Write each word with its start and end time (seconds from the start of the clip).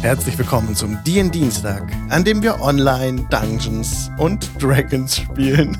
Herzlich 0.00 0.38
willkommen 0.38 0.76
zum 0.76 1.02
D&D 1.02 1.30
Dienstag, 1.30 1.92
an 2.08 2.22
dem 2.22 2.40
wir 2.40 2.60
online 2.60 3.26
Dungeons 3.30 4.08
und 4.16 4.48
Dragons 4.62 5.16
spielen. 5.16 5.76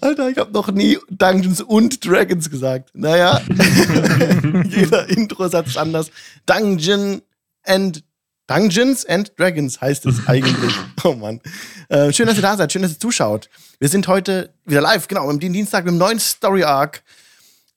Alter, 0.00 0.30
ich 0.30 0.38
habe 0.38 0.50
noch 0.52 0.70
nie 0.72 0.98
Dungeons 1.10 1.60
und 1.60 2.02
Dragons 2.04 2.48
gesagt. 2.48 2.90
Naja, 2.94 3.42
jeder 4.70 5.06
Introsatz 5.10 5.68
ist 5.68 5.76
anders. 5.76 6.10
Dungeon 6.46 7.20
and 7.64 8.02
Dungeons 8.46 9.04
and 9.04 9.38
Dragons 9.38 9.80
heißt 9.80 10.06
es 10.06 10.26
eigentlich. 10.26 10.74
Oh 11.04 11.14
Mann. 11.14 11.40
Äh, 11.88 12.12
schön, 12.12 12.26
dass 12.26 12.36
ihr 12.36 12.42
da 12.42 12.56
seid, 12.56 12.72
schön, 12.72 12.82
dass 12.82 12.92
ihr 12.92 13.00
zuschaut. 13.00 13.50
Wir 13.80 13.88
sind 13.88 14.06
heute 14.06 14.54
wieder 14.64 14.80
live, 14.80 15.08
genau, 15.08 15.28
am 15.28 15.40
Dienstag 15.40 15.84
mit 15.84 15.90
einem 15.90 15.98
neuen 15.98 16.20
Story 16.20 16.62
Arc. 16.62 17.02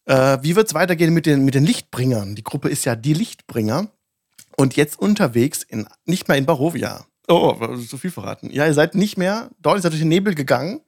Äh, 0.06 0.38
wie 0.42 0.56
wird 0.56 0.68
es 0.68 0.74
weitergehen 0.76 1.12
mit 1.14 1.26
den, 1.26 1.44
mit 1.44 1.56
den 1.56 1.66
Lichtbringern? 1.66 2.36
Die 2.36 2.44
Gruppe 2.44 2.70
ist 2.70 2.86
ja 2.86 2.96
die 2.96 3.14
Lichtbringer. 3.14 3.88
Und 4.56 4.76
jetzt 4.76 4.98
unterwegs, 5.00 5.64
in, 5.64 5.88
nicht 6.06 6.28
mehr 6.28 6.38
in 6.38 6.46
Barovia. 6.46 7.06
Oh, 7.28 7.56
so 7.76 7.98
viel 7.98 8.12
verraten. 8.12 8.50
Ja, 8.52 8.66
ihr 8.66 8.74
seid 8.74 8.96
nicht 8.96 9.18
mehr, 9.18 9.50
dort 9.60 9.78
ihr 9.78 9.82
seid 9.82 9.92
durch 9.92 10.02
den 10.02 10.10
Nebel 10.10 10.36
gegangen 10.36 10.82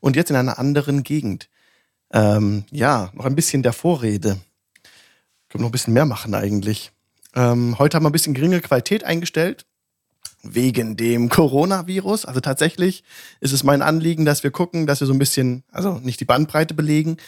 und 0.00 0.16
jetzt 0.16 0.30
in 0.30 0.36
einer 0.36 0.58
anderen 0.58 1.02
Gegend. 1.02 1.48
Ähm, 2.12 2.64
ja, 2.70 3.10
noch 3.14 3.26
ein 3.26 3.34
bisschen 3.36 3.62
der 3.62 3.72
Vorrede. 3.72 4.38
Können 5.48 5.62
noch 5.62 5.68
ein 5.68 5.72
bisschen 5.72 5.94
mehr 5.94 6.06
machen 6.06 6.34
eigentlich. 6.34 6.92
Ähm, 7.34 7.78
heute 7.78 7.96
haben 7.96 8.04
wir 8.04 8.10
ein 8.10 8.12
bisschen 8.12 8.34
geringe 8.34 8.60
Qualität 8.60 9.04
eingestellt. 9.04 9.66
Wegen 10.42 10.96
dem 10.96 11.28
Coronavirus. 11.28 12.24
Also 12.24 12.40
tatsächlich 12.40 13.04
ist 13.40 13.52
es 13.52 13.62
mein 13.62 13.82
Anliegen, 13.82 14.24
dass 14.24 14.42
wir 14.42 14.50
gucken, 14.50 14.86
dass 14.86 15.00
wir 15.00 15.06
so 15.06 15.12
ein 15.12 15.18
bisschen, 15.18 15.64
also 15.70 16.00
nicht 16.02 16.18
die 16.18 16.24
Bandbreite 16.24 16.72
belegen. 16.72 17.18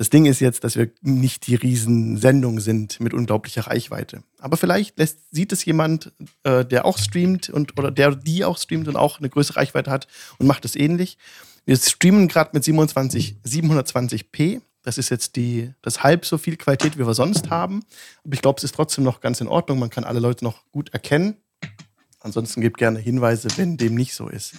Das 0.00 0.08
Ding 0.08 0.24
ist 0.24 0.40
jetzt, 0.40 0.64
dass 0.64 0.76
wir 0.76 0.90
nicht 1.02 1.46
die 1.46 1.56
Riesensendung 1.56 2.58
sind 2.58 3.00
mit 3.00 3.12
unglaublicher 3.12 3.66
Reichweite. 3.66 4.22
Aber 4.38 4.56
vielleicht 4.56 4.98
lässt, 4.98 5.18
sieht 5.30 5.52
es 5.52 5.62
jemand, 5.66 6.10
äh, 6.42 6.64
der 6.64 6.86
auch 6.86 6.96
streamt 6.96 7.50
und 7.50 7.78
oder 7.78 7.90
der 7.90 8.14
die 8.16 8.46
auch 8.46 8.56
streamt 8.56 8.88
und 8.88 8.96
auch 8.96 9.18
eine 9.18 9.28
größere 9.28 9.58
Reichweite 9.58 9.90
hat 9.90 10.08
und 10.38 10.46
macht 10.46 10.64
es 10.64 10.74
ähnlich. 10.74 11.18
Wir 11.66 11.76
streamen 11.76 12.28
gerade 12.28 12.48
mit 12.54 12.64
27, 12.64 13.40
720p. 13.46 14.62
Das 14.80 14.96
ist 14.96 15.10
jetzt 15.10 15.36
die, 15.36 15.70
das 15.82 16.02
halb 16.02 16.24
so 16.24 16.38
viel 16.38 16.56
Qualität, 16.56 16.96
wie 16.96 17.06
wir 17.06 17.12
sonst 17.12 17.50
haben. 17.50 17.84
Aber 18.24 18.32
ich 18.32 18.40
glaube, 18.40 18.56
es 18.56 18.64
ist 18.64 18.74
trotzdem 18.74 19.04
noch 19.04 19.20
ganz 19.20 19.42
in 19.42 19.48
Ordnung. 19.48 19.78
Man 19.78 19.90
kann 19.90 20.04
alle 20.04 20.20
Leute 20.20 20.46
noch 20.46 20.62
gut 20.72 20.94
erkennen. 20.94 21.36
Ansonsten 22.20 22.62
gebt 22.62 22.78
gerne 22.78 23.00
Hinweise, 23.00 23.48
wenn 23.58 23.76
dem 23.76 23.96
nicht 23.96 24.14
so 24.14 24.28
ist. 24.28 24.54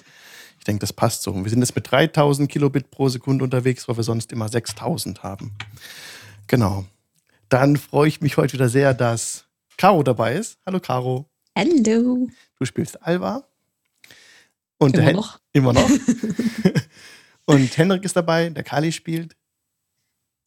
Ich 0.61 0.65
denke, 0.65 0.81
das 0.81 0.93
passt 0.93 1.23
so. 1.23 1.33
Wir 1.33 1.49
sind 1.49 1.61
jetzt 1.61 1.73
mit 1.73 1.89
3000 1.89 2.47
Kilobit 2.47 2.91
pro 2.91 3.09
Sekunde 3.09 3.43
unterwegs, 3.43 3.87
weil 3.87 3.97
wir 3.97 4.03
sonst 4.03 4.31
immer 4.31 4.47
6000 4.47 5.23
haben. 5.23 5.53
Genau. 6.45 6.85
Dann 7.49 7.77
freue 7.77 8.07
ich 8.07 8.21
mich 8.21 8.37
heute 8.37 8.53
wieder 8.53 8.69
sehr, 8.69 8.93
dass 8.93 9.45
Caro 9.77 10.03
dabei 10.03 10.35
ist. 10.35 10.59
Hallo 10.63 10.79
Caro. 10.79 11.25
Hallo. 11.57 12.27
Du 12.59 12.65
spielst 12.65 13.01
Alva. 13.01 13.43
Und 14.77 14.95
immer 14.99 15.13
noch. 15.13 15.39
Immer 15.51 15.73
noch. 15.73 15.89
Und 17.45 17.75
Henrik 17.75 18.05
ist 18.05 18.15
dabei, 18.15 18.51
der 18.51 18.63
Kali 18.63 18.91
spielt. 18.91 19.35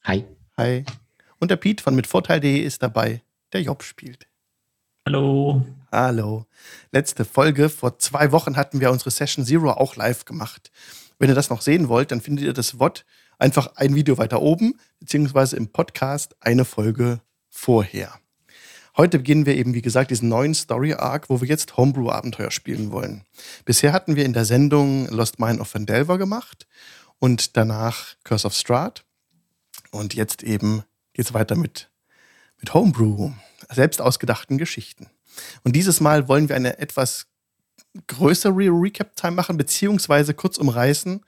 Hi. 0.05 0.25
Hi. 0.57 0.85
Und 1.41 1.51
der 1.51 1.57
Piet 1.57 1.81
von 1.81 1.97
mitvorteil.de 1.97 2.61
ist 2.61 2.85
dabei, 2.85 3.21
der 3.53 3.63
Job 3.63 3.83
spielt. 3.83 4.29
Hallo. 5.07 5.63
Hallo. 5.93 6.47
Letzte 6.91 7.27
Folge, 7.27 7.69
vor 7.69 7.99
zwei 7.99 8.33
Wochen 8.33 8.57
hatten 8.57 8.81
wir 8.81 8.91
unsere 8.91 9.11
Session 9.11 9.45
Zero 9.45 9.71
auch 9.73 9.97
live 9.97 10.25
gemacht. 10.25 10.71
Wenn 11.19 11.29
ihr 11.29 11.35
das 11.35 11.51
noch 11.51 11.61
sehen 11.61 11.91
wollt, 11.91 12.11
dann 12.11 12.23
findet 12.23 12.47
ihr 12.47 12.55
das 12.55 12.79
WOT 12.79 13.05
einfach 13.39 13.77
ein 13.77 13.95
Video 13.95 14.17
weiter 14.17 14.41
oben, 14.41 14.81
beziehungsweise 15.01 15.59
im 15.59 15.69
Podcast 15.69 16.35
eine 16.41 16.65
Folge 16.65 17.21
vorher. 17.51 18.15
Heute 18.97 19.19
beginnen 19.19 19.45
wir 19.45 19.57
eben, 19.57 19.75
wie 19.75 19.83
gesagt, 19.83 20.11
diesen 20.11 20.31
neuen 20.31 20.55
Story 20.55 20.95
Arc, 20.95 21.29
wo 21.29 21.43
wir 21.43 21.49
jetzt 21.49 21.77
Homebrew-Abenteuer 21.77 22.51
spielen 22.51 22.91
wollen. 22.91 23.25
Bisher 23.67 23.93
hatten 23.93 24.17
wir 24.17 24.25
in 24.25 24.33
der 24.33 24.47
Sendung 24.47 25.07
Lost 25.09 25.39
Mine 25.39 25.61
of 25.61 25.75
Vandelver 25.75 26.17
gemacht 26.17 26.67
und 27.19 27.59
danach 27.59 28.15
Curse 28.25 28.47
of 28.47 28.55
Strahd. 28.55 29.05
Und 29.91 30.15
jetzt 30.15 30.43
eben 30.43 30.83
geht 31.13 31.27
es 31.27 31.35
weiter 31.35 31.57
mit, 31.57 31.91
mit 32.59 32.73
Homebrew, 32.73 33.33
selbst 33.71 34.01
ausgedachten 34.01 34.59
Geschichten. 34.59 35.09
Und 35.63 35.75
dieses 35.77 36.01
Mal 36.01 36.29
wollen 36.29 36.49
wir 36.49 36.57
eine 36.57 36.79
etwas 36.79 37.27
größere 38.07 38.53
Recap-Time 38.71 39.33
machen, 39.33 39.57
beziehungsweise 39.57 40.35
kurz 40.35 40.59
umreißen, 40.59 41.25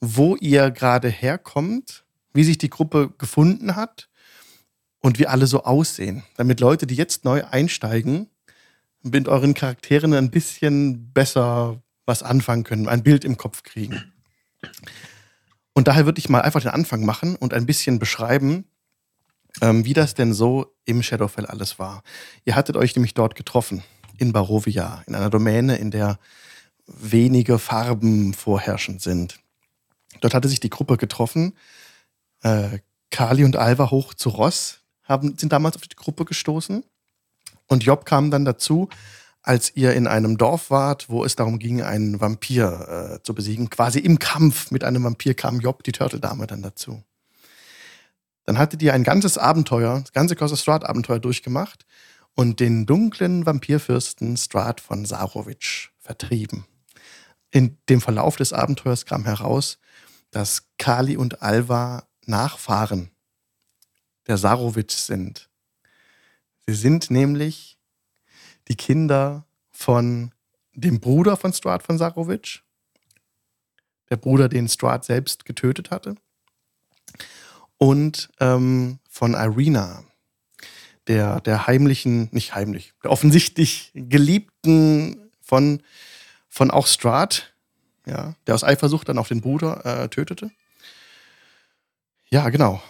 wo 0.00 0.36
ihr 0.36 0.70
gerade 0.70 1.08
herkommt, 1.08 2.04
wie 2.32 2.44
sich 2.44 2.58
die 2.58 2.70
Gruppe 2.70 3.12
gefunden 3.18 3.76
hat 3.76 4.08
und 5.00 5.18
wie 5.18 5.26
alle 5.26 5.46
so 5.46 5.64
aussehen, 5.64 6.22
damit 6.36 6.60
Leute, 6.60 6.86
die 6.86 6.96
jetzt 6.96 7.24
neu 7.24 7.44
einsteigen, 7.44 8.28
mit 9.02 9.28
euren 9.28 9.54
Charakteren 9.54 10.12
ein 10.14 10.30
bisschen 10.30 11.12
besser 11.12 11.82
was 12.04 12.22
anfangen 12.22 12.64
können, 12.64 12.88
ein 12.88 13.02
Bild 13.02 13.24
im 13.24 13.36
Kopf 13.36 13.62
kriegen. 13.62 14.12
Und 15.72 15.88
daher 15.88 16.06
würde 16.06 16.18
ich 16.18 16.28
mal 16.28 16.42
einfach 16.42 16.62
den 16.62 16.70
Anfang 16.70 17.04
machen 17.04 17.36
und 17.36 17.52
ein 17.52 17.66
bisschen 17.66 17.98
beschreiben, 17.98 18.64
ähm, 19.60 19.84
wie 19.84 19.94
das 19.94 20.14
denn 20.14 20.32
so 20.34 20.74
im 20.84 21.02
Shadowfell 21.02 21.46
alles 21.46 21.78
war. 21.78 22.02
Ihr 22.44 22.56
hattet 22.56 22.76
euch 22.76 22.94
nämlich 22.94 23.14
dort 23.14 23.34
getroffen, 23.34 23.82
in 24.18 24.32
Barovia, 24.32 25.02
in 25.06 25.14
einer 25.14 25.30
Domäne, 25.30 25.76
in 25.76 25.90
der 25.90 26.18
wenige 26.86 27.58
Farben 27.58 28.34
vorherrschend 28.34 29.02
sind. 29.02 29.40
Dort 30.20 30.34
hatte 30.34 30.48
sich 30.48 30.60
die 30.60 30.70
Gruppe 30.70 30.96
getroffen. 30.96 31.54
Äh, 32.42 32.78
Kali 33.10 33.44
und 33.44 33.56
Alva 33.56 33.90
hoch 33.90 34.14
zu 34.14 34.28
Ross, 34.30 34.80
haben, 35.04 35.36
sind 35.38 35.52
damals 35.52 35.76
auf 35.76 35.82
die 35.82 35.96
Gruppe 35.96 36.24
gestoßen. 36.24 36.84
Und 37.66 37.84
Job 37.84 38.04
kam 38.04 38.30
dann 38.30 38.44
dazu, 38.44 38.88
als 39.42 39.74
ihr 39.76 39.94
in 39.94 40.06
einem 40.06 40.38
Dorf 40.38 40.70
wart, 40.70 41.08
wo 41.08 41.24
es 41.24 41.36
darum 41.36 41.58
ging, 41.58 41.82
einen 41.82 42.20
Vampir 42.20 43.18
äh, 43.18 43.22
zu 43.22 43.34
besiegen. 43.34 43.70
Quasi 43.70 44.00
im 44.00 44.18
Kampf 44.18 44.70
mit 44.70 44.82
einem 44.82 45.04
Vampir 45.04 45.34
kam 45.34 45.60
Job, 45.60 45.84
die 45.84 45.92
Turtle-Dame, 45.92 46.46
dann 46.46 46.62
dazu. 46.62 47.02
Dann 48.46 48.58
hattet 48.58 48.80
ihr 48.82 48.94
ein 48.94 49.02
ganzes 49.02 49.38
Abenteuer, 49.38 50.00
das 50.00 50.12
ganze 50.12 50.36
Curse 50.36 50.56
Strahd-Abenteuer 50.56 51.18
durchgemacht 51.18 51.84
und 52.34 52.60
den 52.60 52.86
dunklen 52.86 53.44
Vampirfürsten 53.44 54.36
Strahd 54.36 54.80
von 54.80 55.04
Sarovic 55.04 55.90
vertrieben. 55.98 56.64
In 57.50 57.76
dem 57.88 58.00
Verlauf 58.00 58.36
des 58.36 58.52
Abenteuers 58.52 59.04
kam 59.04 59.24
heraus, 59.24 59.78
dass 60.30 60.68
Kali 60.78 61.16
und 61.16 61.42
Alva 61.42 62.06
Nachfahren 62.26 63.10
der 64.26 64.36
Sarovic 64.36 64.92
sind. 64.92 65.48
Sie 66.66 66.74
sind 66.74 67.10
nämlich 67.10 67.78
die 68.68 68.76
Kinder 68.76 69.46
von 69.70 70.32
dem 70.74 71.00
Bruder 71.00 71.36
von 71.36 71.52
Strahd 71.52 71.82
von 71.82 71.98
Sarovic, 71.98 72.62
der 74.10 74.16
Bruder, 74.16 74.48
den 74.48 74.68
Strahd 74.68 75.04
selbst 75.04 75.44
getötet 75.44 75.90
hatte, 75.90 76.16
und 77.78 78.30
ähm, 78.40 78.98
von 79.08 79.34
Irina, 79.34 80.04
der, 81.06 81.40
der 81.40 81.66
heimlichen, 81.66 82.28
nicht 82.32 82.54
heimlich, 82.54 82.92
der 83.02 83.10
offensichtlich 83.10 83.92
Geliebten 83.94 85.30
von, 85.40 85.82
von 86.48 86.70
auch 86.70 86.86
Strahd, 86.86 87.54
ja, 88.06 88.34
der 88.46 88.54
aus 88.54 88.64
Eifersucht 88.64 89.08
dann 89.08 89.18
auch 89.18 89.28
den 89.28 89.40
Bruder 89.40 89.84
äh, 89.84 90.08
tötete. 90.08 90.50
Ja, 92.30 92.48
genau. 92.48 92.82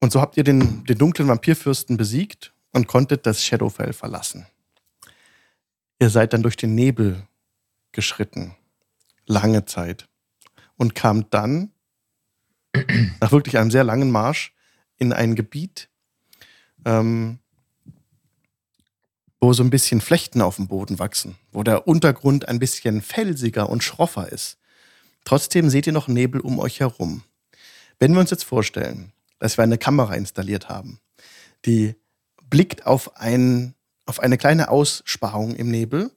Und 0.00 0.12
so 0.12 0.20
habt 0.20 0.36
ihr 0.36 0.44
den, 0.44 0.84
den 0.84 0.98
dunklen 0.98 1.28
Vampirfürsten 1.28 1.96
besiegt 1.96 2.52
und 2.72 2.88
konntet 2.88 3.24
das 3.26 3.44
Shadowfell 3.44 3.92
verlassen. 3.92 4.46
Ihr 6.00 6.10
seid 6.10 6.32
dann 6.32 6.42
durch 6.42 6.56
den 6.56 6.74
Nebel 6.74 7.22
geschritten. 7.92 8.56
Lange 9.26 9.64
Zeit. 9.66 10.08
Und 10.76 10.94
kam 10.96 11.30
dann, 11.30 11.70
nach 13.20 13.32
wirklich 13.32 13.58
einem 13.58 13.70
sehr 13.70 13.84
langen 13.84 14.10
Marsch, 14.10 14.52
in 14.98 15.12
ein 15.12 15.34
Gebiet, 15.34 15.88
ähm, 16.84 17.38
wo 19.40 19.52
so 19.52 19.64
ein 19.64 19.70
bisschen 19.70 20.00
Flechten 20.00 20.40
auf 20.40 20.56
dem 20.56 20.68
Boden 20.68 20.98
wachsen, 21.00 21.36
wo 21.50 21.64
der 21.64 21.88
Untergrund 21.88 22.48
ein 22.48 22.60
bisschen 22.60 23.02
felsiger 23.02 23.68
und 23.68 23.82
schroffer 23.82 24.30
ist. 24.30 24.58
Trotzdem 25.24 25.70
seht 25.70 25.86
ihr 25.86 25.92
noch 25.92 26.08
Nebel 26.08 26.40
um 26.40 26.60
euch 26.60 26.80
herum. 26.80 27.24
Wenn 27.98 28.12
wir 28.12 28.20
uns 28.20 28.30
jetzt 28.30 28.44
vorstellen, 28.44 29.12
dass 29.38 29.58
wir 29.58 29.64
eine 29.64 29.78
Kamera 29.78 30.14
installiert 30.14 30.68
haben, 30.68 31.00
die 31.64 31.96
blickt 32.48 32.86
auf, 32.86 33.16
ein, 33.16 33.74
auf 34.06 34.20
eine 34.20 34.38
kleine 34.38 34.68
Aussparung 34.68 35.56
im 35.56 35.70
Nebel 35.70 36.12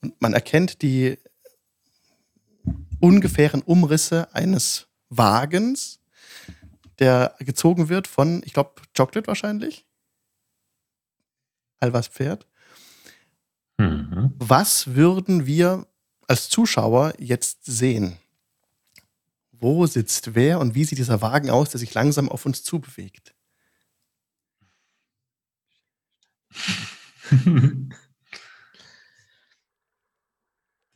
und 0.00 0.20
man 0.20 0.32
erkennt 0.32 0.80
die 0.80 1.18
ungefähren 3.00 3.62
Umrisse 3.62 4.34
eines 4.34 4.85
Wagens, 5.08 6.00
der 6.98 7.34
gezogen 7.38 7.88
wird 7.88 8.06
von, 8.06 8.42
ich 8.44 8.52
glaube, 8.52 8.82
Chocolate 8.96 9.26
wahrscheinlich. 9.26 9.84
Alvas 11.80 12.08
Pferd. 12.08 12.46
Mhm. 13.78 14.34
Was 14.38 14.94
würden 14.94 15.46
wir 15.46 15.86
als 16.26 16.48
Zuschauer 16.48 17.14
jetzt 17.18 17.64
sehen? 17.64 18.16
Wo 19.52 19.86
sitzt 19.86 20.34
wer 20.34 20.60
und 20.60 20.74
wie 20.74 20.84
sieht 20.84 20.98
dieser 20.98 21.22
Wagen 21.22 21.50
aus, 21.50 21.70
der 21.70 21.80
sich 21.80 21.94
langsam 21.94 22.28
auf 22.28 22.46
uns 22.46 22.62
zubewegt? 22.62 23.34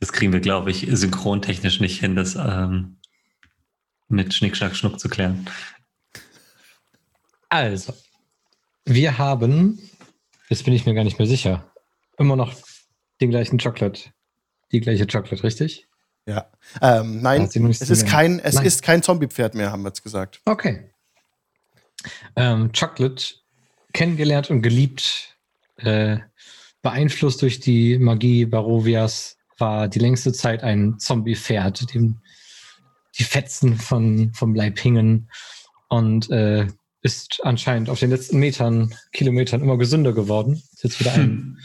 Das 0.01 0.11
kriegen 0.11 0.33
wir, 0.33 0.39
glaube 0.39 0.71
ich, 0.71 0.87
synchrontechnisch 0.89 1.79
nicht 1.79 1.99
hin, 1.99 2.15
das 2.15 2.33
ähm, 2.33 2.97
mit 4.11 4.33
Schnick, 4.33 4.55
Schnack, 4.55 4.75
Schnuck 4.75 4.99
zu 4.99 5.09
klären. 5.09 5.49
Also, 7.49 7.93
wir 8.85 9.17
haben, 9.17 9.79
jetzt 10.49 10.63
bin 10.63 10.73
ich 10.73 10.85
mir 10.85 10.93
gar 10.93 11.03
nicht 11.03 11.19
mehr 11.19 11.27
sicher, 11.27 11.71
immer 12.17 12.35
noch 12.35 12.53
den 13.19 13.29
gleichen 13.29 13.59
Chocolate. 13.59 14.11
Die 14.71 14.79
gleiche 14.79 15.05
Chocolate, 15.05 15.43
richtig? 15.43 15.87
Ja. 16.25 16.49
Ähm, 16.81 17.21
nein, 17.21 17.43
es 17.43 17.81
ist 17.81 18.07
kein, 18.07 18.39
es 18.39 18.55
nein. 18.55 18.65
ist 18.65 18.83
kein 18.83 19.03
Zombie-Pferd 19.03 19.55
mehr, 19.55 19.71
haben 19.71 19.83
wir 19.83 19.89
jetzt 19.89 20.03
gesagt. 20.03 20.39
Okay. 20.45 20.91
Ähm, 22.35 22.71
Chocolate, 22.71 23.35
kennengelernt 23.93 24.49
und 24.49 24.61
geliebt, 24.61 25.37
äh, 25.77 26.19
beeinflusst 26.81 27.41
durch 27.41 27.59
die 27.59 27.97
Magie 27.97 28.45
Barovias, 28.45 29.37
war 29.57 29.87
die 29.87 29.99
längste 29.99 30.33
Zeit 30.33 30.63
ein 30.63 30.99
Zombie-Pferd, 30.99 31.93
dem 31.93 32.21
die 33.17 33.23
Fetzen 33.23 33.77
von, 33.77 34.33
vom 34.33 34.55
Leib 34.55 34.79
hingen 34.79 35.29
und 35.89 36.29
äh, 36.29 36.67
ist 37.01 37.41
anscheinend 37.43 37.89
auf 37.89 37.99
den 37.99 38.11
letzten 38.11 38.39
Metern, 38.39 38.93
Kilometern 39.11 39.61
immer 39.61 39.77
gesünder 39.77 40.13
geworden. 40.13 40.61
Ist 40.73 40.83
jetzt 40.83 40.99
wieder 40.99 41.13
ein 41.13 41.21
hm. 41.21 41.57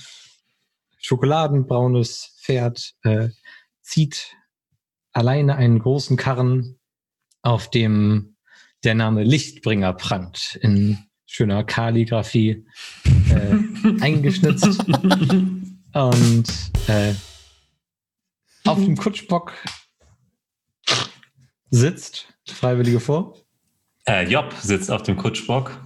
schokoladenbraunes 0.99 2.37
Pferd, 2.43 2.95
äh, 3.03 3.29
zieht 3.83 4.35
alleine 5.13 5.57
einen 5.57 5.79
großen 5.79 6.17
Karren, 6.17 6.79
auf 7.43 7.71
dem 7.71 8.37
der 8.85 8.95
Name 8.95 9.25
Lichtbringer 9.25 9.93
prangt, 9.93 10.59
in 10.63 10.99
schöner 11.27 11.65
Kalligraphie 11.65 12.67
äh, 13.31 14.01
eingeschnitzt. 14.01 14.85
Und 15.93 16.45
äh, 16.89 17.15
auf 18.65 18.79
dem 18.79 18.97
Kutschbock 18.97 19.55
sitzt 21.71 22.35
Freiwillige 22.49 23.01
vor. 23.01 23.37
Äh, 24.07 24.29
Job 24.29 24.53
sitzt 24.55 24.91
auf 24.91 25.03
dem 25.03 25.17
Kutschbock 25.17 25.81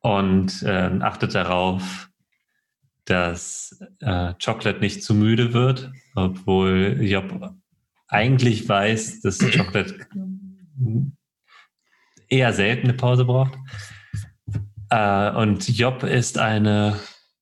und 0.00 0.62
äh, 0.62 0.90
achtet 1.00 1.34
darauf, 1.34 2.10
dass 3.04 3.80
äh, 4.00 4.34
Chocolate 4.42 4.80
nicht 4.80 5.02
zu 5.02 5.14
müde 5.14 5.54
wird, 5.54 5.90
obwohl 6.14 6.98
Job 7.00 7.54
eigentlich 8.08 8.68
weiß, 8.68 9.20
dass 9.22 9.38
Chocolate 9.38 10.06
eher 12.28 12.52
selten 12.52 12.88
eine 12.88 12.96
Pause 12.96 13.24
braucht. 13.24 13.56
Äh, 14.90 15.30
und 15.30 15.68
Job 15.68 16.02
ist 16.02 16.38
eine, 16.38 16.98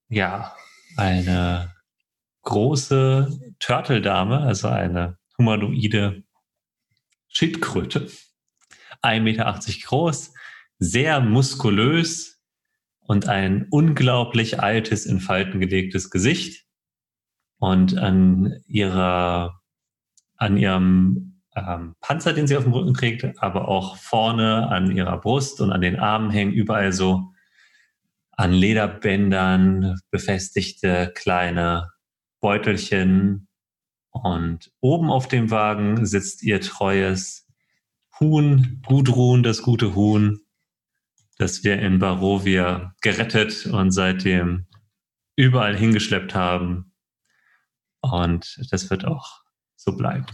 ja, 0.09 0.55
eine 0.97 1.73
große 2.43 3.37
Turtle-Dame, 3.59 4.41
also 4.41 4.69
eine 4.69 5.19
humanoide 5.37 6.23
Schildkröte. 7.37 8.09
1,80 9.03 9.21
Meter 9.21 9.61
groß, 9.85 10.33
sehr 10.79 11.21
muskulös 11.21 12.41
und 13.01 13.29
ein 13.29 13.67
unglaublich 13.71 14.61
altes, 14.61 15.05
in 15.05 15.21
Falten 15.21 15.61
gelegtes 15.61 16.11
Gesicht. 16.11 16.65
Und 17.59 17.97
an 17.99 18.63
ihrer, 18.67 19.61
an 20.37 20.57
ihrem 20.57 21.43
ähm, 21.55 21.95
Panzer, 22.01 22.33
den 22.33 22.47
sie 22.47 22.57
auf 22.57 22.65
dem 22.65 22.73
Rücken 22.73 22.95
trägt, 22.95 23.43
aber 23.43 23.69
auch 23.69 23.97
vorne 23.97 24.69
an 24.69 24.91
ihrer 24.91 25.19
Brust 25.21 25.61
und 25.61 25.73
an 25.73 25.81
den 25.81 25.99
Armen 25.99 26.31
hängen 26.31 26.53
überall 26.53 26.93
so 26.93 27.33
an 28.33 28.53
Lederbändern 28.53 29.99
befestigte 30.11 31.13
kleine 31.15 31.91
Beutelchen. 32.41 33.46
Und 34.23 34.73
oben 34.81 35.11
auf 35.11 35.29
dem 35.29 35.51
Wagen 35.51 36.07
sitzt 36.07 36.43
ihr 36.43 36.61
treues 36.61 37.47
Huhn, 38.19 38.83
Gudrun, 38.87 39.43
das 39.43 39.63
gute 39.63 39.95
Huhn, 39.95 40.41
das 41.39 41.65
wir 41.65 41.79
in 41.81 41.99
Barovia 41.99 42.95
gerettet 43.03 43.67
und 43.67 43.91
seitdem 43.91 44.67
überall 45.37 45.77
hingeschleppt 45.77 46.35
haben. 46.35 46.93
Und 48.01 48.59
das 48.71 48.89
wird 48.89 49.05
auch 49.05 49.43
so 49.77 49.93
bleiben. 49.93 50.27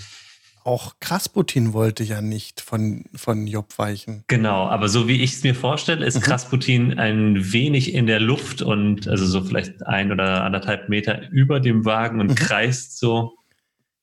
Auch 0.64 0.94
Krasputin 1.00 1.72
wollte 1.72 2.04
ja 2.04 2.20
nicht 2.20 2.60
von, 2.60 3.06
von 3.14 3.48
Job 3.48 3.78
weichen. 3.78 4.22
Genau, 4.28 4.68
aber 4.68 4.88
so 4.88 5.08
wie 5.08 5.20
ich 5.20 5.32
es 5.32 5.42
mir 5.42 5.56
vorstelle, 5.56 6.06
ist 6.06 6.14
mhm. 6.16 6.20
Krasputin 6.20 6.98
ein 7.00 7.52
wenig 7.52 7.94
in 7.94 8.06
der 8.06 8.20
Luft 8.20 8.62
und 8.62 9.08
also 9.08 9.26
so 9.26 9.42
vielleicht 9.42 9.84
ein 9.84 10.12
oder 10.12 10.44
anderthalb 10.44 10.88
Meter 10.88 11.28
über 11.30 11.58
dem 11.58 11.84
Wagen 11.84 12.20
und 12.20 12.30
mhm. 12.30 12.34
kreist 12.36 12.98
so 12.98 13.34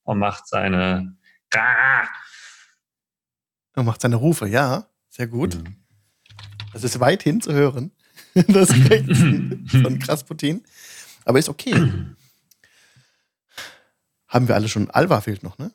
und 0.10 0.18
macht 0.18 0.48
seine 0.48 1.16
und 3.76 3.86
macht 3.86 4.02
seine 4.02 4.16
Rufe, 4.16 4.48
ja, 4.48 4.90
sehr 5.08 5.28
gut. 5.28 5.56
Mhm. 5.56 5.76
Das 6.74 6.84
ist 6.84 7.00
weithin 7.00 7.42
zu 7.42 7.54
hören. 7.54 7.92
Das 8.48 8.70
von 8.72 10.00
Krasputin. 10.00 10.64
Aber 11.26 11.40
ist 11.40 11.50
okay. 11.50 11.74
Haben 14.28 14.48
wir 14.48 14.56
alle 14.56 14.70
schon. 14.70 14.90
Alva 14.92 15.22
fehlt 15.22 15.42
noch, 15.44 15.58
ne? 15.58 15.72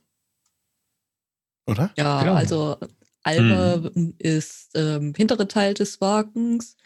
Oder? 1.67 1.91
Ja, 1.97 2.21
genau. 2.21 2.35
also 2.35 2.79
Alva 3.23 3.91
mhm. 3.95 4.15
ist 4.19 4.71
ähm, 4.75 5.15
hintere 5.17 5.49
Teil 5.49 5.75
des 5.75 6.01
Wagens. 6.01 6.77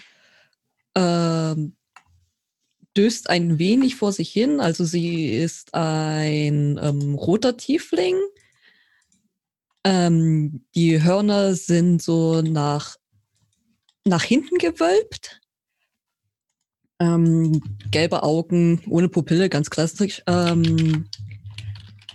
Ähm, 0.94 1.76
döst 2.98 3.30
ein 3.30 3.60
wenig 3.60 3.94
vor 3.94 4.12
sich 4.12 4.30
hin. 4.30 4.60
Also 4.60 4.84
sie 4.84 5.30
ist 5.30 5.72
ein 5.72 6.80
ähm, 6.82 7.14
roter 7.14 7.56
Tiefling. 7.56 8.16
Ähm, 9.84 10.64
die 10.74 11.02
Hörner 11.02 11.54
sind 11.54 12.02
so 12.02 12.42
nach, 12.42 12.96
nach 14.04 14.24
hinten 14.24 14.58
gewölbt. 14.58 15.40
Ähm, 16.98 17.62
gelbe 17.92 18.24
Augen 18.24 18.82
ohne 18.88 19.08
Pupille, 19.08 19.48
ganz 19.48 19.70
klassisch. 19.70 20.20
Ähm, 20.26 21.08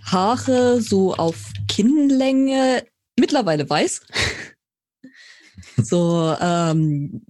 Haare 0.04 0.82
so 0.82 1.14
auf 1.14 1.50
Kinnlänge, 1.66 2.84
mittlerweile 3.18 3.68
weiß. 3.70 4.02
so 5.78 6.36
ähm, 6.38 7.22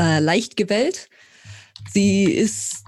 äh, 0.00 0.20
leicht 0.20 0.56
gewellt. 0.56 1.08
Sie 1.92 2.24
ist 2.24 2.84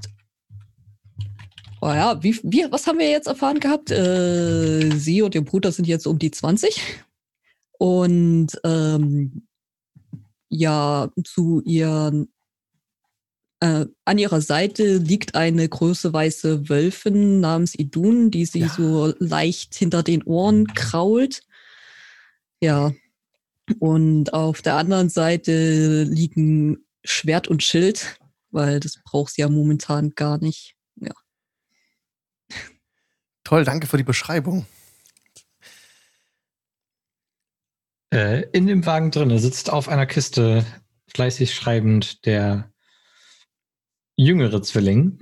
Oh 1.85 1.88
ja, 1.88 2.23
wie, 2.23 2.38
wie, 2.45 2.64
was 2.71 2.87
haben 2.87 3.00
wir 3.00 3.11
jetzt 3.11 3.26
erfahren 3.26 3.59
gehabt? 3.59 3.90
Äh, 3.90 4.97
sie 4.97 5.21
und 5.21 5.35
ihr 5.35 5.45
Bruder 5.45 5.73
sind 5.73 5.88
jetzt 5.88 6.07
um 6.07 6.16
die 6.16 6.31
20. 6.31 6.81
Und 7.76 8.50
ähm, 8.62 9.49
ja, 10.49 11.11
zu 11.25 11.61
ihren 11.64 12.33
äh, 13.59 13.87
an 14.04 14.19
ihrer 14.19 14.40
Seite 14.40 14.99
liegt 14.99 15.35
eine 15.35 15.69
große 15.69 16.12
weiße 16.12 16.69
Wölfin 16.69 17.40
namens 17.40 17.75
Idun, 17.75 18.31
die 18.31 18.45
sie 18.45 18.61
ja. 18.61 18.69
so 18.69 19.12
leicht 19.19 19.75
hinter 19.75 20.04
den 20.04 20.23
Ohren 20.23 20.69
krault. 20.69 21.42
Ja. 22.61 22.92
Und 23.81 24.35
auf 24.35 24.62
der 24.62 24.76
anderen 24.76 25.09
Seite 25.09 26.04
liegen 26.04 26.85
Schwert 27.04 27.49
und 27.49 27.62
Schild, 27.62 28.18
weil 28.50 28.80
das 28.80 28.99
braucht 29.04 29.35
sie 29.35 29.42
ja 29.42 29.49
momentan 29.49 30.14
gar 30.14 30.38
nicht. 30.38 30.76
Ja. 30.97 31.12
Toll, 33.44 33.64
danke 33.64 33.87
für 33.87 33.97
die 33.97 34.04
Beschreibung. 34.04 34.66
Äh, 38.12 38.42
in 38.52 38.66
dem 38.66 38.85
Wagen 38.85 39.11
drin 39.11 39.37
sitzt 39.38 39.71
auf 39.71 39.88
einer 39.88 40.06
Kiste 40.06 40.66
fleißig 41.09 41.54
schreibend 41.54 42.25
der 42.26 42.71
jüngere 44.16 44.62
Zwilling, 44.62 45.18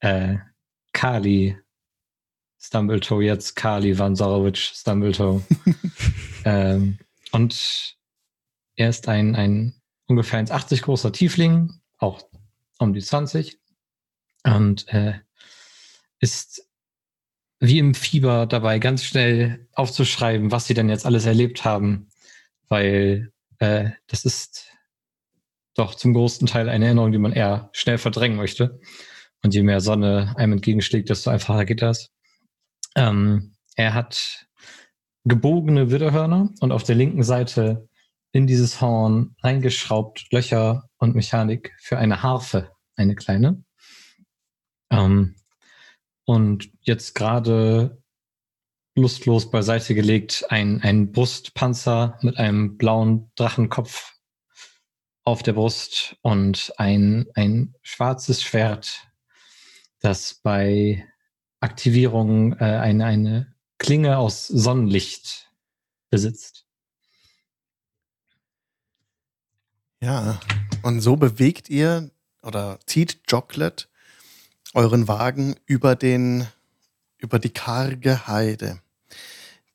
äh, 0.00 0.38
Kali 0.92 1.58
Stumbletoe, 2.58 3.22
jetzt 3.22 3.54
Kali 3.56 3.98
Vansarovic 3.98 4.58
Stumbletoe. 4.58 5.42
ähm, 6.44 6.98
und 7.32 7.96
er 8.76 8.88
ist 8.88 9.08
ein, 9.08 9.34
ein 9.34 9.79
ungefähr 10.10 10.44
1,80 10.44 10.82
großer 10.82 11.12
Tiefling, 11.12 11.72
auch 11.98 12.20
um 12.78 12.92
die 12.92 13.00
20. 13.00 13.58
Und 14.44 14.88
äh, 14.88 15.20
ist 16.18 16.66
wie 17.60 17.78
im 17.78 17.94
Fieber 17.94 18.46
dabei, 18.46 18.78
ganz 18.78 19.04
schnell 19.04 19.68
aufzuschreiben, 19.74 20.50
was 20.50 20.66
sie 20.66 20.74
denn 20.74 20.88
jetzt 20.88 21.06
alles 21.06 21.26
erlebt 21.26 21.64
haben, 21.64 22.08
weil 22.68 23.32
äh, 23.58 23.90
das 24.06 24.24
ist 24.24 24.66
doch 25.74 25.94
zum 25.94 26.14
großen 26.14 26.46
Teil 26.46 26.68
eine 26.68 26.86
Erinnerung, 26.86 27.12
die 27.12 27.18
man 27.18 27.32
eher 27.32 27.68
schnell 27.72 27.98
verdrängen 27.98 28.36
möchte. 28.36 28.80
Und 29.42 29.54
je 29.54 29.62
mehr 29.62 29.80
Sonne 29.80 30.34
einem 30.36 30.54
entgegenschlägt, 30.54 31.08
desto 31.08 31.30
einfacher 31.30 31.64
geht 31.64 31.82
das. 31.82 32.10
Ähm, 32.96 33.52
er 33.76 33.94
hat 33.94 34.46
gebogene 35.24 35.90
Widderhörner 35.90 36.50
und 36.60 36.72
auf 36.72 36.82
der 36.82 36.96
linken 36.96 37.22
Seite 37.22 37.88
in 38.32 38.46
dieses 38.46 38.80
Horn 38.80 39.34
eingeschraubt 39.42 40.26
Löcher 40.30 40.88
und 40.98 41.14
Mechanik 41.14 41.74
für 41.78 41.98
eine 41.98 42.22
Harfe, 42.22 42.70
eine 42.96 43.14
kleine. 43.14 43.64
Ähm, 44.90 45.36
und 46.24 46.70
jetzt 46.82 47.14
gerade 47.14 48.02
lustlos 48.94 49.50
beiseite 49.50 49.94
gelegt 49.94 50.46
ein, 50.50 50.82
ein 50.82 51.12
Brustpanzer 51.12 52.18
mit 52.22 52.36
einem 52.36 52.76
blauen 52.76 53.30
Drachenkopf 53.34 54.14
auf 55.24 55.42
der 55.42 55.54
Brust 55.54 56.16
und 56.22 56.72
ein, 56.76 57.26
ein 57.34 57.74
schwarzes 57.82 58.42
Schwert, 58.42 59.08
das 60.00 60.34
bei 60.34 61.06
Aktivierung 61.60 62.54
äh, 62.54 62.64
eine, 62.64 63.04
eine 63.04 63.54
Klinge 63.78 64.18
aus 64.18 64.46
Sonnenlicht 64.46 65.50
besitzt. 66.10 66.66
Ja, 70.02 70.40
und 70.82 71.02
so 71.02 71.16
bewegt 71.16 71.68
ihr 71.68 72.10
oder 72.42 72.78
zieht 72.86 73.28
Chocolate 73.28 73.86
euren 74.72 75.08
Wagen 75.08 75.56
über 75.66 75.94
den 75.94 76.46
über 77.18 77.38
die 77.38 77.50
karge 77.50 78.26
Heide. 78.26 78.80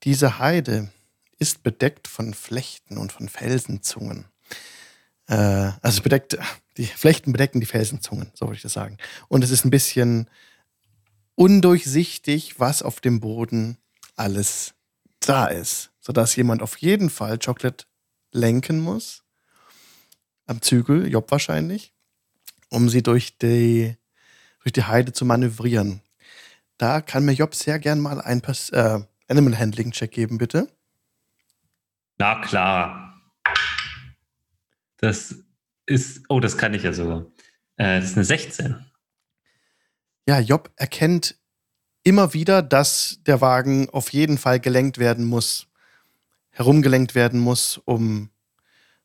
Diese 0.03 0.39
Heide 0.39 0.89
ist 1.38 1.62
bedeckt 1.62 2.08
von 2.08 2.34
Flechten 2.34 2.98
und 2.98 3.12
von 3.12 3.29
Felsenzungen. 3.29 4.25
Äh, 5.27 5.72
also 5.84 6.01
bedeckt, 6.01 6.39
die 6.77 6.88
Flechten 6.88 7.32
bedecken 7.32 7.60
die 7.60 7.67
Felsenzungen, 7.67 8.32
so 8.34 8.48
würde 8.48 8.55
ich 8.55 8.63
das 8.63 8.74
sagen. 8.74 8.98
Und 9.27 9.44
es 9.44 9.51
ist 9.51 9.63
ein 9.63 9.70
bisschen 9.70 10.27
undurchsichtig, 11.36 12.60
was 12.60 12.82
auf 12.82 13.00
dem 13.00 13.20
Boden 13.20 13.77
alles 14.15 14.74
da 15.20 15.46
ist, 15.46 15.91
sodass 16.00 16.36
jemand 16.36 16.63
auf 16.63 16.77
jeden 16.77 17.12
Fall 17.12 17.38
Chocolate 17.38 17.86
lenken 18.32 18.79
muss 18.79 19.25
am 20.46 20.62
Zügel, 20.62 21.08
Job 21.08 21.32
wahrscheinlich, 21.32 21.94
um 22.70 22.90
sie 22.90 23.04
durch 23.04 23.38
die, 23.38 23.96
durch 24.64 24.74
die 24.74 24.84
Heide 24.84 25.14
zu 25.14 25.25
manövrieren. 25.25 26.02
Da 26.78 27.02
kann 27.02 27.25
mir 27.25 27.34
Job 27.34 27.56
sehr 27.56 27.80
gern 27.80 28.00
mal 28.00 28.22
ein 28.22 28.42
Pers 28.42 28.70
äh, 28.70 29.00
Animal 29.28 29.58
Handling 29.58 29.92
Check 29.92 30.12
geben, 30.12 30.38
bitte. 30.38 30.70
Na 32.18 32.42
klar. 32.42 33.22
Das 34.98 35.36
ist, 35.86 36.24
oh, 36.30 36.40
das 36.40 36.58
kann 36.58 36.74
ich 36.74 36.84
ja 36.84 36.94
sogar. 36.94 37.25
Äh, 37.78 38.00
das 38.00 38.12
ist 38.12 38.18
eine 38.18 38.25
16. 38.25 38.86
Ja, 40.28 40.40
Job 40.40 40.72
erkennt 40.75 41.36
immer 42.04 42.34
wieder, 42.34 42.62
dass 42.62 43.20
der 43.25 43.42
Wagen 43.42 43.90
auf 43.90 44.14
jeden 44.14 44.38
Fall 44.38 44.60
gelenkt 44.60 44.98
werden 44.98 45.25
muss, 45.25 45.68
herumgelenkt 46.50 47.16
werden 47.16 47.40
muss, 47.40 47.78
um 47.86 48.30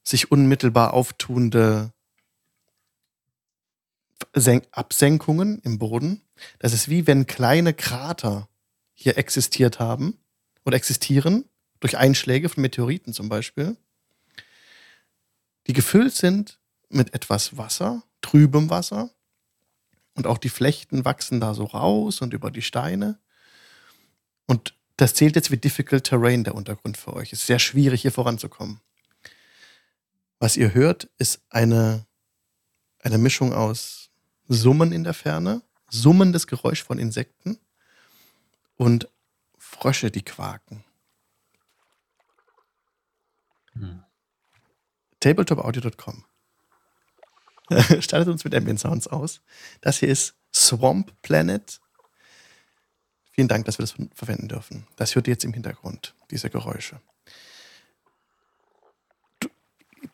sich 0.03 0.31
unmittelbar 0.31 0.95
auftuende 0.95 1.93
Sen 4.35 4.63
Absenkungen 4.71 5.61
im 5.61 5.79
Boden. 5.79 6.23
Das 6.59 6.73
ist 6.73 6.89
wie 6.89 7.07
wenn 7.07 7.27
kleine 7.27 7.75
Krater 7.75 8.49
hier 8.95 9.19
existiert 9.19 9.81
haben 9.81 10.19
oder 10.65 10.77
existieren, 10.77 11.45
durch 11.81 11.97
Einschläge 11.97 12.49
von 12.49 12.61
Meteoriten 12.61 13.15
zum 13.15 13.29
Beispiel, 13.29 13.77
die 15.67 15.73
gefüllt 15.73 16.15
sind 16.15 16.61
mit 16.91 17.15
etwas 17.15 17.57
Wasser, 17.57 18.03
trübem 18.21 18.69
Wasser. 18.71 19.11
Und 20.15 20.27
auch 20.27 20.39
die 20.39 20.51
Flechten 20.51 21.05
wachsen 21.05 21.41
da 21.41 21.55
so 21.55 21.65
raus 21.65 22.21
und 22.21 22.35
über 22.35 22.51
die 22.51 22.63
Steine. 22.63 23.19
Und 24.47 24.75
das 24.97 25.15
zählt 25.15 25.37
jetzt 25.37 25.51
wie 25.51 25.57
Difficult 25.57 26.05
Terrain, 26.05 26.45
der 26.45 26.55
Untergrund 26.55 26.99
für 26.99 27.15
euch. 27.15 27.33
Es 27.33 27.41
ist 27.41 27.47
sehr 27.47 27.59
schwierig, 27.59 28.03
hier 28.03 28.13
voranzukommen. 28.13 28.81
Was 30.41 30.57
ihr 30.57 30.73
hört, 30.73 31.05
ist 31.19 31.43
eine, 31.51 32.07
eine 32.99 33.19
Mischung 33.19 33.53
aus 33.53 34.11
Summen 34.49 34.91
in 34.91 35.05
der 35.05 35.13
Ferne, 35.13 35.63
summendes 35.91 36.47
Geräusch 36.47 36.83
von 36.83 36.99
Insekten 36.99 37.61
und 38.77 39.07
Frösche, 39.59 40.11
die 40.11 40.23
quaken. 40.23 40.83
Hm. 43.75 44.03
Tabletopaudio.com 45.21 46.25
startet 48.01 48.29
uns 48.29 48.43
mit 48.43 48.55
Ambient 48.55 48.81
Sounds 48.81 49.09
aus. 49.09 49.43
Das 49.83 49.99
hier 49.99 50.09
ist 50.09 50.37
Swamp 50.55 51.13
Planet. 51.21 51.81
Vielen 53.31 53.47
Dank, 53.47 53.67
dass 53.67 53.79
wir 53.79 53.83
das 53.83 53.95
verwenden 54.15 54.49
dürfen. 54.49 54.87
Das 54.97 55.15
hört 55.15 55.29
ihr 55.29 55.35
jetzt 55.35 55.45
im 55.45 55.53
Hintergrund, 55.53 56.15
diese 56.31 56.49
Geräusche 56.49 57.03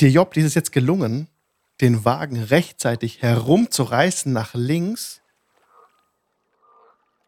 dir 0.00 0.10
Job 0.10 0.34
dieses 0.34 0.54
jetzt 0.54 0.72
gelungen, 0.72 1.28
den 1.80 2.04
Wagen 2.04 2.42
rechtzeitig 2.42 3.22
herumzureißen 3.22 4.32
nach 4.32 4.54
links, 4.54 5.20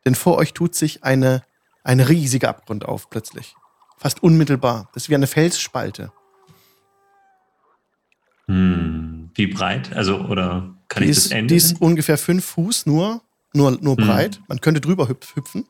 denn 0.05 0.15
vor 0.15 0.37
euch 0.37 0.55
tut 0.55 0.75
sich 0.75 1.05
eine, 1.05 1.43
ein 1.85 2.01
riesiger 2.01 2.49
Abgrund 2.49 2.85
auf 2.85 3.11
plötzlich. 3.11 3.55
Fast 3.99 4.23
unmittelbar. 4.23 4.89
Das 4.95 5.05
ist 5.05 5.09
wie 5.11 5.15
eine 5.15 5.27
Felsspalte. 5.27 6.13
Hm, 8.47 9.31
wie 9.35 9.49
breit? 9.49 9.93
Also, 9.93 10.21
oder 10.21 10.75
kann 10.89 11.03
die 11.03 11.11
ich 11.11 11.17
ist, 11.17 11.27
das 11.27 11.33
Ende? 11.33 11.53
Die 11.53 11.57
ist 11.57 11.81
ungefähr 11.81 12.17
fünf 12.17 12.45
Fuß 12.47 12.87
nur, 12.87 13.21
nur, 13.53 13.73
nur 13.83 13.97
hm. 13.97 14.07
breit. 14.07 14.41
Man 14.49 14.61
könnte 14.61 14.81
drüber 14.81 15.09
hüpfen. 15.09 15.69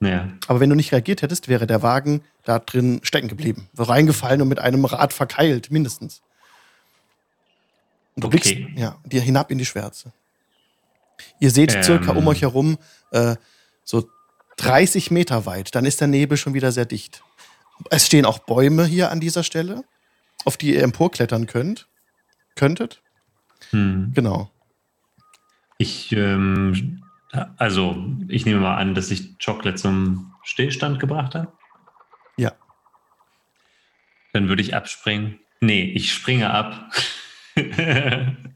Ja. 0.00 0.28
Aber 0.46 0.60
wenn 0.60 0.70
du 0.70 0.76
nicht 0.76 0.92
reagiert 0.92 1.22
hättest, 1.22 1.48
wäre 1.48 1.66
der 1.66 1.82
Wagen 1.82 2.22
da 2.42 2.58
drin 2.58 3.00
stecken 3.02 3.28
geblieben. 3.28 3.68
Reingefallen 3.76 4.42
und 4.42 4.48
mit 4.48 4.58
einem 4.58 4.84
Rad 4.84 5.12
verkeilt, 5.12 5.70
mindestens. 5.70 6.22
Und 8.14 8.24
du 8.24 8.28
okay. 8.28 8.54
blickst 8.54 8.78
ja, 8.78 8.98
dir 9.04 9.20
hinab 9.20 9.50
in 9.50 9.58
die 9.58 9.66
Schwärze. 9.66 10.12
Ihr 11.40 11.50
seht 11.50 11.74
ähm. 11.74 11.82
circa 11.82 12.12
um 12.12 12.26
euch 12.26 12.42
herum 12.42 12.78
äh, 13.12 13.36
so 13.84 14.08
30 14.56 15.10
Meter 15.10 15.46
weit. 15.46 15.74
Dann 15.74 15.84
ist 15.84 16.00
der 16.00 16.08
Nebel 16.08 16.36
schon 16.36 16.54
wieder 16.54 16.72
sehr 16.72 16.86
dicht. 16.86 17.22
Es 17.90 18.06
stehen 18.06 18.24
auch 18.24 18.38
Bäume 18.38 18.84
hier 18.84 19.10
an 19.10 19.20
dieser 19.20 19.42
Stelle, 19.42 19.84
auf 20.44 20.56
die 20.56 20.74
ihr 20.74 20.82
emporklettern 20.82 21.46
könnt. 21.46 21.88
Könntet. 22.54 23.02
Hm. 23.70 24.12
Genau. 24.14 24.50
Ich 25.78 26.12
ähm, 26.12 27.03
also, 27.56 27.96
ich 28.28 28.46
nehme 28.46 28.60
mal 28.60 28.76
an, 28.76 28.94
dass 28.94 29.10
ich 29.10 29.38
Chocolate 29.38 29.76
zum 29.76 30.34
Stillstand 30.42 31.00
gebracht 31.00 31.34
habe. 31.34 31.52
Ja. 32.36 32.52
Dann 34.32 34.48
würde 34.48 34.62
ich 34.62 34.74
abspringen. 34.74 35.40
Nee, 35.60 35.84
ich 35.84 36.12
springe 36.12 36.50
ab 36.50 36.90
mhm. 37.56 38.46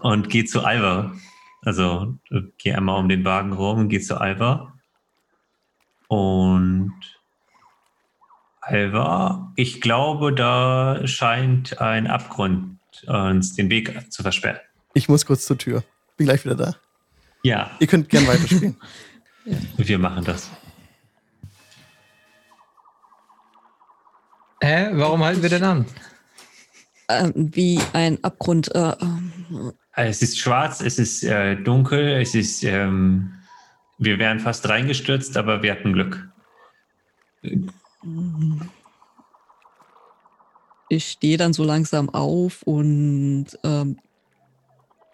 und 0.00 0.30
gehe 0.30 0.44
zu 0.44 0.64
Alva. 0.64 1.14
Also, 1.62 2.18
gehe 2.58 2.76
einmal 2.76 2.98
um 2.98 3.08
den 3.08 3.24
Wagen 3.24 3.52
rum 3.52 3.80
und 3.80 3.88
gehe 3.88 4.00
zu 4.00 4.20
Alva. 4.20 4.74
Und 6.06 6.94
Alva, 8.60 9.52
ich 9.56 9.80
glaube, 9.80 10.32
da 10.32 11.06
scheint 11.06 11.80
ein 11.80 12.06
Abgrund 12.06 12.78
uns 13.06 13.54
den 13.54 13.70
Weg 13.70 14.12
zu 14.12 14.22
versperren. 14.22 14.60
Ich 14.94 15.08
muss 15.08 15.26
kurz 15.26 15.46
zur 15.46 15.58
Tür. 15.58 15.84
Bin 16.16 16.26
gleich 16.26 16.44
wieder 16.44 16.56
da. 16.56 16.76
Ja. 17.48 17.70
Ihr 17.78 17.86
könnt 17.86 18.10
gern 18.10 18.26
weiterspielen. 18.26 18.76
ja. 19.46 19.56
Wir 19.78 19.98
machen 19.98 20.22
das. 20.22 20.50
Hä? 24.60 24.90
Warum 24.92 25.24
halten 25.24 25.40
wir 25.40 25.48
denn 25.48 25.64
an? 25.64 25.86
Ähm, 27.08 27.32
wie 27.34 27.80
ein 27.94 28.22
Abgrund. 28.22 28.74
Äh, 28.74 28.92
ähm. 29.00 29.72
Es 29.96 30.20
ist 30.20 30.38
schwarz, 30.38 30.82
es 30.82 30.98
ist 30.98 31.24
äh, 31.24 31.56
dunkel, 31.56 32.20
es 32.20 32.34
ist. 32.34 32.62
Ähm, 32.64 33.32
wir 33.96 34.18
wären 34.18 34.40
fast 34.40 34.68
reingestürzt, 34.68 35.38
aber 35.38 35.62
wir 35.62 35.72
hatten 35.72 35.94
Glück. 35.94 36.28
Ich 40.90 41.08
stehe 41.08 41.38
dann 41.38 41.54
so 41.54 41.64
langsam 41.64 42.10
auf 42.10 42.62
und 42.64 43.46
ähm, 43.64 43.96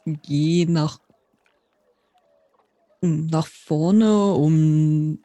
gehe 0.04 0.70
nach 0.70 0.98
nach 3.04 3.46
vorne, 3.46 4.32
um 4.32 5.20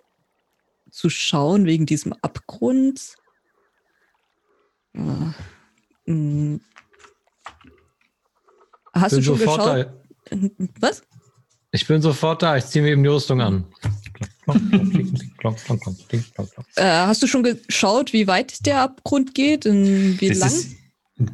zu 0.91 1.09
schauen 1.09 1.65
wegen 1.65 1.85
diesem 1.85 2.13
Abgrund. 2.21 3.15
Ja. 4.93 5.33
Hm. 6.05 6.61
Hast 8.93 9.17
du 9.17 9.21
schon 9.21 9.37
geschaut? 9.37 9.59
Da. 9.59 9.93
Was? 10.79 11.03
Ich 11.71 11.85
bin 11.85 12.01
sofort 12.01 12.41
da. 12.41 12.57
Ich 12.57 12.65
ziehe 12.65 12.83
mir 12.83 12.91
eben 12.91 13.03
die 13.03 13.09
Rüstung 13.09 13.41
an. 13.41 13.65
äh, 16.75 16.83
hast 16.83 17.21
du 17.21 17.27
schon 17.27 17.43
geschaut, 17.43 18.11
wie 18.13 18.25
weit 18.25 18.65
der 18.65 18.81
Abgrund 18.81 19.35
geht 19.35 19.67
und 19.67 20.19
wie 20.19 20.29
das 20.29 20.39
lang? 20.39 20.51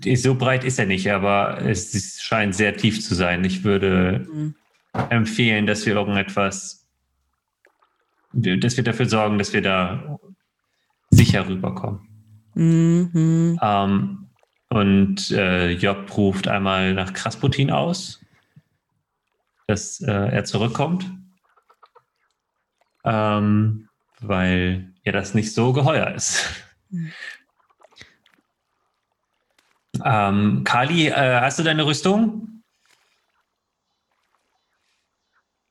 Ist, 0.04 0.24
so 0.24 0.36
breit 0.36 0.66
ist 0.66 0.78
er 0.80 0.86
nicht, 0.86 1.10
aber 1.10 1.62
es 1.62 2.22
scheint 2.22 2.54
sehr 2.56 2.76
tief 2.76 3.02
zu 3.02 3.16
sein. 3.16 3.46
Ich 3.46 3.64
würde 3.64 4.28
mhm 4.30 4.56
empfehlen, 5.10 5.66
dass 5.68 5.86
wir 5.86 5.96
irgendetwas, 5.96 6.88
dass 8.34 8.78
wir 8.78 8.84
dafür 8.84 9.08
sorgen, 9.08 9.38
dass 9.38 9.54
wir 9.54 9.62
da 9.62 10.20
sicher 11.10 11.48
rüberkommen. 11.48 12.08
Mhm. 12.56 13.60
Ähm, 13.62 14.28
Und 14.70 15.32
äh, 15.32 15.72
Job 15.72 16.18
ruft 16.18 16.48
einmal 16.48 16.94
nach 16.94 17.14
Krasputin 17.14 17.72
aus, 17.72 18.20
dass 19.68 20.02
äh, 20.02 20.12
er 20.12 20.44
zurückkommt. 20.44 21.06
Ähm, 23.04 23.88
weil 24.20 24.94
ja 25.04 25.12
das 25.12 25.34
nicht 25.34 25.54
so 25.54 25.74
geheuer 25.74 26.12
ist. 26.16 26.50
Mhm. 26.90 27.12
Ähm, 30.04 30.64
Kali, 30.64 31.08
äh, 31.08 31.40
hast 31.40 31.60
du 31.60 31.64
deine 31.64 31.86
Rüstung? 31.86 32.55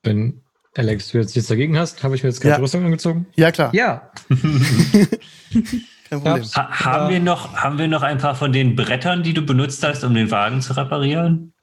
Wenn 0.05 0.41
Alex, 0.77 1.09
du 1.11 1.17
jetzt 1.19 1.35
nichts 1.35 1.49
dagegen 1.49 1.77
hast, 1.77 2.03
habe 2.03 2.15
ich 2.15 2.23
mir 2.23 2.29
jetzt 2.29 2.41
keine 2.41 2.55
Ja. 2.55 2.59
Rüstung 2.59 2.83
angezogen? 2.85 3.27
Ja, 3.35 3.51
klar. 3.51 3.73
Ja. 3.73 4.11
Kein 6.09 6.21
Problem. 6.21 6.43
Ha 6.43 6.69
haben, 6.85 7.09
wir 7.09 7.19
noch, 7.19 7.55
haben 7.55 7.77
wir 7.77 7.87
noch 7.87 8.03
ein 8.03 8.17
paar 8.19 8.35
von 8.35 8.51
den 8.53 8.75
Brettern, 8.75 9.23
die 9.23 9.33
du 9.33 9.41
benutzt 9.41 9.83
hast, 9.83 10.03
um 10.03 10.13
den 10.13 10.29
Wagen 10.31 10.61
zu 10.61 10.73
reparieren? 10.77 11.53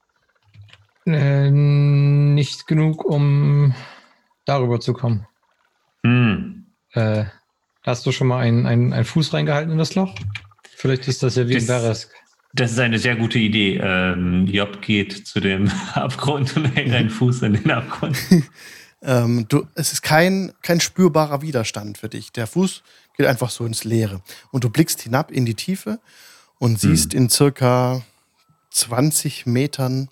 Äh, 1.06 1.50
nicht 1.50 2.66
genug, 2.66 3.04
um 3.04 3.74
darüber 4.44 4.80
zu 4.80 4.92
kommen. 4.94 5.26
Hm. 6.04 6.66
Äh, 6.92 7.24
hast 7.82 8.06
du 8.06 8.12
schon 8.12 8.26
mal 8.28 8.38
einen, 8.40 8.66
einen, 8.66 8.92
einen 8.92 9.04
Fuß 9.04 9.32
reingehalten 9.32 9.72
in 9.72 9.78
das 9.78 9.94
Loch? 9.94 10.14
Vielleicht 10.76 11.06
ist 11.06 11.22
das 11.22 11.36
ja 11.36 11.46
wie 11.48 11.54
Das- 11.54 11.62
in 11.62 11.68
Darask. 11.68 12.10
Das 12.54 12.70
ist 12.72 12.78
eine 12.78 12.98
sehr 12.98 13.16
gute 13.16 13.38
Idee. 13.38 13.78
Ähm, 13.82 14.46
Job 14.46 14.82
geht 14.82 15.26
zu 15.26 15.40
dem 15.40 15.70
Abgrund 15.94 16.54
und 16.56 16.66
hängt 16.76 16.92
einen 16.94 17.10
Fuß 17.18 17.42
in 17.42 17.54
den 17.54 17.70
Abgrund. 17.70 18.16
Ähm, 19.04 19.46
du, 19.48 19.66
es 19.74 19.92
ist 19.92 20.02
kein, 20.02 20.52
kein 20.62 20.78
spürbarer 20.78 21.42
Widerstand 21.42 21.98
für 21.98 22.08
dich. 22.08 22.30
Der 22.30 22.46
Fuß 22.46 22.84
geht 23.16 23.26
einfach 23.26 23.50
so 23.50 23.66
ins 23.66 23.82
Leere. 23.82 24.22
Und 24.52 24.62
du 24.62 24.70
blickst 24.70 25.00
hinab 25.02 25.32
in 25.32 25.44
die 25.44 25.54
Tiefe 25.56 25.98
und 26.60 26.78
siehst 26.78 27.12
in 27.12 27.28
circa 27.28 28.02
20 28.70 29.44
Metern 29.46 30.08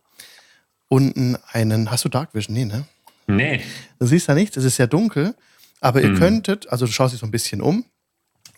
unten 0.88 1.36
einen. 1.52 1.92
Hast 1.92 2.04
du 2.04 2.08
Dark 2.08 2.34
Vision? 2.34 2.54
Nee, 2.56 2.64
ne? 2.64 2.84
Nee. 3.28 3.60
Du 4.00 4.06
siehst 4.06 4.28
da 4.28 4.34
nichts, 4.34 4.56
es 4.56 4.64
ist 4.64 4.74
sehr 4.74 4.88
dunkel. 4.88 5.36
Aber 5.80 6.02
ihr 6.02 6.08
Hm. 6.08 6.18
könntet, 6.18 6.68
also 6.68 6.84
du 6.86 6.90
schaust 6.90 7.12
dich 7.14 7.20
so 7.20 7.26
ein 7.26 7.30
bisschen 7.30 7.60
um. 7.60 7.84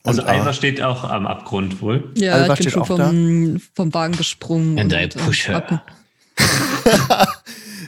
Also 0.04 0.22
Und, 0.22 0.28
Alva 0.28 0.52
steht 0.52 0.82
auch 0.82 1.04
am 1.04 1.26
Abgrund 1.26 1.80
wohl. 1.80 2.10
Ja, 2.16 2.34
Alva 2.34 2.54
ich 2.54 2.58
bin 2.60 2.70
steht 2.70 2.72
schon 2.72 2.84
vom, 2.86 3.60
vom 3.74 3.94
Wagen 3.94 4.16
gesprungen. 4.16 4.78
And 4.78 4.92
und, 4.92 4.98
I 5.00 5.06
push 5.08 5.46
her. 5.48 5.82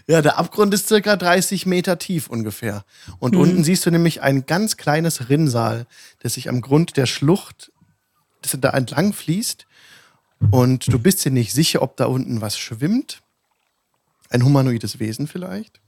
Ja, 0.07 0.21
der 0.21 0.37
Abgrund 0.39 0.75
ist 0.75 0.87
circa 0.89 1.17
30 1.17 1.65
Meter 1.67 1.99
tief 1.99 2.29
ungefähr. 2.29 2.85
Und 3.21 3.35
Mhm. 3.35 3.41
unten 3.41 3.65
siehst 3.65 3.87
du 3.87 3.91
nämlich 3.91 4.21
ein 4.21 4.45
ganz 4.45 4.77
kleines 4.77 5.31
Rinnsal, 5.31 5.87
das 6.21 6.35
sich 6.35 6.49
am 6.51 6.61
Grund 6.61 6.97
der 6.99 7.07
Schlucht, 7.07 7.73
das 8.43 8.55
da 8.61 8.71
entlang 8.71 9.13
fließt. 9.15 9.67
Und 10.51 10.93
du 10.93 10.99
bist 10.99 11.25
dir 11.25 11.31
nicht 11.31 11.53
sicher, 11.55 11.81
ob 11.81 11.97
da 11.97 12.05
unten 12.05 12.43
was 12.43 12.59
schwimmt. 12.59 13.23
Ein 14.29 14.45
humanoides 14.45 14.99
Wesen 14.99 15.27
vielleicht. 15.27 15.81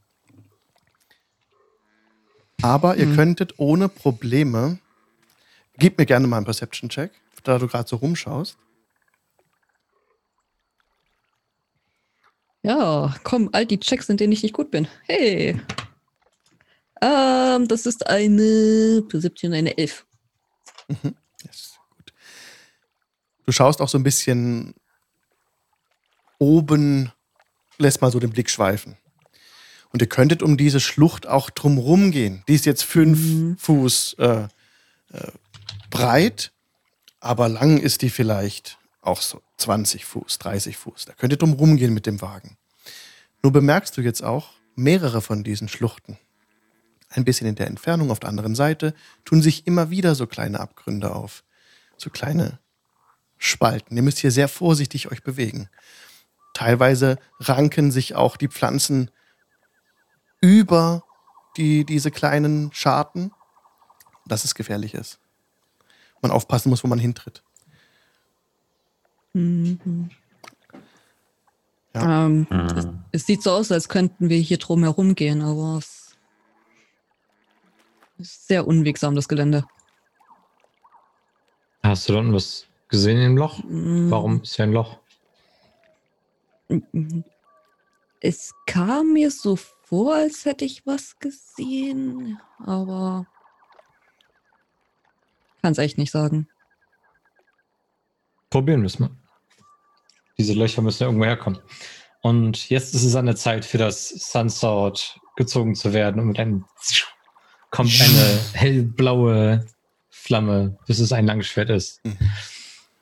Aber 2.62 2.96
ihr 2.96 3.06
Mhm. 3.06 3.16
könntet 3.16 3.54
ohne 3.58 3.88
Probleme, 3.90 4.78
gib 5.78 5.98
mir 5.98 6.06
gerne 6.06 6.26
mal 6.26 6.38
einen 6.38 6.46
Perception-Check, 6.46 7.12
da 7.44 7.58
du 7.58 7.66
gerade 7.68 7.88
so 7.88 7.96
rumschaust. 7.96 8.58
Ja, 12.62 13.14
komm, 13.22 13.48
all 13.52 13.64
die 13.64 13.78
Checks, 13.78 14.08
in 14.08 14.16
denen 14.16 14.32
ich 14.32 14.42
nicht 14.42 14.54
gut 14.54 14.72
bin. 14.72 14.88
Hey. 15.04 15.60
Ähm, 17.00 17.68
das 17.68 17.86
ist 17.86 18.06
eine 18.08 19.04
17, 19.08 19.52
eine 19.52 19.78
11. 19.78 20.04
Yes, 21.44 21.78
gut. 21.90 22.12
Du 23.44 23.52
schaust 23.52 23.80
auch 23.80 23.88
so 23.88 23.98
ein 23.98 24.02
bisschen 24.02 24.74
oben, 26.38 27.12
lässt 27.78 28.00
mal 28.00 28.10
so 28.10 28.18
den 28.18 28.30
Blick 28.30 28.50
schweifen. 28.50 28.96
Und 29.92 30.02
ihr 30.02 30.08
könntet 30.08 30.42
um 30.42 30.56
diese 30.56 30.80
Schlucht 30.80 31.26
auch 31.26 31.50
drumrum 31.50 32.10
gehen. 32.10 32.42
Die 32.48 32.54
ist 32.54 32.66
jetzt 32.66 32.82
fünf 32.82 33.18
Mhm. 33.18 33.56
Fuß 33.58 34.14
äh, 34.18 34.48
äh, 35.12 35.30
breit, 35.96 36.52
aber 37.20 37.48
lang 37.48 37.78
ist 37.78 38.02
die 38.02 38.10
vielleicht 38.10 38.78
auch 39.00 39.22
so 39.22 39.42
20 39.58 40.04
Fuß, 40.04 40.38
30 40.38 40.76
Fuß. 40.76 41.06
Da 41.06 41.14
könnt 41.14 41.32
ihr 41.32 41.38
drumrum 41.38 41.76
gehen 41.76 41.94
mit 41.94 42.06
dem 42.06 42.20
Wagen. 42.20 42.56
Nur 43.42 43.52
bemerkst 43.52 43.96
du 43.96 44.00
jetzt 44.00 44.22
auch 44.22 44.50
mehrere 44.74 45.22
von 45.22 45.44
diesen 45.44 45.68
Schluchten. 45.68 46.18
Ein 47.08 47.24
bisschen 47.24 47.46
in 47.46 47.54
der 47.54 47.68
Entfernung 47.68 48.10
auf 48.10 48.20
der 48.20 48.28
anderen 48.28 48.54
Seite 48.54 48.94
tun 49.24 49.40
sich 49.40 49.66
immer 49.66 49.90
wieder 49.90 50.14
so 50.14 50.26
kleine 50.26 50.60
Abgründe 50.60 51.14
auf. 51.14 51.44
So 51.96 52.10
kleine 52.10 52.58
Spalten. 53.38 53.96
Ihr 53.96 54.02
müsst 54.02 54.18
hier 54.18 54.32
sehr 54.32 54.48
vorsichtig 54.48 55.10
euch 55.10 55.22
bewegen. 55.22 55.68
Teilweise 56.52 57.18
ranken 57.38 57.90
sich 57.90 58.14
auch 58.14 58.36
die 58.36 58.48
Pflanzen 58.48 59.10
über 60.40 61.04
die, 61.56 61.84
diese 61.84 62.10
kleinen 62.10 62.70
Scharten, 62.72 63.30
dass 64.26 64.44
es 64.44 64.54
gefährlich 64.54 64.94
ist. 64.94 65.20
Man 66.26 66.34
aufpassen 66.34 66.70
muss, 66.70 66.82
wo 66.82 66.88
man 66.88 66.98
hintritt. 66.98 67.44
Mhm. 69.32 70.10
Ja. 71.94 72.26
Ähm, 72.26 72.48
Hm. 72.50 73.04
es 73.12 73.26
sieht 73.26 73.44
so 73.44 73.52
aus, 73.52 73.70
als 73.70 73.88
könnten 73.88 74.28
wir 74.28 74.38
hier 74.38 74.58
drum 74.58 74.82
herum 74.82 75.14
gehen, 75.14 75.40
aber 75.40 75.78
es 75.78 76.16
ist 78.18 78.48
sehr 78.48 78.66
unwegsam, 78.66 79.14
das 79.14 79.28
Gelände. 79.28 79.64
Hast 81.84 82.08
du 82.08 82.14
da 82.14 82.18
unten 82.18 82.34
was 82.34 82.66
gesehen 82.88 83.22
im 83.22 83.36
Loch? 83.36 83.62
Mhm. 83.62 84.10
Warum 84.10 84.42
ist 84.42 84.56
hier 84.56 84.64
ein 84.64 84.72
Loch? 84.72 84.98
Mhm. 86.68 87.22
Es 88.20 88.52
kam 88.66 89.12
mir 89.12 89.30
so 89.30 89.54
vor, 89.54 90.16
als 90.16 90.44
hätte 90.44 90.64
ich 90.64 90.84
was 90.86 91.20
gesehen, 91.20 92.40
aber 92.58 93.26
kann 95.66 95.72
es 95.72 95.78
echt 95.78 95.98
nicht 95.98 96.12
sagen. 96.12 96.46
Probieren 98.50 98.82
wir 98.82 98.86
es 98.86 99.00
mal. 99.00 99.10
Diese 100.38 100.52
Löcher 100.52 100.80
müssen 100.80 101.02
ja 101.02 101.08
irgendwo 101.08 101.24
herkommen. 101.24 101.58
Und 102.22 102.70
jetzt 102.70 102.94
ist 102.94 103.02
es 103.02 103.16
an 103.16 103.26
der 103.26 103.34
Zeit 103.34 103.64
für 103.64 103.76
das 103.76 104.10
Sunsword 104.10 105.18
gezogen 105.34 105.74
zu 105.74 105.92
werden 105.92 106.20
und 106.20 106.28
mit 106.28 106.38
einem 106.38 106.66
kommt 107.72 108.00
eine 108.00 108.40
hellblaue 108.52 109.66
Flamme, 110.08 110.78
bis 110.86 111.00
es 111.00 111.10
ein 111.10 111.26
Langschwert 111.26 111.70
ist. 111.70 112.00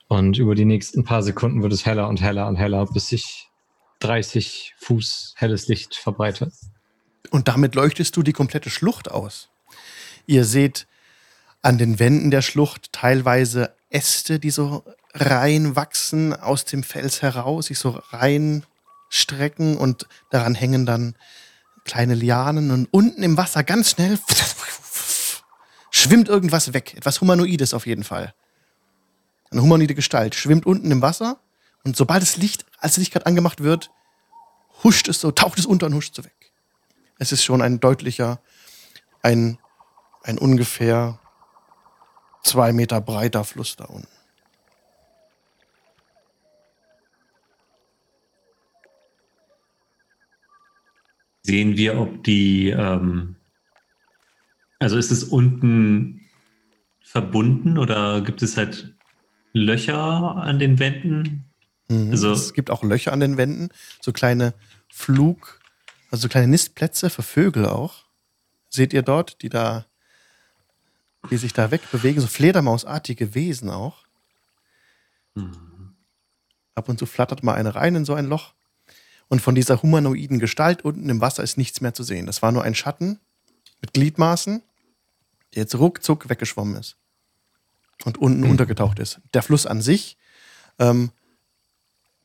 Und 0.08 0.38
über 0.38 0.54
die 0.54 0.64
nächsten 0.64 1.04
paar 1.04 1.22
Sekunden 1.22 1.62
wird 1.62 1.74
es 1.74 1.84
heller 1.84 2.08
und 2.08 2.22
heller 2.22 2.48
und 2.48 2.56
heller, 2.56 2.86
bis 2.86 3.08
sich 3.08 3.50
30 3.98 4.74
Fuß 4.78 5.34
helles 5.36 5.68
Licht 5.68 5.96
verbreitet. 5.96 6.54
Und 7.30 7.46
damit 7.46 7.74
leuchtest 7.74 8.16
du 8.16 8.22
die 8.22 8.32
komplette 8.32 8.70
Schlucht 8.70 9.10
aus. 9.10 9.50
Ihr 10.24 10.46
seht 10.46 10.86
an 11.64 11.78
den 11.78 11.98
Wänden 11.98 12.30
der 12.30 12.42
Schlucht 12.42 12.92
teilweise 12.92 13.74
Äste, 13.88 14.38
die 14.38 14.50
so 14.50 14.84
reinwachsen 15.14 16.34
aus 16.34 16.66
dem 16.66 16.82
Fels 16.82 17.22
heraus, 17.22 17.66
sich 17.66 17.78
so 17.78 18.02
reinstrecken 18.10 19.78
und 19.78 20.06
daran 20.30 20.54
hängen 20.54 20.84
dann 20.84 21.16
kleine 21.84 22.14
Lianen 22.14 22.70
und 22.70 22.86
unten 22.92 23.22
im 23.22 23.38
Wasser 23.38 23.64
ganz 23.64 23.90
schnell 23.90 24.18
schwimmt 25.90 26.28
irgendwas 26.28 26.74
weg. 26.74 26.94
Etwas 26.96 27.22
Humanoides 27.22 27.72
auf 27.72 27.86
jeden 27.86 28.04
Fall. 28.04 28.34
Eine 29.50 29.62
humanoide 29.62 29.94
Gestalt 29.94 30.34
schwimmt 30.34 30.66
unten 30.66 30.90
im 30.90 31.00
Wasser 31.00 31.40
und 31.82 31.96
sobald 31.96 32.20
das 32.20 32.36
Licht, 32.36 32.66
als 32.78 32.92
das 32.92 32.98
Licht 32.98 33.12
gerade 33.12 33.26
angemacht 33.26 33.62
wird, 33.62 33.90
huscht 34.82 35.08
es 35.08 35.20
so, 35.20 35.30
taucht 35.30 35.58
es 35.58 35.64
unter 35.64 35.86
und 35.86 35.94
huscht 35.94 36.14
so 36.14 36.24
weg. 36.24 36.52
Es 37.18 37.32
ist 37.32 37.42
schon 37.42 37.62
ein 37.62 37.80
deutlicher, 37.80 38.40
ein, 39.22 39.58
ein 40.24 40.36
ungefähr 40.36 41.20
zwei 42.44 42.72
Meter 42.72 43.00
breiter 43.00 43.42
Fluss 43.44 43.76
da 43.76 43.84
unten. 43.86 44.06
Sehen 51.42 51.76
wir, 51.76 51.98
ob 52.00 52.24
die, 52.24 52.70
ähm, 52.70 53.36
also 54.78 54.96
ist 54.96 55.10
es 55.10 55.24
unten 55.24 56.22
verbunden 57.02 57.76
oder 57.76 58.22
gibt 58.22 58.42
es 58.42 58.56
halt 58.56 58.94
Löcher 59.52 59.96
an 60.36 60.58
den 60.58 60.78
Wänden? 60.78 61.44
Mhm. 61.88 62.10
Also- 62.10 62.32
es 62.32 62.54
gibt 62.54 62.70
auch 62.70 62.82
Löcher 62.82 63.12
an 63.12 63.20
den 63.20 63.36
Wänden, 63.36 63.68
so 64.00 64.12
kleine 64.12 64.54
Flug, 64.88 65.60
also 66.10 66.22
so 66.22 66.28
kleine 66.28 66.48
Nistplätze 66.48 67.10
für 67.10 67.22
Vögel 67.22 67.66
auch. 67.66 68.04
Seht 68.70 68.92
ihr 68.92 69.02
dort, 69.02 69.42
die 69.42 69.50
da, 69.50 69.84
die 71.30 71.36
sich 71.36 71.52
da 71.52 71.70
wegbewegen, 71.70 72.20
so 72.20 72.26
Fledermausartige 72.28 73.34
Wesen 73.34 73.70
auch. 73.70 74.04
Hm. 75.36 75.94
Ab 76.74 76.88
und 76.88 76.98
zu 76.98 77.06
flattert 77.06 77.42
mal 77.42 77.54
eine 77.54 77.74
rein 77.74 77.94
in 77.94 78.04
so 78.04 78.14
ein 78.14 78.26
Loch. 78.26 78.54
Und 79.28 79.40
von 79.40 79.54
dieser 79.54 79.82
humanoiden 79.82 80.38
Gestalt 80.38 80.82
unten 80.82 81.08
im 81.08 81.20
Wasser 81.20 81.42
ist 81.42 81.56
nichts 81.56 81.80
mehr 81.80 81.94
zu 81.94 82.02
sehen. 82.02 82.26
Das 82.26 82.42
war 82.42 82.52
nur 82.52 82.62
ein 82.62 82.74
Schatten 82.74 83.20
mit 83.80 83.92
Gliedmaßen, 83.94 84.62
der 85.54 85.62
jetzt 85.62 85.74
ruckzuck 85.76 86.28
weggeschwommen 86.28 86.76
ist. 86.76 86.96
Und 88.04 88.18
unten 88.18 88.40
Mhm. 88.40 88.50
untergetaucht 88.50 88.98
ist. 88.98 89.20
Der 89.32 89.42
Fluss 89.42 89.66
an 89.66 89.80
sich 89.80 90.16
ähm, 90.78 91.10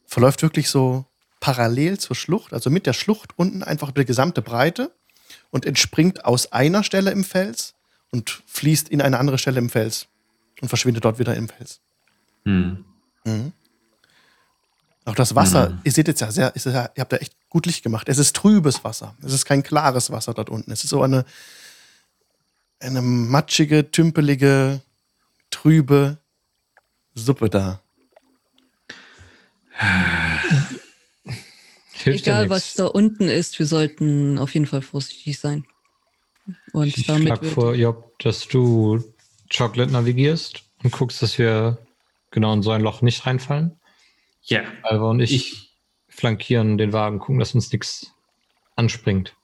verläuft 0.06 0.42
wirklich 0.42 0.70
so 0.70 1.06
parallel 1.40 2.00
zur 2.00 2.16
Schlucht, 2.16 2.52
also 2.54 2.70
mit 2.70 2.86
der 2.86 2.94
Schlucht 2.94 3.38
unten 3.38 3.64
einfach 3.64 3.92
die 3.92 4.04
gesamte 4.04 4.42
Breite 4.42 4.92
und 5.52 5.66
entspringt 5.66 6.26
aus 6.26 6.52
einer 6.52 6.84
Stelle 6.84 7.12
im 7.12 7.24
Fels 7.24 7.76
und 8.12 8.42
fließt 8.48 8.90
in 8.90 9.02
eine 9.02 9.20
andere 9.20 9.38
Stelle 9.38 9.60
im 9.60 9.70
Fels 9.70 10.08
und 10.62 10.68
verschwindet 10.70 11.06
dort 11.06 11.20
wieder 11.20 11.36
im 11.36 11.48
Fels. 11.50 11.80
Hm. 12.46 12.84
Mhm. 13.26 13.52
Auch 15.06 15.16
das 15.16 15.34
Wasser, 15.36 15.70
Mhm. 15.72 15.80
ihr 15.84 15.92
seht 15.92 16.08
jetzt 16.08 16.22
ja 16.22 16.32
sehr, 16.32 16.56
ist 16.56 16.66
ja, 16.66 16.90
ihr 16.96 17.02
habt 17.02 17.14
da 17.14 17.18
echt 17.18 17.36
gut 17.50 17.66
Licht 17.66 17.84
gemacht. 17.84 18.08
Es 18.10 18.18
ist 18.18 18.36
trübes 18.36 18.84
Wasser. 18.84 19.16
Es 19.24 19.34
ist 19.34 19.46
kein 19.46 19.64
klares 19.64 20.12
Wasser 20.12 20.34
dort 20.34 20.50
unten. 20.50 20.72
Es 20.72 20.84
ist 20.84 20.90
so 20.92 21.02
eine, 21.02 21.26
eine 22.80 23.02
matschige, 23.02 23.90
tümpelige, 23.92 24.82
trübe 25.50 26.18
Suppe 27.16 27.50
da. 27.50 27.82
Ja 32.06 32.14
Egal, 32.14 32.50
was 32.50 32.76
da 32.76 32.86
unten 32.86 33.28
ist, 33.28 33.60
wir 33.60 33.66
sollten 33.66 34.38
auf 34.38 34.54
jeden 34.54 34.66
Fall 34.66 34.82
vorsichtig 34.82 35.38
sein. 35.40 35.66
Und 36.74 36.88
Ich 36.88 37.06
schlage 37.06 37.46
vor, 37.48 37.76
Job, 37.76 38.18
dass 38.20 38.48
du 38.48 39.04
Chocolate 39.56 39.92
navigierst 39.92 40.64
und 40.84 40.92
guckst, 40.92 41.22
dass 41.22 41.38
wir 41.38 41.78
genau 42.32 42.54
in 42.54 42.62
so 42.62 42.72
ein 42.72 42.82
Loch 42.82 43.02
nicht 43.02 43.26
reinfallen. 43.26 43.80
Ja, 44.44 44.62
Alva 44.84 45.10
und 45.10 45.20
ich, 45.20 45.34
ich, 45.36 45.72
flankieren 46.08 46.78
den 46.78 46.94
Wagen, 46.94 47.20
gucken, 47.20 47.40
dass 47.40 47.56
uns 47.56 47.72
nichts 47.72 48.14
anspringt. 48.76 49.36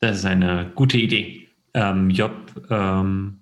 das 0.00 0.18
ist 0.18 0.24
eine 0.24 0.70
gute 0.74 0.98
Idee. 0.98 1.48
Ähm, 1.74 2.10
Job 2.10 2.32
ähm, 2.70 3.40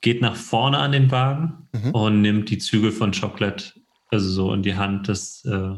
geht 0.00 0.20
nach 0.20 0.36
vorne 0.36 0.78
an 0.78 0.92
den 0.92 1.10
Wagen 1.10 1.58
Mhm. 1.72 1.90
und 1.92 2.20
nimmt 2.20 2.50
die 2.50 2.58
Zügel 2.58 2.92
von 2.92 3.12
Chocolate 3.12 3.72
also 4.10 4.28
so 4.28 4.52
in 4.52 4.62
die 4.62 4.74
Hand, 4.76 5.08
dass 5.08 5.42
äh, 5.46 5.74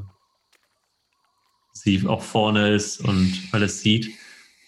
sie 1.73 2.05
auch 2.09 2.23
vorne 2.23 2.75
ist 2.75 3.01
und 3.01 3.33
alles 3.53 3.81
sieht 3.81 4.11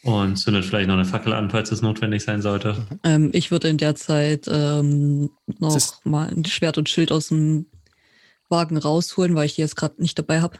und 0.06 0.36
zündet 0.36 0.64
vielleicht 0.64 0.88
noch 0.88 0.94
eine 0.94 1.04
Fackel 1.04 1.32
an, 1.32 1.50
falls 1.50 1.70
es 1.72 1.82
notwendig 1.82 2.24
sein 2.24 2.42
sollte. 2.42 2.76
ähm, 3.04 3.30
ich 3.32 3.50
würde 3.50 3.68
in 3.68 3.78
der 3.78 3.94
Zeit 3.94 4.46
ähm, 4.50 5.30
noch 5.58 5.78
mal 6.04 6.28
ein 6.28 6.44
Schwert 6.44 6.78
und 6.78 6.88
Schild 6.88 7.12
aus 7.12 7.28
dem 7.28 7.66
Wagen 8.48 8.76
rausholen, 8.76 9.34
weil 9.34 9.46
ich 9.46 9.56
die 9.56 9.60
jetzt 9.62 9.76
gerade 9.76 10.00
nicht 10.00 10.18
dabei 10.18 10.40
habe. 10.40 10.58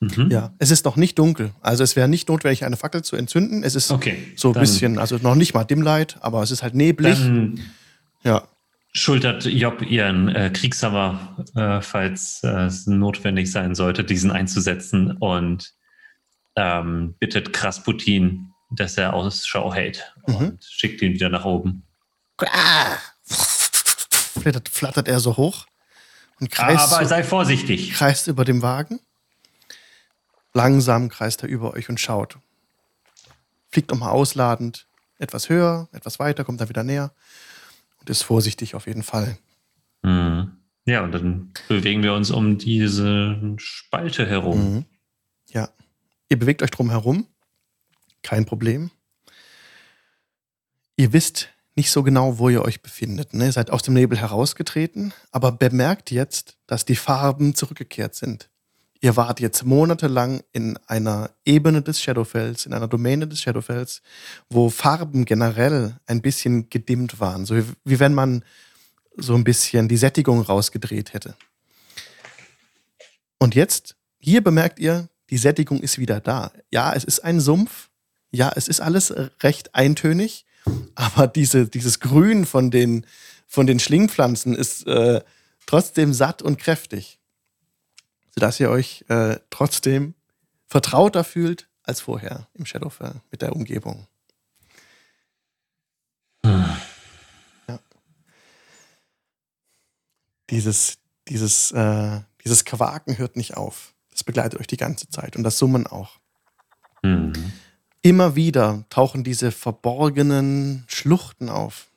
Mhm. 0.00 0.28
Ja, 0.30 0.52
es 0.58 0.70
ist 0.70 0.84
noch 0.84 0.96
nicht 0.96 1.18
dunkel. 1.18 1.52
Also 1.62 1.82
es 1.84 1.96
wäre 1.96 2.08
nicht 2.08 2.28
notwendig, 2.28 2.64
eine 2.64 2.76
Fackel 2.76 3.02
zu 3.02 3.16
entzünden. 3.16 3.62
Es 3.62 3.74
ist 3.74 3.90
Okay. 3.90 4.16
so 4.36 4.52
ein 4.52 4.60
bisschen, 4.60 4.98
also 4.98 5.16
noch 5.22 5.34
nicht 5.34 5.54
mal 5.54 5.64
Dimmlight, 5.64 6.18
aber 6.20 6.42
es 6.42 6.50
ist 6.50 6.62
halt 6.62 6.74
neblig. 6.74 7.18
Dann 7.18 7.60
ja. 8.22 8.42
schultert 8.92 9.44
Job 9.46 9.82
ihren 9.82 10.28
äh, 10.28 10.50
Kriegshammer, 10.52 11.36
äh, 11.54 11.80
falls 11.80 12.40
äh, 12.42 12.66
es 12.66 12.86
notwendig 12.86 13.50
sein 13.50 13.74
sollte, 13.74 14.04
diesen 14.04 14.30
einzusetzen 14.30 15.12
und 15.12 15.72
ähm, 16.56 17.14
bittet 17.18 17.52
Krasputin, 17.52 18.50
dass 18.76 18.96
er 18.98 19.14
Ausschau 19.14 19.72
hält 19.72 20.12
Mhm. 20.26 20.34
und 20.36 20.64
schickt 20.64 21.02
ihn 21.02 21.12
wieder 21.14 21.28
nach 21.28 21.44
oben. 21.44 21.82
Flattert, 23.24 24.68
flattert 24.68 25.08
er 25.08 25.20
so 25.20 25.36
hoch 25.36 25.66
und 26.40 26.50
kreist, 26.50 26.92
Aber 26.92 27.06
sei 27.06 27.22
vorsichtig. 27.24 27.92
kreist 27.92 28.26
über 28.26 28.44
dem 28.44 28.62
Wagen. 28.62 29.00
Langsam 30.52 31.08
kreist 31.08 31.42
er 31.42 31.48
über 31.48 31.72
euch 31.74 31.88
und 31.88 31.98
schaut. 32.00 32.38
Fliegt 33.70 33.90
nochmal 33.90 34.10
ausladend, 34.10 34.86
etwas 35.18 35.48
höher, 35.48 35.88
etwas 35.92 36.18
weiter, 36.18 36.44
kommt 36.44 36.60
dann 36.60 36.68
wieder 36.68 36.84
näher 36.84 37.12
und 38.00 38.10
ist 38.10 38.22
vorsichtig 38.22 38.74
auf 38.74 38.86
jeden 38.86 39.02
Fall. 39.02 39.36
Mhm. 40.02 40.58
Ja, 40.86 41.02
und 41.02 41.12
dann 41.12 41.52
bewegen 41.68 42.02
wir 42.02 42.12
uns 42.12 42.30
um 42.30 42.58
diese 42.58 43.54
Spalte 43.56 44.26
herum. 44.26 44.74
Mhm. 44.74 44.84
Ja. 45.48 45.70
Ihr 46.28 46.38
bewegt 46.38 46.62
euch 46.62 46.70
drum 46.70 46.90
herum. 46.90 47.26
Kein 48.24 48.46
Problem. 48.46 48.90
Ihr 50.96 51.12
wisst 51.12 51.50
nicht 51.76 51.90
so 51.90 52.02
genau, 52.02 52.38
wo 52.38 52.48
ihr 52.48 52.62
euch 52.62 52.82
befindet. 52.82 53.34
Ne? 53.34 53.46
Ihr 53.46 53.52
seid 53.52 53.70
aus 53.70 53.82
dem 53.82 53.94
Nebel 53.94 54.18
herausgetreten, 54.18 55.12
aber 55.30 55.52
bemerkt 55.52 56.10
jetzt, 56.10 56.56
dass 56.66 56.84
die 56.84 56.96
Farben 56.96 57.54
zurückgekehrt 57.54 58.14
sind. 58.14 58.48
Ihr 59.00 59.16
wart 59.16 59.40
jetzt 59.40 59.64
monatelang 59.64 60.42
in 60.52 60.78
einer 60.86 61.30
Ebene 61.44 61.82
des 61.82 62.00
Shadowfells, 62.00 62.64
in 62.64 62.72
einer 62.72 62.88
Domäne 62.88 63.28
des 63.28 63.42
Shadowfells, 63.42 64.02
wo 64.48 64.70
Farben 64.70 65.26
generell 65.26 65.96
ein 66.06 66.22
bisschen 66.22 66.70
gedimmt 66.70 67.20
waren. 67.20 67.44
So 67.44 67.56
wie, 67.56 67.64
wie 67.84 68.00
wenn 68.00 68.14
man 68.14 68.44
so 69.16 69.34
ein 69.34 69.44
bisschen 69.44 69.88
die 69.88 69.96
Sättigung 69.96 70.40
rausgedreht 70.40 71.12
hätte. 71.12 71.36
Und 73.38 73.54
jetzt, 73.54 73.96
hier 74.18 74.42
bemerkt 74.42 74.78
ihr, 74.78 75.08
die 75.28 75.38
Sättigung 75.38 75.80
ist 75.80 75.98
wieder 75.98 76.20
da. 76.20 76.52
Ja, 76.70 76.94
es 76.94 77.04
ist 77.04 77.20
ein 77.20 77.40
Sumpf. 77.40 77.90
Ja, 78.34 78.50
es 78.56 78.66
ist 78.66 78.80
alles 78.80 79.14
recht 79.44 79.76
eintönig. 79.76 80.44
Aber 80.96 81.28
diese, 81.28 81.68
dieses 81.68 82.00
Grün 82.00 82.46
von 82.46 82.72
den, 82.72 83.06
von 83.46 83.68
den 83.68 83.78
Schlingpflanzen 83.78 84.56
ist 84.56 84.88
äh, 84.88 85.22
trotzdem 85.66 86.12
satt 86.12 86.42
und 86.42 86.58
kräftig. 86.58 87.20
Sodass 88.34 88.58
ihr 88.58 88.70
euch 88.70 89.04
äh, 89.08 89.38
trotzdem 89.50 90.14
vertrauter 90.66 91.22
fühlt 91.22 91.68
als 91.84 92.00
vorher 92.00 92.48
im 92.54 92.66
Shadowfell 92.66 93.20
mit 93.30 93.40
der 93.40 93.54
Umgebung. 93.54 94.08
Dieses, 100.50 100.98
dieses, 101.28 101.70
äh, 101.70 102.20
dieses 102.44 102.64
Quaken 102.64 103.16
hört 103.16 103.36
nicht 103.36 103.56
auf. 103.56 103.94
Das 104.10 104.24
begleitet 104.24 104.58
euch 104.58 104.66
die 104.66 104.76
ganze 104.76 105.08
Zeit 105.08 105.36
und 105.36 105.44
das 105.44 105.56
Summen 105.56 105.86
auch. 105.86 106.18
Mhm. 107.02 107.32
Immer 108.04 108.36
wieder 108.36 108.84
tauchen 108.90 109.24
diese 109.24 109.50
verborgenen 109.50 110.84
Schluchten 110.88 111.48
auf. 111.48 111.88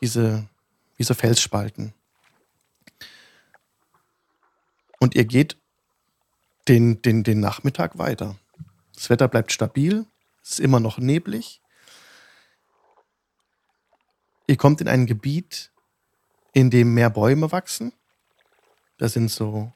Diese, 0.00 0.48
diese 0.98 1.14
Felsspalten. 1.14 1.92
Und 4.98 5.14
ihr 5.14 5.26
geht 5.26 5.58
den, 6.68 7.02
den, 7.02 7.22
den 7.22 7.38
Nachmittag 7.38 7.98
weiter. 7.98 8.36
Das 8.94 9.10
Wetter 9.10 9.28
bleibt 9.28 9.52
stabil, 9.52 10.06
es 10.42 10.52
ist 10.52 10.60
immer 10.60 10.80
noch 10.80 10.96
neblig. 10.96 11.60
Ihr 14.46 14.56
kommt 14.56 14.80
in 14.80 14.88
ein 14.88 15.04
Gebiet, 15.04 15.70
in 16.54 16.70
dem 16.70 16.94
mehr 16.94 17.10
Bäume 17.10 17.52
wachsen. 17.52 17.92
Da 18.96 19.10
sind 19.10 19.30
so. 19.30 19.70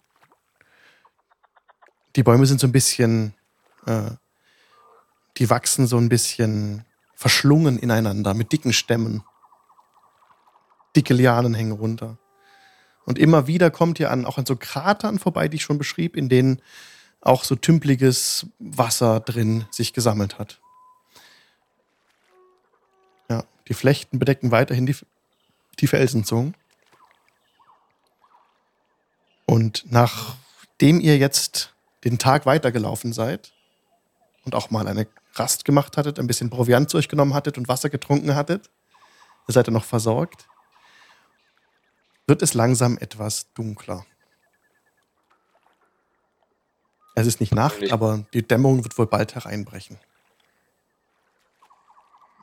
Die 2.17 2.23
Bäume 2.23 2.47
sind 2.47 2.61
so 2.61 2.67
ein 2.67 2.73
bisschen. 2.73 3.35
Äh, 3.85 4.13
die 5.39 5.51
wachsen 5.51 5.87
so 5.87 5.97
ein 5.97 6.09
bisschen 6.09 6.85
verschlungen 7.15 7.79
ineinander 7.79 8.35
mit 8.35 8.53
dicken 8.53 8.73
Stämmen. 8.73 9.23
Dicke 10.97 11.15
Lianen 11.15 11.55
hängen 11.55 11.73
runter. 11.73 12.19
Und 13.05 13.19
immer 13.19 13.47
wieder 13.47 13.71
kommt 13.71 13.99
ihr 14.01 14.11
an, 14.11 14.27
auch 14.27 14.39
an 14.39 14.47
so 14.47 14.57
Kratern 14.57 15.19
vorbei, 15.19 15.49
die 15.49 15.57
ich 15.57 15.63
schon 15.63 15.79
beschrieb, 15.79 16.17
in 16.17 16.29
denen 16.29 16.61
auch 17.21 17.45
so 17.45 17.57
tümpeliges 17.57 18.47
Wasser 18.59 19.21
drin 19.21 19.67
sich 19.71 19.93
gesammelt 19.93 20.39
hat. 20.39 20.61
Ja, 23.29 23.45
die 23.67 23.75
Flechten 23.75 24.19
bedecken 24.19 24.51
weiterhin 24.51 24.87
die, 24.87 24.97
die 25.79 25.87
Felsenzungen. 25.87 26.55
Und 29.47 29.87
nachdem 29.91 31.01
ihr 31.01 31.17
jetzt 31.17 31.75
den 32.05 32.19
Tag 32.19 32.47
weitergelaufen 32.47 33.13
seid 33.13 33.53
und 34.45 34.55
auch 34.55 34.71
mal 34.71 34.87
eine 34.87 35.07
Rast 35.39 35.65
gemacht 35.65 35.97
hattet, 35.97 36.19
ein 36.19 36.27
bisschen 36.27 36.51
Proviant 36.51 36.91
zu 36.91 36.97
euch 36.97 37.09
genommen 37.09 37.35
hattet 37.35 37.59
und 37.59 37.69
Wasser 37.69 37.91
getrunken 37.91 38.35
hattet, 38.35 38.71
ihr 39.49 39.53
seid 39.53 39.67
ja 39.67 39.73
noch 39.73 39.85
versorgt, 39.85 40.49
wird 42.27 42.43
es 42.43 42.55
langsam 42.55 42.99
etwas 42.99 43.53
dunkler. 43.55 44.05
Es 47.15 47.27
ist 47.27 47.41
nicht 47.41 47.53
Nacht, 47.55 47.91
aber 47.91 48.25
die 48.33 48.47
Dämmerung 48.47 48.85
wird 48.85 48.97
wohl 48.97 49.09
bald 49.09 49.35
hereinbrechen. 49.35 49.99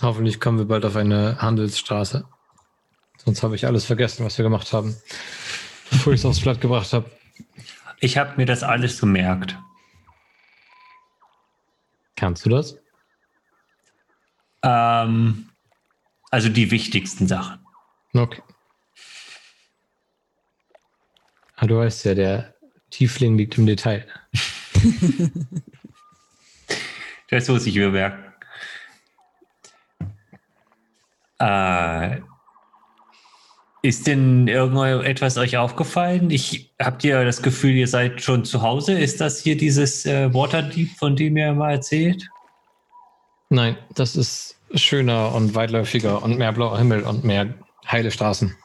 Hoffentlich 0.01 0.41
kommen 0.41 0.57
wir 0.57 0.65
bald 0.65 0.83
auf 0.83 0.97
eine 0.97 1.41
Handelsstraße. 1.41 2.27
Sonst 3.17 3.43
habe 3.43 3.55
ich 3.55 3.65
alles 3.65 3.85
vergessen, 3.85 4.25
was 4.25 4.37
wir 4.37 4.43
gemacht 4.43 4.73
haben, 4.73 4.97
bevor 5.89 6.11
ich 6.11 6.19
es 6.19 6.25
aufs 6.25 6.41
Blatt 6.41 6.59
gebracht 6.59 6.91
habe. 6.91 7.09
Ich 8.01 8.17
habe 8.17 8.33
mir 8.35 8.45
das 8.45 8.63
alles 8.63 8.99
gemerkt. 8.99 9.57
Kannst 12.17 12.45
du 12.45 12.49
das? 12.49 12.77
Ähm, 14.65 15.49
also 16.31 16.49
die 16.49 16.71
wichtigsten 16.71 17.27
Sachen. 17.27 17.59
Okay. 18.13 18.41
Ah, 21.55 21.67
du 21.67 21.77
weißt 21.77 22.03
ja, 22.05 22.15
der 22.15 22.55
Tiefling 22.89 23.37
liegt 23.37 23.57
im 23.57 23.65
Detail. 23.65 24.05
Das 27.29 27.47
muss 27.47 27.65
ich 27.65 27.75
mir 27.75 27.89
merken. 27.89 28.23
Äh, 31.39 32.21
Ist 33.81 34.07
denn 34.07 34.47
irgendetwas 34.47 35.37
euch 35.37 35.57
aufgefallen? 35.57 36.29
Ich 36.29 36.73
habt 36.79 37.03
ihr 37.03 37.25
das 37.25 37.41
Gefühl, 37.41 37.71
ihr 37.71 37.87
seid 37.87 38.21
schon 38.21 38.45
zu 38.45 38.61
Hause? 38.61 38.97
Ist 38.97 39.21
das 39.21 39.41
hier 39.41 39.57
dieses 39.57 40.05
äh, 40.05 40.33
Waterdeep, 40.33 40.91
von 40.97 41.15
dem 41.15 41.35
ihr 41.35 41.53
mal 41.53 41.71
erzählt? 41.73 42.29
Nein, 43.49 43.77
das 43.93 44.15
ist 44.15 44.59
schöner 44.73 45.33
und 45.33 45.55
weitläufiger 45.55 46.23
und 46.23 46.37
mehr 46.37 46.51
blauer 46.51 46.77
Himmel 46.77 47.03
und 47.03 47.23
mehr 47.23 47.53
heile 47.89 48.11
Straßen. 48.11 48.55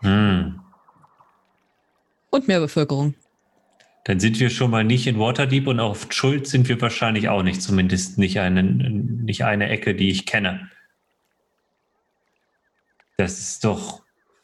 Hm. 0.00 0.60
Und 2.30 2.48
mehr 2.48 2.60
Bevölkerung. 2.60 3.14
Dann 4.04 4.20
sind 4.20 4.38
wir 4.38 4.50
schon 4.50 4.70
mal 4.70 4.84
nicht 4.84 5.06
in 5.06 5.18
Waterdeep 5.18 5.66
und 5.66 5.80
auf 5.80 6.08
Schuld 6.10 6.46
sind 6.46 6.68
wir 6.68 6.80
wahrscheinlich 6.80 7.28
auch 7.28 7.42
nicht, 7.42 7.62
zumindest 7.62 8.18
nicht 8.18 8.38
eine, 8.38 8.62
nicht 8.62 9.44
eine 9.44 9.68
Ecke, 9.70 9.94
die 9.94 10.10
ich 10.10 10.26
kenne. 10.26 10.70
Das 13.16 13.38
ist 13.38 13.64
doch, 13.64 14.02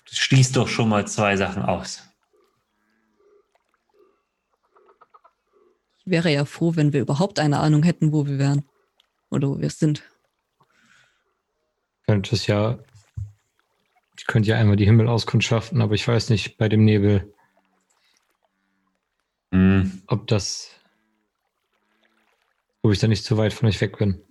das 0.09 0.17
schließt 0.19 0.57
doch 0.57 0.69
schon 0.69 0.89
mal 0.89 1.07
zwei 1.07 1.37
Sachen 1.37 1.63
aus. 1.63 2.09
Ich 5.99 6.11
wäre 6.11 6.33
ja 6.33 6.45
froh, 6.47 6.77
wenn 6.77 6.93
wir 6.93 7.03
überhaupt 7.03 7.39
eine 7.39 7.59
Ahnung 7.59 7.83
hätten, 7.83 8.13
wo 8.13 8.27
wir 8.27 8.39
wären. 8.39 8.65
Oder 9.31 9.49
wo 9.49 9.59
wir 9.61 9.71
sind. 9.71 10.03
Könnte 12.07 12.35
es 12.35 12.47
ja. 12.47 12.79
Ich 14.19 14.27
könnte 14.27 14.51
ja 14.51 14.57
einmal 14.57 14.77
die 14.77 14.85
Himmel 14.85 15.09
auskundschaften, 15.09 15.81
aber 15.81 15.95
ich 15.95 16.07
weiß 16.07 16.29
nicht, 16.31 16.59
bei 16.59 16.69
dem 16.69 16.85
Nebel, 16.85 17.33
Hm. 19.53 20.03
ob 20.07 20.27
das. 20.27 20.71
Ob 22.83 22.93
ich 22.93 22.99
da 22.99 23.09
nicht 23.09 23.25
zu 23.25 23.37
weit 23.37 23.53
von 23.53 23.69
euch 23.69 23.81
weg 23.81 23.99
bin. 23.99 24.23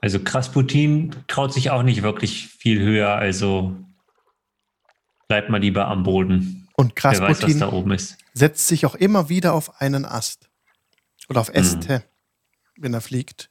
Also 0.00 0.18
Krasputin 0.22 1.14
traut 1.28 1.52
sich 1.52 1.70
auch 1.70 1.82
nicht 1.82 2.02
wirklich 2.02 2.46
viel 2.48 2.80
höher, 2.80 3.10
also 3.16 3.76
bleibt 5.28 5.50
mal 5.50 5.60
lieber 5.60 5.86
am 5.88 6.02
Boden. 6.04 6.68
Und 6.76 6.92
weiß, 7.02 7.18
Krasputin 7.18 7.60
da 7.60 7.72
oben 7.72 7.92
ist. 7.92 8.16
setzt 8.32 8.66
sich 8.66 8.86
auch 8.86 8.94
immer 8.94 9.28
wieder 9.28 9.52
auf 9.52 9.80
einen 9.80 10.04
Ast. 10.06 10.48
Oder 11.28 11.40
auf. 11.42 11.50
Äste, 11.50 12.02
wenn 12.78 12.94
er 12.94 13.00
fliegt. 13.02 13.50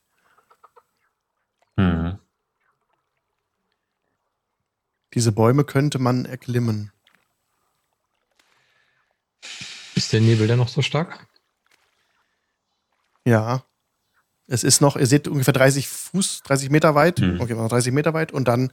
Diese 5.14 5.32
Bäume 5.32 5.64
könnte 5.64 6.00
man 6.00 6.26
erklimmen. 6.26 6.92
Ist 9.96 10.14
der 10.14 10.22
Nebel 10.22 10.48
denn 10.48 10.58
noch 10.60 10.68
so 10.68 10.82
stark? 10.82 11.28
Ja. 13.26 13.64
Es 14.48 14.64
ist 14.64 14.82
noch, 14.82 14.96
ihr 14.96 15.06
seht 15.06 15.28
ungefähr 15.28 15.54
30 15.54 15.88
Fuß, 15.88 16.42
30 16.44 16.70
Meter 16.70 16.96
weit. 16.96 17.20
Hm. 17.20 17.40
Okay, 17.40 17.54
noch 17.54 17.70
30 17.70 17.94
Meter 17.94 18.14
weit 18.14 18.32
und 18.32 18.48
dann 18.48 18.72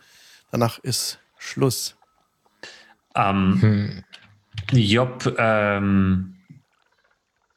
danach 0.50 0.78
ist 0.78 1.18
Schluss. 1.38 1.96
Ähm, 3.14 3.58
Hm. 3.60 4.04
Job 4.72 5.34
ähm, 5.38 6.38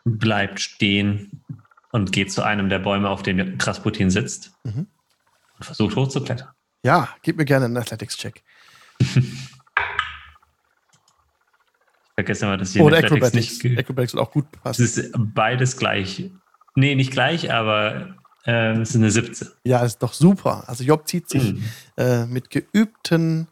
bleibt 0.03 0.59
stehen 0.59 1.43
und 1.91 2.11
geht 2.11 2.31
zu 2.31 2.43
einem 2.43 2.69
der 2.69 2.79
Bäume, 2.79 3.09
auf 3.09 3.23
dem 3.23 3.57
Krasputin 3.57 4.09
sitzt 4.09 4.51
Mhm. 4.63 4.87
und 5.57 5.65
versucht 5.65 5.95
hochzuklettern. 5.95 6.49
Ja, 6.83 7.09
gib 7.21 7.37
mir 7.37 7.45
gerne 7.45 7.65
einen 7.65 7.77
Athletics-Check. 7.77 8.43
Vergessen 12.15 12.49
wir, 12.49 12.57
dass 12.57 12.73
hier 12.73 12.83
Oder 12.83 12.97
Acrobatics. 12.97 13.33
nicht 13.33 13.61
ge- 13.61 13.77
Acrobatics 13.77 14.13
wird 14.13 14.23
auch 14.23 14.31
gut 14.31 14.45
Es 14.53 14.59
passen. 14.61 14.83
ist 14.83 15.11
beides 15.15 15.77
gleich. 15.77 16.29
Nee, 16.75 16.95
nicht 16.95 17.11
gleich, 17.11 17.51
aber 17.51 18.15
äh, 18.45 18.73
es 18.79 18.89
ist 18.91 18.95
eine 18.97 19.11
17. 19.11 19.47
Ja, 19.63 19.83
ist 19.85 19.99
doch 19.99 20.13
super. 20.13 20.63
Also 20.67 20.83
Job 20.83 21.07
zieht 21.07 21.29
sich 21.29 21.53
Mhm. 21.53 21.63
äh, 21.97 22.25
mit 22.25 22.49
geübten 22.49 23.47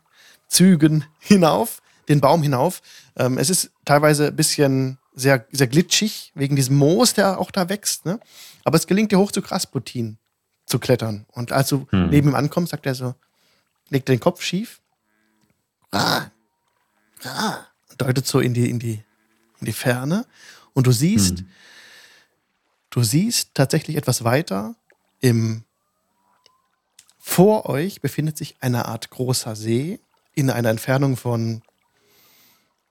Zügen 0.47 1.05
hinauf, 1.19 1.81
den 2.09 2.19
Baum 2.21 2.41
hinauf. 2.43 2.81
Ähm, 3.15 3.37
es 3.37 3.49
ist 3.49 3.71
teilweise 3.85 4.27
ein 4.27 4.35
bisschen 4.35 4.97
sehr, 5.13 5.45
sehr 5.51 5.67
glitschig, 5.67 6.31
wegen 6.35 6.55
diesem 6.55 6.75
Moos, 6.77 7.13
der 7.13 7.39
auch 7.39 7.51
da 7.51 7.69
wächst. 7.69 8.05
Ne? 8.05 8.19
Aber 8.65 8.77
es 8.77 8.85
gelingt 8.85 9.11
dir 9.11 9.17
hoch 9.19 9.31
zu 9.31 9.41
Krasputin 9.41 10.17
zu 10.65 10.77
klettern. 10.79 11.25
Und 11.31 11.51
als 11.53 11.69
du 11.69 11.87
Hm. 11.91 12.09
neben 12.09 12.29
ihm 12.29 12.35
ankommst, 12.35 12.71
sagt 12.71 12.85
er 12.85 12.95
so, 12.95 13.15
legt 13.89 14.09
den 14.09 14.19
Kopf 14.19 14.41
schief. 14.41 14.81
Ah, 15.97 16.31
ah, 17.25 17.57
deutet 17.97 18.27
so 18.27 18.39
in 18.39 18.53
die, 18.53 18.69
in 18.69 18.79
die, 18.79 19.03
in 19.59 19.65
die 19.65 19.73
Ferne. 19.73 20.25
Und 20.73 20.87
du 20.87 20.91
siehst, 20.91 21.39
Hm. 21.39 21.47
du 22.91 23.03
siehst 23.03 23.51
tatsächlich 23.53 23.97
etwas 23.97 24.23
weiter 24.23 24.75
im 25.19 25.63
vor 27.19 27.67
euch 27.67 28.01
befindet 28.01 28.37
sich 28.37 28.55
eine 28.61 28.85
Art 28.85 29.09
großer 29.09 29.55
See 29.55 29.99
in 30.33 30.49
einer 30.49 30.69
Entfernung 30.69 31.17
von. 31.17 31.61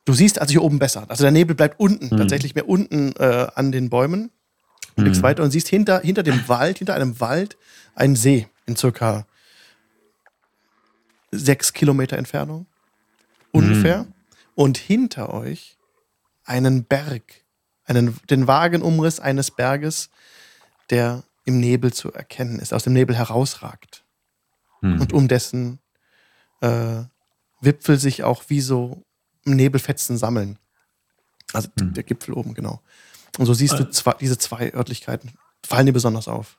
Du 0.04 0.12
siehst 0.12 0.40
also 0.40 0.50
hier 0.52 0.62
oben 0.62 0.78
besser. 0.78 1.06
Also 1.08 1.22
der 1.24 1.30
Nebel 1.30 1.56
bleibt 1.56 1.80
unten, 1.80 2.10
Hm. 2.10 2.18
tatsächlich 2.18 2.54
mehr 2.54 2.68
unten 2.68 3.12
äh, 3.16 3.46
an 3.54 3.72
den 3.72 3.88
Bäumen. 3.88 4.30
Du 4.94 5.02
blickst 5.02 5.18
Hm. 5.20 5.22
weiter 5.24 5.42
und 5.42 5.50
siehst 5.52 5.68
hinter, 5.68 6.00
hinter 6.00 6.22
dem 6.22 6.46
Wald, 6.48 6.78
hinter 6.78 6.94
einem 6.94 7.18
Wald, 7.20 7.56
einen 7.94 8.14
See 8.16 8.46
in 8.66 8.76
circa 8.76 9.26
sechs 11.32 11.72
Kilometer 11.72 12.16
Entfernung. 12.18 12.66
Ungefähr. 13.56 14.06
Und 14.54 14.78
hinter 14.78 15.32
euch 15.34 15.76
einen 16.44 16.84
Berg, 16.84 17.22
einen, 17.84 18.18
den 18.30 18.46
vagen 18.46 18.82
Umriss 18.82 19.20
eines 19.20 19.50
Berges, 19.50 20.10
der 20.90 21.24
im 21.44 21.60
Nebel 21.60 21.92
zu 21.92 22.12
erkennen 22.12 22.58
ist, 22.58 22.72
aus 22.72 22.84
dem 22.84 22.92
Nebel 22.92 23.16
herausragt 23.16 24.04
Hm. 24.80 25.00
und 25.00 25.12
um 25.12 25.28
dessen 25.28 25.78
äh, 26.60 27.02
Wipfel 27.60 27.98
sich 27.98 28.22
auch 28.24 28.44
wie 28.48 28.60
so 28.60 29.04
Nebelfetzen 29.44 30.16
sammeln. 30.18 30.58
Also 31.52 31.68
Hm. 31.78 31.94
der 31.94 32.02
Gipfel 32.02 32.34
oben, 32.34 32.54
genau. 32.54 32.82
Und 33.38 33.46
so 33.46 33.54
siehst 33.54 33.78
du 33.78 33.84
Äh. 33.84 33.90
zwei, 33.90 34.12
diese 34.20 34.38
zwei 34.38 34.72
Örtlichkeiten. 34.72 35.32
Fallen 35.64 35.86
dir 35.86 35.92
besonders 35.92 36.28
auf. 36.28 36.58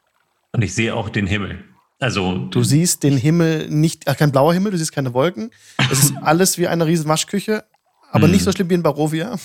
Und 0.51 0.61
ich 0.61 0.73
sehe 0.73 0.95
auch 0.95 1.09
den 1.09 1.27
Himmel. 1.27 1.63
Also, 1.99 2.37
Du 2.49 2.63
siehst 2.63 3.01
den 3.03 3.17
Himmel 3.17 3.69
nicht, 3.69 4.07
ach, 4.07 4.15
kein 4.17 4.31
blauer 4.31 4.53
Himmel, 4.53 4.71
du 4.71 4.77
siehst 4.77 4.91
keine 4.91 5.13
Wolken. 5.13 5.51
Es 5.91 5.99
ist 6.03 6.13
alles 6.21 6.57
wie 6.57 6.67
eine 6.67 6.85
riesen 6.85 7.07
Waschküche, 7.07 7.65
aber 8.11 8.25
Hm. 8.25 8.31
nicht 8.31 8.43
so 8.43 8.51
schlimm 8.51 8.69
wie 8.69 8.75
in 8.75 8.83
Barovia. 8.83 9.35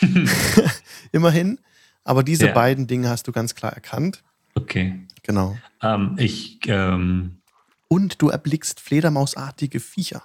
Immerhin. 1.12 1.58
Aber 2.04 2.22
diese 2.22 2.46
Ja. 2.46 2.52
beiden 2.52 2.86
Dinge 2.86 3.08
hast 3.08 3.26
du 3.26 3.32
ganz 3.32 3.54
klar 3.54 3.72
erkannt. 3.72 4.22
okay. 4.54 5.04
Genau. 5.22 5.58
Ähm, 5.82 6.14
ich, 6.18 6.58
ähm, 6.68 7.40
Und 7.88 8.22
du 8.22 8.28
erblickst 8.30 8.80
fledermausartige 8.80 9.78
Viecher. 9.78 10.22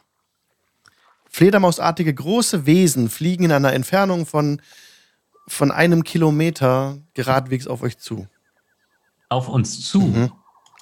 Fledermausartige 1.30 2.14
große 2.14 2.66
Wesen 2.66 3.10
fliegen 3.10 3.46
in 3.46 3.52
einer 3.52 3.74
Entfernung 3.74 4.26
von, 4.26 4.62
von 5.48 5.72
einem 5.72 6.04
Kilometer 6.04 7.00
geradwegs 7.16 7.68
auf 7.68 7.82
euch 7.82 7.98
zu. 7.98 8.28
auf 9.30 9.50
uns 9.50 9.82
zu. 9.88 10.00
Mhm. 10.02 10.32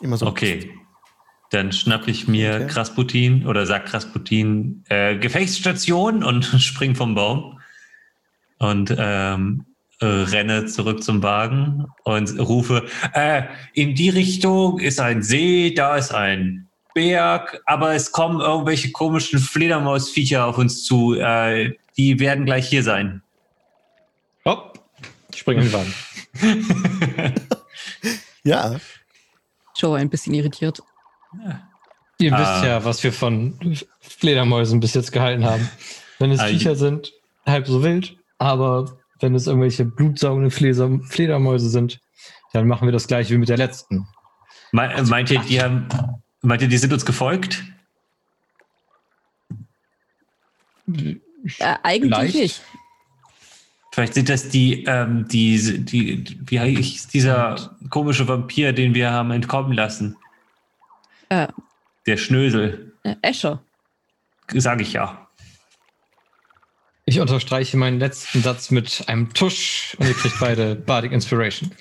Immer 0.02 0.18
so. 0.18 0.28
Okay. 0.28 0.72
Dann 1.52 1.72
schnapp 1.72 2.08
ich 2.08 2.28
mir 2.28 2.56
Okay. 2.56 2.68
Krasputin 2.68 3.46
oder 3.46 3.66
sag 3.66 3.86
Krasputin 3.86 4.84
äh, 4.90 5.18
Gefechtsstation 5.18 6.24
und 6.24 6.44
spring 6.60 6.96
vom 6.96 7.16
Baum 7.16 7.60
und 8.58 8.96
ähm, 8.98 9.66
äh, 10.00 10.06
renne 10.06 10.66
zurück 10.66 11.04
zum 11.04 11.22
Wagen 11.22 11.86
und 12.04 12.40
rufe, 12.40 12.88
äh, 13.14 13.44
in 13.74 13.96
die 13.96 14.10
Richtung 14.10 14.80
ist 14.80 15.00
ein 15.00 15.22
See, 15.22 15.74
da 15.74 15.98
ist 15.98 16.14
ein 16.14 16.68
Berg, 16.94 17.62
aber 17.66 17.94
es 17.94 18.12
kommen 18.12 18.42
irgendwelche 18.42 18.92
komischen 18.92 19.40
Fledermausviecher 19.40 20.46
auf 20.46 20.58
uns 20.58 20.84
zu. 20.84 21.16
Äh, 21.16 21.76
die 21.98 22.20
werden 22.20 22.46
gleich 22.46 22.68
hier 22.68 22.84
sein. 22.84 23.22
Hopp, 24.46 24.80
ich 25.32 25.40
springe 25.40 25.62
in 25.62 25.70
den 25.70 25.74
Wagen. 25.74 25.94
Ja, 28.44 28.76
Joe 29.82 29.98
ein 29.98 30.10
bisschen 30.10 30.34
irritiert. 30.34 30.82
Ihr 32.20 32.34
Ah. 32.34 32.39
wisst 32.39 32.63
ja, 32.65 32.86
was 32.86 33.04
wir 33.04 33.12
von 33.13 33.58
Fledermäusen 34.00 34.80
bis 34.80 34.94
jetzt 34.94 35.12
gehalten 35.12 35.44
haben. 35.46 35.67
Wenn 36.20 36.32
es 36.32 36.39
Ah, 36.39 36.48
Viecher 36.48 36.76
sind, 36.76 37.13
halb 37.46 37.67
so 37.67 37.82
wild, 37.84 38.15
aber 38.38 38.98
wenn 39.20 39.34
es 39.36 39.48
irgendwelche 39.48 39.86
blutsaugende 39.86 40.52
Fleder 40.52 41.00
Fledermäuse 41.10 41.70
sind, 41.70 42.00
dann 42.54 42.67
machen 42.67 42.88
wir 42.88 42.91
das 42.91 43.08
gleich 43.08 43.30
wie 43.32 43.38
mit 43.38 43.50
der 43.50 43.58
letzten. 43.58 44.08
Me 44.72 45.04
meint 45.10 45.32
ihr, 45.32 45.39
die 45.39 45.62
haben, 45.62 45.88
meint 46.41 46.62
ihr, 46.62 46.67
die 46.67 46.78
sind 46.78 46.94
uns 46.94 47.06
gefolgt? 47.06 47.63
Äh, 50.88 51.76
eigentlich 51.84 52.13
Vielleicht. 52.13 52.36
nicht. 52.36 52.62
Vielleicht 53.93 54.13
sind 54.13 54.30
das 54.30 54.47
die, 54.49 54.86
ähm, 54.86 55.27
die, 55.27 55.84
die, 55.84 56.23
die 56.23 56.39
wie 56.49 56.60
hieß 56.82 57.08
dieser 57.10 57.75
komische 57.89 58.27
Vampir, 58.27 58.71
den 58.71 58.93
wir 58.93 59.12
haben 59.12 59.32
entkommen 59.32 59.73
lassen. 59.73 60.15
Äh, 61.30 61.47
Der 62.06 62.17
Schnösel, 62.17 62.93
äh, 63.04 63.15
Escher. 63.21 63.62
sage 64.54 64.84
ich 64.84 64.93
ja. 64.93 65.27
Ich 67.06 67.19
unterstreiche 67.19 67.75
meinen 67.75 67.99
letzten 67.99 68.41
Satz 68.41 68.71
mit 68.71 69.04
einem 69.08 69.34
Tusch 69.34 69.95
und 69.99 70.08
ihr 70.08 70.13
kriegt 70.13 70.39
beide 70.39 70.75
Bardic 70.86 71.12
Inspiration. 71.12 71.71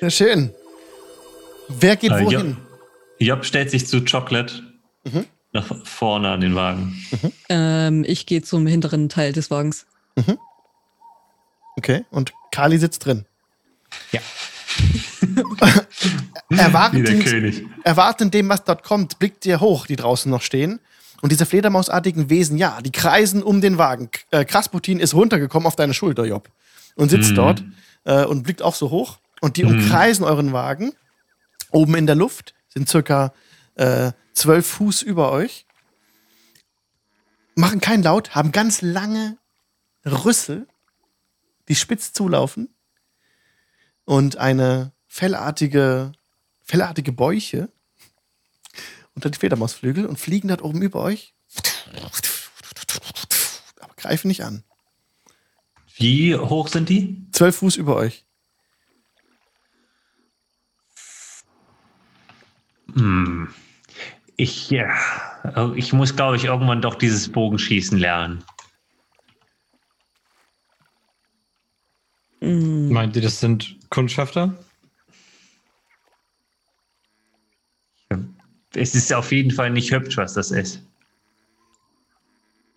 sehr 0.00 0.10
schön. 0.10 0.52
Wer 1.68 1.96
geht 1.96 2.10
Äh, 2.10 2.24
wohin? 2.24 2.56
Job 3.20 3.44
stellt 3.44 3.70
sich 3.70 3.86
zu 3.86 4.04
Chocolate 4.04 4.62
Mhm. 5.04 5.24
Nach 5.56 5.84
vorne 5.84 6.30
an 6.30 6.40
den 6.40 6.54
Wagen. 6.54 6.96
Ähm, 7.48 8.04
ich 8.06 8.26
gehe 8.26 8.42
zum 8.42 8.66
hinteren 8.66 9.08
Teil 9.08 9.32
des 9.32 9.50
Wagens. 9.50 9.86
Okay, 11.76 12.04
und 12.10 12.32
Kali 12.52 12.78
sitzt 12.78 13.04
drin. 13.04 13.26
Ja. 14.12 14.20
Wie 16.48 16.56
der 16.56 16.64
Erwartend, 16.66 17.24
König. 17.24 17.64
erwartend 17.84 18.34
dem, 18.34 18.48
was 18.48 18.64
dort 18.64 18.82
kommt, 18.82 19.18
blickt 19.18 19.44
ihr 19.46 19.60
hoch, 19.60 19.86
die 19.86 19.96
draußen 19.96 20.30
noch 20.30 20.42
stehen. 20.42 20.80
Und 21.22 21.32
diese 21.32 21.46
fledermausartigen 21.46 22.28
Wesen, 22.30 22.58
ja, 22.58 22.80
die 22.82 22.92
kreisen 22.92 23.42
um 23.42 23.60
den 23.60 23.78
Wagen. 23.78 24.10
K- 24.10 24.20
Äh, 24.30 24.44
Krasputin 24.44 25.00
ist 25.00 25.14
runtergekommen 25.14 25.66
auf 25.66 25.76
deine 25.76 25.94
Schulter, 25.94 26.24
Job. 26.26 26.48
Und 26.94 27.10
sitzt 27.10 27.30
Mhm. 27.32 27.34
dort 27.36 27.64
äh, 28.04 28.24
und 28.24 28.42
blickt 28.42 28.62
auch 28.62 28.74
so 28.74 28.90
hoch. 28.90 29.18
Und 29.40 29.56
die 29.56 29.64
Mhm. 29.64 29.70
umkreisen 29.80 30.24
euren 30.24 30.52
Wagen. 30.52 30.92
Oben 31.70 31.94
in 31.96 32.06
der 32.06 32.16
Luft 32.16 32.54
sind 32.68 32.88
circa 32.88 33.32
äh, 33.76 34.12
zwölf 34.36 34.66
Fuß 34.66 35.02
über 35.02 35.32
euch. 35.32 35.66
Machen 37.54 37.80
keinen 37.80 38.02
Laut, 38.02 38.34
haben 38.34 38.52
ganz 38.52 38.82
lange 38.82 39.38
Rüssel, 40.04 40.68
die 41.68 41.74
spitz 41.74 42.12
zulaufen. 42.12 42.74
Und 44.04 44.36
eine 44.36 44.92
fellartige, 45.08 46.12
fellartige 46.62 47.12
Bäuche 47.12 47.72
unter 49.14 49.30
die 49.30 49.38
Fledermausflügel 49.38 50.06
und 50.06 50.20
fliegen 50.20 50.48
dort 50.48 50.62
oben 50.62 50.82
über 50.82 51.02
euch. 51.02 51.34
Aber 53.80 53.94
greifen 53.96 54.28
nicht 54.28 54.44
an. 54.44 54.62
Wie 55.96 56.36
hoch 56.36 56.68
sind 56.68 56.90
die? 56.90 57.26
Zwölf 57.32 57.56
Fuß 57.56 57.76
über 57.76 57.96
euch. 57.96 58.26
Hm. 62.92 63.48
Ich, 64.36 64.70
ja, 64.70 64.94
ich 65.74 65.92
muss, 65.92 66.14
glaube 66.14 66.36
ich, 66.36 66.44
irgendwann 66.44 66.82
doch 66.82 66.94
dieses 66.94 67.30
Bogenschießen 67.30 67.98
lernen. 67.98 68.44
Mm, 72.40 72.92
Meint 72.92 73.16
ihr, 73.16 73.22
das 73.22 73.40
sind 73.40 73.76
Kundschafter? 73.88 74.54
Es 78.74 78.94
ist 78.94 79.12
auf 79.12 79.32
jeden 79.32 79.50
Fall 79.52 79.70
nicht 79.70 79.90
hübsch, 79.90 80.18
was 80.18 80.34
das 80.34 80.50
ist. 80.50 80.82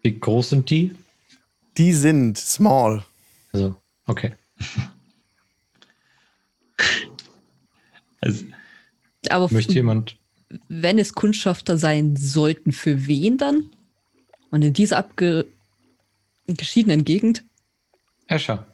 Wie 0.01 0.17
groß 0.17 0.51
sind 0.51 0.69
die? 0.69 0.95
Die 1.77 1.91
sind 1.91 2.37
small. 2.37 3.03
Also, 3.51 3.75
okay. 4.05 4.35
Also, 8.21 8.43
Aber 9.29 9.47
Möchte 9.49 9.71
jemand. 9.71 10.18
Wenn 10.67 10.97
es 10.97 11.13
Kundschafter 11.13 11.77
sein 11.77 12.15
sollten, 12.15 12.71
für 12.71 13.07
wen 13.07 13.37
dann? 13.37 13.69
Und 14.51 14.63
in 14.63 14.73
dieser 14.73 14.97
abgeschiedenen 14.97 17.05
Gegend? 17.05 17.43
Escher. 18.27 18.67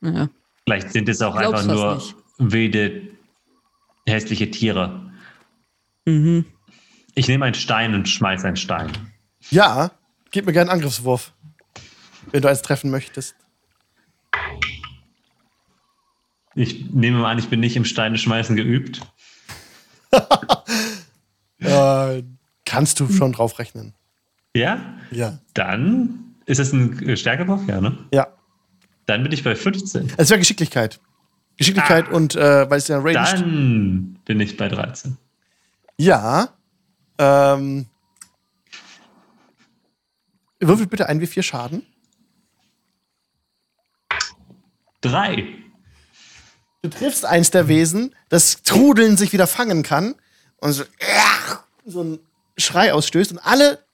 Naja. 0.00 0.28
vielleicht 0.64 0.92
sind 0.92 1.08
es 1.08 1.22
auch 1.22 1.34
einfach 1.34 1.64
nur 1.64 1.96
nicht. 1.96 2.14
wilde, 2.38 3.08
hässliche 4.06 4.50
Tiere. 4.50 5.12
Mhm. 6.04 6.44
Ich 7.14 7.28
nehme 7.28 7.46
einen 7.46 7.54
Stein 7.54 7.94
und 7.94 8.08
schmeiß 8.08 8.44
einen 8.44 8.56
Stein. 8.56 8.92
Ja, 9.50 9.92
gib 10.30 10.46
mir 10.46 10.52
gerne 10.52 10.70
einen 10.70 10.80
Angriffswurf. 10.80 11.32
Wenn 12.30 12.42
du 12.42 12.48
eins 12.48 12.62
treffen 12.62 12.90
möchtest. 12.90 13.36
Ich 16.54 16.90
nehme 16.90 17.18
mal 17.18 17.30
an, 17.30 17.38
ich 17.38 17.48
bin 17.48 17.60
nicht 17.60 17.76
im 17.76 17.84
Steine 17.84 18.18
schmeißen 18.18 18.56
geübt. 18.56 19.00
Äh, 21.66 22.24
kannst 22.64 23.00
du 23.00 23.08
schon 23.08 23.32
drauf 23.32 23.58
rechnen. 23.58 23.94
Ja? 24.54 24.80
Ja. 25.10 25.38
Dann 25.54 26.34
ist 26.46 26.58
es 26.58 26.72
ein 26.72 27.08
äh, 27.08 27.16
Stärkewurf, 27.16 27.62
ja, 27.66 27.80
ne? 27.80 27.98
Ja. 28.12 28.28
Dann 29.06 29.22
bin 29.22 29.32
ich 29.32 29.44
bei 29.44 29.54
15. 29.54 30.12
Es 30.16 30.30
wäre 30.30 30.38
Geschicklichkeit. 30.38 31.00
Geschicklichkeit 31.56 32.08
und 32.08 32.34
äh, 32.36 32.68
weil 32.68 32.78
es 32.78 32.88
ja 32.88 32.98
Range. 32.98 33.14
Dann 33.14 34.18
bin 34.24 34.40
ich 34.40 34.56
bei 34.56 34.68
13. 34.68 35.16
Ja. 35.96 36.50
Ähm, 37.18 37.86
würfel 40.60 40.86
bitte 40.86 41.08
ein 41.08 41.20
wie 41.20 41.26
vier 41.26 41.42
Schaden. 41.42 41.82
Drei. 45.00 45.46
Du 46.82 46.90
triffst 46.90 47.24
eins 47.24 47.50
der 47.50 47.68
Wesen, 47.68 48.14
das 48.28 48.62
Trudeln 48.62 49.16
sich 49.16 49.32
wieder 49.32 49.46
fangen 49.46 49.82
kann 49.82 50.14
und 50.66 50.72
so, 50.72 50.84
so 51.84 52.02
ein 52.02 52.18
Schrei 52.58 52.92
ausstößt 52.92 53.32
und 53.32 53.38
alle 53.38 53.84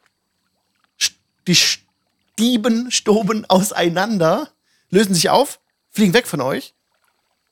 die 1.46 1.54
Stieben, 1.56 2.90
Stoben 2.90 3.44
auseinander, 3.48 4.50
lösen 4.90 5.14
sich 5.14 5.30
auf, 5.30 5.60
fliegen 5.90 6.14
weg 6.14 6.26
von 6.26 6.40
euch. 6.40 6.74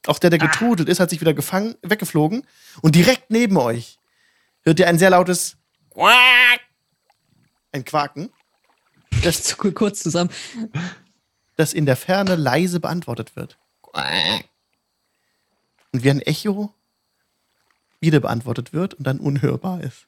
Auch 0.07 0.19
der, 0.19 0.31
der 0.31 0.39
getrudelt 0.39 0.89
ist, 0.89 1.01
hat 1.01 1.11
sich 1.11 1.21
wieder 1.21 1.35
gefangen, 1.35 1.75
weggeflogen. 1.83 2.47
Und 2.81 2.95
direkt 2.95 3.31
neben 3.31 3.57
euch 3.59 3.99
hört 4.63 4.79
ihr 4.79 4.89
ein 4.89 4.99
sehr 4.99 5.11
lautes 5.11 5.57
Quack. 5.93 6.61
Ein 7.73 7.85
Quaken, 7.85 8.33
Das 9.23 9.43
zucke 9.45 9.73
kurz 9.73 10.03
zusammen. 10.03 10.31
das 11.57 11.73
in 11.75 11.85
der 11.85 11.97
Ferne 11.97 12.37
leise 12.37 12.81
beantwortet 12.81 13.37
wird. 13.37 13.59
Quack. 13.83 14.45
Und 15.93 16.05
wie 16.05 16.11
ein 16.11 16.23
Echo 16.23 16.73
wieder 18.01 18.21
beantwortet 18.21 18.73
wird 18.73 18.95
und 18.95 19.07
dann 19.07 19.19
unhörbar 19.19 19.83
ist. 19.83 20.07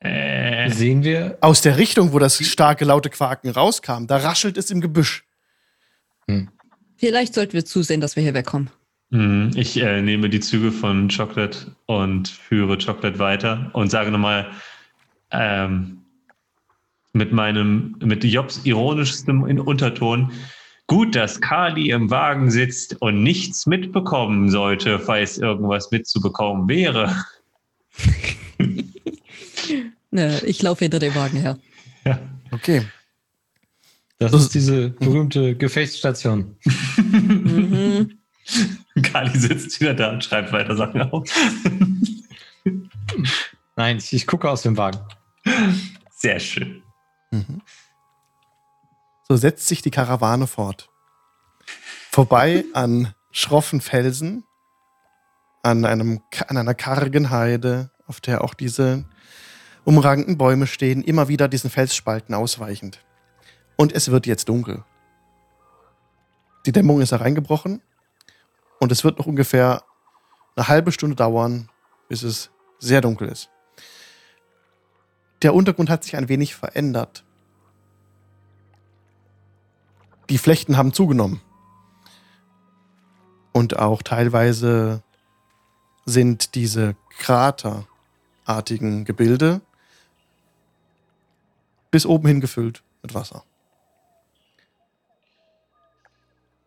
Äh, 0.00 0.70
Sehen 0.70 1.02
wir. 1.04 1.38
Aus 1.40 1.62
der 1.62 1.78
Richtung, 1.78 2.12
wo 2.12 2.18
das 2.18 2.38
starke, 2.44 2.84
laute 2.84 3.10
Quaken 3.10 3.50
rauskam, 3.50 4.06
da 4.06 4.18
raschelt 4.18 4.56
es 4.56 4.70
im 4.70 4.80
Gebüsch. 4.80 5.24
Vielleicht 6.96 7.34
sollten 7.34 7.52
wir 7.52 7.64
zusehen, 7.64 8.00
dass 8.00 8.16
wir 8.16 8.22
hier 8.22 8.34
wegkommen. 8.34 8.70
mh, 9.10 9.52
ich 9.54 9.76
äh, 9.80 10.02
nehme 10.02 10.28
die 10.28 10.40
Züge 10.40 10.72
von 10.72 11.08
Chocolate 11.08 11.74
und 11.86 12.28
führe 12.28 12.76
Chocolate 12.78 13.18
weiter 13.18 13.70
und 13.72 13.90
sage 13.90 14.10
nochmal 14.10 14.50
ähm, 15.30 16.02
mit 17.12 17.32
meinem, 17.32 17.96
mit 18.00 18.24
Jobs 18.24 18.60
ironischstem 18.64 19.46
in 19.46 19.58
Unterton, 19.60 20.32
gut, 20.86 21.14
dass 21.16 21.40
Kali 21.40 21.90
im 21.90 22.10
Wagen 22.10 22.50
sitzt 22.50 23.00
und 23.02 23.22
nichts 23.22 23.66
mitbekommen 23.66 24.48
sollte, 24.50 24.98
falls 24.98 25.38
irgendwas 25.38 25.90
mitzubekommen 25.90 26.68
wäre. 26.68 27.14
Ne, 30.12 30.40
ich 30.46 30.62
laufe 30.62 30.84
hinter 30.84 30.98
dem 31.00 31.14
Wagen 31.14 31.38
her. 31.38 31.58
Ja. 32.04 32.18
Okay. 32.52 32.86
Das 34.18 34.32
Das- 34.32 34.42
ist 34.42 34.54
diese 34.54 34.90
berühmte 34.90 35.56
Gefechtsstation. 35.56 36.56
Mhm. 36.96 38.18
Kali 39.02 39.36
sitzt 39.38 39.80
wieder 39.80 39.92
da 39.94 40.12
und 40.12 40.24
schreibt 40.24 40.52
weiter 40.52 40.76
Sachen 40.76 41.02
auf. 41.02 41.28
Nein, 43.76 43.98
ich, 43.98 44.12
ich 44.12 44.26
gucke 44.26 44.48
aus 44.48 44.62
dem 44.62 44.76
Wagen. 44.76 45.00
Sehr 46.16 46.38
schön. 46.38 46.82
Mhm. 47.32 47.60
So 49.28 49.36
setzt 49.36 49.66
sich 49.66 49.82
die 49.82 49.90
Karawane 49.90 50.46
fort. 50.46 50.88
Vorbei 52.10 52.64
an 52.74 53.12
schroffen 53.32 53.80
Felsen, 53.80 54.44
an, 55.62 55.84
einem, 55.84 56.22
an 56.46 56.56
einer 56.56 56.74
kargen 56.74 57.30
Heide, 57.30 57.90
auf 58.06 58.20
der 58.20 58.44
auch 58.44 58.54
diese 58.54 59.04
umragenden 59.84 60.38
Bäume 60.38 60.66
stehen, 60.68 61.02
immer 61.02 61.28
wieder 61.28 61.48
diesen 61.48 61.70
Felsspalten 61.70 62.34
ausweichend. 62.34 63.04
Und 63.76 63.92
es 63.92 64.10
wird 64.10 64.26
jetzt 64.26 64.48
dunkel. 64.48 64.84
Die 66.64 66.72
Dämmerung 66.72 67.00
ist 67.00 67.12
hereingebrochen 67.12 67.82
und 68.78 68.92
es 68.92 69.04
wird 69.04 69.18
noch 69.18 69.26
ungefähr 69.26 69.82
eine 70.54 70.68
halbe 70.68 70.92
Stunde 70.92 71.16
dauern, 71.16 71.68
bis 72.08 72.22
es 72.22 72.50
sehr 72.78 73.00
dunkel 73.00 73.28
ist. 73.28 73.50
Der 75.42 75.52
Untergrund 75.52 75.90
hat 75.90 76.04
sich 76.04 76.16
ein 76.16 76.28
wenig 76.28 76.54
verändert. 76.54 77.25
Die 80.28 80.38
Flechten 80.38 80.76
haben 80.76 80.92
zugenommen. 80.92 81.40
Und 83.52 83.78
auch 83.78 84.02
teilweise 84.02 85.02
sind 86.04 86.54
diese 86.54 86.96
kraterartigen 87.18 89.04
Gebilde 89.04 89.60
bis 91.90 92.04
oben 92.04 92.28
hin 92.28 92.40
gefüllt 92.40 92.82
mit 93.02 93.14
Wasser. 93.14 93.44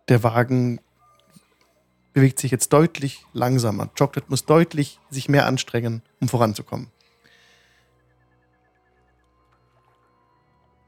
Der 0.08 0.24
Wagen 0.24 0.80
bewegt 2.14 2.40
sich 2.40 2.50
jetzt 2.50 2.74
deutlich 2.74 3.26
langsamer. 3.34 3.88
Chocolate 3.96 4.26
muss 4.30 4.46
deutlich 4.46 5.00
sich 5.12 5.30
mehr 5.30 5.46
anstrengen, 5.46 6.02
um 6.20 6.28
voranzukommen. 6.28 6.88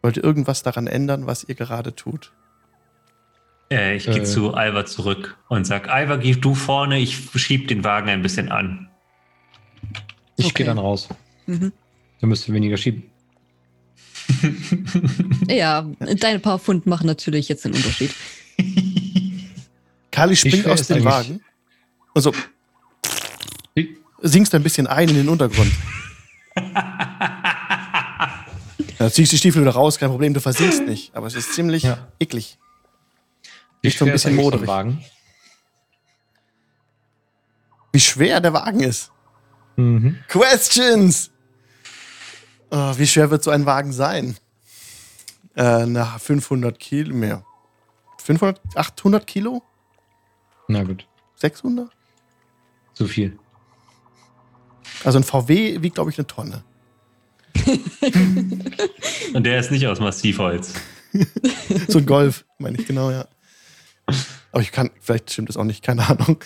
Wollt 0.02 0.18
ihr 0.18 0.24
irgendwas 0.24 0.64
daran 0.64 0.88
ändern, 0.88 1.28
was 1.28 1.44
ihr 1.44 1.54
gerade 1.54 1.96
tut? 1.96 2.34
Äh, 3.72 3.96
ich 3.96 4.06
gehe 4.06 4.18
Äh. 4.22 4.24
zu 4.26 4.54
Alva 4.54 4.86
zurück 4.86 5.38
und 5.48 5.66
sag, 5.66 5.88
Alva, 5.90 6.18
geh 6.18 6.34
du 6.34 6.54
vorne, 6.54 7.00
ich 7.00 7.18
schieb 7.36 7.68
den 7.70 7.84
Wagen 7.84 8.10
ein 8.10 8.22
bisschen 8.22 8.52
an. 8.52 8.90
Ich 10.38 10.46
Okay. 10.48 10.54
gehe 10.58 10.66
dann 10.68 10.78
raus. 10.78 11.08
Mhm. 11.48 11.72
Dann 12.20 12.30
müsst 12.30 12.48
ihr 12.48 12.54
weniger 12.54 12.78
schieben. 12.78 13.04
Ja, 15.50 15.90
deine 16.20 16.40
paar 16.40 16.60
Pfund 16.60 16.86
machen 16.86 17.08
natürlich 17.08 17.48
jetzt 17.50 17.66
den 17.66 17.74
Unterschied. 17.74 18.14
Kali 20.12 20.36
springt 20.36 20.68
aus 20.68 20.88
dem 20.88 21.04
Wagen 21.04 21.42
und 22.14 22.22
so 22.22 22.34
Wie- 23.76 23.98
sinkst 24.22 24.54
ein 24.54 24.64
bisschen 24.64 24.88
ein 24.88 25.10
in 25.10 25.16
den 25.16 25.30
Untergrund. 25.30 25.72
Da 28.98 29.10
ziehst 29.12 29.32
die 29.32 29.38
Stiefel 29.38 29.62
wieder 29.64 29.72
raus, 29.72 29.98
kein 29.98 30.10
Problem, 30.10 30.34
du 30.36 30.40
versinkst 30.42 30.86
nicht. 30.86 31.16
Aber 31.16 31.26
es 31.26 31.34
ist 31.34 31.54
ziemlich 31.56 31.82
Ja. 31.84 32.08
eklig. 32.20 32.60
Wie 33.82 33.92
schon 33.92 34.08
ein 34.08 34.14
bisschen 34.14 34.36
so 34.36 34.42
moderig. 34.42 34.68
Wagen? 34.68 35.06
Wie 37.94 38.00
schwer 38.00 38.40
der 38.40 38.54
Wagen 38.54 38.82
ist. 38.82 39.12
Mhm. 39.76 40.18
Questions! 40.28 41.32
Oh, 42.70 42.94
wie 42.98 43.08
schwer 43.08 43.30
wird 43.30 43.44
so 43.44 43.52
ein 43.52 43.66
Wagen 43.66 43.92
sein? 43.92 44.38
Äh, 45.56 45.86
na, 45.86 46.18
500 46.18 46.80
Kilo 46.80 47.14
mehr. 47.14 47.44
500, 48.20 48.62
800 48.76 49.28
Kilo? 49.28 49.62
Na 50.68 50.84
gut, 50.84 51.06
600? 51.36 51.92
zu 52.94 53.08
viel. 53.08 53.38
Also 55.04 55.20
ein 55.20 55.24
VW 55.24 55.82
wiegt, 55.82 55.96
glaube 55.96 56.12
ich, 56.12 56.18
eine 56.18 56.28
Tonne. 56.28 56.64
Und 59.34 59.44
der 59.44 59.60
ist 59.60 59.72
nicht 59.72 59.88
aus 59.88 60.00
Massivholz. 60.00 60.74
So 61.90 61.98
ein 62.00 62.06
Golf, 62.06 62.46
meine 62.58 62.78
ich 62.78 62.88
genau, 62.88 63.12
ja. 63.12 63.28
Aber 64.52 64.62
ich 64.62 64.72
kann, 64.72 64.90
vielleicht 65.00 65.32
stimmt 65.32 65.50
das 65.50 65.58
auch 65.58 65.64
nicht, 65.64 65.84
keine 65.84 66.08
Ahnung. 66.10 66.38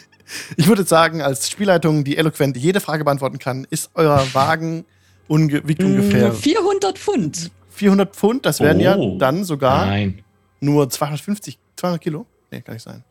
Ich 0.58 0.68
würde 0.68 0.84
sagen, 0.84 1.22
als 1.22 1.50
Spielleitung, 1.50 2.04
die 2.04 2.18
eloquent 2.18 2.58
jede 2.58 2.80
Frage 2.80 3.04
beantworten 3.04 3.38
kann, 3.40 3.68
ist 3.70 3.92
euer 3.94 4.26
Wagen 4.34 4.86
unge 5.28 5.68
wiegt 5.68 5.84
ungefähr 5.84 6.34
400 6.34 6.98
Pfund. 6.98 7.52
400 7.72 8.16
Pfund. 8.16 8.46
Das 8.46 8.60
wären 8.60 8.80
ja 8.80 8.96
Oh. 8.96 9.18
dann 9.20 9.44
sogar 9.44 9.86
Nein. 9.86 10.24
nur 10.62 10.90
250, 10.90 11.60
200 11.76 12.02
Kilo. 12.02 12.26
Nee, 12.52 12.62
kann 12.62 12.74
nicht 12.76 12.84
sein. 12.84 13.04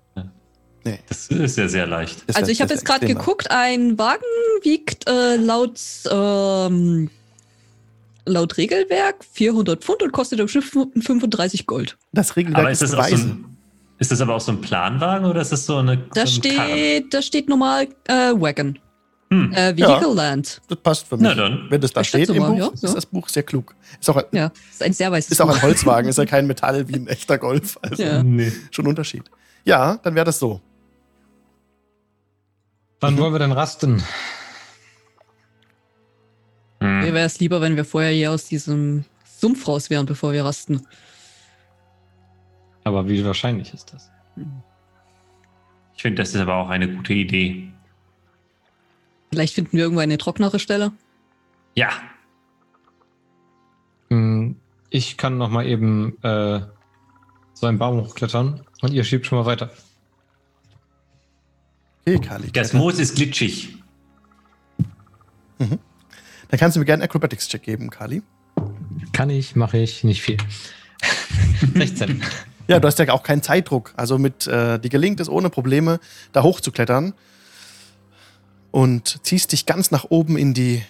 Das 1.09 1.29
ist 1.29 1.57
ja 1.57 1.67
sehr 1.67 1.87
leicht. 1.87 2.25
Das 2.27 2.37
Also 2.37 2.51
ich 2.51 2.61
habe 2.61 2.73
jetzt 2.75 2.85
gerade 2.85 3.07
geguckt, 3.07 3.51
ein 3.51 3.97
Wagen 3.97 4.23
wiegt 4.63 5.09
äh, 5.09 5.37
laut, 5.37 5.81
ähm, 6.11 7.09
laut 8.27 8.57
Regelwerk 8.59 9.25
400 9.33 9.83
Pfund 9.83 10.03
und 10.03 10.13
kostet 10.13 10.41
im 10.41 10.49
Schiff 10.49 10.71
35 11.01 11.67
Gold. 11.67 11.97
Das 12.13 12.37
Regelwerk 12.37 12.61
Aber 12.61 12.71
ist 12.71 12.83
ist 12.83 12.93
das, 12.93 13.01
auch 13.01 13.09
so 13.09 13.17
ein, 13.17 13.54
ist 13.99 14.11
das 14.11 14.21
aber 14.21 14.35
auch 14.35 14.41
so 14.41 14.53
ein 14.53 14.61
Planwagen 14.61 15.27
oder 15.27 15.41
ist 15.41 15.53
das 15.53 15.67
so 15.67 15.77
eine. 15.79 15.97
Da 16.15 16.27
so 16.27 16.41
ein 16.43 16.57
Karren? 16.57 16.71
steht, 16.71 17.15
da 17.15 17.23
steht 17.23 17.49
normal 17.49 17.89
äh, 18.09 18.33
Wagon. 18.35 18.79
Hm. 19.31 19.53
Äh, 19.53 19.77
Vehicle 19.77 20.13
Land. 20.15 20.61
Das 20.69 20.79
passt 20.79 21.09
für 21.09 21.17
mich. 21.17 21.23
Na 21.25 21.35
dann. 21.35 21.67
Wenn 21.71 21.81
das 21.81 21.93
da 21.93 22.01
Das 22.01 22.09
steht 22.09 22.29
im 22.29 22.35
so 22.37 22.41
mal, 22.43 22.51
Buch, 22.51 22.59
ja, 22.59 22.69
ist 22.69 22.83
ja. 22.83 22.93
das 22.95 23.07
Buch 23.07 23.29
sehr 23.29 23.43
klug. 23.43 23.75
Ist 23.99 24.09
auch, 24.11 24.17
ein- 24.17 24.25
Ja, 24.33 24.53
ist 24.71 24.83
ein 24.83 24.93
sehr 24.93 25.11
weißes 25.11 25.31
ist 25.33 25.41
auch 25.41 25.49
ein 25.49 25.63
Holzwagen, 25.63 26.09
ist 26.11 26.19
ja 26.19 26.27
kein 26.27 26.47
Metall 26.47 26.87
wie 26.89 26.95
ein 26.97 27.07
echter 27.09 27.39
Golf. 27.39 27.79
Also 27.83 28.03
Ja. 28.03 28.23
Nee. 28.23 28.53
schon 28.71 28.85
ein 28.85 28.89
Unterschied. 28.89 29.25
Ja, 29.65 29.97
dann 30.03 30.15
wäre 30.15 30.27
das 30.27 30.39
so. 30.39 30.61
Wann 33.01 33.15
Mhm. 33.15 33.19
wollen 33.19 33.33
wir 33.33 33.39
denn 33.39 33.53
rasten? 33.53 34.03
Mir 36.81 37.07
Hm. 37.07 37.15
wäre 37.15 37.27
es 37.27 37.41
lieber, 37.41 37.61
wenn 37.61 37.77
wir 37.77 37.85
vorher 37.85 38.11
hier 38.13 38.31
aus 38.31 38.45
diesem 38.47 39.05
Sumpf 39.39 39.67
raus 39.67 39.91
wären, 39.91 40.07
bevor 40.07 40.33
wir 40.33 40.45
rasten. 40.45 40.87
Aber 42.85 43.09
wie 43.09 43.25
wahrscheinlich 43.25 43.73
ist 43.73 43.93
das? 43.93 44.11
Ich 45.97 46.03
finde, 46.03 46.23
das 46.23 46.35
ist 46.35 46.41
aber 46.41 46.57
auch 46.57 46.69
eine 46.69 46.89
gute 46.95 47.15
Idee. 47.15 47.71
Vielleicht 49.31 49.55
finden 49.55 49.73
wir 49.73 49.85
irgendwo 49.85 50.01
eine 50.01 50.19
trocknere 50.19 50.59
Stelle. 50.59 50.93
Ja. 51.75 51.89
Hm, 54.11 54.57
Ich 54.91 55.17
kann 55.17 55.39
noch 55.39 55.49
mal 55.51 55.67
eben 55.67 56.17
äh, 56.23 56.61
so 57.55 57.67
einen 57.67 57.79
Baum 57.79 58.01
hochklettern 58.03 58.61
und 58.83 58.93
ihr 58.93 59.03
schiebt 59.05 59.27
schon 59.27 59.39
mal 59.39 59.47
weiter. 59.47 59.71
Okay, 62.07 62.19
Kali. 62.21 62.53
Das. 62.53 62.73
Moos 62.75 62.99
ist 62.99 63.17
glitschig. 63.17 63.79
Dann 65.59 66.59
kannst 66.59 66.77
du 66.77 66.81
mir 66.81 66.85
gerne 66.87 67.03
einen 67.03 67.09
Acrobatics-Check 67.09 67.63
geben, 67.63 67.89
Kali. 67.89 68.23
Kann 69.13 69.31
ich, 69.31 69.57
mache 69.57 69.79
ich, 69.79 70.05
nicht 70.05 70.21
viel. 70.23 70.37
16. 71.75 72.23
Ja, 72.67 72.81
du 72.81 72.87
hast 72.89 72.99
ja 72.99 73.13
auch 73.13 73.23
keinen 73.23 73.43
Zeitdruck. 73.43 73.93
Also 73.97 74.19
mit, 74.19 74.47
äh, 74.47 74.79
dir 74.79 74.89
gelingt 74.89 75.21
es 75.21 75.29
ohne 75.29 75.51
Probleme, 75.51 76.01
da 76.33 76.43
hochzuklettern. 76.43 77.13
Und 78.71 79.21
ziehst 79.25 79.53
dich 79.53 79.67
ganz 79.67 79.91
nach 79.91 80.05
oben 80.09 80.37
in 80.37 80.53
die, 80.55 80.83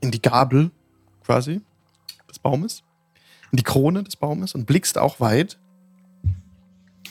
in 0.00 0.10
die 0.10 0.22
Gabel 0.22 0.70
quasi 1.24 1.60
des 2.28 2.38
Baumes. 2.38 2.82
In 3.50 3.56
die 3.56 3.62
Krone 3.62 4.02
des 4.04 4.16
Baumes 4.16 4.54
und 4.54 4.66
blickst 4.66 4.98
auch 4.98 5.18
weit. 5.20 5.58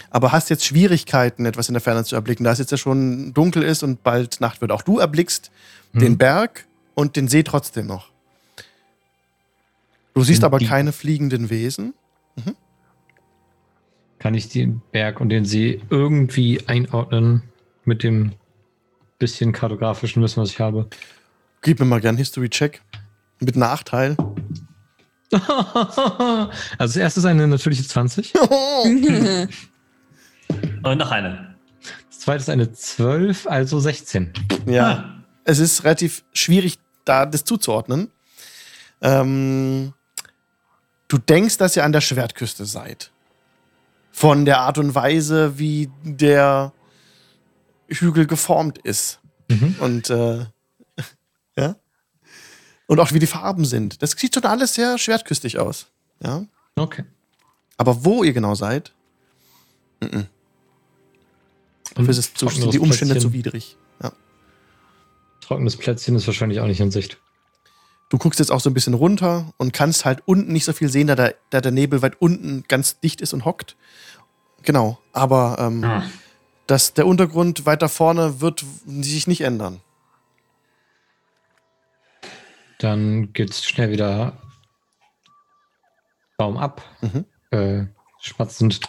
Aber 0.10 0.32
hast 0.32 0.49
jetzt 0.49 0.66
Schwierigkeiten, 0.66 1.45
etwas 1.45 1.70
in 1.70 1.74
der 1.74 1.82
Ferne 1.82 2.04
zu 2.04 2.16
erblicken. 2.16 2.43
Da 2.43 2.51
es 2.51 2.60
jetzt 2.60 2.72
ja 2.72 2.78
schon 2.78 3.34
dunkel 3.34 3.64
ist 3.64 3.84
und 3.84 4.04
bald 4.04 4.41
Nacht 4.41 4.62
wird. 4.62 4.72
Auch 4.72 4.82
du 4.82 4.99
erblickst 4.99 5.51
den 5.93 6.01
Hm. 6.14 6.18
Berg 6.18 6.66
und 6.95 7.16
den 7.16 7.28
See 7.28 7.43
trotzdem 7.43 7.88
noch. 7.88 8.10
Du 10.14 10.22
siehst 10.24 10.38
Sind 10.41 10.45
aber 10.45 10.60
die- 10.60 10.68
keine 10.68 10.91
fliegenden 10.91 11.49
Wesen. 11.49 11.93
Kann 14.19 14.36
ich 14.36 14.49
den 14.49 14.81
Berg 14.91 15.19
und 15.19 15.29
den 15.29 15.43
See 15.43 15.81
irgendwie 15.89 16.61
einordnen 16.67 17.43
mit 17.84 18.03
dem 18.03 18.31
bisschen 19.19 19.51
kartografischen 19.51 20.23
Wissen, 20.23 20.41
was 20.41 20.49
ich 20.51 20.59
habe? 20.59 20.88
Gib 21.61 21.79
mir 21.79 21.86
mal 21.86 22.01
gern 22.01 22.17
History-Check. 22.17 22.81
Mit 23.39 23.55
Nachteil. 23.55 24.15
also 25.31 26.49
das 26.77 26.95
erste 26.95 27.19
ist 27.19 27.25
eine 27.25 27.47
natürliche 27.47 27.84
20, 27.84 28.34
Und 30.84 30.97
noch 30.97 31.11
eine. 31.11 31.55
das 32.09 32.19
zweite 32.19 32.41
ist 32.41 32.49
eine 32.49 32.71
12, 32.71 33.47
also 33.47 33.79
16. 33.79 34.31
ja. 34.67 34.88
Ah. 34.88 35.09
Es 35.45 35.59
ist 35.59 35.84
relativ 35.84 36.23
schwierig, 36.34 36.79
da 37.03 37.25
das 37.25 37.43
zuzuordnen. 37.43 38.09
Ähm, 39.01 39.93
du 41.14 41.20
denkst, 41.20 41.57
dass 41.57 41.76
ihr 41.76 41.84
an 41.84 41.91
der 41.91 42.01
Schwertküste 42.01 42.66
seid. 42.66 43.11
Von 44.11 44.45
der 44.45 44.59
Art 44.59 44.80
und 44.80 44.95
Weise, 44.95 45.59
wie 45.59 45.89
der 46.03 46.74
Hügel 47.88 48.26
geformt 48.26 48.80
ist. 48.80 49.20
Mhm. 49.47 49.76
Und 49.80 50.09
äh, 50.09 50.45
ja. 51.55 51.76
Und 52.88 52.99
auch 52.99 53.11
wie 53.11 53.20
die 53.20 53.28
Farben 53.28 53.66
sind. 53.66 54.01
Das 54.01 54.11
sieht 54.11 54.34
schon 54.34 54.45
alles 54.45 54.74
sehr 54.74 54.97
schwertküstig 54.97 55.59
aus. 55.59 55.88
Ja. 56.24 56.45
Okay. 56.76 57.05
Aber 57.78 58.03
wo 58.03 58.24
ihr 58.24 58.34
genau 58.34 58.55
seid, 58.55 58.93
mhm. 60.01 60.26
dafür 61.93 62.09
ist 62.09 62.18
es 62.18 62.34
zu, 62.34 62.47
die 62.47 62.80
Umstände 62.80 63.14
Plätzchen. 63.14 63.32
zu 63.32 63.34
widrig. 63.34 63.78
Ja. 64.01 64.11
Trockenes 65.41 65.78
Plätzchen 65.78 66.16
ist 66.16 66.26
wahrscheinlich 66.26 66.59
auch 66.59 66.68
nicht 66.68 66.80
in 66.80 66.91
Sicht. 66.91 67.20
Du 68.14 68.20
guckst 68.20 68.38
jetzt 68.39 68.51
auch 68.51 68.59
so 68.59 68.70
ein 68.70 68.76
bisschen 68.76 68.93
runter 68.93 69.51
und 69.57 69.74
kannst 69.74 70.05
halt 70.05 70.22
unten 70.28 70.53
nicht 70.53 70.66
so 70.66 70.74
viel 70.74 70.88
sehen, 70.88 71.07
da 71.07 71.16
der, 71.16 71.34
da 71.49 71.61
der 71.61 71.72
Nebel 71.72 72.03
weit 72.03 72.22
unten 72.22 72.64
ganz 72.68 72.99
dicht 72.99 73.22
ist 73.22 73.34
und 73.34 73.43
hockt. 73.43 73.76
Genau, 74.61 74.99
aber 75.14 75.57
ähm, 75.59 75.84
Ah. 75.84 76.03
das, 76.68 76.93
der 76.93 77.07
Untergrund 77.07 77.66
weiter 77.66 77.89
vorne 77.89 78.39
wird 78.39 78.64
sich 78.86 79.26
nicht 79.26 79.41
ändern. 79.41 79.82
Dann 82.78 83.34
geht's 83.34 83.66
schnell 83.66 83.89
wieder 83.89 84.38
Baum 86.38 86.57
ab, 86.57 86.84
Mhm. 87.01 87.26
äh, 87.49 87.86
schmatzend 88.22 88.80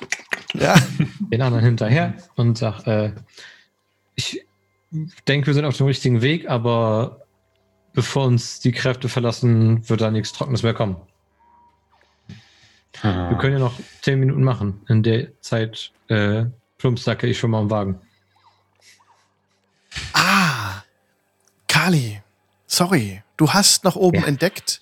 Ja, 0.53 0.75
den 1.33 1.41
anderen 1.41 1.65
hinterher 1.65 2.13
und 2.37 2.59
sag, 2.59 2.87
äh, 2.87 3.15
ich 4.17 4.45
denke, 5.27 5.47
wir 5.47 5.55
sind 5.55 5.65
auf 5.65 5.79
dem 5.79 5.87
richtigen 5.87 6.21
Weg, 6.21 6.47
aber 6.47 7.24
bevor 7.95 8.27
uns 8.27 8.61
die 8.61 8.73
Kräfte 8.73 9.09
verlassen, 9.09 9.89
wird 9.89 10.01
da 10.03 10.11
nichts 10.11 10.33
Trockenes 10.33 10.63
mehr 10.63 10.75
kommen. 10.75 10.97
Wir 13.03 13.37
können 13.39 13.55
ja 13.55 13.59
noch 13.59 13.79
zehn 14.03 14.21
Minuten 14.21 14.45
machen. 14.45 14.83
In 14.89 15.03
der 15.03 15.41
Zeit 15.41 15.93
äh, 16.09 16.45
plumpsacke 16.79 17.27
ich 17.27 17.39
schon 17.39 17.51
mal 17.51 17.61
am 17.61 17.71
Wagen. 17.71 18.01
Ah, 20.13 20.83
Kali, 21.69 22.23
sorry, 22.67 23.23
du 23.37 23.51
hast 23.53 23.85
nach 23.85 23.97
oben 23.97 24.21
Ja. 24.21 24.27
entdeckt, 24.27 24.81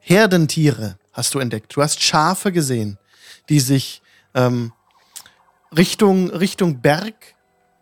Herdentiere 0.00 0.98
hast 1.12 1.34
du 1.34 1.38
entdeckt. 1.40 1.74
Du 1.76 1.82
hast 1.82 2.02
Schafe 2.02 2.52
gesehen, 2.52 2.98
die 3.48 3.60
sich 3.60 4.02
ähm, 4.34 4.72
Richtung, 5.76 6.30
Richtung 6.30 6.80
Berg 6.80 7.34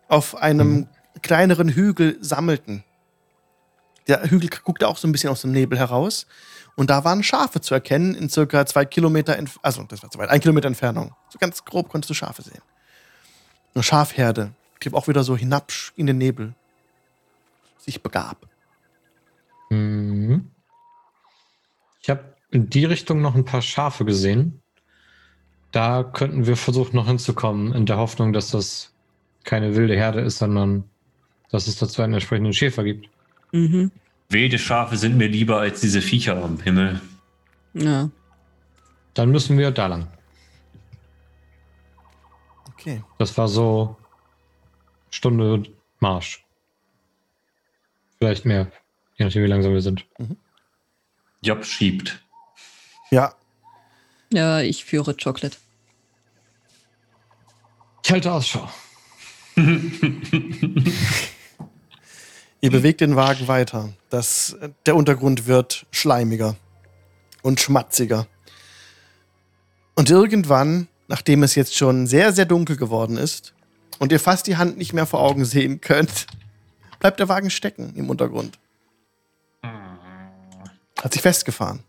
auf 0.07 0.35
einem 0.35 0.71
Mhm. 0.71 0.87
kleineren 1.21 1.69
Hügel 1.69 2.17
sammelten. 2.19 2.83
Der 4.07 4.29
Hügel 4.29 4.49
guckte 4.63 4.87
auch 4.87 4.97
so 4.97 5.07
ein 5.07 5.11
bisschen 5.11 5.29
aus 5.29 5.41
dem 5.41 5.51
Nebel 5.51 5.77
heraus. 5.77 6.27
Und 6.75 6.89
da 6.89 7.03
waren 7.03 7.23
Schafe 7.23 7.59
zu 7.59 7.73
erkennen 7.73 8.15
in 8.15 8.29
circa 8.29 8.65
zwei 8.65 8.85
Kilometer, 8.85 9.35
Entf 9.35 9.59
also 9.61 9.83
das 9.83 10.03
war 10.03 10.11
zu 10.11 10.19
weit, 10.19 10.29
ein 10.29 10.39
Kilometer 10.39 10.67
Entfernung. 10.67 11.13
So 11.29 11.39
ganz 11.39 11.65
grob 11.65 11.89
konntest 11.89 12.09
du 12.11 12.13
Schafe 12.13 12.41
sehen. 12.43 12.61
Eine 13.73 13.83
Schafherde. 13.83 14.53
Die 14.83 14.93
auch 14.93 15.07
wieder 15.07 15.23
so 15.23 15.35
hinab 15.35 15.71
in 15.95 16.05
den 16.05 16.17
Nebel. 16.17 16.53
sich 17.79 18.03
begab. 18.03 18.47
Mhm. 19.69 20.51
Ich 22.01 22.09
habe 22.09 22.23
in 22.51 22.69
die 22.69 22.85
Richtung 22.85 23.21
noch 23.21 23.35
ein 23.35 23.45
paar 23.45 23.61
Schafe 23.61 24.05
gesehen. 24.05 24.61
Da 25.71 26.03
könnten 26.03 26.45
wir 26.47 26.57
versuchen, 26.57 26.95
noch 26.95 27.07
hinzukommen, 27.07 27.73
in 27.73 27.85
der 27.85 27.97
Hoffnung, 27.97 28.33
dass 28.33 28.51
das 28.51 28.93
keine 29.43 29.75
wilde 29.75 29.95
Herde 29.95 30.21
ist, 30.21 30.37
sondern 30.37 30.83
dass 31.49 31.67
es 31.67 31.77
dazu 31.77 32.01
einen 32.01 32.13
entsprechenden 32.13 32.53
Schäfer 32.53 32.83
gibt. 32.83 33.09
Mhm. 33.51 33.91
Wilde 34.29 34.59
Schafe 34.59 34.97
sind 34.97 35.17
mir 35.17 35.27
lieber 35.27 35.59
als 35.59 35.81
diese 35.81 36.01
Viecher 36.01 36.43
am 36.43 36.59
Himmel. 36.59 37.01
Ja. 37.73 38.09
Dann 39.13 39.31
müssen 39.31 39.57
wir 39.57 39.71
da 39.71 39.87
lang. 39.87 40.07
Okay. 42.73 43.01
Das 43.17 43.37
war 43.37 43.47
so 43.47 43.95
Stunde 45.09 45.63
Marsch. 45.99 46.45
Vielleicht 48.17 48.45
mehr, 48.45 48.71
je 49.17 49.25
nachdem, 49.25 49.43
wie 49.43 49.47
langsam 49.47 49.73
wir 49.73 49.81
sind. 49.81 50.05
Job 51.41 51.63
schiebt. 51.65 52.21
Ja, 53.11 53.33
Ja, 54.33 54.59
ich 54.61 54.83
führe 54.83 55.15
Chocolate. 55.15 55.57
Ich 58.03 58.11
halte 58.11 58.31
Ausschau. 58.31 58.69
ihr 62.61 62.71
bewegt 62.71 63.01
den 63.01 63.15
Wagen 63.15 63.47
weiter. 63.47 63.93
Das, 64.09 64.57
der 64.85 64.95
Untergrund 64.95 65.47
wird 65.47 65.85
schleimiger 65.91 66.55
und 67.41 67.59
schmatziger. 67.59 68.27
Und 69.95 70.09
irgendwann, 70.09 70.87
nachdem 71.07 71.43
es 71.43 71.55
jetzt 71.55 71.75
schon 71.75 72.07
sehr, 72.07 72.33
sehr 72.33 72.45
dunkel 72.45 72.77
geworden 72.77 73.17
ist 73.17 73.53
und 73.99 74.11
ihr 74.11 74.19
fast 74.19 74.47
die 74.47 74.57
Hand 74.57 74.77
nicht 74.77 74.93
mehr 74.93 75.05
vor 75.05 75.21
Augen 75.21 75.45
sehen 75.45 75.81
könnt, 75.81 76.27
bleibt 76.99 77.19
der 77.19 77.29
Wagen 77.29 77.49
stecken 77.49 77.93
im 77.95 78.09
Untergrund. 78.09 78.59
Hat 81.01 81.13
sich 81.13 81.21
festgefahren. 81.21 81.83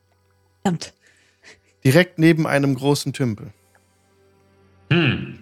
Verdammt. 0.63 0.93
Direkt 1.85 2.19
neben 2.19 2.47
einem 2.47 2.75
großen 2.75 3.13
Tümpel. 3.13 3.53
Hm. 4.91 5.39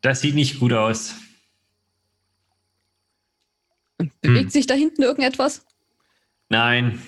Das 0.00 0.20
sieht 0.20 0.34
nicht 0.34 0.60
gut 0.60 0.72
aus. 0.72 1.14
Bewegt 4.20 4.44
Hm. 4.46 4.50
sich 4.50 4.66
da 4.66 4.74
hinten 4.74 5.02
irgendetwas? 5.02 5.64
Nein. 6.48 7.00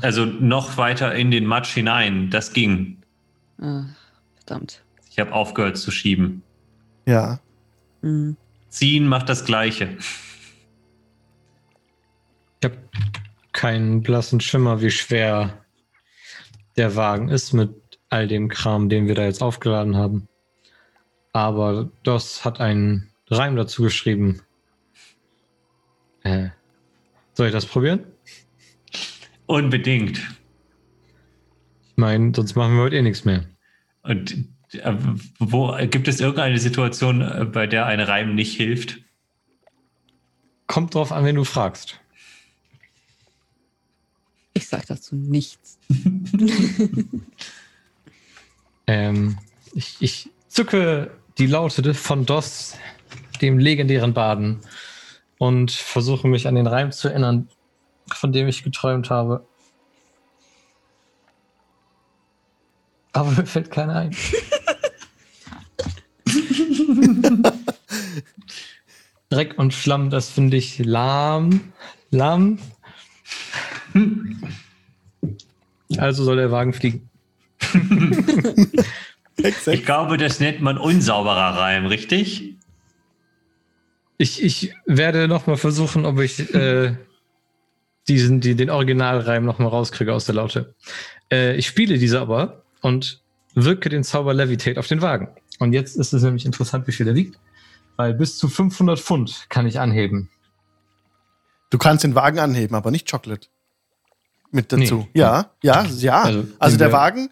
Also 0.00 0.24
noch 0.24 0.76
weiter 0.76 1.14
in 1.14 1.30
den 1.30 1.44
Matsch 1.46 1.72
hinein. 1.74 2.30
Das 2.30 2.52
ging. 2.52 3.02
Ah, 3.60 3.84
verdammt. 4.36 4.82
Ich 5.10 5.18
habe 5.18 5.32
aufgehört 5.32 5.76
zu 5.76 5.90
schieben. 5.90 6.42
Ja. 7.06 7.40
Hm. 8.02 8.36
Ziehen 8.68 9.06
macht 9.08 9.28
das 9.28 9.44
Gleiche. 9.44 9.96
Ich 12.60 12.64
habe 12.64 12.78
keinen 13.52 14.02
blassen 14.02 14.40
Schimmer, 14.40 14.80
wie 14.80 14.90
schwer 14.90 15.64
der 16.76 16.94
Wagen 16.96 17.28
ist 17.28 17.52
mit 17.52 17.74
all 18.08 18.28
dem 18.28 18.48
Kram, 18.48 18.88
den 18.88 19.08
wir 19.08 19.14
da 19.14 19.24
jetzt 19.24 19.42
aufgeladen 19.42 19.96
haben. 19.96 20.28
Aber 21.32 21.90
das 22.04 22.44
hat 22.44 22.60
einen 22.60 23.10
Reim 23.30 23.56
dazu 23.56 23.82
geschrieben. 23.82 24.42
Äh, 26.24 26.48
soll 27.34 27.46
ich 27.48 27.52
das 27.52 27.66
probieren? 27.66 28.04
Unbedingt. 29.46 30.18
Ich 31.88 31.96
meine, 31.96 32.32
sonst 32.34 32.54
machen 32.54 32.74
wir 32.76 32.82
heute 32.82 32.96
eh 32.96 33.02
nichts 33.02 33.24
mehr. 33.24 33.44
Und 34.02 34.32
äh, 34.72 34.94
wo 35.38 35.76
gibt 35.90 36.08
es 36.08 36.20
irgendeine 36.20 36.58
Situation, 36.58 37.20
äh, 37.20 37.44
bei 37.44 37.66
der 37.66 37.86
ein 37.86 38.00
Reim 38.00 38.34
nicht 38.34 38.56
hilft? 38.56 38.98
Kommt 40.66 40.94
drauf 40.94 41.12
an, 41.12 41.24
wen 41.24 41.36
du 41.36 41.44
fragst. 41.44 42.00
Ich 44.54 44.68
sag 44.68 44.86
dazu 44.86 45.16
nichts. 45.16 45.78
Ähm, 48.86 49.38
ich, 49.74 49.96
ich 50.00 50.30
zucke 50.48 51.10
die 51.38 51.46
Laute 51.46 51.94
von 51.94 52.26
DOS, 52.26 52.76
dem 53.40 53.58
legendären 53.58 54.12
Baden, 54.12 54.60
und 55.42 55.72
versuche 55.72 56.28
mich 56.28 56.46
an 56.46 56.54
den 56.54 56.68
Reim 56.68 56.92
zu 56.92 57.08
erinnern, 57.08 57.48
von 58.14 58.30
dem 58.32 58.46
ich 58.46 58.62
geträumt 58.62 59.10
habe. 59.10 59.44
Aber 63.12 63.32
mir 63.32 63.44
fällt 63.44 63.72
keiner 63.72 63.96
ein. 63.96 64.16
Dreck 69.30 69.58
und 69.58 69.74
Schlamm, 69.74 70.10
das 70.10 70.30
finde 70.30 70.58
ich 70.58 70.78
lahm. 70.78 71.72
Lahm. 72.12 72.60
Also 75.96 76.22
soll 76.22 76.36
der 76.36 76.52
Wagen 76.52 76.72
fliegen. 76.72 77.10
Ich 79.66 79.84
glaube, 79.86 80.18
das 80.18 80.38
nennt 80.38 80.60
man 80.60 80.78
unsauberer 80.78 81.56
Reim, 81.56 81.86
richtig? 81.86 82.54
Ich, 84.22 84.40
ich 84.42 84.72
werde 84.86 85.26
nochmal 85.26 85.56
versuchen, 85.56 86.06
ob 86.06 86.20
ich 86.20 86.54
äh, 86.54 86.94
diesen, 88.06 88.40
die, 88.40 88.54
den 88.54 88.70
Originalreim 88.70 89.44
nochmal 89.44 89.68
rauskriege 89.68 90.14
aus 90.14 90.26
der 90.26 90.36
Laute. 90.36 90.74
Äh, 91.30 91.56
ich 91.56 91.66
spiele 91.66 91.98
diese 91.98 92.20
aber 92.20 92.62
und 92.82 93.20
wirke 93.54 93.88
den 93.88 94.04
Zauber 94.04 94.32
Levitate 94.32 94.78
auf 94.78 94.86
den 94.86 95.02
Wagen. 95.02 95.28
Und 95.58 95.72
jetzt 95.72 95.96
ist 95.96 96.12
es 96.12 96.22
nämlich 96.22 96.46
interessant, 96.46 96.86
wie 96.86 96.92
viel 96.92 97.04
der 97.06 97.16
wiegt. 97.16 97.38
Weil 97.96 98.14
bis 98.14 98.38
zu 98.38 98.48
500 98.48 99.00
Pfund 99.00 99.46
kann 99.48 99.66
ich 99.66 99.80
anheben. 99.80 100.30
Du 101.70 101.78
kannst 101.78 102.04
den 102.04 102.14
Wagen 102.14 102.38
anheben, 102.38 102.76
aber 102.76 102.90
nicht 102.92 103.10
Chocolate. 103.10 103.48
Mit 104.52 104.72
dazu. 104.72 105.08
Nee. 105.14 105.20
Ja, 105.20 105.50
ja, 105.62 105.84
ja. 105.84 106.22
Also, 106.22 106.46
Also, 106.60 106.76
der 106.76 106.92
Wagen 106.92 107.28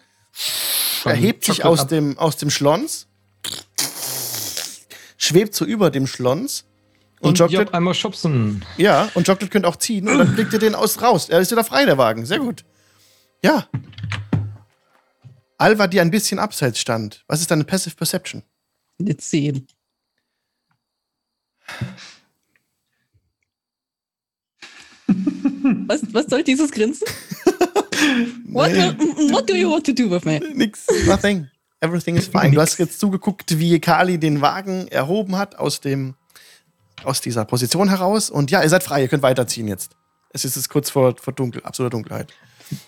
erhebt 1.05 1.45
sich 1.45 1.57
Chocolate 1.61 1.69
aus 1.73 1.79
ab- 1.83 1.87
dem, 1.89 2.17
aus 2.17 2.35
dem 2.37 2.49
Schlons, 2.49 3.07
schwebt 5.17 5.55
so 5.55 5.63
über 5.63 5.89
dem 5.89 6.05
Schlons. 6.05 6.65
Und, 7.21 7.39
Und 7.39 7.51
Job 7.51 7.73
einmal 7.73 7.93
schubsen. 7.93 8.65
ja, 8.77 9.03
und 9.13 9.27
Chocolate 9.27 9.47
könnt 9.49 9.65
auch 9.65 9.75
ziehen 9.75 10.07
und 10.09 10.17
dann 10.17 10.35
kriegt 10.35 10.53
ihr 10.53 10.59
den 10.59 10.73
aus 10.73 11.01
raus. 11.03 11.29
Er 11.29 11.39
ist 11.39 11.51
wieder 11.51 11.63
frei, 11.63 11.85
der 11.85 11.97
Wagen. 11.99 12.25
Sehr 12.25 12.39
gut. 12.39 12.65
Ja. 13.43 13.67
Alva, 15.59 15.85
die 15.85 16.01
ein 16.01 16.09
bisschen 16.09 16.39
abseits 16.39 16.79
stand. 16.79 17.23
Was 17.27 17.41
ist 17.41 17.51
deine 17.51 17.63
Passive 17.63 17.95
Perception? 17.95 18.41
Eine 18.99 19.15
10. 19.17 19.67
was, 25.87 26.01
was 26.13 26.25
soll 26.27 26.43
dieses 26.43 26.71
Grinsen? 26.71 27.07
What, 28.47 28.71
what 29.31 29.47
do 29.47 29.53
you 29.53 29.69
want 29.69 29.85
to 29.85 29.93
do 29.93 30.09
with 30.09 30.25
me? 30.25 30.39
Nix, 30.55 30.87
nothing. 31.05 31.47
Everything 31.81 32.15
is 32.17 32.27
fine. 32.27 32.51
Du 32.51 32.59
hast 32.59 32.77
jetzt 32.79 32.99
zugeguckt, 32.99 33.59
wie 33.59 33.79
Kali 33.79 34.17
den 34.19 34.41
Wagen 34.41 34.87
erhoben 34.87 35.37
hat 35.37 35.55
aus 35.55 35.81
dem, 35.81 36.15
aus 37.05 37.21
dieser 37.21 37.45
Position 37.45 37.89
heraus. 37.89 38.29
Und 38.29 38.51
ja, 38.51 38.61
ihr 38.63 38.69
seid 38.69 38.83
frei, 38.83 39.01
ihr 39.01 39.07
könnt 39.07 39.23
weiterziehen 39.23 39.67
jetzt. 39.67 39.95
Es 40.29 40.45
ist 40.45 40.55
jetzt 40.55 40.69
kurz 40.69 40.89
vor, 40.89 41.15
vor 41.17 41.33
Dunkel, 41.33 41.63
absoluter 41.63 41.91
Dunkelheit. 41.97 42.33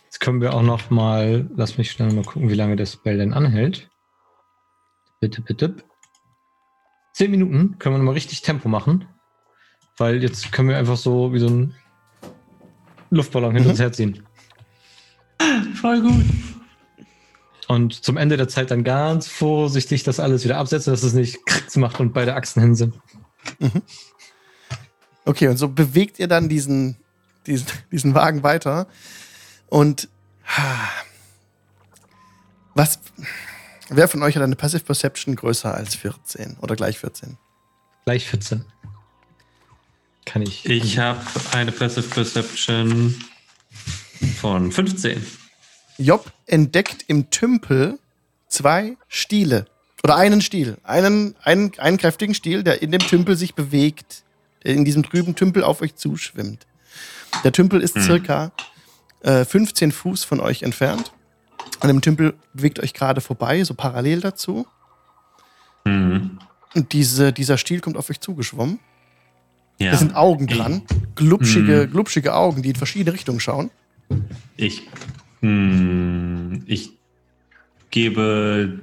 Jetzt 0.05 0.19
können 0.19 0.41
wir 0.41 0.53
auch 0.53 0.61
noch 0.61 0.89
mal, 0.89 1.49
lass 1.55 1.77
mich 1.77 1.91
schnell 1.91 2.11
mal 2.13 2.23
gucken, 2.23 2.49
wie 2.49 2.53
lange 2.55 2.75
der 2.75 2.85
Spell 2.85 3.17
denn 3.17 3.33
anhält. 3.33 3.89
Bitte, 5.19 5.41
bitte. 5.41 5.75
Zehn 7.13 7.31
Minuten 7.31 7.77
können 7.79 7.95
wir 7.95 7.99
noch 7.99 8.05
mal 8.05 8.11
richtig 8.13 8.41
Tempo 8.41 8.69
machen. 8.69 9.05
Weil 9.97 10.23
jetzt 10.23 10.51
können 10.51 10.69
wir 10.69 10.77
einfach 10.77 10.97
so 10.97 11.33
wie 11.33 11.39
so 11.39 11.47
ein 11.47 11.75
Luftballon 13.11 13.51
hinter 13.51 13.65
Mhm. 13.65 13.71
uns 13.71 13.79
herziehen. 13.79 14.25
Voll 15.75 16.01
gut. 16.01 16.25
Und 17.67 18.03
zum 18.03 18.17
Ende 18.17 18.37
der 18.37 18.47
Zeit 18.47 18.71
dann 18.71 18.83
ganz 18.83 19.27
vorsichtig 19.27 20.03
das 20.03 20.19
alles 20.19 20.43
wieder 20.43 20.57
absetzen, 20.57 20.91
dass 20.91 21.03
es 21.03 21.13
nicht 21.13 21.45
kricks 21.45 21.75
macht 21.75 21.99
und 21.99 22.13
beide 22.13 22.35
Achsen 22.35 22.61
hin 22.61 22.75
sind. 22.75 22.99
Okay, 25.25 25.47
und 25.47 25.57
so 25.57 25.69
bewegt 25.69 26.19
ihr 26.19 26.27
dann 26.27 26.49
diesen, 26.49 26.97
diesen, 27.47 27.67
diesen 27.91 28.13
Wagen 28.13 28.43
weiter. 28.43 28.87
Und 29.67 30.09
was, 32.75 32.99
wer 33.89 34.07
von 34.07 34.21
euch 34.23 34.35
hat 34.35 34.43
eine 34.43 34.55
Passive 34.55 34.83
Perception 34.83 35.35
größer 35.35 35.73
als 35.73 35.95
14 35.95 36.57
oder 36.61 36.75
gleich 36.75 36.99
14? 36.99 37.37
Gleich 38.05 38.27
14. 38.27 38.65
Kann 40.25 40.41
ich. 40.41 40.65
Ich 40.65 40.97
habe 40.99 41.21
eine 41.51 41.71
Passive 41.71 42.07
Perception 42.07 43.15
von 44.39 44.71
15. 44.71 45.25
Job 45.97 46.31
entdeckt 46.47 47.05
im 47.07 47.29
Tümpel 47.29 47.99
zwei 48.47 48.97
Stiele. 49.07 49.67
Oder 50.03 50.17
einen 50.17 50.41
Stiel. 50.41 50.77
Einen, 50.83 51.35
einen, 51.43 51.71
einen 51.77 51.97
kräftigen 51.97 52.33
Stiel, 52.35 52.63
der 52.63 52.81
in 52.81 52.91
dem 52.91 52.99
Tümpel 52.99 53.35
sich 53.37 53.55
bewegt. 53.55 54.23
Der 54.63 54.73
in 54.73 54.85
diesem 54.85 55.03
trüben 55.03 55.35
Tümpel 55.35 55.63
auf 55.63 55.81
euch 55.81 55.95
zuschwimmt. 55.95 56.65
Der 57.43 57.51
Tümpel 57.51 57.81
ist 57.81 57.95
Hm. 57.95 58.01
circa 58.03 58.51
äh, 59.21 59.45
15 59.45 59.91
Fuß 59.91 60.23
von 60.25 60.39
euch 60.41 60.63
entfernt. 60.63 61.11
An 61.79 61.87
dem 61.87 62.01
Tümpel 62.01 62.33
bewegt 62.53 62.79
euch 62.81 62.93
gerade 62.93 63.21
vorbei, 63.21 63.63
so 63.63 63.73
parallel 63.73 64.19
dazu. 64.21 64.67
Mhm. 65.85 66.39
Und 66.75 66.91
diese, 66.93 67.31
dieser 67.33 67.57
Stiel 67.57 67.79
kommt 67.79 67.97
auf 67.97 68.09
euch 68.09 68.19
zugeschwommen. 68.19 68.79
Ja. 69.79 69.91
Da 69.91 69.97
sind 69.97 70.15
Augen 70.15 70.47
dran. 70.47 70.83
Glubschige, 71.15 71.85
Mhm. 71.87 71.91
glubschige 71.91 72.33
Augen, 72.35 72.61
die 72.61 72.69
in 72.69 72.75
verschiedene 72.75 73.13
Richtungen 73.13 73.39
schauen. 73.39 73.69
Ich, 74.57 74.83
hm, 75.41 76.63
ich 76.67 76.91
gebe 77.89 78.81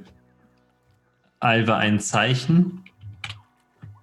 Alva 1.41 1.77
ein 1.77 1.99
Zeichen 1.99 2.83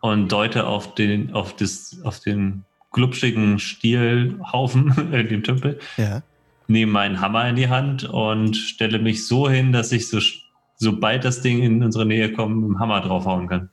und 0.01 0.31
deute 0.31 0.67
auf 0.67 0.95
den, 0.95 1.33
auf 1.33 1.57
das, 1.57 1.99
auf 2.05 2.21
den 2.21 2.65
glubschigen 2.93 3.59
Stielhaufen 3.59 5.13
in 5.13 5.29
dem 5.29 5.43
Tümpel, 5.43 5.79
Ja. 5.97 6.23
nehme 6.67 6.93
meinen 6.93 7.21
Hammer 7.21 7.49
in 7.49 7.57
die 7.57 7.69
Hand 7.69 8.05
und 8.05 8.57
stelle 8.57 8.99
mich 8.99 9.27
so 9.27 9.49
hin, 9.49 9.73
dass 9.73 9.93
ich 9.93 10.09
so, 10.09 10.19
sobald 10.77 11.25
das 11.25 11.41
Ding 11.41 11.63
in 11.63 11.83
unsere 11.83 12.07
Nähe 12.07 12.33
kommt, 12.33 12.57
mit 12.57 12.69
dem 12.69 12.79
Hammer 12.79 13.01
draufhauen 13.01 13.49
kann. 13.49 13.71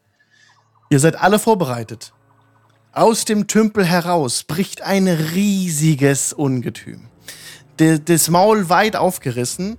Ihr 0.90 1.00
seid 1.00 1.20
alle 1.20 1.40
vorbereitet. 1.40 2.14
Aus 2.92 3.26
dem 3.26 3.48
Tümpel 3.48 3.84
heraus 3.84 4.44
bricht 4.44 4.82
ein 4.82 5.08
riesiges 5.08 6.32
Ungetüm. 6.34 7.02
De, 7.80 8.00
das 8.04 8.30
Maul 8.30 8.70
weit 8.70 8.96
aufgerissen. 8.96 9.78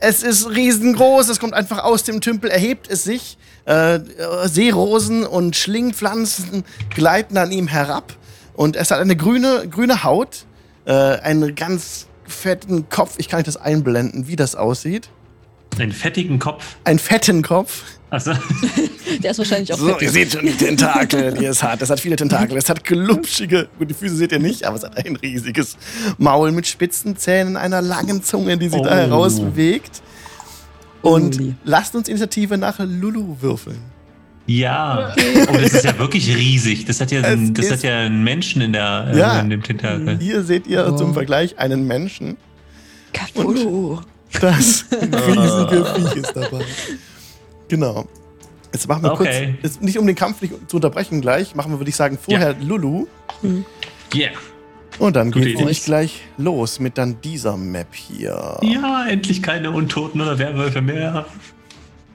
Es 0.00 0.22
ist 0.22 0.48
riesengroß, 0.48 1.28
es 1.28 1.40
kommt 1.40 1.54
einfach 1.54 1.82
aus 1.82 2.04
dem 2.04 2.20
Tümpel, 2.20 2.50
erhebt 2.50 2.88
es 2.88 3.02
sich. 3.02 3.36
Äh, 3.66 3.96
äh, 3.96 4.48
Seerosen 4.48 5.26
und 5.26 5.56
Schlingpflanzen 5.56 6.64
gleiten 6.94 7.36
an 7.36 7.50
ihm 7.50 7.66
herab. 7.66 8.14
Und 8.54 8.76
es 8.76 8.90
hat 8.90 9.00
eine 9.00 9.16
grüne, 9.16 9.68
grüne 9.68 10.04
Haut, 10.04 10.46
äh, 10.84 10.92
einen 10.92 11.54
ganz 11.54 12.06
fetten 12.26 12.88
Kopf. 12.88 13.14
Ich 13.18 13.28
kann 13.28 13.40
euch 13.40 13.44
das 13.44 13.56
einblenden, 13.56 14.28
wie 14.28 14.36
das 14.36 14.54
aussieht. 14.54 15.10
Einen 15.78 15.92
fettigen 15.92 16.38
Kopf. 16.38 16.76
Einen 16.84 16.98
fetten 16.98 17.42
Kopf. 17.42 17.84
Also, 18.10 18.32
Der 19.22 19.30
ist 19.32 19.38
wahrscheinlich 19.38 19.72
auch 19.72 19.78
So, 19.78 19.88
fett. 19.88 20.02
ihr 20.02 20.10
seht 20.10 20.32
schon 20.32 20.42
die 20.46 20.52
Tentakel, 20.52 21.34
die 21.34 21.44
es 21.44 21.62
hat. 21.62 21.82
Es 21.82 21.90
hat 21.90 22.00
viele 22.00 22.16
Tentakel. 22.16 22.56
Es 22.56 22.68
hat 22.68 22.82
glubschige, 22.84 23.68
gut, 23.78 23.90
die 23.90 23.94
Füße 23.94 24.16
seht 24.16 24.32
ihr 24.32 24.38
nicht, 24.38 24.64
aber 24.64 24.76
es 24.76 24.82
hat 24.84 24.96
ein 24.96 25.16
riesiges 25.16 25.76
Maul 26.16 26.50
mit 26.52 26.66
spitzen 26.66 27.16
Zähnen, 27.16 27.56
einer 27.56 27.82
langen 27.82 28.22
Zunge, 28.22 28.56
die 28.56 28.68
sich 28.70 28.80
da 28.80 28.88
Oh. 28.90 28.94
heraus 28.94 29.38
bewegt. 29.40 30.02
Und 31.02 31.36
Uli. 31.36 31.54
lasst 31.64 31.94
uns 31.94 32.08
Initiative 32.08 32.56
nach 32.58 32.78
Lulu 32.80 33.36
würfeln. 33.40 33.78
ja. 34.46 35.14
Oh, 35.48 35.52
das 35.52 35.74
ist 35.74 35.84
ja 35.84 35.96
wirklich 35.98 36.34
riesig. 36.34 36.86
Das 36.86 37.00
hat 37.00 37.12
ja, 37.12 37.20
einen, 37.22 37.54
das 37.54 37.66
ist- 37.66 37.72
hat 37.72 37.82
ja 37.82 37.98
einen 38.00 38.24
Menschen 38.24 38.62
in, 38.62 38.72
der, 38.72 39.10
äh, 39.12 39.18
Ja. 39.18 39.38
in 39.40 39.50
dem 39.50 39.62
Tentakel. 39.62 40.18
Hier 40.18 40.42
seht 40.42 40.66
ihr 40.66 40.88
Oh. 40.92 40.96
zum 40.96 41.12
Vergleich 41.14 41.58
einen 41.58 41.86
Menschen. 41.86 42.36
Cthulhu. 43.12 44.00
Das 44.40 44.84
riesige 44.92 45.84
Viech 45.94 46.16
ist 46.16 46.32
dabei. 46.36 46.64
Genau. 47.68 48.06
Jetzt 48.72 48.86
machen 48.88 49.02
wir 49.02 49.12
Okay. 49.12 49.54
kurz, 49.60 49.64
jetzt 49.64 49.82
nicht 49.82 49.98
um 49.98 50.06
den 50.06 50.16
Kampf 50.16 50.42
nicht 50.42 50.52
zu 50.68 50.76
unterbrechen 50.76 51.20
gleich, 51.20 51.54
machen 51.54 51.72
wir, 51.72 51.78
würde 51.80 51.88
ich 51.90 51.96
sagen, 51.96 52.18
vorher 52.20 52.54
Lulu. 52.60 53.06
Yeah. 54.14 54.30
Und 54.98 55.16
dann 55.16 55.28
Gute 55.30 55.40
geht 55.40 55.48
Idee. 55.54 55.58
nämlich 55.60 55.84
gleich 55.84 56.22
los 56.36 56.78
mit 56.80 56.98
dann 56.98 57.20
dieser 57.22 57.56
Map 57.56 57.94
hier. 57.94 58.58
Ja, 58.62 59.06
endlich 59.06 59.42
keine 59.42 59.70
Untoten 59.70 60.20
oder 60.20 60.38
Werwölfe 60.38 60.82
mehr. 60.82 61.24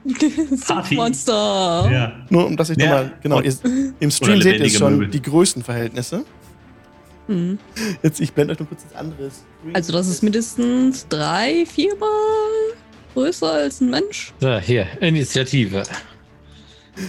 Monster. 0.92 1.88
Ja. 1.90 2.12
Nur 2.28 2.46
um 2.46 2.56
das 2.56 2.70
ich 2.70 2.78
Ja. 2.78 2.84
nochmal, 2.86 3.12
genau, 3.22 3.40
ihr, 3.40 3.54
im 4.00 4.10
Stream 4.10 4.42
seht 4.42 4.60
ihr 4.60 4.70
schon 4.70 4.92
Möbel. 4.98 5.08
die 5.08 5.22
Größenverhältnisse. 5.22 6.24
Mhm. 7.28 7.58
Jetzt, 8.02 8.20
ich 8.20 8.32
blende 8.32 8.52
euch 8.54 8.60
noch 8.60 8.68
kurz 8.68 8.82
das 8.84 8.94
andere 8.98 9.30
Screen. 9.30 9.74
Also 9.74 9.92
das 9.92 10.08
ist 10.08 10.22
mindestens 10.22 11.06
drei, 11.08 11.64
viermal 11.66 12.08
größer 13.14 13.52
als 13.52 13.80
ein 13.80 13.90
Mensch. 13.90 14.32
So, 14.40 14.58
hier, 14.58 14.86
Initiative. 15.00 15.84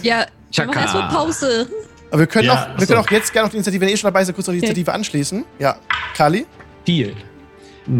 Ja, 0.02 0.26
wir 0.52 0.66
machen 0.66 0.78
erstmal 0.78 1.08
Pause. 1.08 1.68
Aber 2.10 2.20
wir 2.20 2.26
können, 2.26 2.46
Ja, 2.46 2.72
auch, 2.74 2.78
wir 2.78 2.86
können 2.86 3.00
auch 3.00 3.10
jetzt 3.10 3.32
gerne 3.32 3.46
noch 3.46 3.50
die 3.50 3.56
Initiative, 3.56 3.80
wenn 3.82 3.88
ihr 3.88 3.96
schon 3.96 4.08
dabei 4.08 4.24
seid, 4.24 4.34
kurz 4.34 4.46
noch 4.46 4.52
die 4.52 4.58
Initiative 4.58 4.92
anschließen. 4.92 5.44
Ja, 5.58 5.78
Kali, 6.16 6.46
Deal. 6.86 7.12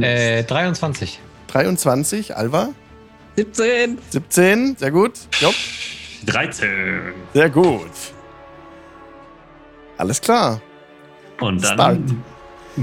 Äh, 0.00 0.44
23. 0.44 1.20
23, 1.48 2.36
Alva, 2.36 2.70
17. 3.36 3.98
17, 4.10 4.76
sehr 4.76 4.90
gut. 4.90 5.12
Job, 5.40 5.54
13. 6.26 7.12
sehr 7.34 7.50
gut. 7.50 7.90
Alles 9.98 10.20
klar. 10.20 10.60
Und 11.40 11.62
dann 11.62 11.74
Start. 11.74 11.98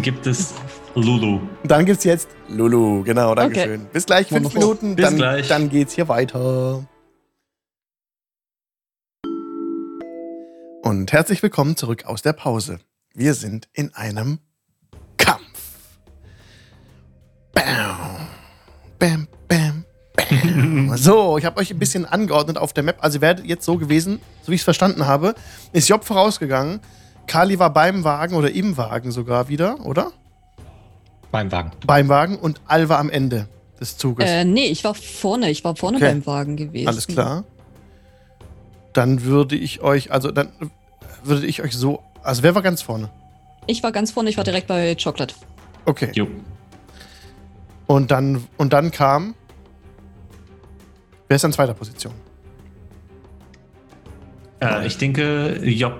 gibt 0.03 0.27
es 0.27 0.53
Lulu. 0.95 1.39
Dann 1.63 1.85
gibt's 1.85 2.03
jetzt 2.03 2.29
Lulu, 2.49 3.03
genau, 3.03 3.33
Dankeschön. 3.33 3.85
Bis 3.91 4.05
gleich, 4.05 4.27
fünf 4.27 4.45
Wonderful. 4.45 4.59
Minuten, 4.59 4.95
Bis 4.95 5.05
dann, 5.05 5.15
gleich. 5.15 5.47
dann 5.47 5.69
geht's 5.69 5.93
hier 5.93 6.07
weiter. 6.07 6.83
Und 10.83 11.11
herzlich 11.11 11.41
willkommen 11.41 11.75
zurück 11.75 12.05
aus 12.05 12.21
der 12.21 12.33
Pause. 12.33 12.79
Wir 13.15 13.33
sind 13.33 13.67
in 13.73 13.93
einem 13.95 14.39
Kampf. 15.17 15.41
Bam, 17.53 18.27
bam, 18.99 19.27
bam, 19.47 19.85
bam. 20.15 20.93
So, 20.97 21.39
ich 21.39 21.45
habe 21.45 21.59
euch 21.59 21.71
ein 21.71 21.79
bisschen 21.79 22.05
angeordnet 22.05 22.57
auf 22.59 22.71
der 22.73 22.83
Map. 22.83 22.97
Also 22.99 23.17
ihr 23.17 23.21
werdet 23.21 23.45
jetzt 23.45 23.65
so 23.65 23.77
gewesen, 23.77 24.19
so 24.43 24.51
wie 24.51 24.55
ich 24.55 24.61
es 24.61 24.65
verstanden 24.65 25.07
habe, 25.07 25.33
ist 25.71 25.89
Job 25.89 26.03
vorausgegangen. 26.05 26.81
Kali 27.27 27.57
war 27.59 27.71
beim 27.73 28.03
Wagen 28.03 28.35
oder 28.35 28.51
im 28.51 28.77
Wagen 28.77 29.11
sogar 29.11 29.47
wieder, 29.49 29.85
oder? 29.85 30.11
Beim 31.31 31.51
Wagen. 31.51 31.71
beim 31.87 32.09
Wagen 32.09 32.37
und 32.37 32.61
Al 32.67 32.89
war 32.89 32.99
am 32.99 33.09
Ende 33.09 33.47
des 33.79 33.97
Zuges. 33.97 34.29
Äh, 34.29 34.45
nee, 34.45 34.65
ich 34.67 34.83
war 34.83 34.93
vorne. 34.93 35.49
Ich 35.49 35.63
war 35.63 35.75
vorne 35.75 35.97
Okay. 35.97 36.07
beim 36.09 36.25
Wagen 36.27 36.55
gewesen. 36.57 36.87
Alles 36.87 37.07
klar. 37.07 37.43
Dann 38.93 39.23
würde 39.23 39.55
ich 39.55 39.81
euch, 39.81 40.11
also 40.11 40.29
dann 40.31 40.49
würde 41.23 41.47
ich 41.47 41.63
euch 41.63 41.73
so, 41.75 42.03
also 42.21 42.43
wer 42.43 42.53
war 42.53 42.61
ganz 42.61 42.83
vorne? 42.83 43.09
Ich 43.65 43.81
war 43.81 43.91
ganz 43.91 44.11
vorne, 44.11 44.29
ich 44.29 44.37
war 44.37 44.43
direkt 44.43 44.67
bei 44.67 44.95
Chocolate. 44.95 45.33
Okay. 45.85 46.11
Jo. 46.13 46.27
Und 47.87 48.11
dann, 48.11 48.45
und 48.57 48.71
dann 48.71 48.91
kam, 48.91 49.33
wer 51.27 51.35
ist 51.35 51.45
an 51.45 51.51
zweiter 51.53 51.73
Position? 51.73 52.13
Äh, 54.61 54.85
ich 54.85 54.97
denke, 54.97 55.59
Job 55.63 55.99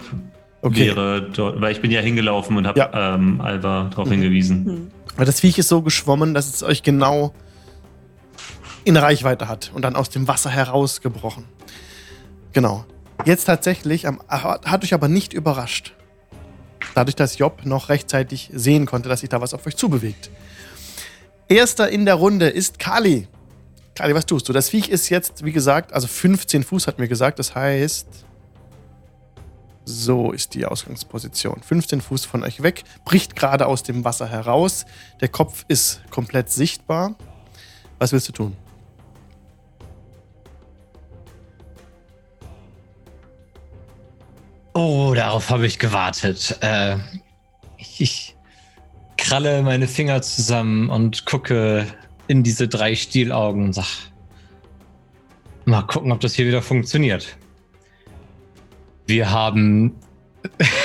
Okay. 0.63 0.87
wäre 0.95 1.21
dort, 1.33 1.59
weil 1.61 1.71
ich 1.73 1.81
bin 1.81 1.91
ja 1.91 1.99
hingelaufen 2.01 2.55
und 2.57 2.65
habe 2.65 2.79
Ja. 2.79 3.15
ähm, 3.15 3.41
Alba 3.41 3.87
darauf 3.89 4.07
Mhm. 4.07 4.11
hingewiesen. 4.13 4.65
Hm. 4.65 4.91
Weil 5.17 5.25
das 5.25 5.41
Viech 5.41 5.57
ist 5.57 5.67
so 5.67 5.81
geschwommen, 5.81 6.33
dass 6.33 6.47
es 6.53 6.63
euch 6.63 6.83
genau 6.83 7.33
in 8.85 8.97
Reichweite 8.97 9.47
hat 9.47 9.71
und 9.73 9.81
dann 9.83 9.95
aus 9.95 10.09
dem 10.09 10.27
Wasser 10.27 10.49
herausgebrochen. 10.49 11.45
Genau. 12.53 12.85
Jetzt 13.25 13.45
tatsächlich, 13.45 14.07
am, 14.07 14.19
hat 14.27 14.65
hat 14.65 14.83
euch 14.83 14.93
aber 14.93 15.07
nicht 15.07 15.33
überrascht. 15.33 15.93
Dadurch, 16.95 17.15
dass 17.15 17.37
Job 17.37 17.61
noch 17.65 17.89
rechtzeitig 17.89 18.49
sehen 18.53 18.85
konnte, 18.85 19.09
dass 19.09 19.21
sich 19.21 19.29
da 19.29 19.41
was 19.41 19.53
auf 19.53 19.65
euch 19.67 19.75
zubewegt. 19.77 20.29
Erster 21.47 21.89
in 21.89 22.05
der 22.05 22.15
Runde 22.15 22.47
ist 22.49 22.79
Kali. 22.79 23.27
Kali, 23.95 24.15
was 24.15 24.25
tust 24.25 24.49
du? 24.49 24.53
Das 24.53 24.69
Viech 24.69 24.89
ist 24.89 25.09
jetzt, 25.09 25.45
wie 25.45 25.51
gesagt, 25.51 25.93
also 25.93 26.07
15 26.07 26.63
Fuß 26.63 26.87
hat 26.87 26.99
mir 26.99 27.07
gesagt. 27.07 27.37
Das 27.39 27.53
heißt, 27.53 28.22
so 29.85 30.31
ist 30.31 30.53
die 30.53 30.65
Ausgangsposition. 30.65 31.61
15 31.61 32.01
Fuß 32.01 32.25
von 32.25 32.43
euch 32.43 32.63
weg, 32.63 32.83
bricht 33.05 33.35
gerade 33.35 33.67
aus 33.67 33.83
dem 33.83 34.05
Wasser 34.05 34.27
heraus. 34.27 34.85
Der 35.21 35.27
Kopf 35.27 35.65
ist 35.67 36.01
komplett 36.09 36.49
sichtbar. 36.49 37.15
Was 37.99 38.11
willst 38.11 38.27
du 38.29 38.33
tun? 38.33 38.57
Oh, 44.73 45.13
darauf 45.15 45.49
habe 45.49 45.67
ich 45.67 45.77
gewartet. 45.77 46.57
Äh, 46.61 46.97
ich, 47.77 48.35
kralle 49.17 49.61
meine 49.61 49.87
Finger 49.87 50.21
zusammen 50.21 50.89
und 50.89 51.25
gucke 51.25 51.85
in 52.27 52.43
diese 52.43 52.67
drei 52.67 52.95
Stielaugen 52.95 53.65
und 53.65 53.73
sag, 53.73 53.85
mal 55.65 55.83
gucken, 55.83 56.11
ob 56.11 56.19
das 56.19 56.33
hier 56.33 56.47
wieder 56.47 56.61
funktioniert. 56.61 57.37
Wir 59.07 59.29
haben 59.31 59.95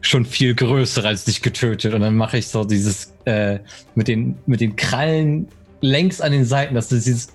schon 0.00 0.24
viel 0.24 0.54
größere 0.54 1.08
als 1.08 1.24
dich 1.24 1.42
getötet 1.42 1.94
und 1.94 2.00
dann 2.00 2.16
mache 2.16 2.38
ich 2.38 2.48
so 2.48 2.64
dieses 2.64 3.12
äh, 3.24 3.58
mit 3.94 4.08
den 4.08 4.36
mit 4.46 4.60
den 4.60 4.76
Krallen 4.76 5.48
längs 5.80 6.20
an 6.20 6.32
den 6.32 6.44
Seiten, 6.44 6.74
dass 6.74 6.88
das 6.88 7.04
dieses 7.04 7.28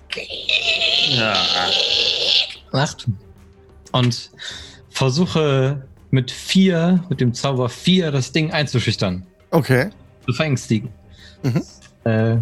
Ja. 1.16 1.36
macht 2.72 3.06
und 3.92 4.30
versuche 4.90 5.86
mit 6.10 6.30
vier, 6.30 7.04
mit 7.08 7.20
dem 7.20 7.32
Zauber 7.34 7.68
vier, 7.68 8.10
das 8.10 8.32
Ding 8.32 8.50
einzuschüchtern, 8.52 9.26
Okay. 9.50 9.90
zu 10.26 10.32
verängstigen. 10.32 10.90
Mhm. 11.42 11.62
Äh, 12.04 12.36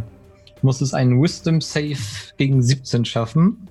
muss 0.62 0.80
es 0.80 0.92
einen 0.94 1.20
Wisdom 1.22 1.60
Save 1.60 1.96
gegen 2.36 2.62
17 2.62 3.04
schaffen. 3.04 3.68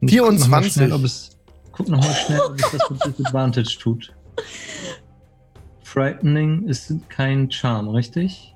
Und 0.00 0.10
ich 0.12 0.18
guck 0.18 0.32
noch 0.32 0.48
mal 0.48 0.62
24. 0.62 0.72
Schnell, 0.72 0.92
ob 0.92 1.04
es, 1.04 1.30
guck 1.80 1.88
nochmal 1.88 2.14
schnell, 2.14 2.40
ob 2.40 2.58
es 2.58 2.70
das 2.70 2.90
mit 2.90 3.18
Disadvantage 3.18 3.78
tut. 3.80 4.12
Frightening 5.82 6.68
ist 6.68 6.92
kein 7.08 7.50
Charm, 7.50 7.88
richtig? 7.88 8.54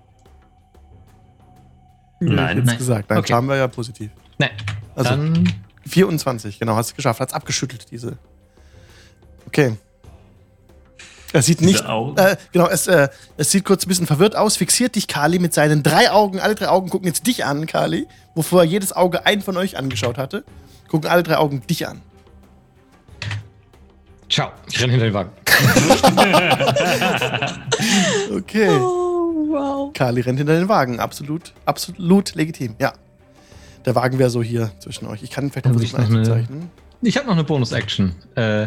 Nein. 2.20 2.58
Jetzt 2.58 2.66
Nein. 2.66 2.78
gesagt. 2.78 3.10
Nein, 3.10 3.18
Okay. 3.18 3.28
Charme 3.28 3.48
wäre 3.48 3.58
ja 3.60 3.68
positiv. 3.68 4.10
Nein. 4.38 4.50
Also, 4.94 5.10
Dann 5.10 5.52
24, 5.86 6.58
genau, 6.58 6.76
hast 6.76 6.88
es 6.88 6.94
geschafft. 6.96 7.20
Hat 7.20 7.30
es 7.30 7.34
abgeschüttelt, 7.34 7.90
diese. 7.90 8.18
Okay. 9.46 9.76
Es 11.32 11.46
sieht 11.46 11.58
Diese 11.60 11.70
nicht. 11.70 11.86
Augen. 11.86 12.16
Äh, 12.16 12.36
genau, 12.52 12.68
es, 12.68 12.86
äh, 12.86 13.08
es 13.36 13.50
sieht 13.50 13.64
kurz 13.64 13.84
ein 13.84 13.88
bisschen 13.88 14.06
verwirrt 14.06 14.36
aus. 14.36 14.56
Fixiert 14.56 14.94
dich 14.94 15.08
Kali 15.08 15.40
mit 15.40 15.52
seinen 15.52 15.82
drei 15.82 16.12
Augen. 16.12 16.38
Alle 16.38 16.54
drei 16.54 16.68
Augen 16.68 16.90
gucken 16.90 17.08
jetzt 17.08 17.26
dich 17.26 17.44
an, 17.44 17.66
Kali. 17.66 18.06
Wovor 18.36 18.62
jedes 18.62 18.92
Auge 18.92 19.26
einen 19.26 19.42
von 19.42 19.56
euch 19.56 19.76
angeschaut 19.76 20.16
hatte. 20.16 20.44
Gucken 20.88 21.10
alle 21.10 21.24
drei 21.24 21.38
Augen 21.38 21.66
dich 21.66 21.88
an. 21.88 22.02
Ciao. 24.34 24.50
Ich 24.68 24.80
renne 24.82 24.92
hinter 24.94 25.06
den 25.06 25.14
Wagen. 25.14 25.30
Okay. 28.36 28.68
Oh, 28.68 29.46
wow. 29.50 29.92
Kali 29.92 30.20
rennt 30.22 30.38
hinter 30.38 30.58
den 30.58 30.68
Wagen. 30.68 30.98
Absolut, 30.98 31.52
absolut 31.66 32.34
legitim. 32.34 32.74
Ja. 32.80 32.92
Der 33.84 33.94
Wagen 33.94 34.18
wäre 34.18 34.30
so 34.30 34.42
hier 34.42 34.72
zwischen 34.80 35.06
euch. 35.06 35.22
Ich 35.22 35.30
kann 35.30 35.44
ihn 35.44 35.50
vielleicht 35.52 35.66
noch 35.66 35.74
versuchen 35.74 36.00
noch 36.00 36.08
eine- 36.08 36.18
einzuzeichnen. 36.18 36.70
Ich 37.02 37.16
habe 37.16 37.26
noch 37.26 37.34
eine 37.34 37.44
Bonus-Action. 37.44 38.12
Äh, 38.34 38.66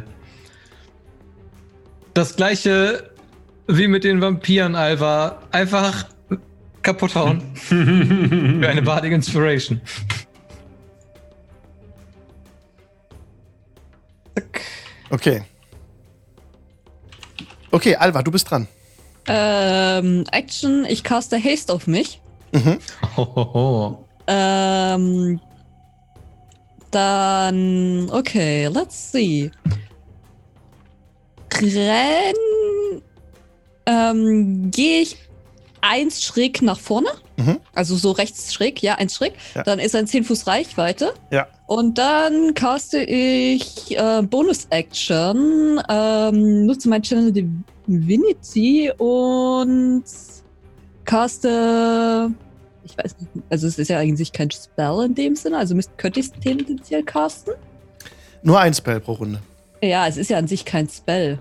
das 2.13 2.35
gleiche 2.37 3.09
wie 3.67 3.87
mit 3.89 4.05
den 4.05 4.21
Vampiren, 4.21 4.75
Alva. 4.75 5.41
Einfach 5.51 6.05
kaputt 6.81 7.13
hauen. 7.15 7.43
Für 7.55 7.75
eine 8.69 8.81
Bardic 8.83 9.11
Inspiration. 9.11 9.81
Zack. 14.35 14.61
Okay. 15.09 15.41
Okay, 17.77 17.95
Alva, 17.95 18.23
du 18.23 18.31
bist 18.31 18.49
dran. 18.49 18.67
Ähm, 19.27 20.23
Action, 20.31 20.83
ich 20.89 21.03
caste 21.03 21.37
Haste 21.37 21.71
auf 21.71 21.85
mich. 21.85 22.19
Mhm. 22.51 22.79
Hohoho. 23.15 24.03
Ähm, 24.25 25.39
dann, 26.89 28.09
okay, 28.11 28.65
let's 28.65 29.11
see. 29.11 29.51
Renn, 31.53 32.33
ähm, 33.85 34.71
gehe 34.71 35.01
ich 35.01 35.17
eins 35.81 36.21
schräg 36.23 36.61
nach 36.61 36.79
vorne. 36.79 37.09
Mhm. 37.37 37.57
Also 37.73 37.95
so 37.95 38.11
rechts 38.11 38.53
schräg, 38.53 38.81
ja, 38.81 38.95
eins 38.95 39.15
schräg. 39.15 39.33
Ja. 39.55 39.63
Dann 39.63 39.79
ist 39.79 39.95
ein 39.95 40.07
10 40.07 40.23
Fuß 40.23 40.47
Reichweite. 40.47 41.13
Ja. 41.31 41.47
Und 41.67 41.97
dann 41.97 42.53
caste 42.53 42.99
ich 42.99 43.97
äh, 43.97 44.21
Bonus-Action, 44.21 45.81
ähm, 45.89 46.65
nutze 46.65 46.89
mein 46.89 47.03
Channel 47.03 47.31
Divinity 47.87 48.91
und 48.97 50.03
caste. 51.05 52.31
Ich 52.83 52.97
weiß 52.97 53.17
nicht, 53.19 53.31
also 53.49 53.67
es 53.67 53.77
ist 53.77 53.89
ja 53.89 53.99
eigentlich 53.99 54.31
kein 54.31 54.49
Spell 54.49 55.03
in 55.05 55.13
dem 55.13 55.35
Sinne, 55.35 55.57
also 55.57 55.75
müsst, 55.75 55.97
könnte 55.97 56.21
ich 56.21 56.27
es 56.27 56.31
tendenziell 56.31 57.03
casten? 57.03 57.53
Nur 58.43 58.59
ein 58.59 58.73
Spell 58.73 59.01
pro 59.01 59.13
Runde. 59.13 59.41
Ja, 59.81 60.07
es 60.07 60.17
ist 60.17 60.29
ja 60.29 60.37
an 60.37 60.47
sich 60.47 60.63
kein 60.63 60.87
Spell. 60.87 61.39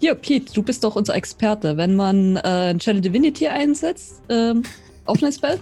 Hier, 0.00 0.14
Pete, 0.14 0.52
du 0.52 0.62
bist 0.62 0.84
doch 0.84 0.94
unser 0.96 1.14
Experte. 1.14 1.76
Wenn 1.76 1.96
man 1.96 2.36
äh, 2.36 2.76
Channel 2.78 3.00
Divinity 3.02 3.48
einsetzt, 3.48 4.22
ähm, 4.28 4.62
auf 5.04 5.22
ein 5.22 5.32
Spell? 5.32 5.58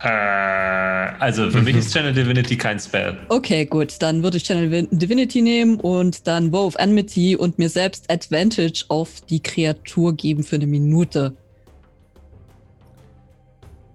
äh, 0.00 0.08
also 0.08 1.50
für 1.50 1.62
mich 1.62 1.76
ist 1.76 1.92
Channel 1.92 2.12
Divinity 2.12 2.56
kein 2.56 2.78
Spell. 2.78 3.16
Okay, 3.28 3.64
gut. 3.66 3.94
Dann 4.00 4.22
würde 4.22 4.36
ich 4.36 4.44
Channel 4.44 4.68
Divin- 4.68 4.88
Divinity 4.90 5.40
nehmen 5.42 5.80
und 5.80 6.26
dann 6.26 6.50
Bow 6.50 6.66
of 6.66 6.74
Enmity 6.76 7.36
und 7.36 7.58
mir 7.58 7.68
selbst 7.68 8.10
Advantage 8.10 8.84
auf 8.88 9.20
die 9.22 9.40
Kreatur 9.42 10.14
geben 10.14 10.42
für 10.44 10.56
eine 10.56 10.66
Minute. 10.66 11.34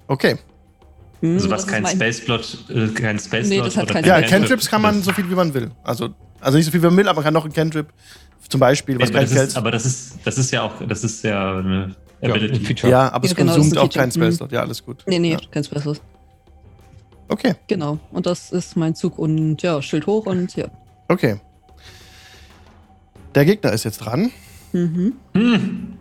Okay. 0.08 0.38
Hm, 1.22 1.34
Also 1.36 1.48
das 1.48 1.64
was 1.64 1.68
kein 1.68 1.84
mein- 1.84 1.96
Space 1.96 2.22
Plot, 2.26 2.58
äh, 2.70 2.88
kein 2.90 3.20
Space 3.20 3.50
Nee, 3.50 3.60
das 3.60 3.78
hat 3.78 3.84
oder 3.86 3.94
kein 3.96 4.06
Ja, 4.06 4.16
Cantrip. 4.16 4.30
Cantrips 4.32 4.70
kann 4.70 4.82
man 4.82 5.02
so 5.04 5.12
viel 5.14 5.30
wie 5.30 5.36
man 5.36 5.54
will. 5.54 5.70
Also, 5.84 6.10
also 6.42 6.58
nicht 6.58 6.66
so 6.66 6.72
viel 6.72 6.82
wie 6.82 6.86
man 6.88 6.98
will, 6.98 7.08
aber 7.08 7.18
man 7.18 7.24
kann 7.26 7.34
noch 7.34 7.46
ein 7.46 7.54
Cantrip 7.54 7.88
zum 8.48 8.60
Beispiel, 8.60 9.00
was 9.00 9.10
aber, 9.10 9.20
kein 9.20 9.22
das 9.24 9.32
ist, 9.32 9.38
Fels. 9.38 9.56
aber 9.58 9.72
das 9.72 9.86
ist, 9.86 10.14
das 10.24 10.38
ist 10.38 10.52
ja 10.52 10.64
auch, 10.64 10.74
das 10.88 11.04
ist 11.04 11.24
ja 11.24 11.58
eine 11.58 11.96
Ja, 12.22 12.30
Ability. 12.30 12.56
ein 12.60 12.66
Feature. 12.66 12.92
Ja, 12.92 13.12
aber 13.12 13.26
es 13.26 13.32
Ja, 13.32 13.38
genau, 13.38 13.48
das 13.54 13.56
konsumt 13.58 13.78
auch 13.78 13.94
keinen 13.94 14.12
Feature. 14.12 14.32
Spellslot. 14.32 14.52
Ja, 14.52 14.62
alles 14.62 14.84
gut. 14.84 15.04
Nee, 15.08 15.20
nee, 15.20 15.32
Ja. 15.34 15.40
kein 15.52 15.64
Spell. 15.64 15.82
Okay, 17.28 17.54
Genau. 17.68 18.00
Und 18.12 18.26
das 18.26 18.52
ist 18.52 18.76
mein 18.76 18.96
Zug 18.96 19.20
und 19.20 19.62
ja, 19.62 19.82
Schild 19.84 20.08
hoch 20.08 20.26
und 20.26 20.56
ja. 20.56 20.66
okay. 21.10 21.40
Der 23.36 23.46
Gegner 23.46 23.72
ist 23.74 23.84
jetzt 23.86 24.00
dran 24.00 24.32
Mhm. 24.74 25.14
Hm. 25.36 25.94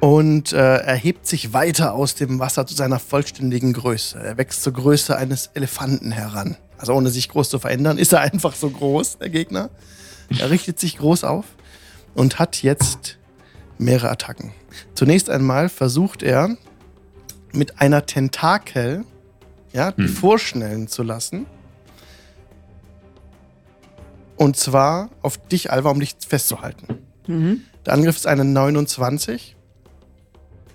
und 0.00 0.52
äh, 0.52 0.76
erhebt 0.78 1.26
sich 1.26 1.52
weiter 1.52 1.94
aus 1.94 2.14
dem 2.14 2.38
Wasser 2.38 2.66
zu 2.66 2.74
seiner 2.74 2.98
vollständigen 2.98 3.72
Größe. 3.72 4.18
Er 4.18 4.36
wächst 4.38 4.62
zur 4.62 4.72
Größe 4.72 5.16
eines 5.16 5.48
Elefanten 5.54 6.10
heran. 6.12 6.56
Also 6.82 6.94
ohne 6.94 7.10
sich 7.10 7.28
groß 7.28 7.48
zu 7.48 7.60
verändern, 7.60 7.96
ist 7.96 8.12
er 8.12 8.20
einfach 8.32 8.56
so 8.56 8.68
groß, 8.68 9.18
der 9.18 9.30
Gegner. 9.30 9.70
Er 10.36 10.50
richtet 10.50 10.80
sich 10.80 10.98
groß 10.98 11.22
auf 11.22 11.44
und 12.14 12.40
hat 12.40 12.60
jetzt 12.64 13.18
mehrere 13.78 14.10
Attacken. 14.10 14.52
Zunächst 14.96 15.30
einmal 15.30 15.68
versucht 15.68 16.24
er 16.24 16.56
mit 17.52 17.80
einer 17.80 18.04
Tentakel 18.04 19.04
ja, 19.72 19.92
die 19.92 20.02
Hm. 20.02 20.08
vorschnellen 20.08 20.88
zu 20.88 21.04
lassen. 21.04 21.46
Und 24.36 24.56
zwar 24.56 25.10
auf 25.22 25.36
dich, 25.46 25.70
Alva, 25.70 25.90
um 25.90 26.00
dich 26.00 26.16
festzuhalten. 26.26 26.98
Mhm. 27.28 27.60
Der 27.86 27.92
Angriff 27.92 28.16
ist 28.16 28.26
eine 28.26 28.44
29. 28.44 29.54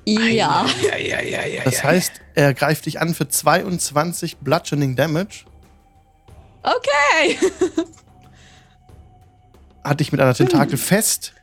Ja. 0.05 0.65
Ja, 0.81 0.97
ja, 0.97 1.21
ja, 1.21 1.45
ja. 1.45 1.63
Das 1.65 1.83
heißt, 1.83 2.13
er 2.33 2.53
greift 2.53 2.85
dich 2.85 3.01
an 3.01 3.13
für 3.13 3.27
22 3.27 4.37
Bludgeoning 4.37 4.95
Damage, 4.95 5.43
Okay. 6.63 7.37
hat 9.83 9.99
dich 9.99 10.11
mit 10.11 10.19
einer 10.21 10.33
Tentakel 10.33 10.77
fest 10.77 11.33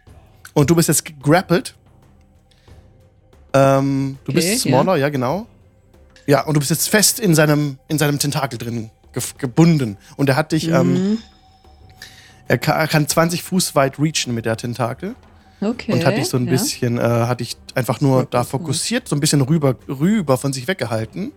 und 0.53 0.69
du 0.71 0.75
bist 0.75 0.89
jetzt 0.89 1.05
gegrappelt. 1.05 1.75
Ähm, 3.55 4.19
du 4.25 4.33
Okay, 4.33 4.41
bist 4.41 4.63
smaller, 4.63 4.97
ja. 4.97 5.09
genau. 5.09 5.47
Ja, 6.27 6.45
und 6.45 6.55
du 6.55 6.61
bist 6.61 6.71
jetzt 6.71 6.89
fest 6.89 7.21
in 7.21 7.35
seinem, 7.35 7.79
in 7.89 7.99
seinem 7.99 8.19
Tentakel 8.19 8.59
drin 8.59 8.91
gef- 9.15 9.37
gebunden. 9.39 9.97
Und 10.17 10.29
er 10.29 10.37
hat 10.37 10.53
dich, 10.53 10.69
ähm, 10.69 10.93
Mhm. 11.13 11.19
er 12.49 12.59
kann, 12.59 12.77
er 12.81 12.89
kann 12.89 13.07
20 13.09 13.43
Fuß 13.43 13.75
weit 13.75 13.99
reachen 13.99 14.35
mit 14.35 14.45
der 14.45 14.57
Tentakel. 14.57 15.15
Okay. 15.61 15.93
und 15.93 16.05
hat 16.05 16.17
dich 16.19 16.29
so 16.29 16.37
ein 16.37 16.45
ja. 16.47 16.51
bisschen, 16.51 16.99
äh, 16.99 17.03
hat 17.03 17.41
dich 17.41 17.57
einfach 17.75 18.03
nur 18.03 18.23
Ja, 18.23 18.27
da 18.29 18.45
fokussiert, 18.45 19.09
so 19.09 19.17
ein 19.17 19.21
bisschen 19.21 19.41
rüber, 19.41 19.77
rüber 19.89 20.37
von 20.37 20.53
sich 20.53 20.69
weggehalten 20.69 21.33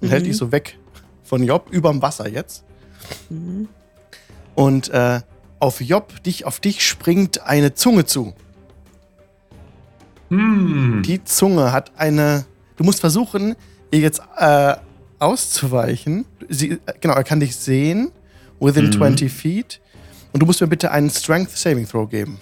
und 0.00 0.08
Mhm. 0.08 0.10
hält 0.10 0.26
dich 0.26 0.36
so 0.36 0.50
weg 0.50 0.78
von 1.22 1.44
Job, 1.44 1.68
überm 1.70 2.02
Wasser 2.02 2.28
jetzt. 2.28 2.64
Mhm. 3.30 3.68
Und 4.54 4.88
äh, 4.90 5.20
auf 5.60 5.80
Job, 5.80 6.22
dich, 6.22 6.44
auf 6.44 6.60
dich 6.60 6.86
springt 6.86 7.42
eine 7.42 7.74
Zunge 7.74 8.04
zu. 8.06 8.34
Hm. 10.30 11.02
Die 11.06 11.24
Zunge 11.24 11.72
hat 11.72 11.92
eine. 11.96 12.44
Du 12.76 12.84
musst 12.84 13.00
versuchen, 13.00 13.56
ihr 13.90 14.00
jetzt 14.00 14.20
äh, 14.36 14.74
auszuweichen. 15.18 16.26
Sie, 16.48 16.72
äh, 16.72 16.78
genau, 17.00 17.14
er 17.14 17.24
kann 17.24 17.40
dich 17.40 17.56
sehen. 17.56 18.10
Within 18.60 18.86
Mhm. 18.86 18.92
20 18.92 19.32
feet. 19.32 19.80
Und 20.32 20.40
du 20.40 20.46
musst 20.46 20.60
mir 20.60 20.66
bitte 20.66 20.90
einen 20.90 21.10
Strength 21.10 21.56
Saving 21.56 21.88
Throw 21.88 22.08
geben. 22.10 22.38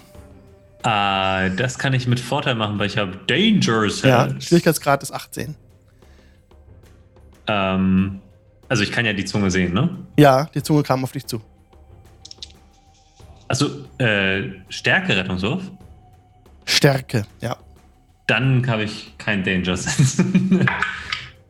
Ah, 0.83 1.49
das 1.49 1.77
kann 1.77 1.93
ich 1.93 2.07
mit 2.07 2.19
Vorteil 2.19 2.55
machen, 2.55 2.77
weil 2.79 2.87
ich 2.87 2.97
habe 2.97 3.19
Dangerous 3.27 4.01
Ja. 4.01 4.29
Schwierigkeitsgrad 4.39 5.03
ist 5.03 5.11
18. 5.11 5.55
Ähm, 7.47 8.19
also 8.69 8.83
ich 8.83 8.91
kann 8.91 9.05
ja 9.05 9.13
die 9.13 9.25
Zunge 9.25 9.51
sehen, 9.51 9.73
ne? 9.73 9.89
Ja, 10.17 10.45
die 10.53 10.61
Zunge 10.61 10.83
kam 10.83 11.03
auf 11.03 11.11
dich 11.11 11.25
zu. 11.25 11.41
Also 13.47 13.85
äh, 13.97 14.43
Stärke 14.69 15.15
Rettungswurf. 15.15 15.63
Stärke, 16.65 17.25
ja. 17.41 17.55
Dann 18.27 18.67
habe 18.67 18.83
ich 18.83 19.13
kein 19.17 19.43
Danger 19.43 19.77
Sense. 19.77 20.21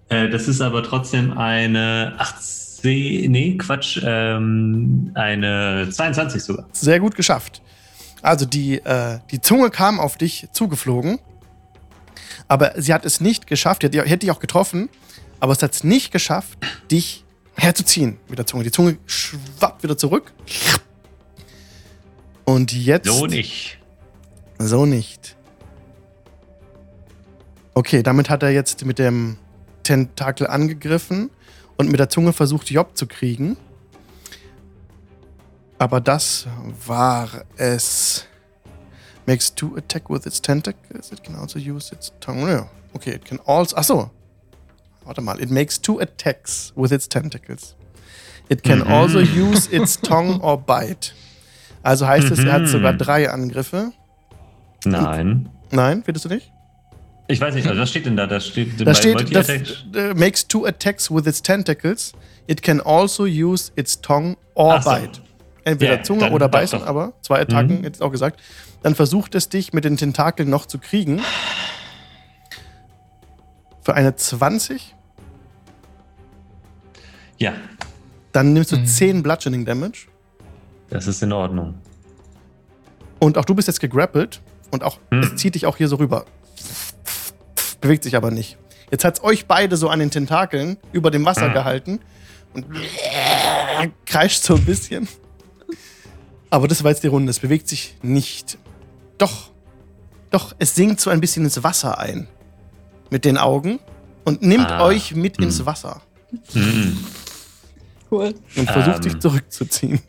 äh, 0.09 0.29
das 0.29 0.47
ist 0.47 0.61
aber 0.61 0.83
trotzdem 0.83 1.35
eine 1.35 2.13
18, 2.19 3.31
nee, 3.31 3.57
Quatsch, 3.57 3.99
ähm, 4.03 5.11
eine 5.15 5.89
22 5.89 6.43
sogar. 6.43 6.67
Sehr 6.71 6.99
gut 6.99 7.15
geschafft. 7.15 7.63
Also 8.21 8.45
die, 8.45 8.77
äh, 8.77 9.19
die 9.31 9.41
Zunge 9.41 9.71
kam 9.71 9.99
auf 9.99 10.17
dich 10.17 10.47
zugeflogen, 10.51 11.19
aber 12.47 12.73
sie 12.77 12.93
hat 12.93 13.05
es 13.05 13.21
nicht 13.21 13.47
geschafft, 13.47 13.83
hätte 13.83 14.17
dich 14.17 14.31
auch 14.31 14.39
getroffen, 14.39 14.89
aber 15.39 15.53
es 15.53 15.61
hat 15.61 15.73
es 15.73 15.83
nicht 15.83 16.11
geschafft, 16.11 16.57
dich 16.91 17.23
herzuziehen 17.55 18.17
mit 18.27 18.39
der 18.39 18.45
Zunge. 18.45 18.63
Die 18.63 18.71
Zunge 18.71 18.97
schwappt 19.05 19.83
wieder 19.83 19.97
zurück. 19.97 20.33
Und 22.45 22.71
jetzt. 22.71 23.07
So 23.07 23.25
nicht. 23.25 23.77
So 24.59 24.85
nicht. 24.85 25.35
Okay, 27.73 28.01
damit 28.01 28.29
hat 28.29 28.41
er 28.41 28.51
jetzt 28.51 28.85
mit 28.85 28.99
dem 28.99 29.37
Tentakel 29.83 30.47
angegriffen 30.47 31.29
und 31.77 31.89
mit 31.89 31.99
der 31.99 32.09
Zunge 32.09 32.33
versucht, 32.33 32.69
Job 32.69 32.97
zu 32.97 33.05
kriegen. 33.05 33.57
Aber 35.77 36.01
das 36.01 36.47
war 36.85 37.29
es. 37.57 38.25
Makes 39.27 39.53
two 39.53 39.75
attack 39.75 40.09
with 40.09 40.25
its 40.25 40.41
tentacles. 40.41 41.11
It 41.11 41.21
can 41.21 41.35
also 41.35 41.59
use 41.59 41.93
its 41.93 42.13
tongue. 42.21 42.65
Okay, 42.93 43.11
it 43.15 43.25
can 43.25 43.39
also. 43.45 43.75
Achso. 43.75 44.09
Warte 45.07 45.21
mal. 45.21 45.41
It 45.41 45.49
makes 45.49 45.81
two 45.81 45.99
attacks 45.99 46.71
with 46.75 46.91
its 46.91 47.07
tentacles. 47.09 47.75
It 48.49 48.63
can 48.63 48.79
Mhm. 48.79 48.87
also 48.91 49.19
use 49.19 49.67
its 49.71 49.99
tongue 49.99 50.39
or 50.41 50.57
bite. 50.57 51.11
Also 51.83 52.07
heißt 52.07 52.29
es, 52.31 52.39
er 52.39 52.53
hat 52.53 52.61
Mhm. 52.63 52.67
sogar 52.67 52.93
drei 52.93 53.29
Angriffe. 53.29 53.91
Nein. 54.85 55.49
Nein, 55.71 56.03
findest 56.03 56.25
du 56.25 56.29
nicht? 56.29 56.51
Ich 57.29 57.41
weiß 57.41 57.55
nicht, 57.55 57.67
also 57.67 57.81
was 57.81 57.89
steht 57.89 58.05
denn 58.05 58.15
da? 58.15 58.25
Da 58.25 58.39
steht, 58.39 58.79
Da 58.79 58.85
bei 58.85 58.93
steht, 58.93 59.35
das, 59.35 59.49
äh, 59.49 60.13
makes 60.15 60.47
two 60.47 60.65
attacks 60.65 61.11
with 61.11 61.25
its 61.25 61.41
tentacles. 61.41 62.13
It 62.47 62.61
can 62.61 62.79
also 62.79 63.23
use 63.25 63.69
its 63.75 63.99
tongue 63.99 64.37
or 64.55 64.81
so. 64.81 64.89
bite. 64.91 65.19
Entweder 65.65 65.97
Ja, 65.97 66.03
Zunge 66.03 66.31
oder 66.31 66.47
beißen, 66.47 66.79
doch. 66.79 66.87
aber 66.87 67.11
zwei 67.21 67.41
Attacken, 67.41 67.79
Mhm. 67.79 67.83
jetzt 67.83 68.01
auch 68.01 68.11
gesagt. 68.11 68.39
Dann 68.83 68.95
versucht 68.95 69.35
es 69.35 69.49
dich 69.49 69.73
mit 69.73 69.83
den 69.83 69.97
Tentakeln 69.97 70.49
noch 70.49 70.65
zu 70.65 70.77
kriegen. 70.79 71.21
Für 73.81 73.93
eine 73.93 74.15
20, 74.15 74.95
Ja, 77.37 77.53
dann 78.31 78.53
nimmst 78.53 78.71
du 78.71 78.77
Mhm. 78.77 78.85
10 78.85 79.23
Bludgeoning 79.23 79.65
Damage. 79.65 80.07
das 80.89 81.07
ist 81.07 81.21
in 81.23 81.31
Ordnung. 81.33 81.75
Und 83.19 83.37
auch 83.37 83.45
du 83.45 83.55
bist 83.55 83.67
jetzt 83.67 83.79
gegrappelt 83.79 84.41
und 84.71 84.83
auch 84.83 84.99
Hm. 85.11 85.19
es 85.21 85.35
zieht 85.35 85.55
dich 85.55 85.65
auch 85.65 85.77
hier 85.77 85.87
so 85.87 85.95
rüber. 85.97 86.25
Bewegt 87.81 88.03
sich 88.03 88.15
aber 88.15 88.31
nicht. 88.31 88.57
Jetzt 88.91 89.03
hat 89.03 89.17
es 89.17 89.23
euch 89.23 89.45
beide 89.47 89.75
so 89.77 89.89
an 89.89 89.99
den 89.99 90.11
Tentakeln 90.11 90.77
über 90.91 91.11
dem 91.11 91.25
Wasser 91.25 91.47
Hm. 91.47 91.53
gehalten 91.53 91.99
und 92.53 92.65
kreischt 94.05 94.43
so 94.43 94.55
ein 94.55 94.65
bisschen. 94.65 95.07
Aber 96.49 96.67
das 96.67 96.83
war 96.83 96.91
jetzt 96.91 97.03
die 97.03 97.07
Runde. 97.07 97.29
Es 97.29 97.39
bewegt 97.39 97.67
sich 97.67 97.97
nicht. 98.01 98.57
Doch, 99.17 99.51
doch, 100.31 100.55
es 100.59 100.73
sinkt 100.75 101.01
so 101.01 101.09
ein 101.09 101.19
bisschen 101.19 101.43
ins 101.43 101.61
Wasser 101.63 101.97
ein. 101.99 102.27
Mit 103.09 103.25
den 103.25 103.37
Augen 103.37 103.79
und 104.25 104.41
nimmt 104.41 104.69
Ah. 104.71 104.83
euch 104.85 105.13
mit 105.15 105.37
Hm. 105.37 105.45
ins 105.45 105.65
Wasser 105.65 106.01
Mhm. 106.53 106.97
Cool. 108.09 108.33
und 108.55 108.69
versucht 108.69 108.97
Ähm. 108.97 109.03
sich 109.03 109.19
zurückzuziehen. 109.19 109.99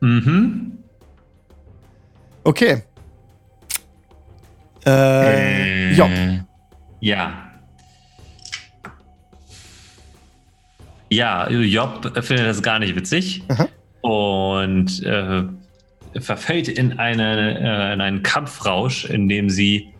Mhm. 0.00 0.78
Okay. 2.44 2.82
Äh, 4.84 5.92
Job. 5.94 6.10
Ja. 7.00 7.32
Ja, 11.10 11.48
Job 11.50 12.10
findet 12.24 12.46
das 12.46 12.62
gar 12.62 12.78
nicht 12.78 12.96
witzig 12.96 13.42
Aha. 13.48 13.68
und 14.00 15.02
äh, 15.04 15.44
verfällt 16.20 16.68
in, 16.68 16.98
eine, 16.98 17.58
äh, 17.60 17.92
in 17.92 18.00
einen 18.00 18.22
Kampfrausch, 18.22 19.04
in 19.04 19.28
dem 19.28 19.50
sie 19.50 19.92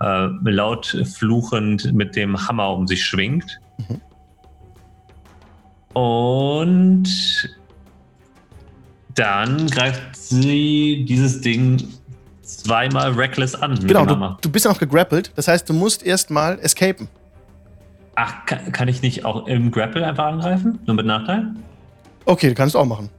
äh, 0.00 0.28
laut 0.44 0.96
fluchend 1.16 1.92
mit 1.94 2.16
dem 2.16 2.48
Hammer 2.48 2.70
um 2.72 2.86
sich 2.86 3.04
schwingt. 3.04 3.60
Mhm. 3.78 4.00
Und 5.98 7.08
dann 9.16 9.66
greift 9.66 10.14
sie 10.14 11.04
dieses 11.08 11.40
Ding 11.40 11.82
zweimal 12.42 13.10
reckless 13.12 13.56
an 13.56 13.74
Genau, 13.84 14.06
du, 14.06 14.36
du 14.40 14.48
bist 14.48 14.64
ja 14.64 14.70
noch 14.70 14.78
gegrappelt. 14.78 15.32
Das 15.34 15.48
heißt, 15.48 15.68
du 15.68 15.74
musst 15.74 16.04
erstmal 16.04 16.60
escapen. 16.60 17.08
Ach, 18.14 18.46
kann, 18.46 18.70
kann 18.70 18.86
ich 18.86 19.02
nicht 19.02 19.24
auch 19.24 19.48
im 19.48 19.72
Grapple 19.72 20.06
einfach 20.06 20.26
angreifen? 20.26 20.78
Nur 20.86 20.94
mit 20.94 21.06
Nachteil? 21.06 21.50
Okay, 22.26 22.48
du 22.50 22.54
kannst 22.54 22.76
es 22.76 22.80
auch 22.80 22.86
machen. 22.86 23.10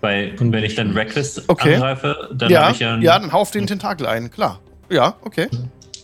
Weil, 0.00 0.34
wenn 0.38 0.64
ich 0.64 0.76
dann 0.76 0.92
Reckless 0.92 1.46
Okay. 1.46 1.74
angreife, 1.74 2.30
dann 2.32 2.50
ja, 2.50 2.62
habe 2.62 2.72
ich 2.72 2.78
ja. 2.78 2.96
ja, 2.96 3.18
dann 3.18 3.32
hau 3.32 3.40
auf 3.40 3.50
den 3.50 3.66
Tentakel 3.66 4.06
ein. 4.06 4.30
Klar. 4.30 4.60
Ja, 4.88 5.14
okay. 5.20 5.48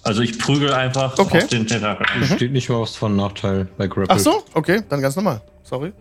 Also 0.05 0.21
ich 0.23 0.39
prügel 0.39 0.73
einfach 0.73 1.19
Okay. 1.19 1.39
auf 1.43 1.47
den 1.49 1.67
Tentakel. 1.67 2.07
Steht 2.27 2.53
nicht 2.53 2.69
mal 2.69 2.81
was 2.83 2.95
von 2.97 3.17
Nachteil 3.17 3.67
bei 3.79 3.87
Grapple. 3.87 4.07
Ach 4.15 4.19
so, 4.19 4.45
okay, 4.53 4.83
dann 4.89 5.01
ganz 5.01 5.17
normal. 5.17 5.41
Sorry. 5.63 5.93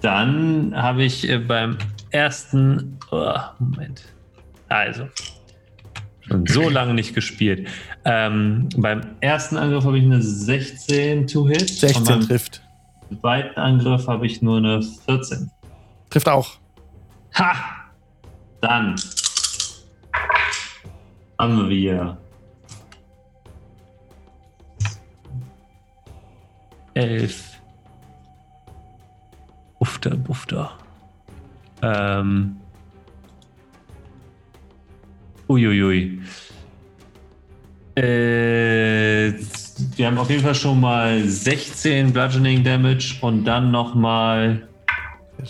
Dann 0.00 0.72
habe 0.76 1.04
ich 1.04 1.28
äh, 1.28 1.38
beim 1.38 1.78
ersten. 2.10 2.98
Oh, 3.10 3.32
Moment. 3.58 4.02
Also. 4.68 5.04
Schon 6.20 6.46
so 6.46 6.68
lange 6.68 6.94
nicht 6.94 7.14
gespielt. 7.14 7.68
Ähm, 8.04 8.68
beim 8.76 9.02
ersten 9.20 9.56
Angriff 9.56 9.84
habe 9.84 9.98
ich 9.98 10.04
eine 10.04 10.20
16 10.20 11.26
to 11.28 11.46
hit. 11.48 11.68
16 11.70 11.96
Und 12.02 12.08
beim 12.08 12.20
trifft. 12.22 12.60
zweiten 13.20 13.60
Angriff 13.60 14.08
habe 14.08 14.26
ich 14.26 14.42
nur 14.42 14.58
eine 14.58 14.82
14. 14.82 15.50
Trifft 16.10 16.28
auch. 16.28 16.50
Ha! 17.38 17.54
Dann 18.60 18.96
haben 21.38 21.68
wir 21.68 22.16
elf. 26.94 27.60
Bufter, 29.78 30.16
Bufter. 30.16 30.72
Ähm. 31.82 32.56
Uiuiui. 35.48 36.20
Äh, 37.96 39.32
wir 39.96 40.06
haben 40.06 40.18
auf 40.18 40.30
jeden 40.30 40.42
Fall 40.42 40.54
schon 40.54 40.80
mal 40.80 41.22
16 41.22 42.12
Bludgeoning 42.12 42.64
Damage 42.64 43.16
und 43.20 43.44
dann 43.44 43.70
nochmal 43.70 44.66
Sehr 45.38 45.46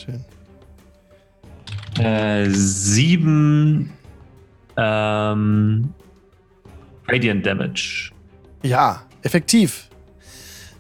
schön. 1.97 2.05
äh, 2.05 2.51
sieben 2.51 3.91
ähm, 4.77 5.95
Radiant 7.09 7.47
Damage. 7.47 8.11
Ja, 8.63 9.03
effektiv. 9.23 9.89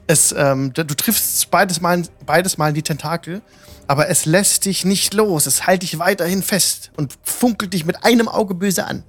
Es, 0.06 0.32
ähm, 0.36 0.72
du 0.74 0.84
triffst 0.84 1.50
beides 1.50 1.80
mal, 1.80 2.02
beides 2.26 2.58
mal 2.58 2.68
in 2.68 2.74
die 2.74 2.82
Tentakel, 2.82 3.40
aber 3.86 4.08
es 4.08 4.26
lässt 4.26 4.64
dich 4.66 4.84
nicht 4.84 5.14
los. 5.14 5.46
Es 5.46 5.66
hält 5.66 5.82
dich 5.82 5.98
weiterhin 5.98 6.42
fest 6.42 6.90
und 6.96 7.16
funkelt 7.22 7.72
dich 7.72 7.86
mit 7.86 8.04
einem 8.04 8.28
Auge 8.28 8.54
böse 8.54 8.84
an. 8.86 9.02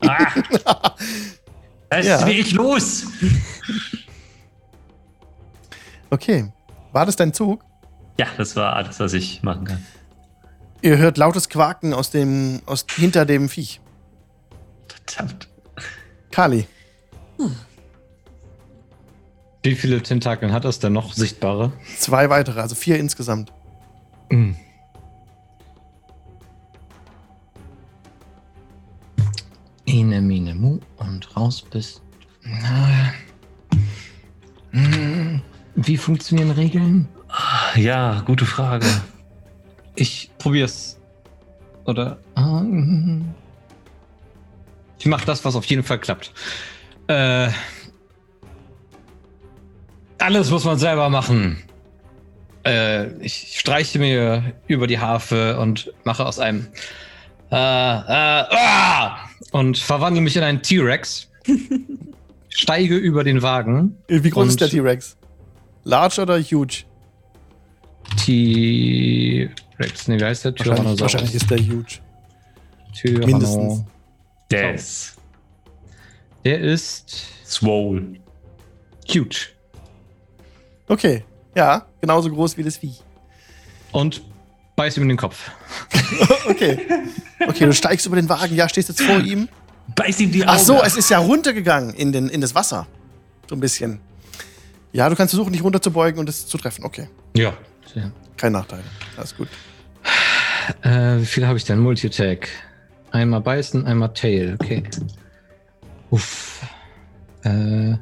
Ah! 0.00 0.94
Lass 1.90 2.06
Ja. 2.06 2.24
mich 2.24 2.52
los! 2.52 3.04
Okay. 6.10 6.50
War 6.92 7.06
das 7.06 7.16
dein 7.16 7.32
Zug? 7.32 7.64
Ja, 8.18 8.26
das 8.36 8.56
war 8.56 8.74
alles, 8.74 8.98
was 8.98 9.12
ich 9.12 9.42
machen 9.42 9.64
kann. 9.64 9.86
Ihr 10.82 10.96
hört 10.98 11.18
lautes 11.18 11.48
Quaken 11.48 11.92
aus 11.94 12.10
dem, 12.10 12.62
aus, 12.66 12.86
hinter 12.96 13.26
dem 13.26 13.48
Viech. 13.48 13.80
Verdammt. 15.06 15.48
Kali. 16.30 16.66
Wie 19.62 19.74
viele 19.74 20.02
Tentakeln 20.02 20.52
hat 20.52 20.64
das 20.64 20.78
denn 20.78 20.94
noch 20.94 21.12
sichtbare? 21.12 21.72
Zwei 21.98 22.30
weitere, 22.30 22.60
also 22.60 22.74
vier 22.74 22.98
insgesamt. 22.98 23.52
Mhm. 24.30 24.56
Ine, 29.84 30.20
Mine, 30.22 30.54
Mu 30.54 30.78
und 30.98 31.36
raus 31.36 31.62
bist. 31.62 32.00
Na. 32.42 33.12
Hm, 34.70 35.42
Wie 35.74 35.96
funktionieren 35.96 36.52
Regeln? 36.52 37.08
Ja, 37.76 38.20
gute 38.20 38.46
Frage. 38.46 38.86
Ich 39.96 40.30
probier's. 40.38 40.98
Oder? 41.84 42.18
Ah, 42.34 42.60
mhm. 42.60 43.34
Ich 44.98 45.06
mach 45.06 45.24
das, 45.24 45.44
was 45.44 45.56
auf 45.56 45.64
jeden 45.66 45.82
Fall 45.82 45.98
klappt. 45.98 46.32
Äh, 47.08 47.50
alles 50.30 50.50
muss 50.50 50.64
man 50.64 50.78
selber 50.78 51.08
machen. 51.08 51.60
Äh, 52.64 53.16
ich 53.16 53.58
streiche 53.58 53.98
mir 53.98 54.52
über 54.68 54.86
die 54.86 55.00
Harfe 55.00 55.58
und 55.58 55.92
mache 56.04 56.24
aus 56.24 56.38
einem 56.38 56.68
äh, 57.50 57.56
äh, 57.56 57.56
ah! 57.56 59.18
und 59.50 59.76
verwandle 59.78 60.20
mich 60.22 60.36
in 60.36 60.44
einen 60.44 60.62
T-Rex. 60.62 61.28
steige 62.48 62.96
über 62.96 63.24
den 63.24 63.42
Wagen. 63.42 63.96
Wie 64.06 64.30
groß 64.30 64.50
ist 64.50 64.60
der 64.60 64.68
T-Rex? 64.68 65.16
Large 65.82 66.22
oder 66.22 66.38
huge? 66.40 66.84
T-Rex, 68.24 70.06
nee, 70.08 70.20
wie 70.20 70.24
heißt 70.24 70.44
der? 70.44 70.52
Wahrscheinlich, 70.52 70.76
Tyrannosaurus. 70.76 71.00
wahrscheinlich 71.00 71.34
ist 71.34 71.50
der 71.50 71.58
huge. 71.58 71.98
Tyranno- 72.94 73.26
mindestens. 73.26 73.84
Des. 74.50 75.16
Der 76.44 76.60
ist 76.60 77.26
Swole. 77.44 78.20
huge. 79.12 79.48
Okay. 80.90 81.24
Ja, 81.54 81.86
genauso 82.00 82.30
groß 82.30 82.56
wie 82.56 82.64
das 82.64 82.76
Viech. 82.76 83.02
Und 83.92 84.22
beißt 84.74 84.96
ihm 84.96 85.04
in 85.04 85.10
den 85.10 85.18
Kopf. 85.18 85.50
Okay. 86.48 86.80
Okay, 87.46 87.64
du 87.64 87.72
steigst 87.72 88.04
über 88.06 88.16
den 88.16 88.28
Wagen, 88.28 88.54
ja, 88.56 88.68
stehst 88.68 88.88
jetzt 88.88 89.00
vor 89.00 89.20
ihm. 89.20 89.48
Beiß 89.94 90.18
ihm 90.20 90.32
die 90.32 90.42
Augen. 90.42 90.50
Ach 90.52 90.58
so, 90.58 90.82
es 90.82 90.96
ist 90.96 91.08
ja 91.08 91.18
runtergegangen 91.18 91.94
in, 91.94 92.10
den, 92.12 92.28
in 92.28 92.40
das 92.40 92.54
Wasser. 92.54 92.88
So 93.48 93.54
ein 93.54 93.60
bisschen. 93.60 94.00
Ja, 94.92 95.08
du 95.08 95.14
kannst 95.14 95.32
versuchen, 95.32 95.52
dich 95.52 95.62
runterzubeugen 95.62 96.18
und 96.18 96.28
es 96.28 96.46
zu 96.46 96.58
treffen. 96.58 96.84
Okay. 96.84 97.08
Ja. 97.36 97.54
Kein 98.36 98.52
Nachteil. 98.52 98.82
Alles 99.16 99.36
gut. 99.36 99.48
Äh, 100.82 101.18
wie 101.18 101.26
viel 101.26 101.46
habe 101.46 101.56
ich 101.56 101.64
denn? 101.64 101.78
Multi-Attack. 101.78 102.48
Einmal 103.12 103.40
beißen, 103.40 103.86
einmal 103.86 104.12
Tail. 104.12 104.56
Okay. 104.60 104.82
Uff. 106.10 106.62
Äh. 107.44 107.94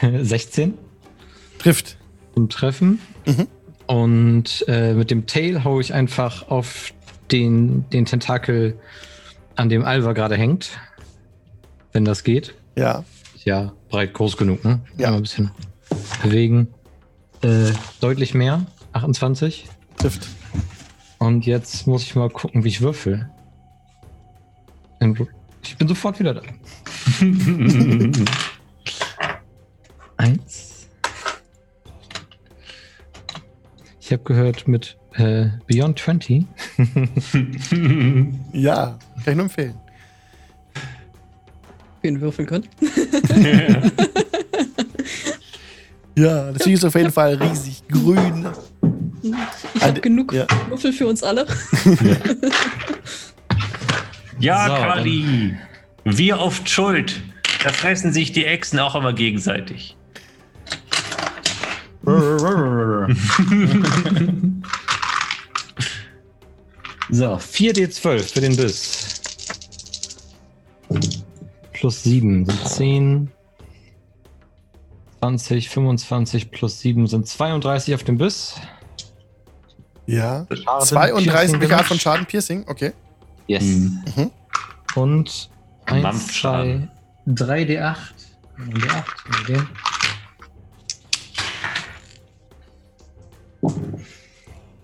16 0.22 0.74
Trifft. 1.58 1.96
zum 2.34 2.48
Treffen. 2.48 3.00
Mhm. 3.26 3.46
Und 3.86 4.64
äh, 4.68 4.94
mit 4.94 5.10
dem 5.10 5.26
Tail 5.26 5.64
hau 5.64 5.80
ich 5.80 5.92
einfach 5.92 6.48
auf 6.48 6.92
den, 7.32 7.88
den 7.90 8.06
Tentakel, 8.06 8.78
an 9.56 9.68
dem 9.68 9.84
Alva 9.84 10.12
gerade 10.12 10.36
hängt. 10.36 10.78
Wenn 11.92 12.04
das 12.04 12.22
geht. 12.22 12.54
Ja. 12.76 13.04
Ist 13.34 13.44
ja 13.46 13.72
breit 13.88 14.14
groß 14.14 14.36
genug, 14.36 14.64
ne? 14.64 14.80
Ja. 14.96 15.08
Einmal 15.08 15.20
ein 15.20 15.22
bisschen 15.22 15.50
bewegen. 16.22 16.68
Äh, 17.42 17.72
deutlich 18.00 18.34
mehr. 18.34 18.64
28. 18.92 19.66
Trifft. 19.96 20.28
Und 21.18 21.46
jetzt 21.46 21.86
muss 21.86 22.02
ich 22.02 22.14
mal 22.14 22.30
gucken, 22.30 22.64
wie 22.64 22.68
ich 22.68 22.80
würfel. 22.80 23.28
Ich 25.62 25.76
bin 25.76 25.88
sofort 25.88 26.18
wieder 26.20 26.34
da. 26.34 26.42
Eins. 30.20 30.86
Ich 34.00 34.12
habe 34.12 34.22
gehört 34.24 34.68
mit 34.68 34.98
äh, 35.14 35.46
Beyond 35.66 35.98
20. 35.98 36.44
Ja, 38.52 38.98
kann 39.24 39.32
ich 39.32 39.34
nur 39.34 39.44
empfehlen. 39.44 39.74
Wen 42.02 42.20
würfeln 42.20 42.46
können. 42.46 42.68
Ja, 46.16 46.52
das 46.52 46.64
Vieh 46.64 46.72
ist 46.74 46.84
auf 46.84 46.94
jeden 46.96 47.12
Fall 47.12 47.36
riesig 47.36 47.82
grün. 47.88 48.46
Ich 49.72 49.82
habe 49.82 50.00
genug 50.00 50.34
ja. 50.34 50.44
Würfel 50.68 50.92
für 50.92 51.06
uns 51.06 51.22
alle. 51.22 51.46
ja, 54.38 54.66
So, 54.66 54.74
Kali. 54.74 55.56
Wie 56.04 56.34
oft 56.34 56.68
schuld? 56.68 57.22
Da 57.62 57.70
fressen 57.70 58.12
sich 58.12 58.32
die 58.32 58.44
Echsen 58.44 58.78
auch 58.80 58.96
immer 58.96 59.14
gegenseitig. 59.14 59.96
So, 67.12 67.34
4d12 67.34 68.32
für 68.32 68.40
den 68.40 68.56
Biss. 68.56 69.20
Plus 71.72 72.02
7 72.04 72.46
sind 72.46 72.68
10. 72.68 73.32
20, 75.18 75.68
25 75.68 76.50
plus 76.50 76.80
7 76.80 77.06
sind 77.06 77.26
32 77.26 77.94
auf 77.94 78.04
dem 78.04 78.16
Biss. 78.16 78.54
Ja. 80.06 80.46
Schaden, 80.52 80.86
32 80.86 81.32
Piercing 81.32 81.68
Grad 81.68 81.86
von. 81.86 81.98
Schaden 81.98 82.26
Piercing, 82.26 82.64
okay. 82.68 82.92
Yes. 83.48 83.64
Mhm. 83.64 84.30
Und 84.94 85.50
1, 85.86 85.86
2, 85.86 86.02
Mampfschaden. 86.02 86.90
3d8. 87.26 87.96
3d8. 88.58 89.64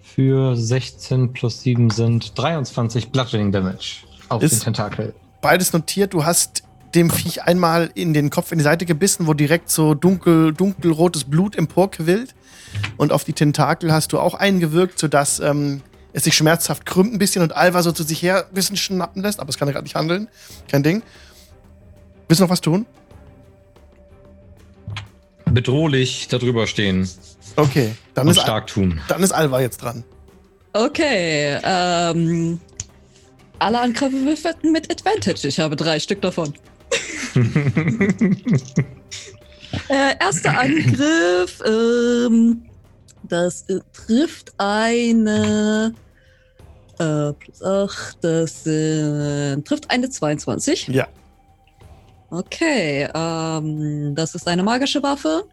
Für 0.02 0.56
16 0.56 1.32
plus 1.32 1.60
7 1.62 1.90
sind 1.90 2.38
23 2.38 3.10
Bludgeoning 3.10 3.52
Damage 3.52 4.04
auf 4.28 4.42
Ist- 4.42 4.54
den 4.54 4.64
Tentakel. 4.64 5.14
Beides 5.42 5.72
notiert, 5.72 6.14
du 6.14 6.24
hast 6.24 6.62
dem 6.94 7.10
Viech 7.10 7.42
einmal 7.42 7.90
in 7.94 8.14
den 8.14 8.30
Kopf, 8.30 8.52
in 8.52 8.58
die 8.58 8.64
Seite 8.64 8.86
gebissen, 8.86 9.26
wo 9.26 9.34
direkt 9.34 9.70
so 9.70 9.94
dunkel, 9.94 10.52
dunkelrotes 10.54 11.24
Blut 11.24 11.54
emporquillt. 11.56 12.34
Und 12.96 13.12
auf 13.12 13.24
die 13.24 13.32
Tentakel 13.34 13.92
hast 13.92 14.12
du 14.12 14.18
auch 14.18 14.34
eingewirkt, 14.34 14.98
sodass 14.98 15.40
ähm, 15.40 15.82
es 16.12 16.24
sich 16.24 16.34
schmerzhaft 16.34 16.86
krümmt 16.86 17.12
ein 17.12 17.18
bisschen 17.18 17.42
und 17.42 17.54
Alva 17.54 17.82
so 17.82 17.92
zu 17.92 18.02
sich 18.02 18.22
her 18.22 18.46
ein 18.48 18.54
bisschen 18.54 18.76
schnappen 18.76 19.22
lässt, 19.22 19.40
aber 19.40 19.50
es 19.50 19.58
kann 19.58 19.68
gerade 19.68 19.82
nicht 19.84 19.94
handeln. 19.94 20.28
Kein 20.70 20.82
Ding. 20.82 21.02
Willst 22.28 22.40
du 22.40 22.44
noch 22.44 22.50
was 22.50 22.60
tun? 22.62 22.86
Bedrohlich 25.44 26.28
darüber 26.28 26.66
stehen 26.66 27.08
Okay, 27.56 27.94
dann 28.14 28.26
und 28.28 28.36
ist, 28.36 28.42
stark 28.42 28.66
tun. 28.66 29.00
dann 29.08 29.22
ist 29.22 29.32
Alva 29.32 29.60
jetzt 29.60 29.78
dran. 29.78 30.04
Okay, 30.72 31.58
ähm. 31.62 32.60
Alle 33.58 33.80
Angriffe 33.80 34.12
würfeln 34.24 34.72
mit 34.72 34.90
Advantage. 34.90 35.48
Ich 35.48 35.58
habe 35.58 35.76
drei 35.76 35.98
Stück 35.98 36.20
davon. 36.20 36.52
Äh, 39.88 40.14
erster 40.20 40.58
Angriff, 40.58 41.62
ähm, 41.66 42.62
das 43.24 43.62
äh, 43.68 43.80
trifft 43.92 44.52
eine 44.58 45.92
äh, 46.98 47.32
plus 47.32 47.62
8, 47.62 48.16
das 48.22 48.66
äh, 48.66 49.56
trifft 49.62 49.90
eine 49.90 50.08
22. 50.08 50.88
Ja. 50.88 51.08
Okay, 52.30 53.08
ähm, 53.14 54.14
das 54.14 54.34
ist 54.34 54.48
eine 54.48 54.62
magische 54.62 55.02
Waffe. 55.02 55.44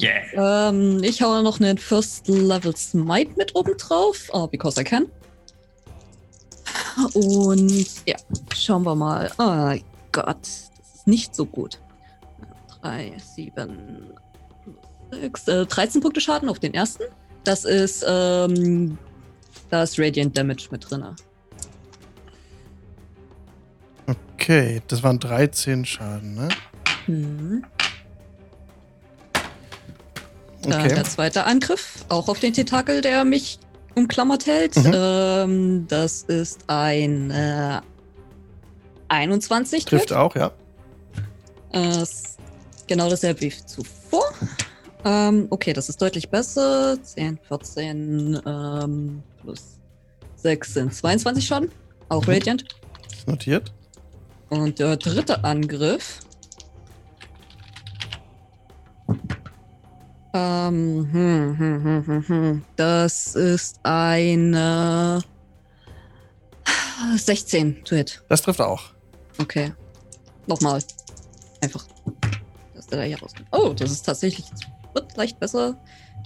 Yeah. 0.00 0.68
Ähm, 0.68 1.02
ich 1.02 1.22
hau 1.22 1.42
noch 1.42 1.60
einen 1.60 1.76
First 1.76 2.28
Level 2.28 2.74
Smite 2.76 3.32
mit 3.36 3.54
oben 3.56 3.76
drauf, 3.76 4.28
oh, 4.32 4.46
because 4.46 4.80
I 4.80 4.84
can. 4.84 5.06
Und 7.14 8.06
ja, 8.06 8.16
schauen 8.54 8.84
wir 8.84 8.94
mal. 8.94 9.30
Oh 9.38 9.74
Gott, 10.12 10.42
das 10.42 10.94
ist 10.94 11.06
nicht 11.06 11.34
so 11.34 11.46
gut. 11.46 11.80
3, 12.82 13.16
7, 13.18 14.12
6, 15.10 15.48
äh, 15.48 15.66
13 15.66 16.00
Punkte 16.00 16.20
Schaden 16.20 16.48
auf 16.48 16.58
den 16.58 16.74
ersten. 16.74 17.04
Das 17.44 17.64
ist, 17.64 18.04
ähm, 18.06 18.98
da 19.70 19.82
ist 19.82 19.98
Radiant 19.98 20.36
Damage 20.36 20.68
mit 20.70 20.88
drin. 20.88 21.04
Okay, 24.34 24.80
das 24.86 25.02
waren 25.02 25.18
13 25.18 25.84
Schaden, 25.84 26.34
ne? 26.34 26.48
Mhm. 27.06 27.64
Dann 30.62 30.84
Okay. 30.84 30.94
der 30.94 31.04
zweite 31.04 31.44
Angriff, 31.44 32.04
auch 32.08 32.28
auf 32.28 32.40
den 32.40 32.52
Tentakel, 32.52 33.00
der 33.00 33.24
mich 33.24 33.58
umklammert 33.94 34.46
hält. 34.46 34.76
Mhm. 34.76 34.92
Ähm, 34.94 35.86
das 35.88 36.22
ist 36.22 36.60
ein 36.66 37.30
äh, 37.30 37.80
21 39.08 39.84
Trifft 39.84 40.12
auch, 40.12 40.34
ja. 40.36 40.50
Äh, 41.72 42.04
genau 42.86 43.08
dasselbe 43.08 43.40
wie 43.42 43.52
zuvor. 43.66 44.24
Ähm, 45.04 45.46
okay, 45.50 45.72
das 45.72 45.88
ist 45.88 46.00
deutlich 46.02 46.28
besser. 46.28 46.98
10, 47.02 47.38
14 47.46 48.40
ähm, 48.46 49.22
plus 49.42 49.78
6 50.36 50.74
sind 50.74 50.94
22 50.94 51.46
Schaden. 51.46 51.70
Auch 52.08 52.26
Mhm. 52.26 52.32
Radiant. 52.32 52.64
Notiert. 53.26 53.72
Und 54.48 54.78
der 54.78 54.96
dritte 54.96 55.44
Angriff. 55.44 56.20
Ähm, 60.34 61.08
hm, 61.12 61.58
hm, 61.58 61.84
hm, 61.84 62.06
hm, 62.06 62.28
hm. 62.28 62.64
Das 62.76 63.34
ist 63.34 63.80
eine 63.82 65.22
16 67.16 67.84
to 67.84 67.96
hit. 67.96 68.22
Das 68.28 68.42
trifft 68.42 68.60
auch. 68.60 68.82
Okay. 69.38 69.72
Nochmal. 70.46 70.82
Einfach. 71.62 71.86
Dass 72.74 72.86
der 72.86 72.98
da 72.98 73.04
hier 73.04 73.18
rauskommt. 73.20 73.48
Oh, 73.52 73.72
das 73.72 73.90
ist 73.90 74.02
tatsächlich. 74.02 74.46
Wird 74.94 75.16
leicht 75.16 75.38
besser. 75.38 75.78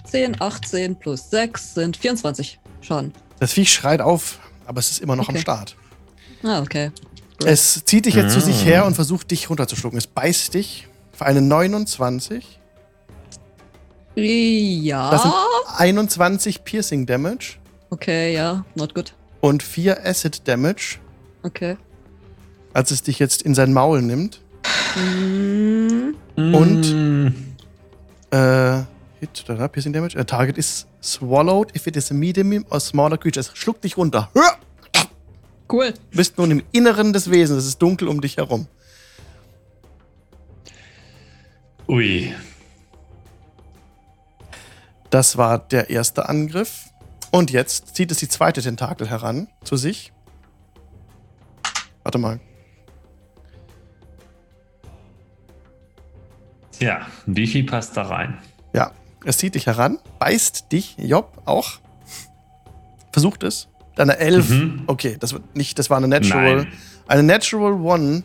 10, 0.05 0.41
18 0.41 0.97
plus 0.97 1.31
6 1.31 1.75
sind 1.75 1.97
24 1.97 2.59
Schaden. 2.81 3.13
Das 3.39 3.53
Viech 3.53 3.73
schreit 3.73 4.01
auf, 4.01 4.41
aber 4.67 4.81
es 4.81 4.91
ist 4.91 5.01
immer 5.01 5.15
noch 5.17 5.29
am 5.29 5.35
Okay. 5.35 5.43
Start. 5.43 5.77
Ah, 6.43 6.61
okay. 6.61 6.91
Es 7.45 7.85
zieht 7.85 8.07
dich 8.07 8.15
jetzt 8.15 8.33
zu 8.33 8.41
sich 8.41 8.63
Mm. 8.63 8.67
her 8.67 8.87
und 8.87 8.95
versucht 8.95 9.31
dich 9.31 9.51
runterzuschlucken. 9.51 9.99
Es 9.99 10.07
beißt 10.07 10.55
dich 10.55 10.89
für 11.13 11.27
eine 11.27 11.41
29. 11.41 12.61
Ja. 14.15 15.11
Das 15.11 15.23
sind 15.23 15.33
21 15.79 16.65
Piercing 16.65 17.07
Damage 17.07 17.57
Okay, 17.91 18.35
ja. 18.35 18.65
Not 18.75 18.95
good. 18.95 19.15
und 19.41 19.63
4 19.63 20.05
Acid 20.07 20.47
Damage, 20.49 20.99
Okay. 21.43 21.77
als 22.73 22.91
es 22.91 23.03
dich 23.03 23.19
jetzt 23.19 23.43
in 23.43 23.55
sein 23.55 23.73
Maul 23.73 24.03
nimmt. 24.03 24.41
Mm, 24.97 26.15
Und? 26.37 27.35
Äh, 28.31 28.83
Hit, 29.21 29.45
da, 29.47 29.69
Piercing 29.69 29.93
Damage. 29.93 30.19
A 30.19 30.25
target 30.25 30.59
is 30.59 30.87
swallowed 31.03 31.75
if 31.77 31.87
it 31.87 31.97
is 31.97 32.11
a 32.11 32.15
medium 32.15 32.65
or 32.71 32.81
smaller 32.81 33.17
creature. 33.17 33.41
Es 33.41 33.51
schluckt 33.57 33.85
dich 33.85 33.97
runter. 33.97 34.31
Hör! 34.35 34.59
cool. 35.71 35.93
Du 36.11 36.17
bist 36.19 36.37
nun 36.37 36.51
im 36.51 36.63
Inneren 36.73 37.13
des 37.15 37.31
Wesens. 37.31 37.59
Es 37.61 37.67
ist 37.67 37.79
dunkel 37.81 38.09
um 38.09 38.21
dich 38.21 38.37
herum. 38.37 38.67
Ui. 41.89 42.35
Das 45.13 45.37
war 45.37 45.59
der 45.59 45.91
erste 45.91 46.27
Angriff. 46.27 46.87
Und 47.31 47.51
jetzt 47.51 47.95
zieht 47.95 48.11
es 48.11 48.17
die 48.17 48.29
zweite 48.29 48.63
Tentakel 48.63 49.11
heran 49.11 49.47
zu 49.63 49.77
sich. 49.77 50.11
Warte 52.03 52.17
mal. 52.17 52.41
Tja, 56.73 57.07
wie 57.27 57.47
viel 57.47 57.65
passt 57.65 57.95
da 57.95 58.05
rein? 58.05 58.39
Ja, 58.73 58.93
es 59.27 59.37
zieht 59.37 59.55
dich 59.55 59.67
heran, 59.67 59.99
beißt 60.19 60.73
dich, 60.73 60.97
Job, 60.97 61.43
auch. 61.45 61.81
Versucht 63.13 63.43
es. 63.43 63.69
Deine 63.97 64.17
Elf. 64.17 64.49
Mhm. 64.49 64.85
Okay, 64.87 65.19
das 65.21 65.35
wird 65.35 65.55
nicht, 65.55 65.79
das 65.79 65.91
war 65.91 65.99
eine 65.99 66.09
Natural. 66.09 66.57
Nein. 66.57 66.73
Eine 67.07 67.23
Natural 67.23 67.75
One. 67.75 68.23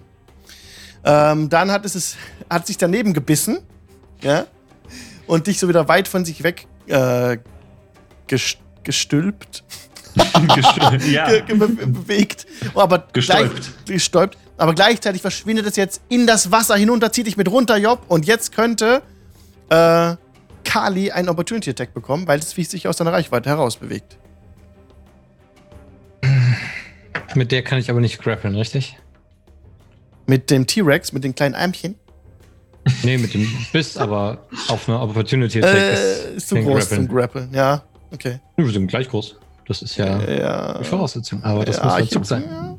Ähm, 1.04 1.50
dann 1.50 1.70
hat 1.70 1.84
es, 1.84 1.96
es 1.96 2.16
hat 2.50 2.66
sich 2.66 2.78
daneben 2.78 3.12
gebissen 3.12 3.60
ja, 4.22 4.48
und 5.28 5.48
dich 5.48 5.60
so 5.60 5.68
wieder 5.68 5.90
weit 5.90 6.08
von 6.08 6.24
sich 6.24 6.44
weg 6.44 6.66
äh, 6.88 7.38
gest 8.28 8.58
gestülpt, 8.84 9.64
ja, 11.12 11.28
be 11.46 11.68
bewegt. 11.68 12.48
Oh, 12.74 12.80
aber 12.80 13.08
Gestäubt. 13.14 13.54
Gleich, 13.54 13.86
gestäubt. 13.86 14.38
Aber 14.58 14.74
gleichzeitig 14.74 15.22
verschwindet 15.22 15.68
es 15.68 15.76
jetzt 15.76 16.02
in 16.10 16.26
das 16.26 16.52
Wasser 16.52 16.76
hinunter, 16.76 17.12
zieht 17.12 17.28
dich 17.28 17.38
mit 17.38 17.50
runter, 17.50 17.78
Job. 17.78 18.04
Und 18.08 18.26
jetzt 18.26 18.54
könnte 18.54 19.04
äh, 19.70 20.16
Kali 20.64 21.12
einen 21.12 21.30
Opportunity 21.30 21.70
Attack 21.70 21.94
bekommen, 21.94 22.28
weil 22.28 22.40
das 22.40 22.54
Viech 22.54 22.70
sich 22.70 22.88
aus 22.88 22.98
seiner 22.98 23.14
Reichweite 23.14 23.50
heraus 23.50 23.78
bewegt. 23.78 24.18
Mit 27.36 27.52
der 27.52 27.62
kann 27.62 27.78
ich 27.78 27.90
aber 27.90 28.00
nicht 28.00 28.20
grappeln, 28.20 28.56
richtig? 28.56 28.98
Mit 30.26 30.50
dem 30.50 30.66
T-Rex, 30.66 31.14
mit 31.14 31.24
den 31.24 31.36
kleinen 31.36 31.54
Ärmchen. 31.54 31.96
Nee, 33.04 33.18
mit 33.18 33.34
dem 33.34 33.48
Biss, 33.72 33.98
aber 33.98 34.40
auf 34.68 34.88
eine 34.88 35.00
Opportunity 35.00 35.60
Attack 35.64 35.76
Äh, 35.76 36.36
ist 36.36 36.48
zu 36.50 36.56
kein 36.56 36.66
groß 36.66 36.80
Grappeln. 36.90 37.08
zum 37.08 37.16
Grappeln. 37.16 37.50
Ja, 37.54 37.84
okay. 38.14 38.40
Wir 38.56 38.70
sind 38.72 38.88
gleich 38.88 39.10
groß. 39.10 39.36
Das 39.68 39.82
ist 39.82 39.98
ja 39.98 40.22
Ja. 40.24 40.78
die 40.80 40.84
Voraussetzung. 40.86 41.44
Aber 41.44 41.66
das 41.66 41.78
ja, 41.78 41.84
muss 41.86 41.94
ich- 42.00 42.00
Verzug 42.10 42.26
sein. 42.26 42.44
ja. 42.50 42.78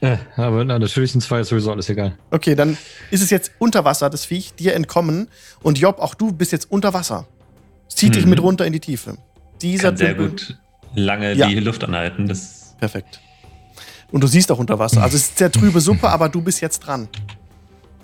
Äh, 0.00 0.16
aber 0.36 0.64
na, 0.64 0.78
natürlich 0.78 1.10
sind 1.12 1.20
zwei 1.22 1.40
ist 1.40 1.48
sowieso 1.48 1.72
alles 1.72 1.88
egal. 1.88 2.16
Okay, 2.30 2.54
dann 2.54 2.78
ist 3.10 3.20
es 3.22 3.30
jetzt 3.30 3.50
unter 3.58 3.84
Wasser, 3.84 4.08
das 4.08 4.24
Viech, 4.24 4.54
dir 4.54 4.74
entkommen. 4.74 5.28
Und 5.62 5.76
Job, 5.78 5.98
auch 5.98 6.14
du 6.14 6.30
bist 6.32 6.52
jetzt 6.52 6.70
unter 6.70 6.94
Wasser. 6.94 7.26
Es 7.88 7.96
zieht 7.96 8.14
dich 8.14 8.24
Mhm. 8.24 8.30
mit 8.30 8.40
runter 8.40 8.64
in 8.64 8.72
die 8.72 8.80
Tiefe. 8.80 9.18
Dieser 9.60 9.88
kann 9.88 9.96
sehr 9.96 10.14
gut 10.14 10.56
lange 10.94 11.32
Ja. 11.34 11.48
die 11.48 11.58
Luft 11.58 11.82
anhalten. 11.82 12.28
Das 12.28 12.76
Perfekt. 12.78 13.20
Und 14.12 14.22
du 14.22 14.28
siehst 14.28 14.52
auch 14.52 14.58
unter 14.58 14.78
Wasser. 14.78 15.02
Also 15.02 15.16
es 15.16 15.22
ist 15.24 15.38
sehr 15.38 15.50
trübe 15.50 15.80
Suppe, 15.80 16.08
aber 16.08 16.28
du 16.28 16.40
bist 16.40 16.60
jetzt 16.60 16.78
dran. 16.78 17.08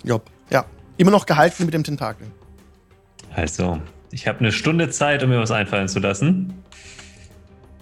Job. 0.03 0.29
Ja. 0.51 0.65
Immer 0.97 1.11
noch 1.11 1.25
gehalten 1.25 1.65
mit 1.65 1.73
dem 1.73 1.83
Tentakel. 1.83 2.27
Also, 3.33 3.81
ich 4.11 4.27
habe 4.27 4.39
eine 4.39 4.51
Stunde 4.51 4.89
Zeit, 4.89 5.23
um 5.23 5.29
mir 5.29 5.39
was 5.39 5.51
einfallen 5.51 5.87
zu 5.87 5.99
lassen. 5.99 6.53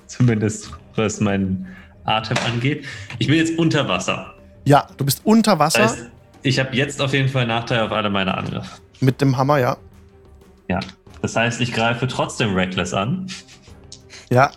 Zumindest 0.08 0.72
was 0.96 1.20
meinen 1.20 1.68
Atem 2.06 2.38
angeht. 2.46 2.86
Ich 3.20 3.28
bin 3.28 3.38
jetzt 3.38 3.58
unter 3.58 3.88
Wasser. 3.88 4.34
Ja, 4.66 4.88
du 4.98 5.06
bist 5.06 5.22
unter 5.24 5.60
Wasser 5.60 5.80
Das 5.82 5.92
heißt, 5.98 6.10
ich 6.44 6.60
habe 6.60 6.76
jetzt 6.76 7.02
auf 7.02 7.14
jeden 7.14 7.30
Fall 7.30 7.46
Nachteil 7.48 7.82
auf 7.82 7.92
alle 7.92 8.10
meine 8.10 8.36
Angriffe. 8.36 8.70
mit 9.00 9.22
dem 9.22 9.38
Hammer, 9.38 9.60
ja. 9.60 9.78
Ja. 10.70 10.80
Das 11.22 11.36
heißt, 11.36 11.62
ich 11.62 11.72
greife 11.74 12.08
trotzdem 12.08 12.54
Reckless 12.54 12.94
an. 12.94 13.28
Ja, 14.30 14.52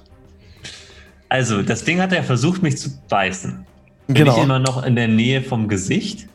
Also, 1.29 1.63
das 1.63 1.85
Ding 1.85 2.01
hat 2.01 2.13
ja 2.13 2.23
versucht, 2.23 2.63
mich 2.63 2.79
zu 2.79 2.91
beißen. 3.09 3.67
Bin 4.07 4.17
ich 4.17 4.23
genau. 4.23 4.43
immer 4.43 4.59
noch 4.61 4.85
in 4.85 4.95
der 4.97 5.09
Nähe 5.09 5.43
vom 5.43 5.69
Gesicht? 5.69 6.29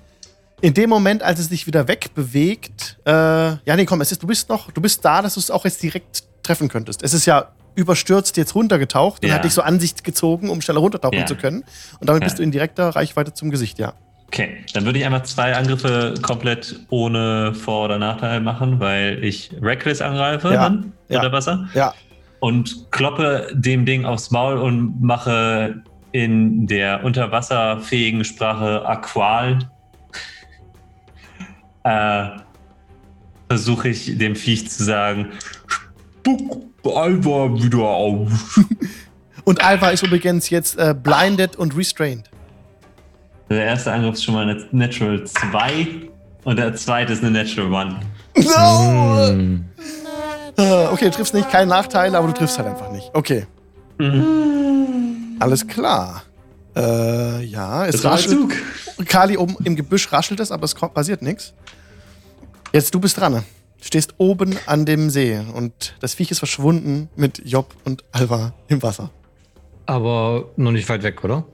In 0.62 0.74
dem 0.76 0.90
Moment, 0.92 1.24
als 1.24 1.40
es 1.40 1.50
dich 1.50 1.66
wieder 1.66 1.88
wegbewegt, 1.88 3.00
äh, 3.06 3.12
ja, 3.12 3.76
nee, 3.76 3.86
komm, 3.86 4.02
es 4.02 4.12
ist, 4.12 4.22
du 4.22 4.28
bist 4.28 4.48
noch, 4.50 4.70
du 4.72 4.80
bist 4.80 5.04
da, 5.04 5.22
dass 5.24 5.34
du 5.34 5.40
es 5.40 5.50
auch 5.50 5.66
jetzt 5.66 5.82
direkt 5.82 6.24
treffen 6.44 6.68
könntest. 6.70 7.02
Es 7.04 7.14
ist 7.14 7.26
ja 7.26 7.50
überstürzt 7.74 8.36
jetzt 8.38 8.54
runtergetaucht 8.54 9.24
und 9.24 9.30
Ja. 9.30 9.36
hat 9.36 9.44
dich 9.46 9.54
so 9.54 9.62
an 9.62 9.80
sich 9.80 10.04
gezogen, 10.04 10.50
um 10.50 10.62
schneller 10.62 10.82
runtertauchen 10.82 11.20
Ja. 11.20 11.26
zu 11.26 11.36
können. 11.36 11.64
Und 12.00 12.10
damit 12.10 12.22
Ja. 12.22 12.26
bist 12.26 12.38
du 12.38 12.44
in 12.44 12.52
direkter 12.52 12.90
Reichweite 12.90 13.34
zum 13.34 13.50
Gesicht, 13.50 13.80
ja. 13.80 13.94
Okay, 14.28 14.58
dann 14.74 14.86
würde 14.86 15.00
ich 15.00 15.06
einmal 15.06 15.24
zwei 15.26 15.56
Angriffe 15.56 16.14
komplett 16.22 16.76
ohne 16.90 17.54
Vor- 17.56 17.86
oder 17.86 17.98
Nachteil 17.98 18.40
machen, 18.42 18.80
weil 18.80 19.24
ich 19.24 19.52
Reckless 19.62 20.02
angreife 20.02 20.50
Ja, 20.54 20.64
dann 20.70 20.94
unter 21.10 21.32
Wasser 21.32 21.68
Ja, 21.74 21.94
und 22.40 22.92
kloppe 22.92 23.48
dem 23.54 23.86
Ding 23.86 24.06
aufs 24.06 24.32
Maul 24.32 24.58
und 24.58 25.02
mache 25.02 25.82
in 26.12 26.68
der 26.68 27.04
unterwasserfähigen 27.04 28.24
Sprache 28.26 28.86
Aqual. 28.86 29.60
Äh, 31.84 32.30
versuche 33.50 33.90
ich 33.90 34.18
dem 34.18 34.36
Viech 34.36 34.70
zu 34.70 34.84
sagen, 34.84 35.28
spuck 35.68 36.64
Alva 36.84 37.54
wieder 37.62 37.84
auf. 37.84 38.60
Und 39.44 39.64
Alva 39.64 39.90
ist 39.90 40.04
übrigens 40.04 40.50
jetzt 40.50 40.78
äh, 40.78 40.94
blinded 40.94 41.56
und 41.56 41.76
restrained. 41.76 42.30
Der 43.50 43.66
erste 43.66 43.92
Angriff 43.92 44.14
ist 44.14 44.24
schon 44.24 44.36
mal 44.36 44.48
eine 44.48 44.66
Natural 44.72 45.24
2 45.26 45.88
und 46.44 46.58
der 46.58 46.76
zweite 46.76 47.14
ist 47.14 47.24
eine 47.24 47.32
Natural 47.32 47.94
1. 48.36 48.46
No! 48.46 49.28
Hm. 49.30 49.66
Äh, 50.58 50.88
Okay, 50.92 51.06
du 51.06 51.12
triffst 51.12 51.34
nicht, 51.34 51.50
kein 51.50 51.68
Nachteil, 51.68 52.16
aber 52.16 52.28
du 52.28 52.34
triffst 52.34 52.58
halt 52.60 52.68
einfach 52.68 52.92
nicht. 52.92 53.10
Okay, 53.14 53.48
alles 55.40 55.68
klar. 55.68 56.24
Äh, 56.76 57.44
ja, 57.44 57.86
es 57.86 58.04
raschelt. 58.04 58.54
Kali 59.06 59.38
oben 59.38 59.58
im 59.64 59.76
Gebüsch 59.76 60.12
raschelt 60.12 60.40
es, 60.40 60.52
aber 60.52 60.66
es 60.66 60.76
kommt, 60.76 60.94
passiert 60.94 61.22
nichts. 61.22 61.54
Jetzt 62.72 62.94
du 62.94 63.00
bist 63.00 63.18
dran. 63.18 63.34
Du 63.34 63.86
stehst 63.86 64.14
oben 64.18 64.58
an 64.68 64.86
dem 64.86 65.10
See 65.10 65.40
und 65.54 65.96
das 66.00 66.14
Viech 66.14 66.32
ist 66.32 66.40
verschwunden 66.40 67.10
mit 67.16 67.42
Job 67.46 67.76
und 67.84 68.04
Alva 68.12 68.54
im 68.68 68.82
Wasser. 68.84 69.10
Aber 69.88 70.52
noch 70.56 70.72
nicht 70.72 70.88
weit 70.88 71.04
weg, 71.04 71.24
oder? 71.24 71.46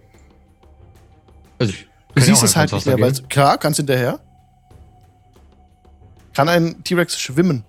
Also 1.57 1.73
ich 1.73 1.87
Du 2.17 2.23
siehst 2.23 2.41
es 2.43 2.55
halt 2.55 2.71
nicht 2.73 2.85
mehr, 2.87 2.99
weil 2.99 3.13
klar, 3.29 3.59
kannst 3.59 3.77
hinterher. 3.77 4.19
Kann 6.33 6.49
ein 6.49 6.83
T-Rex 6.83 7.19
schwimmen? 7.19 7.63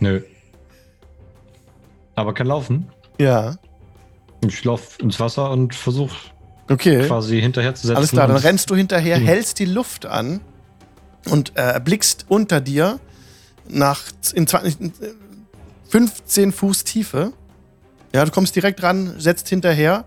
Nö. 0.00 0.22
Aber 2.14 2.34
kann 2.34 2.46
laufen. 2.46 2.88
ja, 3.18 3.56
Ich 4.44 4.64
laufe 4.64 5.00
ins 5.02 5.18
Wasser 5.20 5.50
und 5.50 5.74
versuche 5.74 6.16
okay. 6.70 7.06
quasi 7.06 7.40
hinterherzusetzen. 7.40 7.96
Alles 7.96 8.10
klar, 8.10 8.26
dann 8.26 8.36
rennst 8.36 8.70
du 8.70 8.76
hinterher, 8.76 9.16
Hm. 9.16 9.24
hältst 9.26 9.58
die 9.58 9.64
Luft 9.66 10.04
an 10.06 10.40
und 11.30 11.52
äh, 11.54 11.80
blickst 11.82 12.26
unter 12.28 12.60
dir 12.60 12.98
nach 13.68 14.02
in 14.34 14.46
20, 14.46 14.80
in, 14.80 14.86
äh, 14.88 14.92
15 15.88 16.52
Fuß 16.52 16.84
Tiefe. 16.84 17.32
Ja, 18.14 18.24
du 18.24 18.30
kommst 18.30 18.54
direkt 18.56 18.82
ran, 18.82 19.14
setzt 19.18 19.48
hinterher, 19.48 20.04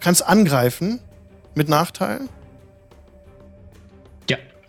kannst 0.00 0.24
angreifen 0.26 1.00
mit 1.54 1.68
Nachteil. 1.68 2.20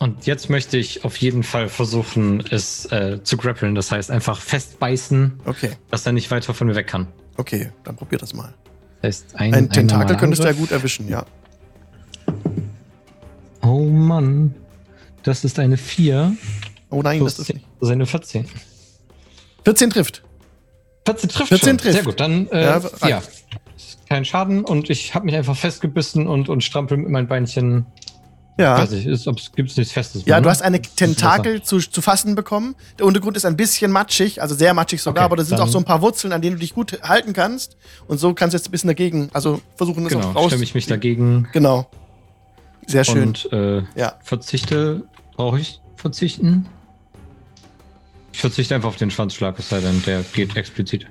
Und 0.03 0.25
jetzt 0.25 0.49
möchte 0.49 0.75
ich 0.77 1.05
auf 1.05 1.15
jeden 1.15 1.43
Fall 1.43 1.69
versuchen, 1.69 2.43
es 2.51 2.85
äh, 2.87 3.23
zu 3.23 3.37
grappeln. 3.37 3.73
Das 3.73 3.89
heißt, 3.89 4.11
einfach 4.11 4.41
festbeißen, 4.41 5.39
Okay, 5.45 5.69
dass 5.91 6.05
er 6.05 6.11
nicht 6.11 6.29
weiter 6.29 6.53
von 6.53 6.67
mir 6.67 6.75
weg 6.75 6.87
kann. 6.87 7.07
okay, 7.37 7.71
dann 7.85 7.95
probier 7.95 8.17
das 8.17 8.33
mal. 8.33 8.53
Das 9.01 9.07
heißt, 9.07 9.35
ein, 9.37 9.53
Ein 9.53 9.69
Tentakel 9.69 10.17
könntest 10.17 10.43
du 10.43 10.47
ja 10.47 10.51
gut 10.51 10.71
erwischen, 10.71 11.07
ja. 11.07 11.25
Oh 13.61 13.85
Mann. 13.85 14.53
Das 15.23 15.45
ist 15.45 15.57
eine 15.57 15.77
4. 15.77 16.35
Oh 16.89 17.01
nein, 17.01 17.19
plus 17.19 17.35
das 17.35 17.39
ist 17.39 17.45
10. 17.47 17.55
nicht. 17.55 17.67
Das 17.79 17.87
ist 17.87 17.93
eine 17.93 18.05
14. 18.05 18.45
14 19.63 19.89
trifft. 19.89 20.23
14 21.05 21.29
trifft 21.29 21.47
14 21.47 21.69
schon. 21.69 21.77
trifft. 21.77 21.93
Sehr 21.93 22.03
gut, 22.03 22.19
dann 22.19 22.47
äh, 22.49 22.61
Ja, 22.61 22.81
ja. 23.07 23.23
Kein 24.09 24.25
Schaden 24.25 24.65
und 24.65 24.89
ich 24.89 25.15
habe 25.15 25.25
mich 25.25 25.35
einfach 25.37 25.55
festgebissen 25.55 26.27
und, 26.27 26.49
und 26.49 26.61
strampel 26.61 26.97
mit 26.97 27.07
meinen 27.09 27.29
Beinchen. 27.29 27.85
Ja. 28.57 28.77
Weiß 28.77 28.91
ich, 28.91 29.07
ist, 29.07 29.27
gibt's 29.55 29.77
nichts 29.77 29.93
Festes. 29.93 30.23
Ja, 30.25 30.35
ne? 30.37 30.43
du 30.43 30.49
hast 30.49 30.61
eine 30.61 30.81
Tentakel 30.81 31.63
zu, 31.63 31.79
zu 31.79 32.01
fassen 32.01 32.35
bekommen. 32.35 32.75
Der 32.99 33.05
Untergrund 33.07 33.35
ist 33.35 33.45
ein 33.45 33.57
bisschen 33.57 33.91
matschig, 33.91 34.41
also 34.41 34.53
sehr 34.53 34.73
matschig 34.73 35.01
sogar, 35.01 35.23
Okay, 35.23 35.25
aber 35.25 35.35
da 35.37 35.43
sind 35.43 35.59
auch 35.59 35.67
so 35.67 35.79
ein 35.79 35.85
paar 35.85 36.01
Wurzeln, 36.01 36.33
an 36.33 36.41
denen 36.41 36.57
du 36.57 36.59
dich 36.59 36.75
gut 36.75 36.99
halten 37.01 37.33
kannst. 37.33 37.77
Und 38.07 38.19
so 38.19 38.33
kannst 38.33 38.53
du 38.53 38.57
jetzt 38.57 38.67
ein 38.67 38.71
bisschen 38.71 38.89
dagegen, 38.89 39.29
also 39.33 39.59
versuchen, 39.75 40.03
das 40.03 40.13
Genau, 40.13 40.31
raus. 40.31 40.47
stemme 40.47 40.63
ich 40.63 40.75
mich 40.75 40.85
dagegen 40.85 41.47
Genau. 41.51 41.89
Sehr 42.85 43.03
schön. 43.05 43.29
und 43.29 43.51
äh, 43.51 43.83
ja. 43.95 44.13
verzichte. 44.21 45.03
Brauche 45.35 45.59
ich 45.59 45.81
verzichten? 45.95 46.67
Ich 48.33 48.39
verzichte 48.39 48.75
einfach 48.75 48.89
auf 48.89 48.97
den 48.97 49.09
Schwanzschlag, 49.09 49.57
es 49.57 49.69
sei 49.69 49.79
denn, 49.79 50.03
der 50.03 50.21
geht 50.21 50.55
explizit. 50.55 51.07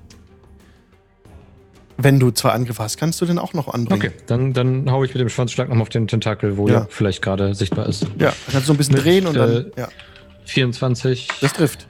Wenn 1.99 2.19
du 2.19 2.31
zwei 2.31 2.51
Angriffe 2.51 2.83
hast, 2.83 2.97
kannst 2.97 3.21
du 3.21 3.27
den 3.27 3.39
auch 3.39 3.53
noch 3.55 3.69
anbringen. 3.69 4.03
Okay, 4.03 4.13
dann, 4.27 4.53
dann 4.53 4.91
hau 4.91 5.05
ich 5.05 5.13
mit 5.15 5.21
dem 5.21 5.29
Schwanzschlag 5.29 5.69
nochmal 5.69 5.83
auf 5.83 5.89
den 5.89 6.09
Tentakel, 6.09 6.57
wo 6.57 6.67
Ja. 6.69 6.75
ja, 6.75 6.87
vielleicht 6.89 7.23
gerade 7.23 7.55
sichtbar 7.55 7.87
ist. 7.87 8.03
Ja, 8.19 8.29
dann 8.31 8.35
kannst 8.51 8.55
du 8.55 8.61
so 8.69 8.73
ein 8.73 8.77
bisschen 8.79 8.95
Mit, 8.95 9.05
drehen 9.05 9.27
und 9.27 9.37
dann. 9.37 9.67
äh, 9.77 9.81
ja, 9.81 9.89
24. 10.45 11.29
das 11.41 11.53
trifft. 11.53 11.87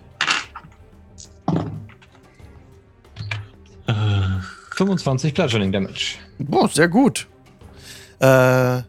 Äh, 3.87 3.93
25 4.77 5.35
Bludgeoning 5.35 5.73
Damage. 5.73 6.17
Boah, 6.39 6.69
sehr 6.69 6.89
gut. 6.89 7.27
Äh, 8.21 8.83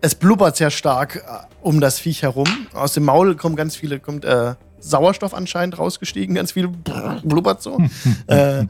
es 0.00 0.14
blubbert 0.14 0.56
sehr 0.56 0.70
stark 0.70 1.16
äh, 1.16 1.20
um 1.62 1.80
das 1.80 1.98
Viech 1.98 2.22
herum. 2.22 2.46
Aus 2.72 2.94
dem 2.94 3.04
Maul 3.04 3.36
kommt 3.36 3.56
ganz 3.56 3.76
viele, 3.76 3.98
kommt 3.98 4.24
äh, 4.24 4.54
Sauerstoff 4.78 5.34
anscheinend 5.34 5.78
rausgestiegen, 5.78 6.34
ganz 6.34 6.52
viel 6.52 6.68
blubbert 6.68 7.62
so. 7.62 7.78
äh, 8.28 8.64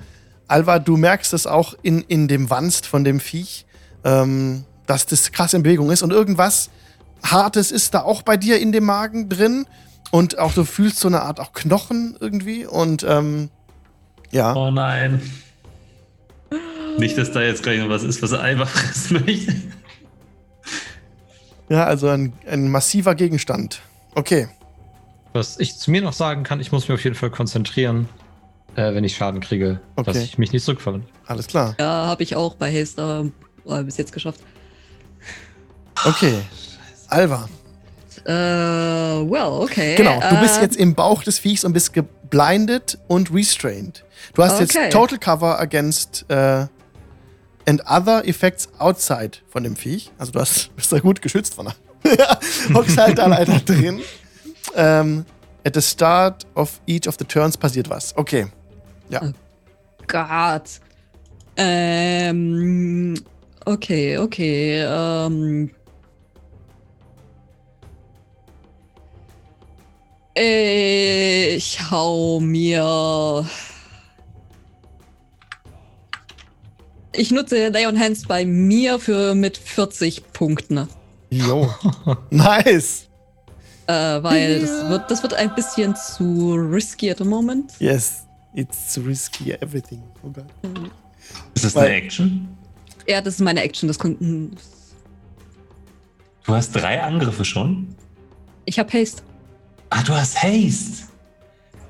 Alva, 0.49 0.79
du 0.79 0.97
merkst 0.97 1.33
es 1.33 1.47
auch 1.47 1.75
in, 1.83 2.03
in 2.03 2.29
dem 2.29 2.51
Wanst 2.51 2.87
von 2.87 3.05
dem 3.05 3.21
Viech, 3.21 3.67
ähm, 4.05 4.65
dass 4.87 5.07
das 5.07 5.33
krass 5.33 5.55
in 5.55 5.63
Bewegung 5.63 5.91
ist 5.91 6.03
und 6.03 6.13
irgendwas 6.13 6.71
Hartes 7.23 7.73
ist 7.73 7.95
da 7.95 8.03
auch 8.03 8.23
bei 8.23 8.37
dir 8.37 8.61
in 8.61 8.73
dem 8.73 8.85
Magen 8.85 9.29
drin 9.29 9.67
und 10.11 10.39
auch 10.39 10.53
du 10.53 10.65
fühlst 10.65 11.01
so 11.01 11.09
eine 11.09 11.23
Art 11.23 11.41
auch 11.41 11.53
Knochen 11.53 12.17
irgendwie 12.21 12.67
und 12.67 13.05
ähm, 13.09 13.51
ja. 14.31 14.55
Oh 14.55 14.71
nein. 14.71 15.21
Nicht, 16.99 17.19
dass 17.19 17.33
da 17.33 17.43
jetzt 17.43 17.63
gleich 17.63 17.81
noch 17.81 17.89
was 17.89 18.05
ist, 18.05 18.23
was 18.23 18.33
er 18.33 18.41
einfach 18.41 18.69
fressen 18.69 19.25
möchte. 19.27 19.55
Ja, 21.69 21.85
also 21.85 22.09
ein, 22.09 22.33
ein 22.47 22.71
massiver 22.71 23.15
Gegenstand. 23.15 23.81
Okay. 24.15 24.49
Was 25.33 25.59
ich 25.59 25.77
zu 25.77 25.91
mir 25.91 26.01
noch 26.01 26.13
sagen 26.13 26.45
kann, 26.45 26.61
ich 26.61 26.73
muss 26.73 26.89
mich 26.89 26.97
auf 26.97 27.05
jeden 27.05 27.17
Fall 27.17 27.31
konzentrieren, 27.31 28.09
äh, 28.77 28.95
wenn 28.95 29.05
ich 29.05 29.17
Schaden 29.17 29.41
kriege, 29.41 29.81
dass 29.97 30.09
Okay. 30.09 30.23
ich 30.23 30.39
mich 30.39 30.53
nicht 30.53 30.65
zurückfalle. 30.65 31.03
Alles 31.27 31.47
klar. 31.47 31.75
Ja, 31.79 32.07
habe 32.07 32.23
ich 32.23 32.37
auch 32.37 32.55
bei 32.55 32.73
Haste 32.73 33.33
äh, 33.67 33.83
bis 33.83 33.97
jetzt 33.97 34.13
geschafft. 34.13 34.41
Okay. 36.05 36.41
Alva. 37.09 37.49
Äh, 38.25 38.31
well, 38.33 39.63
okay. 39.63 39.95
Genau, 39.97 40.19
du 40.21 40.41
bist 40.41 40.59
äh, 40.59 40.63
jetzt 40.63 40.77
im 40.77 40.95
Bauch 40.95 41.23
des 41.23 41.39
Viechs 41.39 41.65
und 41.65 41.73
bist 41.73 41.93
geblindet 41.93 42.99
und 43.07 43.33
restrained. 43.33 44.05
Du 44.35 44.43
hast 44.43 44.61
Okay. 44.61 44.67
jetzt 44.81 44.93
Total 44.93 45.19
Cover 45.19 45.59
against 45.61 46.25
äh, 46.29 46.67
and 47.69 47.83
other 47.89 48.27
effects 48.27 48.69
outside 48.79 49.39
von 49.49 49.63
dem 49.63 49.77
Viech. 49.77 50.11
Also 50.19 50.33
du 50.33 50.41
hast, 50.41 50.75
bist 50.77 50.93
da 50.93 50.99
gut 50.99 51.23
geschützt 51.23 51.55
von 51.55 51.67
der. 51.67 52.39
Halt 52.97 53.19
da 53.19 53.27
leider 53.27 53.59
drin. 53.61 54.01
Ähm, 54.75 55.25
at 55.65 55.75
the 55.75 55.83
start 55.83 56.47
of 56.55 56.81
each 56.87 57.09
of 57.09 57.17
the 57.19 57.25
turns 57.25 57.57
passiert 57.57 57.89
was. 57.91 58.17
Okay. 58.17 58.47
Gott. 60.07 60.81
Ähm, 61.57 63.15
okay, 63.65 64.19
okay. 64.19 64.83
Ähm, 64.83 65.71
ich 70.39 71.91
hau 71.91 72.41
mir. 72.41 73.47
Ich 77.13 77.31
nutze 77.31 77.69
Lay 77.71 77.87
on 77.87 77.99
Hands 77.99 78.23
bei 78.27 78.45
mir 78.45 78.99
für 78.99 79.35
mit 79.35 79.57
40 79.57 80.33
Punkten. 80.35 80.87
Jo. 81.31 81.71
nice. 82.31 83.07
Äh, 83.87 84.23
weil 84.23 84.61
das, 84.61 84.89
wird, 84.91 85.11
das 85.11 85.23
wird 85.23 85.33
ein 85.35 85.55
bisschen 85.55 85.97
zu 85.97 86.55
risky 86.55 87.11
at 87.11 87.19
the 87.19 87.25
moment. 87.25 87.73
Yes. 87.79 88.26
It's 88.57 88.93
too 88.95 89.03
risky 89.03 89.53
everything. 89.53 90.03
Oh 90.25 90.31
Gott. 90.31 90.47
Ist 91.55 91.65
das 91.65 91.75
Weil- 91.77 91.87
eine 91.87 91.95
Action? 91.97 92.49
Ja, 93.07 93.21
das 93.21 93.35
ist 93.35 93.41
meine 93.41 93.63
Action. 93.63 93.87
Das 93.87 93.99
kommt. 93.99 94.19
Du 94.21 94.51
hast 96.55 96.73
drei 96.73 97.03
Angriffe 97.03 97.45
schon? 97.45 97.95
Ich 98.65 98.79
habe 98.79 98.93
Haste. 98.93 99.23
Ah, 99.91 100.03
du 100.03 100.13
hast 100.13 100.43
Haste. 100.43 101.05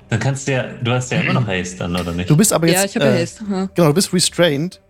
Dann 0.08 0.20
kannst 0.20 0.46
du 0.46 0.52
ja, 0.52 0.62
du 0.64 0.90
hast 0.92 1.10
ja 1.10 1.20
immer 1.20 1.32
noch 1.34 1.46
Haste 1.46 1.78
dann, 1.78 1.96
oder 1.96 2.12
nicht? 2.12 2.28
Du 2.30 2.36
bist 2.36 2.52
aber 2.52 2.66
jetzt. 2.68 2.76
ja, 2.76 2.84
ich 2.84 2.94
habe 2.96 3.06
äh, 3.18 3.22
Haste. 3.22 3.44
Ja. 3.50 3.66
Genau, 3.74 3.88
du 3.88 3.94
bist 3.94 4.12
restrained. 4.12 4.80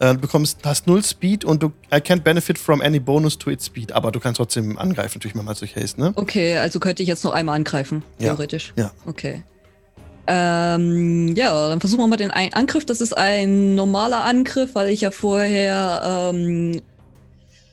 Äh, 0.00 0.14
Du 0.14 0.20
bekommst, 0.20 0.58
hast 0.64 0.86
null 0.88 1.02
Speed 1.04 1.44
und 1.44 1.62
du 1.62 1.68
I 1.92 1.96
can't 1.96 2.20
benefit 2.22 2.58
from 2.58 2.80
any 2.80 2.98
bonus 2.98 3.38
to 3.38 3.50
its 3.50 3.66
speed, 3.66 3.92
aber 3.92 4.10
du 4.10 4.18
kannst 4.20 4.38
trotzdem 4.38 4.76
angreifen, 4.76 5.18
natürlich 5.18 5.34
mehrmals 5.36 5.60
durch 5.60 5.76
Haste, 5.76 6.00
ne? 6.00 6.12
Okay, 6.16 6.58
also 6.58 6.80
könnte 6.80 7.02
ich 7.02 7.08
jetzt 7.08 7.22
noch 7.24 7.32
einmal 7.32 7.54
angreifen, 7.56 8.02
Ja, 8.18 8.30
theoretisch. 8.34 8.72
ja. 8.76 8.90
Okay. 9.06 9.44
Ähm, 10.26 11.34
ja, 11.36 11.68
dann 11.68 11.80
versuchen 11.80 12.00
wir 12.00 12.06
mal 12.06 12.16
den 12.16 12.30
einen 12.30 12.52
Angriff. 12.54 12.86
Das 12.86 13.00
ist 13.00 13.16
ein 13.16 13.74
normaler 13.74 14.24
Angriff, 14.24 14.74
weil 14.74 14.88
ich 14.90 15.02
ja 15.02 15.10
vorher 15.10 16.30
ähm, 16.32 16.80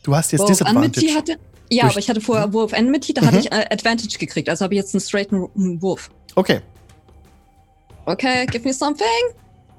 Du 0.03 0.15
hast 0.15 0.31
jetzt 0.31 0.47
Disadvantage. 0.49 1.15
hatte. 1.15 1.37
Ja, 1.69 1.85
aber 1.85 1.97
ich 1.99 2.09
hatte 2.09 2.19
vorher 2.21 2.47
Mhm. 2.47 2.53
Wurf 2.53 2.73
Enmity, 2.73 3.13
da 3.13 3.21
Mhm. 3.21 3.25
hatte 3.27 3.37
ich 3.39 3.51
äh, 3.51 3.65
Advantage 3.69 4.17
gekriegt. 4.17 4.49
Also 4.49 4.63
habe 4.65 4.73
ich 4.73 4.79
jetzt 4.79 4.93
einen 4.93 5.01
straighten 5.01 5.47
Wurf. 5.81 6.09
Okay. 6.35 6.59
Okay, 8.05 8.45
give 8.47 8.67
me 8.67 8.73
something. 8.73 9.05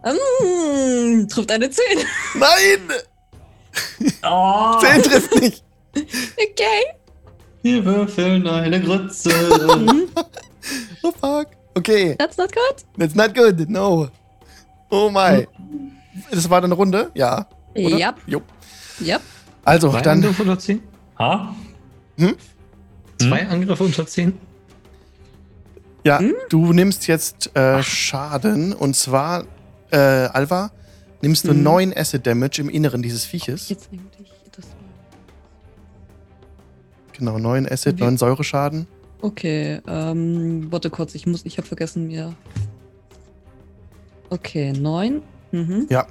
Mm, 0.04 1.28
trifft 1.28 1.50
eine 1.50 1.68
10. 1.70 1.84
Nein! 2.34 2.98
Oh, 4.24 4.78
10 4.80 5.02
trifft 5.02 5.40
nicht! 5.40 5.64
Okay. 5.96 6.84
wir 7.62 7.84
würfeln 7.84 8.46
eine 8.46 8.80
Grütze. 8.80 9.30
Oh 11.02 11.10
fuck. 11.20 11.48
Okay, 11.74 12.14
That's 12.18 12.36
not 12.36 12.50
good. 12.52 12.84
that's 12.98 13.14
not 13.14 13.34
good, 13.34 13.68
no. 13.70 14.08
Oh 14.90 15.10
my. 15.10 15.46
Das 16.30 16.48
war 16.50 16.62
eine 16.62 16.74
Runde? 16.74 17.10
Ja. 17.14 17.46
Oder? 17.74 17.96
Ja, 17.96 18.14
Jo. 18.26 18.42
ja. 19.00 19.18
Also, 19.64 19.90
Zwei 19.90 20.00
dann. 20.02 20.18
Angriffe 20.18 20.42
unter 20.42 20.58
10? 20.58 20.82
ha? 21.18 21.54
Zwei 23.18 23.48
Angriffe 23.48 23.84
unter 23.84 24.06
10? 24.06 24.38
Ja, 26.04 26.18
Hm? 26.18 26.34
du 26.50 26.72
nimmst 26.72 27.06
jetzt 27.06 27.54
äh, 27.56 27.82
Schaden 27.82 28.72
und 28.74 28.94
zwar, 28.96 29.44
äh, 29.90 29.96
Alva, 29.96 30.72
nimmst 31.22 31.44
du 31.46 31.54
Mhm. 31.54 31.62
9 31.62 31.96
Acid 31.96 32.26
Damage 32.26 32.60
im 32.60 32.68
Inneren 32.68 33.00
dieses 33.02 33.24
Vieches. 33.24 33.68
Jetzt 33.68 33.88
eigentlich 33.92 34.28
das. 34.54 34.66
Genau, 37.16 37.38
9 37.38 37.66
Acid, 37.68 37.98
Wie- 37.98 38.02
9 38.04 38.18
Säureschaden. 38.18 38.86
Okay, 39.22 39.80
ähm, 39.86 40.70
warte 40.70 40.90
kurz, 40.90 41.14
ich 41.14 41.26
muss, 41.26 41.44
ich 41.46 41.56
habe 41.56 41.66
vergessen 41.66 42.08
mir. 42.08 42.34
Okay, 44.30 44.72
neun. 44.72 45.22
Mhm. 45.52 45.86
Ja. 45.90 46.06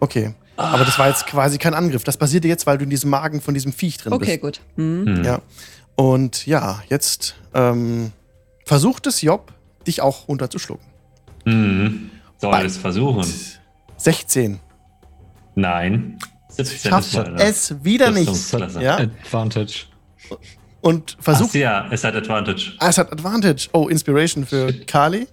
Okay. 0.00 0.34
Aber 0.56 0.84
das 0.84 0.98
war 0.98 1.08
jetzt 1.08 1.26
quasi 1.26 1.58
kein 1.58 1.74
Angriff. 1.74 2.04
Das 2.04 2.16
passierte 2.16 2.48
jetzt, 2.48 2.66
weil 2.66 2.78
du 2.78 2.84
in 2.84 2.90
diesem 2.90 3.10
Magen 3.10 3.40
von 3.40 3.54
diesem 3.54 3.72
Viech 3.72 3.96
drin 3.98 4.12
Okay, 4.12 4.38
bist. 4.38 4.40
gut. 4.40 4.60
Mhm. 4.76 5.06
Hm. 5.18 5.24
Ja. 5.24 5.40
Und 5.96 6.46
ja, 6.46 6.82
jetzt 6.88 7.36
ähm, 7.54 8.12
versucht 8.64 9.06
es 9.06 9.20
Job, 9.22 9.52
dich 9.86 10.00
auch 10.00 10.28
runterzuschlucken. 10.28 10.86
Hm. 11.44 12.10
Soll 12.38 12.50
Bei- 12.52 12.64
es 12.64 12.76
versuchen? 12.76 13.24
16. 13.96 14.60
Nein. 15.54 16.18
17 16.50 16.90
Schafft 16.90 17.14
es 17.36 17.84
wieder 17.84 18.10
nicht. 18.10 18.28
Rüstungsklasse. 18.28 18.82
Ja. 18.82 18.96
Advantage. 18.98 19.86
Und 20.80 21.16
Ach, 21.18 21.24
versucht. 21.24 21.54
ja, 21.54 21.86
es 21.90 22.04
hat 22.04 22.14
Advantage. 22.14 22.72
Ah, 22.78 22.88
es 22.88 22.98
hat 22.98 23.12
Advantage. 23.12 23.68
Oh, 23.72 23.88
Inspiration 23.88 24.46
für 24.46 24.72
Kali. 24.72 25.26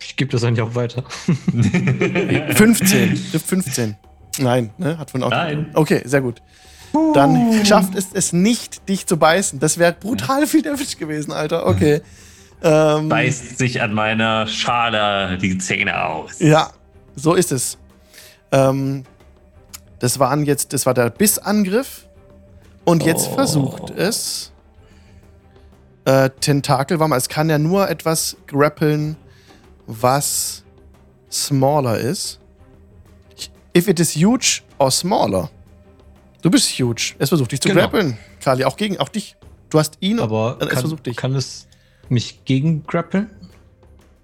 Ich 0.00 0.16
gebe 0.16 0.30
das 0.30 0.44
eigentlich 0.44 0.60
auch 0.60 0.74
weiter. 0.74 1.02
15. 1.24 3.30
Trifft 3.30 3.46
15. 3.46 3.96
Nein, 4.38 4.70
ne? 4.78 4.98
Hat 4.98 5.10
von 5.10 5.22
auch. 5.22 5.30
Nein. 5.30 5.70
Okay, 5.74 6.02
sehr 6.04 6.20
gut. 6.20 6.42
Dann 7.14 7.64
schafft 7.64 7.94
es 7.96 8.08
es 8.12 8.32
nicht, 8.32 8.88
dich 8.88 9.06
zu 9.06 9.16
beißen. 9.16 9.58
Das 9.58 9.78
wäre 9.78 9.92
brutal 9.92 10.46
viel 10.46 10.62
Damage 10.62 10.96
gewesen, 10.98 11.32
Alter. 11.32 11.66
Okay. 11.66 12.02
Ähm, 12.62 13.08
Beißt 13.08 13.58
sich 13.58 13.82
an 13.82 13.92
meiner 13.92 14.46
Schale 14.46 15.36
die 15.38 15.58
Zähne 15.58 16.04
aus. 16.04 16.38
Ja, 16.38 16.70
so 17.16 17.34
ist 17.34 17.52
es. 17.52 17.78
Ähm, 18.52 19.04
das 19.98 20.18
waren 20.18 20.44
jetzt, 20.44 20.72
das 20.72 20.86
war 20.86 20.94
der 20.94 21.10
Bissangriff. 21.10 22.06
Und 22.84 23.02
jetzt 23.04 23.28
Oh. 23.30 23.34
versucht 23.34 23.90
es. 23.90 24.50
Äh, 26.04 26.28
Tentakel, 26.40 26.98
warte 26.98 27.08
mal, 27.10 27.16
es 27.16 27.28
kann 27.28 27.48
ja 27.48 27.58
nur 27.58 27.88
etwas 27.88 28.36
grappeln, 28.46 29.16
was 29.86 30.62
smaller 31.30 31.98
ist. 31.98 32.40
If 33.76 33.88
it 33.88 33.98
is 33.98 34.14
huge 34.14 34.60
or 34.78 34.90
smaller. 34.90 35.50
Du 36.42 36.50
bist 36.50 36.68
huge. 36.78 37.14
Es 37.18 37.30
versucht 37.30 37.52
dich 37.52 37.60
zu 37.60 37.68
Genau. 37.68 37.80
grappeln. 37.80 38.18
Kali, 38.42 38.64
auch 38.64 38.76
gegen, 38.76 38.98
auch 38.98 39.08
dich. 39.08 39.34
Du 39.70 39.78
hast 39.78 39.96
ihn. 40.00 40.20
Aber 40.20 40.58
es 40.60 40.68
kann, 40.68 40.80
versucht 40.80 41.06
dich. 41.06 41.16
kann 41.16 41.34
es 41.34 41.66
mich 42.10 42.44
gegen 42.44 42.84
grappeln? 42.86 43.30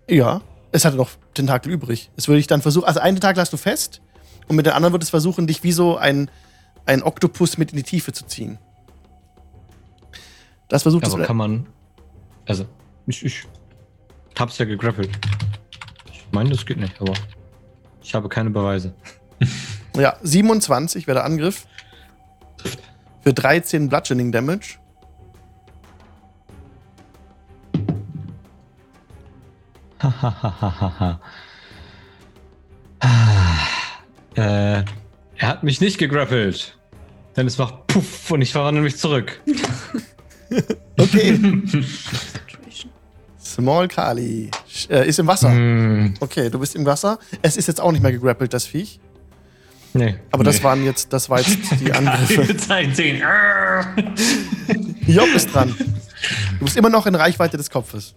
Ja, 0.09 0.43
es 0.70 0.85
hatte 0.85 0.97
noch 0.99 1.11
Tentakel 1.35 1.73
übrig. 1.73 2.11
Es 2.16 2.28
würde 2.28 2.41
ich 2.41 2.47
dann 2.47 2.61
versuchen, 2.61 2.85
also 2.85 3.01
einen 3.01 3.16
Tentakel 3.16 3.41
hast 3.41 3.53
du 3.53 3.57
fest 3.57 4.03
und 4.49 4.57
mit 4.57 4.66
der 4.66 4.74
anderen 4.77 4.93
wird 4.93 5.03
es 5.03 5.11
versuchen, 5.11 5.47
dich 5.47 5.62
wie 5.62 5.73
so 5.73 5.97
ein, 5.97 6.31
ein 6.91 7.05
Oktopus 7.05 7.57
mit 7.57 7.71
in 7.71 7.77
die 7.77 7.85
Tiefe 7.85 8.12
zu 8.12 8.27
ziehen. 8.27 8.59
Das 10.69 10.83
versucht 10.83 11.07
es. 11.07 11.15
Aber 11.15 11.25
kann 11.25 11.37
man. 11.37 11.67
Also, 12.47 12.67
ich, 13.07 13.25
ich 13.25 13.47
hab's 14.37 14.59
ja 14.59 14.65
gegrappelt. 14.65 15.11
Ich 16.12 16.27
meine, 16.33 16.51
das 16.51 16.67
geht 16.67 16.79
nicht, 16.79 17.01
aber 17.01 17.15
ich 18.03 18.15
habe 18.15 18.29
keine 18.29 18.51
Beweise. 18.51 18.95
Ja, 19.97 20.17
27 20.23 21.09
wäre 21.09 21.17
der 21.17 21.25
Angriff. 21.25 21.67
Für 23.23 23.35
13 23.35 23.89
Bludgeoning 23.89 24.31
Damage. 24.31 24.79
Hahaha. 30.01 31.21
äh, 34.37 34.85
er 35.41 35.49
hat 35.49 35.65
mich 35.65 35.81
nicht 35.81 35.99
gegrappelt. 35.99 36.79
Denn 37.41 37.47
es 37.47 37.57
macht 37.57 37.87
Puff 37.87 38.31
und 38.33 38.43
ich 38.43 38.53
verwandle 38.53 38.83
mich 38.83 38.99
zurück. 38.99 39.41
Okay. 40.99 41.39
Small 43.43 43.89
Kali. 43.89 44.51
Äh, 44.91 45.09
ist 45.09 45.19
im 45.19 45.27
Wasser. 45.27 45.51
Hm, 45.51 46.15
Okay, 46.21 46.51
du 46.51 46.59
bist 46.59 46.75
im 46.77 46.85
Wasser. 46.85 47.19
Es 47.41 47.57
ist 47.57 47.67
jetzt 47.69 47.81
auch 47.81 47.93
nicht 47.93 48.03
mehr 48.03 48.12
gegrappelt, 48.12 48.53
das 48.53 48.67
Viech. 48.67 49.01
nee. 49.95 50.17
Aber 50.33 50.45
das 50.45 50.59
Nee. 50.59 50.65
waren 50.65 50.85
jetzt, 50.85 51.12
das 51.15 51.31
war 51.31 51.39
jetzt 51.39 51.57
die 51.81 51.91
Angriffe. 51.95 52.55
Zähnen. 52.59 53.23
Arr. 53.23 53.87
Job 55.07 55.29
ist 55.35 55.55
dran. 55.55 55.75
Du 56.59 56.65
bist 56.67 56.77
immer 56.77 56.91
noch 56.91 57.07
in 57.07 57.15
Reichweite 57.15 57.57
des 57.57 57.71
Kopfes. 57.71 58.15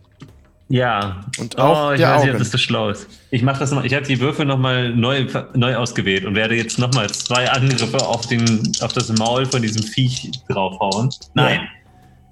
Ja. 0.74 1.22
Und 1.38 1.60
auch 1.60 1.90
oh, 1.90 1.94
ich 1.94 2.02
weiß 2.02 2.24
nicht, 2.24 2.34
ob 2.34 2.40
das 2.40 2.50
so 2.50 2.58
schlau 2.58 2.90
ist. 2.90 3.08
Ich 3.30 3.44
mache 3.44 3.60
das 3.60 3.70
mal. 3.70 3.86
Ich 3.86 3.94
habe 3.94 4.08
die 4.08 4.20
Würfel 4.20 4.44
nochmal 4.44 4.90
neu, 4.90 5.28
neu 5.54 5.76
ausgewählt 5.76 6.26
und 6.26 6.34
werde 6.34 6.56
jetzt 6.56 6.80
nochmal 6.80 7.12
zwei 7.12 7.48
Angriffe 7.48 8.04
auf, 8.04 8.26
den, 8.26 8.72
auf 8.82 8.92
das 8.92 9.10
Maul 9.10 9.46
von 9.46 9.62
diesem 9.62 9.84
Viech 9.84 10.32
draufhauen. 10.50 11.12
Nein. 11.36 11.68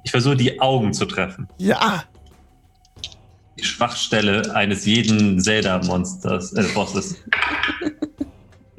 Ich 0.04 0.10
versuche 0.10 0.38
die 0.38 0.60
Augen 0.60 0.92
zu 0.92 1.06
treffen. 1.06 1.48
Ja. 1.60 2.04
Die 3.60 3.64
Schwachstelle 3.64 4.56
eines 4.56 4.88
jeden 4.88 5.40
Zelda-Monsters, 5.40 6.54
äh, 6.54 6.64
Bosses. 6.74 7.18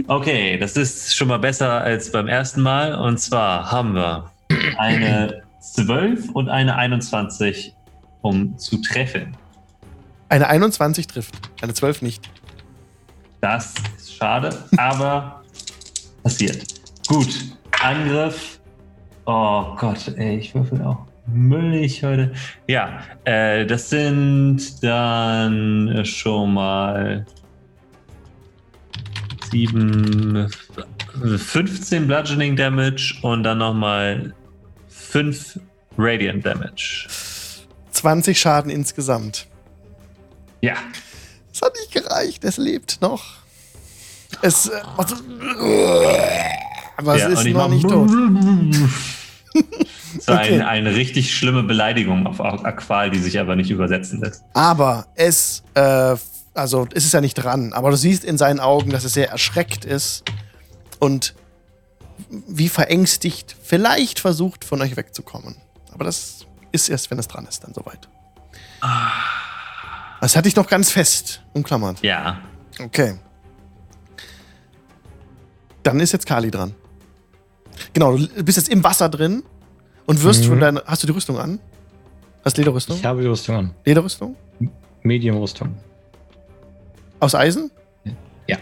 Okay, 0.09 0.59
das 0.59 0.77
ist 0.77 1.17
schon 1.17 1.29
mal 1.29 1.39
besser 1.39 1.81
als 1.81 2.11
beim 2.11 2.27
ersten 2.27 2.61
Mal. 2.61 2.97
Und 2.97 3.19
zwar 3.19 3.71
haben 3.71 3.95
wir 3.95 4.33
eine 4.77 5.45
12 5.61 6.31
und 6.31 6.49
eine 6.49 6.75
21, 6.75 7.73
um 8.21 8.59
zu 8.59 8.83
treffen. 8.83 9.37
Eine 10.33 10.49
21 10.49 11.09
trifft, 11.09 11.35
eine 11.61 11.75
12 11.75 12.01
nicht. 12.01 12.31
Das 13.43 13.75
ist 13.99 14.15
schade, 14.15 14.65
aber 14.79 15.43
passiert. 16.23 16.65
Gut, 17.07 17.29
Angriff. 17.83 18.59
Oh 19.27 19.77
Gott, 19.77 20.09
ey, 20.17 20.39
ich 20.39 20.55
würfel 20.55 20.81
auch 20.81 21.05
müllig 21.27 22.03
heute. 22.03 22.33
Ja, 22.67 23.03
äh, 23.27 23.67
das 23.67 23.91
sind 23.91 24.83
dann 24.83 26.03
schon 26.07 26.55
mal 26.55 27.27
7, 29.51 30.51
15 31.37 32.07
Bludgeoning 32.07 32.57
Damage 32.57 33.19
und 33.21 33.43
dann 33.43 33.59
nochmal 33.59 34.33
5 34.89 35.61
Radiant 35.99 36.47
Damage. 36.47 37.07
20 37.91 38.41
Schaden 38.41 38.71
insgesamt. 38.71 39.47
Ja, 40.63 40.75
Es 41.53 41.61
hat 41.61 41.75
nicht 41.75 41.93
gereicht, 41.93 42.45
es 42.45 42.57
lebt 42.57 43.03
noch. 43.03 43.25
Es. 44.41 44.69
Äh, 44.69 44.81
also, 44.97 45.17
aber 46.97 47.19
ja, 47.19 47.29
es 47.29 47.41
ist 47.41 47.49
noch 47.53 47.69
nicht 47.69 47.87
tot. 47.89 48.09
War 50.27 50.41
Okay. 50.41 50.55
ein, 50.55 50.63
eine 50.63 50.95
richtig 50.95 51.37
schlimme 51.37 51.63
Beleidigung 51.63 52.27
auf 52.27 52.41
Aqual, 52.41 53.11
die 53.11 53.19
sich 53.19 53.39
aber 53.39 53.57
nicht 53.57 53.71
übersetzen 53.71 54.21
lässt. 54.21 54.43
Aber 54.55 55.07
es, 55.15 55.63
äh, 55.75 56.17
also 56.55 56.87
es 56.95 57.05
ist 57.05 57.13
ja 57.13 57.21
nicht 57.21 57.35
dran, 57.35 57.73
aber 57.73 57.91
du 57.91 57.97
siehst 57.97 58.25
in 58.25 58.39
seinen 58.39 58.61
Augen, 58.61 58.91
dass 58.91 59.05
es 59.05 59.15
sehr 59.15 59.31
erschreckt 59.31 59.85
ist 59.85 60.23
und 61.01 61.35
wie 62.29 62.69
verängstigt 62.69 63.57
vielleicht 63.63 64.21
versucht, 64.21 64.65
von 64.65 64.81
euch 64.81 64.97
wegzukommen. 64.97 65.57
Aber 65.93 66.05
das 66.05 66.47
ist 66.73 66.89
erst, 66.89 67.11
wenn 67.11 67.19
es 67.19 67.29
dran 67.29 67.47
ist, 67.47 67.65
dann 67.65 67.75
soweit. 67.75 68.09
Das 70.23 70.37
hatte 70.37 70.47
ich 70.47 70.55
noch 70.55 70.69
ganz 70.69 70.91
fest 70.93 71.43
umklammert. 71.53 72.01
Ja, 72.03 72.41
Okay. 72.79 73.19
Dann 75.83 75.99
ist 75.99 76.13
jetzt 76.13 76.27
Kali 76.27 76.49
dran. 76.51 76.75
Genau, 77.93 78.17
du 78.17 78.45
bist 78.45 78.57
jetzt 78.57 78.69
im 78.69 78.85
Wasser 78.85 79.09
drin 79.09 79.43
und 80.07 80.23
wirst 80.23 80.45
Mhm. 80.45 80.49
von 80.49 80.61
deiner. 80.61 80.83
Hast 80.87 81.03
du 81.03 81.09
die 81.09 81.13
Rüstung 81.13 81.39
an? 81.39 81.59
Hast 82.45 82.57
du 82.57 82.61
Lederrüstung? 82.63 82.97
Ich 82.97 83.05
habe 83.05 83.21
die 83.21 83.27
Rüstung 83.27 83.57
an. 83.57 83.75
Lederrüstung? 83.85 84.37
Medium-Rüstung. 85.03 85.75
Aus 87.19 87.35
Eisen? 87.35 87.71
Ja. 88.47 88.59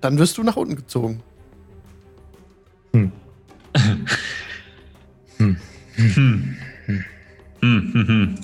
Dann 0.00 0.16
wirst 0.18 0.38
du 0.38 0.44
nach 0.44 0.56
unten 0.56 0.76
gezogen. 0.76 1.20
Hm. 2.92 3.10
Hm. 5.38 5.56
Hm, 5.96 6.56
hm, 7.60 7.92
hm. 7.94 8.38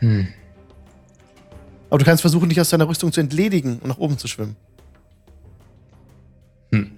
Hm. 0.00 0.28
Aber 0.28 0.28
du 0.28 0.39
kannst 2.10 2.22
versuchen, 2.22 2.48
dich 2.48 2.60
aus 2.60 2.70
deiner 2.70 2.88
Rüstung 2.88 3.12
zu 3.12 3.20
entledigen 3.20 3.78
und 3.78 3.86
nach 3.86 3.98
oben 3.98 4.18
zu 4.18 4.26
schwimmen. 4.26 4.56
Hm. 6.72 6.90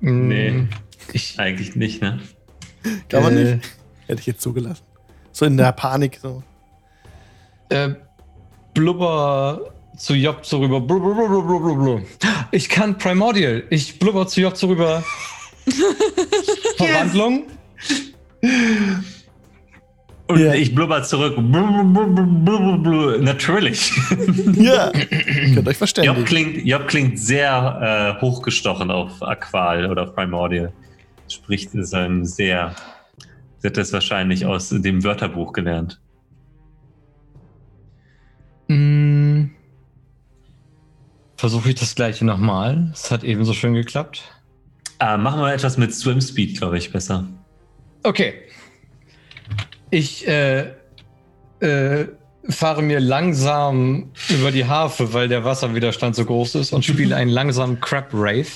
Nee. 0.00 0.66
Ich, 1.12 1.38
Eigentlich 1.38 1.76
nicht, 1.76 2.02
ne? 2.02 2.18
Kann 3.08 3.22
man 3.22 3.36
äh, 3.36 3.54
nicht? 3.54 3.68
Hätte 4.08 4.20
ich 4.20 4.26
jetzt 4.26 4.40
zugelassen. 4.40 4.82
So 5.30 5.46
in 5.46 5.56
der 5.56 5.70
Panik. 5.70 6.18
So. 6.20 6.42
Äh, 7.68 7.90
blubber 8.74 9.72
zu 9.96 10.14
Job 10.14 10.44
so 10.44 10.58
rüber. 10.58 10.80
Blub, 10.80 11.04
blub, 11.04 11.14
blub, 11.14 11.46
blub, 11.46 11.62
blub, 11.62 11.78
blub. 11.78 12.02
Ich 12.50 12.68
kann 12.68 12.98
Primordial. 12.98 13.62
Ich 13.70 14.00
blubber 14.00 14.26
zu 14.26 14.40
Job 14.40 14.56
so 14.56 14.66
rüber. 14.66 15.04
Verwandlung. 16.76 17.44
Und 20.28 20.38
Ja. 20.40 20.52
ich 20.54 20.74
blubber 20.74 21.02
zurück. 21.02 21.36
Natürlich. 23.20 23.92
Ja. 24.54 24.90
Könnt 24.92 25.58
euch 25.58 25.64
Job 25.64 25.76
verständigen. 25.76 26.24
klingt, 26.24 26.64
Job 26.66 26.86
klingt 26.88 27.18
sehr 27.18 28.16
äh, 28.18 28.20
hochgestochen 28.20 28.90
auf 28.90 29.22
Aqual 29.22 29.90
oder 29.90 30.02
auf 30.04 30.14
Primordial. 30.14 30.72
Spricht 31.28 31.74
ist 31.74 31.94
ein 31.94 32.24
sehr. 32.26 32.74
Sie 33.58 33.68
hat 33.68 33.76
das 33.76 33.92
wahrscheinlich 33.92 34.44
aus 34.46 34.68
dem 34.68 35.02
Wörterbuch 35.04 35.52
gelernt. 35.52 36.00
Mm. 38.68 39.46
Versuche 41.36 41.70
ich 41.70 41.74
das 41.76 41.94
gleiche 41.94 42.24
nochmal. 42.24 42.90
Es 42.92 43.10
hat 43.10 43.24
ebenso 43.24 43.52
schön 43.54 43.74
geklappt. 43.74 44.22
Äh, 45.00 45.16
machen 45.16 45.40
wir 45.40 45.52
etwas 45.52 45.78
mit 45.78 45.94
Swim 45.94 46.20
Speed, 46.20 46.58
glaube 46.58 46.76
ich, 46.78 46.92
besser. 46.92 47.24
Okay. 48.02 48.34
Ich 49.90 50.26
äh, 50.28 50.72
äh, 51.60 52.06
fahre 52.48 52.82
mir 52.82 53.00
langsam 53.00 54.10
über 54.28 54.50
die 54.50 54.64
Harfe, 54.66 55.12
weil 55.12 55.28
der 55.28 55.44
Wasserwiderstand 55.44 56.14
so 56.16 56.24
groß 56.24 56.56
ist 56.56 56.72
und 56.72 56.84
spiele 56.84 57.16
einen 57.16 57.30
langsamen 57.30 57.80
Crab 57.80 58.08
Rave, 58.12 58.46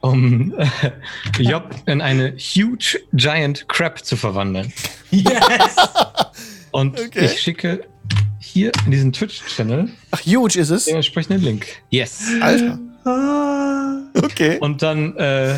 um 0.00 0.54
äh, 0.58 1.42
Job 1.42 1.74
in 1.86 2.00
eine 2.00 2.32
Huge 2.36 2.98
Giant 3.12 3.68
Crab 3.68 4.04
zu 4.04 4.16
verwandeln. 4.16 4.72
Yes! 5.10 5.76
Und 6.72 7.00
Okay. 7.00 7.24
ich 7.24 7.40
schicke 7.40 7.80
hier 8.38 8.70
in 8.86 8.92
diesen 8.92 9.12
Twitch-Channel 9.12 9.88
Ach, 10.12 10.20
huge 10.24 10.56
ist 10.60 10.70
es. 10.70 10.84
den 10.84 10.94
entsprechenden 10.94 11.42
Link. 11.42 11.66
Yes. 11.90 12.22
Alter. 12.40 12.78
Okay. 14.22 14.58
Und 14.60 14.80
dann 14.80 15.16
äh, 15.16 15.56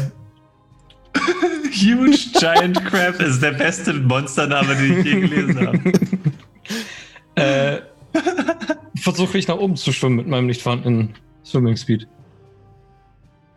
Huge 1.72 2.18
Giant 2.39 2.84
Crab 2.84 3.20
ist 3.20 3.43
der 3.43 3.52
beste 3.52 3.93
Monstername, 3.94 4.74
den 4.74 4.98
ich 4.98 5.05
je 5.05 5.20
gelesen 5.20 5.66
habe. 5.66 5.93
äh, 7.34 7.80
versuche 8.97 9.39
ich 9.39 9.48
nach 9.48 9.56
oben 9.56 9.76
zu 9.76 9.93
schwimmen 9.93 10.16
mit 10.16 10.26
meinem 10.26 10.47
nicht 10.47 10.62
vorhandenen 10.62 11.14
Swimming 11.44 11.76
Speed. 11.76 12.06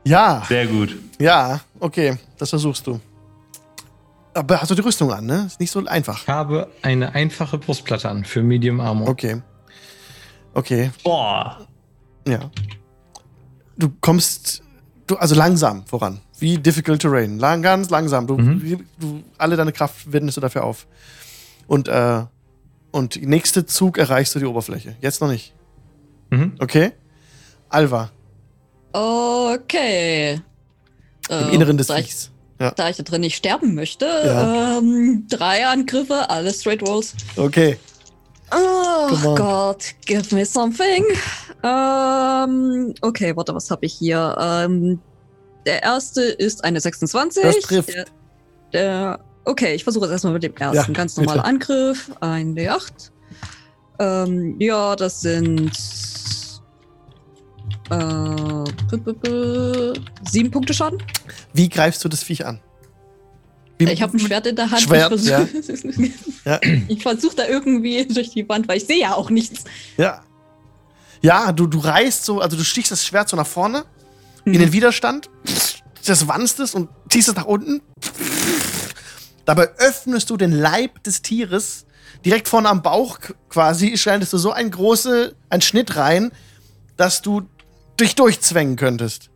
Ja, 0.06 0.44
Sehr 0.48 0.68
gut. 0.68 0.96
ja, 1.20 1.62
okay. 1.80 2.18
Das 2.38 2.50
versuchst 2.50 2.86
du. 2.88 3.00
Aber 4.34 4.62
hast 4.62 4.70
du 4.70 4.76
die 4.76 4.82
Rüstung 4.82 5.12
an, 5.12 5.26
ne? 5.26 5.46
Ist 5.48 5.60
nicht 5.60 5.72
so 5.72 5.84
einfach. 5.86 6.22
Ich 6.22 6.28
habe 6.28 6.70
eine 6.82 7.16
einfache 7.16 7.58
Brustplatte 7.58 8.10
an 8.10 8.26
für 8.26 8.44
Medium 8.44 8.80
Armor. 8.82 9.08
Okay. 9.08 9.42
Okay, 10.54 10.92
Boah. 11.04 11.68
ja. 12.28 12.50
Du 13.78 13.90
kommst, 14.00 14.64
du, 15.06 15.18
also 15.18 15.36
langsam 15.36 15.86
voran. 15.86 16.22
Wie 16.40 16.58
Difficult 16.58 17.02
Terrain. 17.02 17.40
Lang, 17.40 17.62
ganz 17.62 17.90
langsam. 17.90 18.28
Du, 18.28 18.38
Mhm. 18.38 18.86
du, 19.00 19.24
alle 19.38 19.56
deine 19.56 19.72
Kraft 19.72 20.12
wendest 20.12 20.38
du 20.38 20.42
dafür 20.42 20.64
auf. 20.66 20.86
Und, 21.68 21.88
äh, 21.88 22.24
und 22.92 23.22
nächste 23.22 23.66
Zug 23.66 23.98
erreichst 23.98 24.36
du 24.36 24.40
die 24.40 24.46
Oberfläche. 24.46 24.96
Jetzt 25.02 25.22
noch 25.22 25.30
nicht. 25.30 25.54
Mhm. 26.30 26.54
Okay? 26.60 26.92
Alva, 27.70 28.10
Okay. 28.94 30.40
im 31.30 31.36
Äh, 31.50 31.54
Inneren 31.56 31.78
des 31.78 31.88
Viechs. 31.88 32.32
Ja. 32.60 32.72
da 32.72 32.90
ich 32.90 32.96
da 32.96 33.04
drin 33.04 33.20
nicht 33.22 33.36
sterben 33.36 33.76
möchte, 33.76 34.06
Ja. 34.06 34.78
ähm, 34.78 35.26
drei 35.30 35.68
Angriffe, 35.68 36.30
alle 36.30 36.54
Straight 36.54 36.82
Rolls. 36.88 37.14
Okay. 37.36 37.78
Oh. 38.52 39.36
Gott, 39.36 39.94
give 40.06 40.34
me 40.34 40.46
something. 40.46 41.04
Ähm, 41.64 42.94
okay, 43.02 43.36
warte, 43.36 43.54
was 43.54 43.70
habe 43.72 43.86
ich 43.86 43.94
hier? 43.94 44.36
Ähm, 44.40 45.00
der 45.66 45.84
erste 45.84 46.22
ist 46.22 46.64
eine 46.64 46.80
26. 46.80 47.44
Das 47.44 47.60
trifft. 47.60 47.90
Der, 47.90 48.06
der, 48.74 49.20
okay, 49.46 49.74
ich 49.74 49.84
versuche 49.84 50.06
es 50.06 50.12
erstmal 50.12 50.34
mit 50.34 50.44
dem 50.44 50.56
ersten. 50.56 50.92
Ja, 50.92 50.98
Ganz 50.98 51.18
normaler 51.18 51.44
bitte. 51.44 51.48
Angriff. 51.48 52.12
Ein 52.20 52.56
D8. 52.56 53.12
Ähm, 54.00 54.56
ja, 54.60 54.96
das 54.96 55.22
sind 55.22 55.72
äh, 57.90 58.64
sieben 60.30 60.52
Punkte 60.52 60.74
Schaden. 60.74 61.02
Wie 61.54 61.70
greifst 61.70 62.04
du 62.04 62.10
das 62.10 62.24
Viech 62.24 62.46
an? 62.46 62.60
Wie, 63.78 63.92
Ich 63.92 64.02
habe 64.02 64.16
ein 64.16 64.20
Schwert 64.20 64.48
in 64.48 64.56
der 64.56 64.72
Hand. 64.72 64.82
Schwert, 64.82 65.12
ich 65.14 65.24
versuche 65.26 66.12
Ja. 66.46 66.60
ich 66.88 67.02
versuch 67.02 67.34
da 67.34 67.48
irgendwie 67.48 68.06
durch 68.06 68.30
die 68.30 68.48
Wand, 68.48 68.68
weil 68.68 68.78
ich 68.78 68.86
sehe 68.86 69.00
ja 69.00 69.16
auch 69.16 69.30
nichts. 69.30 69.64
Ja. 69.98 70.22
Ja, 71.22 71.52
du, 71.52 71.66
du 71.66 71.80
reißt 71.80 72.24
so, 72.24 72.40
also 72.40 72.56
du 72.56 72.64
stichst 72.64 72.92
das 72.92 73.06
Schwert 73.06 73.30
so 73.30 73.36
nach 73.36 73.48
vorne 73.48 73.86
in 74.46 74.54
Mhm. 74.54 74.60
den 74.60 74.74
Widerstand, 74.74 75.30
das 76.06 76.28
wandst 76.28 76.60
es 76.60 76.74
und 76.76 76.90
ziehst 77.10 77.30
es 77.30 77.36
nach 77.36 77.46
unten. 77.46 77.82
Dabei 79.46 79.70
öffnest 79.78 80.30
du 80.30 80.38
den 80.38 80.52
Leib 80.52 81.04
des 81.04 81.22
Tieres 81.22 81.86
direkt 82.24 82.48
vorne 82.48 82.70
am 82.70 82.82
Bauch 82.82 83.20
quasi 83.50 83.98
schneidest 83.98 84.34
du 84.34 84.38
so 84.38 84.52
ein 84.52 84.72
große, 84.72 85.36
ein 85.50 85.62
Schnitt 85.62 85.96
rein, 85.96 86.32
dass 86.98 87.22
du 87.22 87.44
dich 88.00 88.16
durchzwängen 88.16 88.76
könntest. 88.76 89.30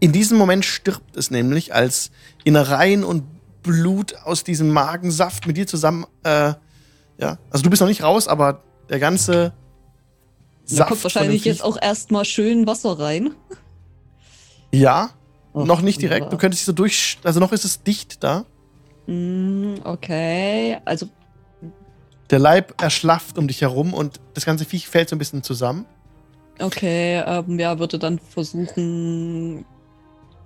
In 0.00 0.12
diesem 0.12 0.38
Moment 0.38 0.64
stirbt 0.64 1.16
es 1.16 1.30
nämlich, 1.30 1.74
als 1.74 2.10
Innereien 2.44 3.02
und 3.02 3.24
Blut 3.62 4.14
aus 4.24 4.44
diesem 4.44 4.70
Magensaft 4.70 5.46
mit 5.46 5.56
dir 5.56 5.66
zusammen, 5.66 6.06
äh, 6.22 6.54
ja, 7.18 7.38
also 7.50 7.64
du 7.64 7.70
bist 7.70 7.80
noch 7.80 7.88
nicht 7.88 8.02
raus, 8.02 8.28
aber 8.28 8.62
der 8.88 9.00
ganze 9.00 9.52
Da 10.70 10.84
kommt 10.84 11.02
wahrscheinlich 11.02 11.44
jetzt 11.44 11.62
auch 11.64 11.80
erstmal 11.80 12.24
schön 12.24 12.66
Wasser 12.66 12.98
rein. 12.98 13.34
Ja, 14.72 15.10
Oh, 15.54 15.64
noch 15.64 15.80
nicht 15.80 16.00
direkt. 16.02 16.30
Du 16.32 16.36
könntest 16.36 16.60
dich 16.60 16.66
so 16.66 16.72
durch, 16.72 17.18
also 17.24 17.40
noch 17.40 17.52
ist 17.52 17.64
es 17.64 17.82
dicht 17.82 18.22
da. 18.22 18.44
Mm, 19.06 19.76
Okay, 19.82 20.76
also 20.84 21.08
Der 22.30 22.38
Leib 22.38 22.80
erschlafft 22.80 23.38
um 23.38 23.48
dich 23.48 23.62
herum 23.62 23.94
und 23.94 24.20
das 24.34 24.44
ganze 24.44 24.66
Viech 24.66 24.86
fällt 24.88 25.08
so 25.08 25.16
ein 25.16 25.18
bisschen 25.18 25.42
zusammen. 25.42 25.86
Okay, 26.60 27.22
ähm, 27.26 27.58
ja, 27.58 27.78
würde 27.78 27.98
dann 27.98 28.18
versuchen, 28.18 29.64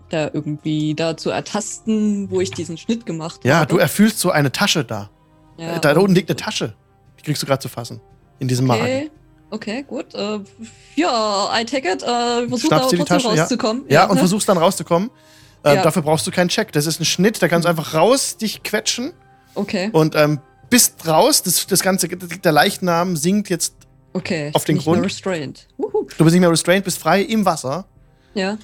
da 0.09 0.31
irgendwie 0.32 0.94
da 0.94 1.16
zu 1.16 1.31
ertasten, 1.31 2.31
wo 2.31 2.40
ich 2.40 2.53
diesen 2.53 2.78
Schnitt 2.78 3.05
gemacht 3.05 3.40
Ja, 3.44 3.57
habe. 3.57 3.66
du 3.66 3.78
erfüllst 3.78 4.20
so 4.20 4.31
eine 4.31 4.53
Tasche 4.53 4.85
da. 4.85 5.11
Ja, 5.59 5.77
Äh, 5.77 5.81
da 5.81 5.93
unten 5.99 6.15
liegt 6.15 6.31
eine 6.31 6.36
Tasche. 6.36 6.74
Die 7.19 7.23
kriegst 7.24 7.43
du 7.43 7.47
gerade 7.47 7.61
zu 7.61 7.69
fassen. 7.69 8.01
In 8.39 8.47
diesem 8.47 8.66
Magen. 8.66 9.11
Okay, 9.53 9.85
gut. 9.87 10.15
Äh, 10.15 10.41
ja, 10.97 11.51
I 11.61 11.65
take 11.66 11.93
it. 11.93 12.03
Äh, 12.03 12.49
versuch 12.49 12.70
da 12.70 12.79
trotzdem 12.79 13.05
Tasche, 13.05 13.29
ja. 13.35 13.43
rauszukommen. 13.43 13.85
Ja, 13.89 14.05
und 14.07 14.15
ne? 14.15 14.20
versuchst 14.20 14.49
dann 14.49 14.57
rauszukommen. 14.57 15.11
Äh, 15.62 15.74
Ja. 15.74 15.83
Dafür 15.83 16.01
brauchst 16.01 16.27
du 16.27 16.31
keinen 16.31 16.49
Check. 16.49 16.73
Das 16.73 16.87
ist 16.87 17.01
ein 17.01 17.05
Schnitt, 17.05 17.43
da 17.43 17.49
kannst 17.49 17.66
du 17.66 17.69
einfach 17.69 17.93
raus, 17.93 18.39
dich 18.39 18.62
quetschen 18.62 19.12
Okay, 19.55 19.91
und 19.93 20.16
ähm, 20.16 20.41
bist 20.70 21.07
raus. 21.07 21.43
Das, 21.43 21.66
das 21.66 21.83
ganze, 21.83 22.09
der 22.09 22.53
Leichnam 22.53 23.15
sinkt 23.16 23.51
jetzt. 23.51 23.74
okay. 24.15 24.51
auf 24.55 24.65
den 24.65 24.77
nicht 24.77 24.87
mehr 24.87 24.95
Grund. 24.95 25.07
restrained. 25.07 25.69
Wuhu. 25.77 26.07
Du 26.16 26.24
bist 26.24 26.33
nicht 26.33 26.41
mehr 26.41 26.51
restrained, 26.51 26.85
bist 26.85 26.99
frei 26.99 27.20
im 27.20 27.45
Wasser. 27.45 27.85
Ja. 28.33 28.57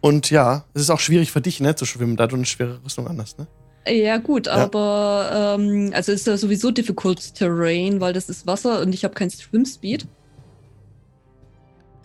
Und 0.00 0.30
ja, 0.30 0.64
es 0.74 0.82
ist 0.82 0.90
auch 0.90 1.00
schwierig 1.00 1.32
für 1.32 1.40
dich, 1.40 1.58
ne, 1.58 1.74
zu 1.74 1.84
schwimmen, 1.86 2.16
da 2.16 2.28
du 2.28 2.36
eine 2.36 2.46
schwere 2.46 2.78
Rüstung 2.84 3.08
an 3.08 3.20
hast, 3.20 3.40
ne? 3.40 3.48
Ja, 3.88 4.18
gut, 4.18 4.46
aber 4.48 5.56
ähm, 5.58 5.90
also 5.92 6.12
ist 6.12 6.26
ja 6.26 6.36
sowieso 6.36 6.70
difficult 6.70 7.34
terrain, 7.34 8.00
weil 8.00 8.12
das 8.12 8.28
ist 8.28 8.46
Wasser 8.46 8.80
und 8.80 8.92
ich 8.94 9.04
habe 9.04 9.14
kein 9.14 9.30
Swim-Speed. 9.30 10.06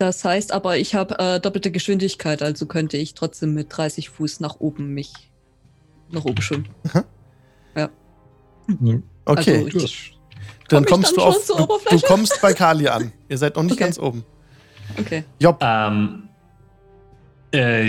Das 0.02 0.24
heißt 0.24 0.50
aber, 0.50 0.78
ich 0.78 0.96
habe 0.96 1.16
äh, 1.20 1.38
doppelte 1.38 1.70
Geschwindigkeit, 1.70 2.42
also 2.42 2.66
könnte 2.66 2.96
ich 2.96 3.14
trotzdem 3.14 3.54
mit 3.54 3.68
30 3.70 4.08
Fuß 4.10 4.40
nach 4.40 4.56
oben 4.58 4.92
mich 4.94 5.12
nach 6.10 6.24
oben 6.24 6.42
schwimmen. 6.42 6.68
Okay. 9.24 9.58
Also, 9.64 9.68
Du 9.68 9.78
ich- 9.84 10.18
dann 10.68 10.84
kommst 10.86 11.10
dann 11.10 11.14
du 11.18 11.22
auf. 11.22 11.46
Du, 11.46 11.54
du 11.56 11.62
Oberfläche? 11.62 12.04
kommst 12.04 12.36
bei 12.42 12.52
Kali 12.52 12.88
an. 12.88 13.12
Ihr 13.28 13.38
seid 13.38 13.54
noch 13.54 13.62
nicht 13.62 13.74
Okay. 13.74 13.84
ganz 13.84 13.98
oben. 14.00 14.24
Okay. 14.98 15.22
Job. 15.38 15.58
Ähm, 15.60 16.28
äh, 17.54 17.84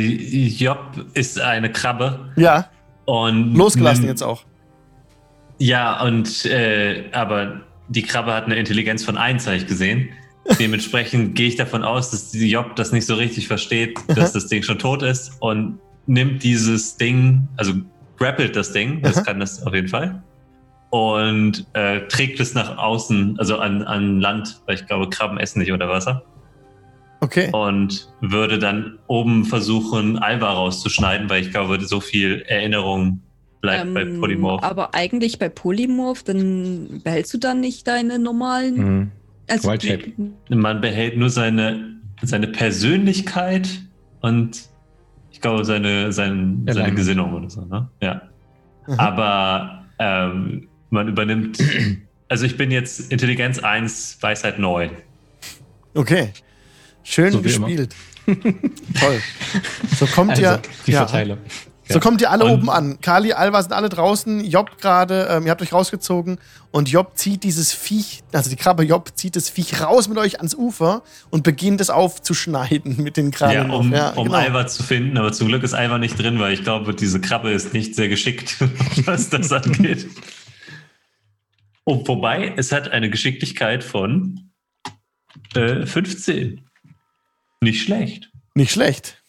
Job 0.49 0.77
ist 1.15 1.39
eine 1.41 1.71
Krabbe 1.71 2.31
Ja, 2.35 2.69
und 3.05 3.55
losgelassen 3.55 4.05
jetzt 4.05 4.21
auch. 4.21 4.43
Ja, 5.57 6.03
und 6.03 6.45
äh, 6.45 7.09
aber 7.11 7.61
die 7.87 8.03
Krabbe 8.03 8.31
hat 8.35 8.45
eine 8.45 8.55
Intelligenz 8.57 9.03
von 9.03 9.17
1, 9.17 9.47
habe 9.47 9.55
ich 9.57 9.65
gesehen. 9.65 10.09
Dementsprechend 10.59 11.35
gehe 11.35 11.47
ich 11.47 11.55
davon 11.55 11.83
aus, 11.83 12.11
dass 12.11 12.31
die 12.31 12.49
Job 12.49 12.75
das 12.75 12.91
nicht 12.91 13.05
so 13.05 13.15
richtig 13.15 13.47
versteht, 13.47 13.97
dass 14.07 14.33
das 14.33 14.47
Ding 14.47 14.61
schon 14.63 14.77
tot 14.77 15.01
ist 15.01 15.31
und 15.39 15.79
nimmt 16.05 16.43
dieses 16.43 16.97
Ding, 16.97 17.47
also 17.55 17.73
grappelt 18.17 18.55
das 18.55 18.73
Ding, 18.73 19.01
das 19.01 19.17
Aha. 19.17 19.23
kann 19.23 19.39
das 19.39 19.65
auf 19.65 19.73
jeden 19.73 19.87
Fall, 19.87 20.21
und 20.89 21.65
äh, 21.73 22.01
trägt 22.07 22.39
es 22.39 22.53
nach 22.53 22.77
außen, 22.77 23.39
also 23.39 23.57
an, 23.57 23.83
an 23.83 24.19
Land, 24.19 24.61
weil 24.65 24.75
ich 24.75 24.85
glaube, 24.85 25.09
Krabben 25.09 25.39
essen 25.39 25.59
nicht 25.59 25.71
unter 25.71 25.89
Wasser. 25.89 26.23
Okay. 27.21 27.49
Und 27.53 28.13
würde 28.19 28.59
dann 28.59 28.99
oben 29.07 29.45
versuchen, 29.45 30.19
Alba 30.19 30.51
rauszuschneiden, 30.51 31.29
weil 31.29 31.41
ich 31.41 31.51
glaube, 31.51 31.79
so 31.85 32.01
viel 32.01 32.43
Erinnerung 32.47 33.21
bleibt 33.61 33.93
bei 33.93 34.01
Ähm, 34.01 34.19
Polymorph. 34.19 34.61
Aber 34.61 34.93
eigentlich 34.93 35.39
bei 35.39 35.47
Polymorph, 35.47 36.23
dann 36.23 37.01
behältst 37.01 37.33
du 37.33 37.37
dann 37.37 37.61
nicht 37.61 37.87
deine 37.87 38.19
normalen. 38.19 38.75
Mhm. 38.75 39.11
Also, 39.47 39.69
Wild 39.69 39.83
Shape. 39.83 40.11
Man 40.49 40.81
behält 40.81 41.17
nur 41.17 41.29
seine, 41.29 41.97
seine 42.21 42.47
Persönlichkeit 42.47 43.69
und 44.21 44.69
ich 45.31 45.41
glaube 45.41 45.65
seine, 45.65 46.11
sein, 46.13 46.63
seine. 46.69 46.93
Gesinnung 46.93 47.33
oder 47.33 47.49
so. 47.49 47.65
Ne? 47.65 47.89
Ja. 48.01 48.21
Mhm. 48.87 48.93
Aber 48.99 49.83
ähm, 49.99 50.67
man 50.89 51.07
übernimmt. 51.07 51.57
Also 52.29 52.45
ich 52.47 52.57
bin 52.57 52.71
jetzt 52.71 53.11
Intelligenz 53.11 53.59
1, 53.59 54.17
Weisheit 54.21 54.57
9. 54.57 54.89
Okay. 55.93 56.29
Schön 57.03 57.31
So 57.31 57.43
gespielt. 57.43 57.95
Toll. 58.25 59.21
So 59.95 60.07
kommt 60.07 60.31
Also, 60.31 60.41
ihr. 60.41 60.61
die 60.87 60.91
ja, 60.93 60.99
Verteile. 61.05 61.37
So 61.93 61.99
kommt 61.99 62.21
ihr 62.21 62.29
alle 62.31 62.45
Und- 62.45 62.51
oben 62.51 62.69
an. 62.69 62.99
Kali, 63.01 63.33
Alva 63.33 63.61
sind 63.61 63.71
alle 63.73 63.89
draußen. 63.89 64.43
Job 64.45 64.77
gerade, 64.79 65.27
ähm, 65.29 65.45
ihr 65.45 65.51
habt 65.51 65.61
euch 65.61 65.71
rausgezogen. 65.73 66.39
Und 66.71 66.89
Job 66.89 67.11
zieht 67.15 67.43
dieses 67.43 67.71
Viech, 67.71 68.23
also 68.31 68.49
die 68.49 68.55
Krabbe 68.55 68.83
Job 68.83 69.11
zieht 69.15 69.35
das 69.35 69.49
Viech 69.49 69.79
raus 69.81 70.07
mit 70.07 70.17
euch 70.17 70.37
ans 70.37 70.55
Ufer 70.55 71.03
und 71.29 71.43
beginnt 71.43 71.81
es 71.81 71.89
aufzuschneiden 71.89 73.01
mit 73.01 73.15
den 73.15 73.31
Kranen. 73.31 73.69
Ja, 73.69 73.75
um, 73.75 73.93
ja, 73.93 74.09
um 74.11 74.25
genau. 74.25 74.37
Alva 74.37 74.65
zu 74.67 74.81
finden, 74.83 75.17
aber 75.17 75.31
zum 75.31 75.47
Glück 75.47 75.63
ist 75.63 75.73
Alva 75.73 75.99
nicht 75.99 76.17
drin, 76.17 76.39
weil 76.39 76.53
ich 76.53 76.63
glaube, 76.63 76.95
diese 76.95 77.21
Krabbe 77.21 77.51
ist 77.51 77.73
nicht 77.73 77.95
sehr 77.95 78.09
geschickt, 78.09 78.55
was 79.05 79.29
das 79.29 79.51
angeht. 79.51 80.07
Oh, 81.85 82.01
wobei, 82.07 82.53
es 82.57 82.71
hat 82.71 82.89
eine 82.91 83.09
Geschicklichkeit 83.09 83.83
von 83.83 84.49
äh, 85.55 85.85
15. 85.85 86.61
Nicht 87.61 87.83
schlecht. 87.83 88.31
Nicht 88.55 88.71
schlecht. 88.71 89.21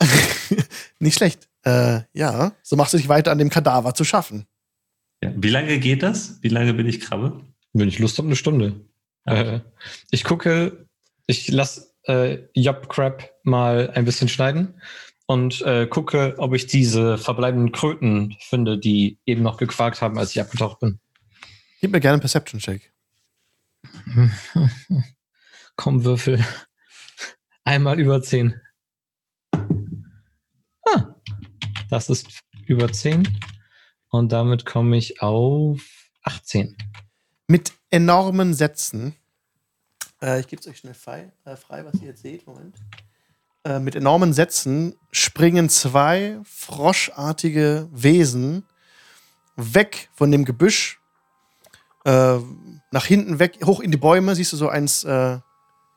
Nicht 0.98 1.16
schlecht. 1.16 1.48
Äh, 1.66 2.02
ja, 2.12 2.52
so 2.62 2.76
machst 2.76 2.92
du 2.92 2.96
dich 2.96 3.08
weiter 3.08 3.32
an 3.32 3.38
dem 3.38 3.50
Kadaver 3.50 3.92
zu 3.92 4.04
schaffen. 4.04 4.46
Ja. 5.22 5.32
Wie 5.34 5.50
lange 5.50 5.80
geht 5.80 6.02
das? 6.02 6.38
Wie 6.40 6.48
lange 6.48 6.72
bin 6.74 6.86
ich 6.86 7.00
Krabbe? 7.00 7.40
Wenn 7.72 7.88
ich 7.88 7.98
Lust 7.98 8.18
habe, 8.18 8.28
eine 8.28 8.36
Stunde. 8.36 8.80
Äh, 9.24 9.60
ich 10.12 10.22
gucke, 10.22 10.86
ich 11.26 11.48
lasse 11.48 11.92
äh, 12.04 12.38
Job 12.54 12.88
Crab 12.88 13.30
mal 13.42 13.90
ein 13.90 14.04
bisschen 14.04 14.28
schneiden 14.28 14.80
und 15.26 15.60
äh, 15.62 15.88
gucke, 15.88 16.34
ob 16.38 16.54
ich 16.54 16.68
diese 16.68 17.18
verbleibenden 17.18 17.72
Kröten 17.72 18.36
finde, 18.38 18.78
die 18.78 19.18
eben 19.26 19.42
noch 19.42 19.56
gequakt 19.56 20.00
haben, 20.00 20.18
als 20.20 20.30
ich 20.30 20.40
abgetaucht 20.40 20.78
bin. 20.78 21.00
Gib 21.80 21.90
mir 21.90 21.98
gerne 21.98 22.14
einen 22.14 22.20
Perception-Check. 22.20 22.92
Komm, 25.76 26.04
Würfel. 26.04 26.44
Einmal 27.64 27.98
über 27.98 28.22
10. 28.22 28.54
Ah, 30.86 31.16
das 31.90 32.08
ist 32.08 32.40
über 32.66 32.90
10. 32.90 33.28
Und 34.10 34.32
damit 34.32 34.66
komme 34.66 34.96
ich 34.96 35.20
auf 35.20 35.82
18. 36.22 36.76
Mit 37.48 37.72
enormen 37.90 38.54
Sätzen. 38.54 39.14
Äh, 40.20 40.40
ich 40.40 40.48
gebe 40.48 40.60
es 40.60 40.68
euch 40.68 40.78
schnell 40.78 40.94
frei, 40.94 41.32
äh, 41.44 41.56
frei, 41.56 41.84
was 41.84 42.00
ihr 42.00 42.08
jetzt 42.08 42.22
seht. 42.22 42.46
Moment. 42.46 42.76
Äh, 43.64 43.80
mit 43.80 43.94
enormen 43.94 44.32
Sätzen 44.32 44.94
springen 45.10 45.68
zwei 45.68 46.38
froschartige 46.44 47.88
Wesen 47.92 48.64
weg 49.56 50.08
von 50.14 50.30
dem 50.30 50.44
Gebüsch. 50.44 51.00
Äh, 52.04 52.38
nach 52.92 53.04
hinten 53.04 53.38
weg, 53.38 53.58
hoch 53.64 53.80
in 53.80 53.90
die 53.90 53.96
Bäume. 53.96 54.34
Siehst 54.34 54.52
du 54.52 54.56
so 54.56 54.68
eins 54.68 55.04
äh, 55.04 55.38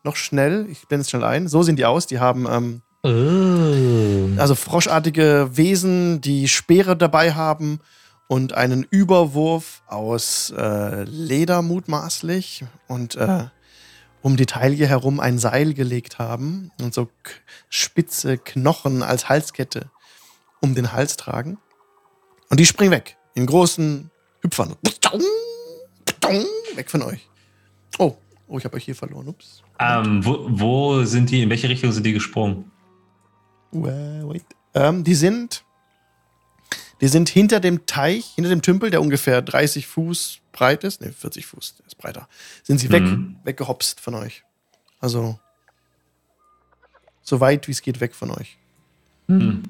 noch 0.03 0.15
schnell. 0.15 0.67
Ich 0.69 0.87
blende 0.87 1.01
es 1.01 1.09
schnell 1.09 1.23
ein. 1.23 1.47
So 1.47 1.63
sehen 1.63 1.75
die 1.75 1.85
aus. 1.85 2.07
Die 2.07 2.19
haben 2.19 2.47
ähm, 2.49 2.81
Oh. 3.01 4.38
also 4.38 4.55
froschartige 4.55 5.51
Wesen, 5.53 6.19
die 6.19 6.49
Speere 6.49 6.97
dabei 6.97 7.34
haben 7.34 7.80
und 8.27 8.53
einen 8.53 8.85
Überwurf 8.89 9.84
aus 9.88 10.53
äh, 10.55 11.03
Leder 11.03 11.61
mutmaßlich 11.61 12.65
und 12.88 13.15
äh, 13.15 13.45
um 14.21 14.35
die 14.35 14.45
Taille 14.45 14.85
herum 14.85 15.19
ein 15.19 15.39
Seil 15.39 15.73
gelegt 15.73 16.19
haben 16.19 16.71
und 16.81 16.93
so 16.93 17.09
spitze 17.69 18.38
Knochen 18.38 19.01
als 19.01 19.30
Halskette 19.30 19.89
um 20.59 20.76
den 20.76 20.91
Hals 20.91 21.15
tragen. 21.15 21.57
Und 22.49 22.59
die 22.59 22.65
springen 22.65 22.91
weg 22.91 23.15
in 23.34 23.45
großen 23.45 24.11
Hüpfern. 24.41 24.76
Weg 26.76 26.89
von 26.89 27.01
euch. 27.03 27.30
Oh, 27.97 28.15
oh, 28.47 28.57
ich 28.57 28.65
habe 28.65 28.76
euch 28.76 28.85
hier 28.85 28.95
verloren. 28.95 29.30
Ups. 29.30 29.63
Ähm, 29.80 30.26
wo, 30.26 30.45
wo 30.49 31.03
sind 31.03 31.30
die, 31.30 31.41
in 31.41 31.49
welche 31.49 31.69
Richtung 31.69 31.91
sind 31.91 32.05
die 32.05 32.13
gesprungen? 32.13 32.69
Wait. 33.71 34.45
Ähm, 34.73 35.03
die 35.03 35.15
sind, 35.15 35.63
die 37.01 37.07
sind 37.07 37.29
hinter 37.29 37.59
dem 37.59 37.85
Teich, 37.85 38.25
hinter 38.35 38.49
dem 38.49 38.61
Tümpel, 38.61 38.89
der 38.89 39.01
ungefähr 39.01 39.41
30 39.41 39.87
Fuß 39.87 40.39
breit 40.51 40.83
ist, 40.83 41.01
ne, 41.01 41.11
40 41.11 41.45
Fuß, 41.45 41.77
der 41.77 41.85
ist 41.85 41.97
breiter, 41.97 42.27
sind 42.63 42.79
sie 42.79 42.91
weg, 42.91 43.03
Mhm. 43.03 43.37
weggehopst 43.43 43.99
von 43.99 44.15
euch. 44.15 44.43
Also 44.99 45.39
so 47.21 47.39
weit 47.39 47.67
wie 47.67 47.71
es 47.71 47.81
geht 47.81 47.99
weg 48.01 48.15
von 48.15 48.31
euch. 48.31 48.57
Hm. 49.27 49.63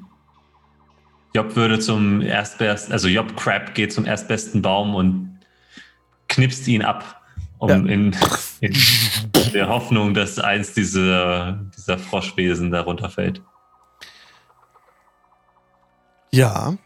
Job 1.35 1.55
würde 1.55 1.79
zum 1.79 2.21
erstbesten, 2.21 2.91
also 2.93 3.07
Job 3.07 3.35
Crab 3.37 3.75
geht 3.75 3.93
zum 3.93 4.05
erstbesten 4.05 4.61
Baum 4.61 4.95
und 4.95 5.39
knipst 6.27 6.67
ihn 6.67 6.81
ab, 6.81 7.21
um 7.59 7.69
Ja. 7.69 7.75
in, 7.75 8.15
in 8.61 8.73
der 9.53 9.67
Hoffnung, 9.67 10.13
dass 10.13 10.39
eins 10.39 10.73
dieser, 10.73 11.59
dieser 11.77 11.99
Froschwesen 11.99 12.71
darunter 12.71 13.09
fällt. 13.09 13.43
Ja. 16.31 16.77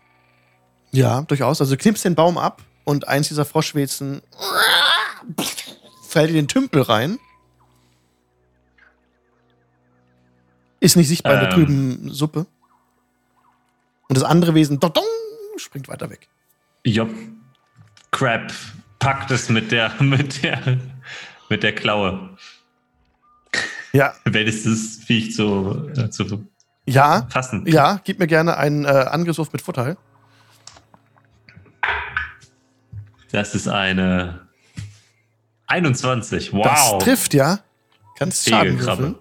Ja, 0.92 1.22
durchaus. 1.22 1.60
Also 1.62 1.76
du 1.76 1.82
knippst 1.82 2.06
den 2.06 2.16
Baum 2.16 2.38
ab 2.38 2.62
und 2.84 3.08
eins 3.08 3.28
dieser 3.28 3.46
Froschwesen 3.46 4.22
fällt 6.08 6.30
in 6.30 6.36
den 6.36 6.48
Tümpel 6.48 6.82
rein. 6.84 7.20
Ist 10.80 10.96
nicht 10.96 11.08
sichtbar 11.08 11.34
in 11.36 11.40
der 11.40 11.50
Ähm. 11.50 11.56
trüben 11.56 12.10
Suppe. 12.12 12.46
Und 14.10 14.18
das 14.18 14.24
andere 14.24 14.54
Wesen 14.54 14.80
dodong, 14.80 15.06
springt 15.58 15.88
weiter 15.88 16.10
weg. 16.10 16.28
Job 16.84 17.10
Crab 18.12 18.52
packt 19.00 19.32
es 19.32 19.50
mit 19.50 19.72
der, 19.72 19.94
mit 20.02 20.44
der, 20.44 20.78
mit 21.50 21.64
der 21.64 21.74
Klaue. 21.74 22.38
Ja, 23.94 24.14
Wenn 24.26 24.48
es 24.48 24.64
das 24.64 25.04
Viech 25.06 25.34
zu, 25.36 25.90
äh, 25.96 26.10
zu 26.10 26.48
ja, 26.86 27.28
fassen. 27.30 27.66
ja, 27.68 28.00
gib 28.04 28.20
mir 28.20 28.28
gerne 28.28 28.58
einen 28.58 28.86
äh, 28.86 28.88
Angriffswurf 28.90 29.52
mit 29.54 29.62
Vorteil. 29.62 29.98
Das 33.32 33.56
ist 33.56 33.68
eine 33.68 34.48
21. 35.68 36.54
Wow. 36.54 36.64
Das 36.64 36.98
trifft, 37.04 37.34
ja. 37.34 37.60
Kannst 38.18 38.48
Schaden 38.48 38.80
würfeln, 38.80 39.16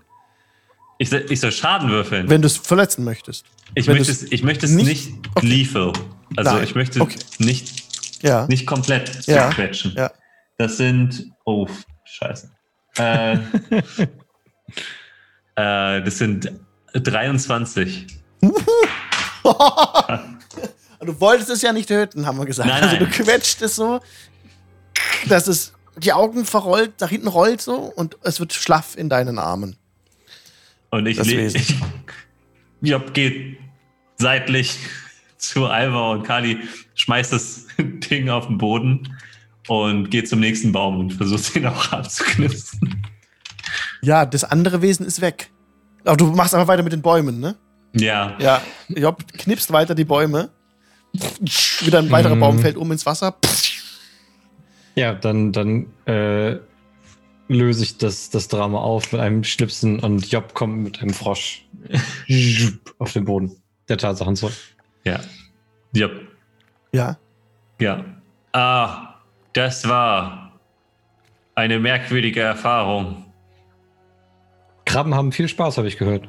Ich, 0.98 1.08
soll- 1.08 1.24
ich 1.30 1.40
soll 1.40 1.50
Schaden 1.52 1.88
würfeln. 1.88 2.28
wenn 2.28 2.42
du 2.42 2.46
es 2.46 2.58
verletzen 2.58 3.04
möchtest. 3.04 3.46
ich, 3.74 3.86
wenn 3.86 3.96
möchte 3.96 4.12
es, 4.12 4.22
ich 4.30 4.42
möchte 4.42 4.66
es 4.66 4.72
nicht- 4.72 4.86
nicht, 4.86 5.28
okay. 5.34 5.46
lethal. 5.46 5.92
Also 6.36 6.50
Nein. 6.52 6.64
ich 6.64 6.74
möchte 6.74 7.00
Okay. 7.00 7.18
nicht, 7.38 8.22
Ja. 8.22 8.46
nicht 8.48 8.66
komplett 8.66 9.26
Ja. 9.26 9.48
zerquetschen. 9.48 9.94
Ja. 9.96 10.10
Das 10.58 10.76
sind. 10.76 11.32
Oh, 11.44 11.66
scheiße. 12.04 12.50
Äh, 12.98 13.34
äh, 15.56 16.02
das 16.02 16.18
sind 16.18 16.52
23. 16.92 18.06
du 18.42 18.52
wolltest 21.20 21.50
es 21.50 21.62
ja 21.62 21.72
nicht 21.72 21.88
töten, 21.88 22.26
haben 22.26 22.38
wir 22.38 22.46
gesagt. 22.46 22.68
Nein, 22.68 22.82
Also 22.82 22.96
du 22.96 23.04
nein. 23.04 23.12
quetscht 23.12 23.62
es 23.62 23.76
so, 23.76 24.00
dass 25.28 25.48
es 25.48 25.72
die 25.96 26.12
Augen 26.12 26.44
verrollt, 26.44 27.00
nach 27.00 27.10
hinten 27.10 27.28
rollt 27.28 27.60
so 27.60 27.76
und 27.76 28.16
es 28.22 28.40
wird 28.40 28.52
schlaff 28.52 28.96
in 28.96 29.08
deinen 29.08 29.38
Armen. 29.38 29.76
Und 30.90 31.06
ich, 31.06 31.18
ich 31.18 31.76
Job 32.80 33.14
geht 33.14 33.58
seitlich 34.18 34.78
zu 35.38 35.66
Alva 35.66 36.12
und 36.12 36.24
Kali, 36.24 36.58
schmeißt 36.94 37.32
das 37.32 37.66
Ding 37.78 38.28
auf 38.28 38.46
den 38.46 38.58
Boden 38.58 39.16
und 39.68 40.10
geht 40.10 40.28
zum 40.28 40.40
nächsten 40.40 40.72
Baum 40.72 40.98
und 40.98 41.12
versucht 41.12 41.54
ihn 41.56 41.66
auch 41.66 41.92
abzuknipsen. 41.92 43.06
Ja, 44.02 44.26
das 44.26 44.44
andere 44.44 44.82
Wesen 44.82 45.06
ist 45.06 45.20
weg. 45.20 45.51
Aber 46.04 46.16
du 46.16 46.26
machst 46.26 46.54
einfach 46.54 46.68
weiter 46.68 46.82
mit 46.82 46.92
den 46.92 47.02
Bäumen, 47.02 47.40
ne? 47.40 47.54
Ja, 47.94 48.36
Ja, 48.38 48.62
Job 48.88 49.22
knipst 49.32 49.70
weiter 49.72 49.94
die 49.94 50.04
Bäume. 50.04 50.50
Wieder 51.80 51.98
ein 51.98 52.10
weiterer 52.10 52.34
Mhm. 52.36 52.40
Baum 52.40 52.58
fällt 52.58 52.76
um 52.76 52.90
ins 52.90 53.04
Wasser. 53.04 53.36
Ja, 54.94 55.14
dann, 55.14 55.52
dann 55.52 55.86
äh, 56.06 56.56
löse 57.48 57.82
ich 57.82 57.98
das, 57.98 58.30
das 58.30 58.48
Drama 58.48 58.78
auf 58.78 59.12
mit 59.12 59.20
einem 59.20 59.44
Schnipsen 59.44 60.00
und 60.00 60.30
Job 60.30 60.54
kommt 60.54 60.78
mit 60.82 61.00
einem 61.02 61.12
Frosch 61.12 61.66
auf 62.98 63.12
den 63.12 63.24
Boden 63.24 63.56
der 63.88 63.98
Tatsachen 63.98 64.36
zurück. 64.36 64.54
ja. 65.04 65.20
Job, 65.94 66.12
Ja. 66.92 67.18
ja. 67.78 68.02
Ah, 68.52 69.16
das 69.52 69.86
war 69.86 70.58
eine 71.54 71.78
merkwürdige 71.78 72.40
Erfahrung. 72.40 73.26
Krabben 74.92 75.14
haben 75.14 75.32
viel 75.32 75.48
Spaß, 75.48 75.78
habe 75.78 75.88
ich 75.88 75.96
gehört. 75.96 76.28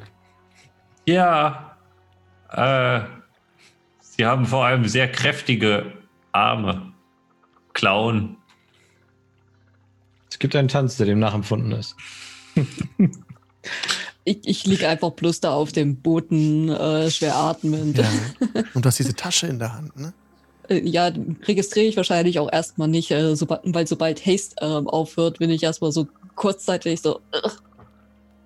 Ja, 1.05 1.75
äh, 2.49 3.01
sie 3.99 4.25
haben 4.25 4.45
vor 4.45 4.65
allem 4.65 4.87
sehr 4.87 5.11
kräftige 5.11 5.91
Arme, 6.31 6.93
Klauen. 7.73 8.37
Es 10.29 10.39
gibt 10.39 10.55
einen 10.55 10.69
Tanz, 10.69 10.95
der 10.95 11.07
dem 11.07 11.19
nachempfunden 11.19 11.73
ist. 11.73 11.95
Ich, 14.25 14.39
ich 14.45 14.65
liege 14.65 14.87
einfach 14.87 15.11
bloß 15.11 15.41
da 15.41 15.51
auf 15.53 15.73
dem 15.73 15.97
Boden, 15.97 16.69
äh, 16.69 17.11
schwer 17.11 17.35
atmend. 17.35 17.97
ja. 17.97 18.05
Und 18.73 18.85
du 18.85 18.87
hast 18.87 18.97
diese 18.97 19.15
Tasche 19.15 19.47
in 19.47 19.59
der 19.59 19.73
Hand, 19.73 19.97
ne? 19.97 20.13
Äh, 20.69 20.79
Ja, 20.79 21.11
registriere 21.45 21.87
ich 21.87 21.97
wahrscheinlich 21.97 22.39
auch 22.39 22.49
erstmal 22.49 22.87
nicht, 22.87 23.11
äh, 23.11 23.35
sobald, 23.35 23.61
weil 23.65 23.85
sobald 23.85 24.25
Haste 24.25 24.55
ähm, 24.61 24.87
aufhört, 24.87 25.39
bin 25.39 25.49
ich 25.49 25.61
erstmal 25.63 25.91
so 25.91 26.07
kurzzeitig 26.35 27.01
so. 27.01 27.19
äh, 27.33 27.49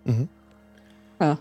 Mhm. 0.07 0.29
ja. 1.19 1.39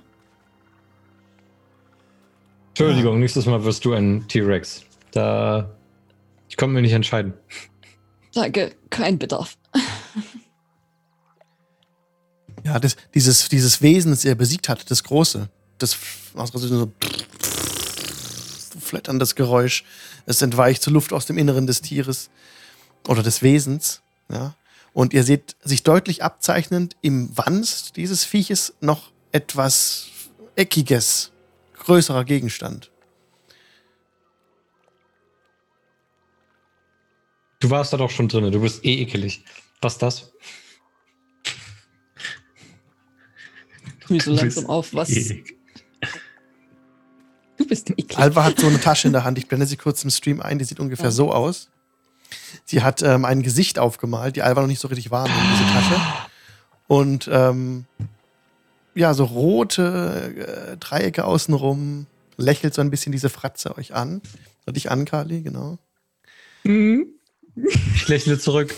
Entschuldigung, 2.71 3.21
nächstes 3.21 3.47
Mal 3.47 3.65
wirst 3.65 3.85
du 3.87 3.95
ein 3.95 4.29
T-Rex. 4.29 4.85
Da. 5.13 5.71
Ich 6.49 6.59
konnte 6.59 6.75
mir 6.75 6.83
nicht 6.83 6.93
entscheiden. 6.93 7.33
Danke, 8.35 8.75
kein 8.91 9.19
Bedarf. 9.19 9.57
Ja, 12.65 12.79
das, 12.79 12.97
dieses, 13.15 13.49
dieses 13.49 13.81
Wesen, 13.81 14.11
das 14.11 14.25
er 14.25 14.35
besiegt 14.35 14.69
hat, 14.69 14.91
das 14.91 15.05
große, 15.05 15.49
das 15.79 15.97
macht 16.35 16.53
so 16.53 16.93
flatterndes 18.79 19.37
Geräusch. 19.37 19.85
Es 20.27 20.43
entweicht 20.43 20.83
zur 20.83 20.93
Luft 20.93 21.13
aus 21.13 21.27
dem 21.27 21.39
Inneren 21.39 21.67
des 21.67 21.81
Tieres 21.81 22.29
oder 23.07 23.23
des 23.23 23.43
Wesens. 23.43 24.03
Ja. 24.31 24.55
Und 24.97 25.13
ihr 25.13 25.25
seht 25.25 25.57
sich 25.63 25.83
deutlich 25.83 26.23
abzeichnend 26.25 26.97
im 27.03 27.29
Wanst 27.35 27.99
dieses 27.99 28.25
Vieches 28.25 28.73
noch 28.81 29.13
etwas 29.31 30.07
Eckiges, 30.55 31.33
größerer 31.75 32.25
Gegenstand. 32.25 32.91
Du 37.61 37.69
warst 37.69 37.93
da 37.93 37.99
doch 37.99 38.09
schon 38.09 38.29
drin, 38.29 38.51
du 38.51 38.59
bist 38.59 38.87
eh 38.87 39.03
ekelig. 39.03 39.45
Was 39.83 39.99
das? 39.99 40.33
Tu 44.01 44.15
mich 44.15 44.23
so 44.25 44.31
Du 44.31 44.37
langsam 44.39 44.63
bist 44.63 44.69
auf, 44.71 44.95
was. 44.95 45.11
eklig. 45.11 45.57
Du 47.59 47.67
bist 47.67 47.91
eklig. 47.91 48.17
Alva 48.17 48.45
hat 48.45 48.59
so 48.59 48.67
eine 48.67 48.81
Tasche 48.81 49.09
in 49.09 49.13
der 49.13 49.25
Hand. 49.25 49.37
Ich 49.37 49.47
blende 49.47 49.67
sie 49.67 49.77
kurz 49.77 50.03
im 50.05 50.11
Stream 50.11 50.41
ein. 50.41 50.59
Die 50.59 50.65
sieht 50.65 50.81
ungefähr 50.81 51.07
Ja. 51.07 51.11
so 51.11 51.33
aus. 51.33 51.69
Sie 52.65 52.83
hat 52.83 53.03
ähm, 53.03 53.25
ein 53.25 53.43
Gesicht 53.43 53.79
aufgemalt, 53.79 54.37
die 54.37 54.43
Alva 54.43 54.61
noch 54.61 54.69
nicht 54.69 54.81
so 54.81 54.89
richtig 54.89 55.11
wahrnimmt, 55.11 55.39
diese 55.53 55.65
Tasche. 55.73 56.01
Und 56.89 57.29
ähm, 57.33 57.87
ja, 58.95 59.15
so 59.15 59.25
rote 59.25 60.73
äh, 60.73 60.77
Dreiecke 60.79 61.25
außenrum. 61.25 62.07
Lächelt 62.39 62.75
so 62.75 62.83
ein 62.83 62.91
bisschen 62.91 63.13
diese 63.13 63.31
Fratze 63.31 63.77
euch 63.79 63.95
an. 63.95 64.21
Oder 64.65 64.75
dich 64.75 64.91
an, 64.91 65.05
Kali, 65.05 65.43
genau. 65.43 65.79
Mhm. 66.65 67.07
Ich 67.95 68.09
lächle 68.09 68.39
zurück. 68.39 68.75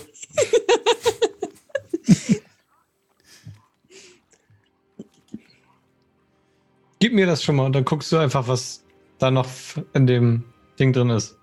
Gib 7.00 7.12
mir 7.12 7.26
das 7.26 7.44
schon 7.44 7.56
mal 7.56 7.64
und 7.64 7.72
dann 7.72 7.84
guckst 7.84 8.10
du 8.10 8.18
einfach, 8.18 8.48
was 8.48 8.82
da 9.18 9.30
noch 9.30 9.48
in 9.94 10.06
dem 10.06 10.44
Ding 10.78 10.92
drin 10.92 11.10
ist. 11.10 11.38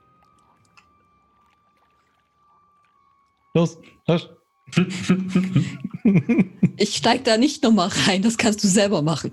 Los, 3.56 3.80
los. 4.06 4.30
Ich 6.78 6.98
steig 6.98 7.24
da 7.24 7.38
nicht 7.38 7.64
nochmal 7.64 7.90
rein, 8.06 8.22
das 8.22 8.38
kannst 8.38 8.62
du 8.64 8.68
selber 8.68 9.02
machen. 9.02 9.32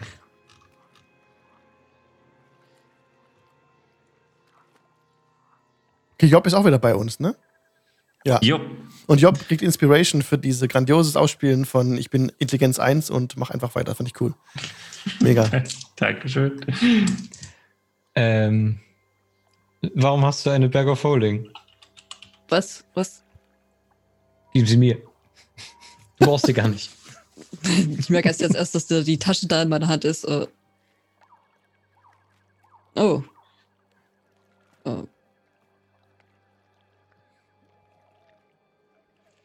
Okay, 6.14 6.26
Job 6.26 6.46
ist 6.46 6.54
auch 6.54 6.64
wieder 6.64 6.78
bei 6.78 6.94
uns, 6.94 7.18
ne? 7.18 7.34
Ja. 8.24 8.38
Jupp. 8.40 8.62
Und 9.08 9.20
Job 9.20 9.40
kriegt 9.40 9.60
Inspiration 9.60 10.22
für 10.22 10.38
diese 10.38 10.68
grandioses 10.68 11.16
Ausspielen 11.16 11.64
von 11.64 11.98
Ich 11.98 12.08
bin 12.10 12.30
Intelligenz 12.38 12.78
1 12.78 13.10
und 13.10 13.36
mach 13.36 13.50
einfach 13.50 13.74
weiter. 13.74 13.96
Finde 13.96 14.12
ich 14.14 14.20
cool. 14.20 14.34
Mega. 15.20 15.50
Dankeschön. 15.96 16.64
Ähm, 18.14 18.78
warum 19.94 20.24
hast 20.24 20.46
du 20.46 20.50
eine 20.50 20.68
Bag 20.68 20.86
of 20.86 21.02
Holding? 21.02 21.50
Was? 22.48 22.84
Was? 22.94 23.24
Gib 24.52 24.68
sie 24.68 24.76
mir. 24.76 24.96
Du 26.18 26.26
brauchst 26.26 26.46
sie 26.46 26.52
gar 26.52 26.68
nicht. 26.68 26.90
Ich 27.98 28.10
merke 28.10 28.28
erst 28.28 28.40
jetzt 28.40 28.54
erst, 28.54 28.74
dass 28.74 28.86
da 28.86 29.02
die 29.02 29.18
Tasche 29.18 29.46
da 29.46 29.62
in 29.62 29.68
meiner 29.68 29.88
Hand 29.88 30.04
ist. 30.04 30.24
Äh. 30.24 30.46
Oh. 32.94 33.22
Oh. 34.84 35.04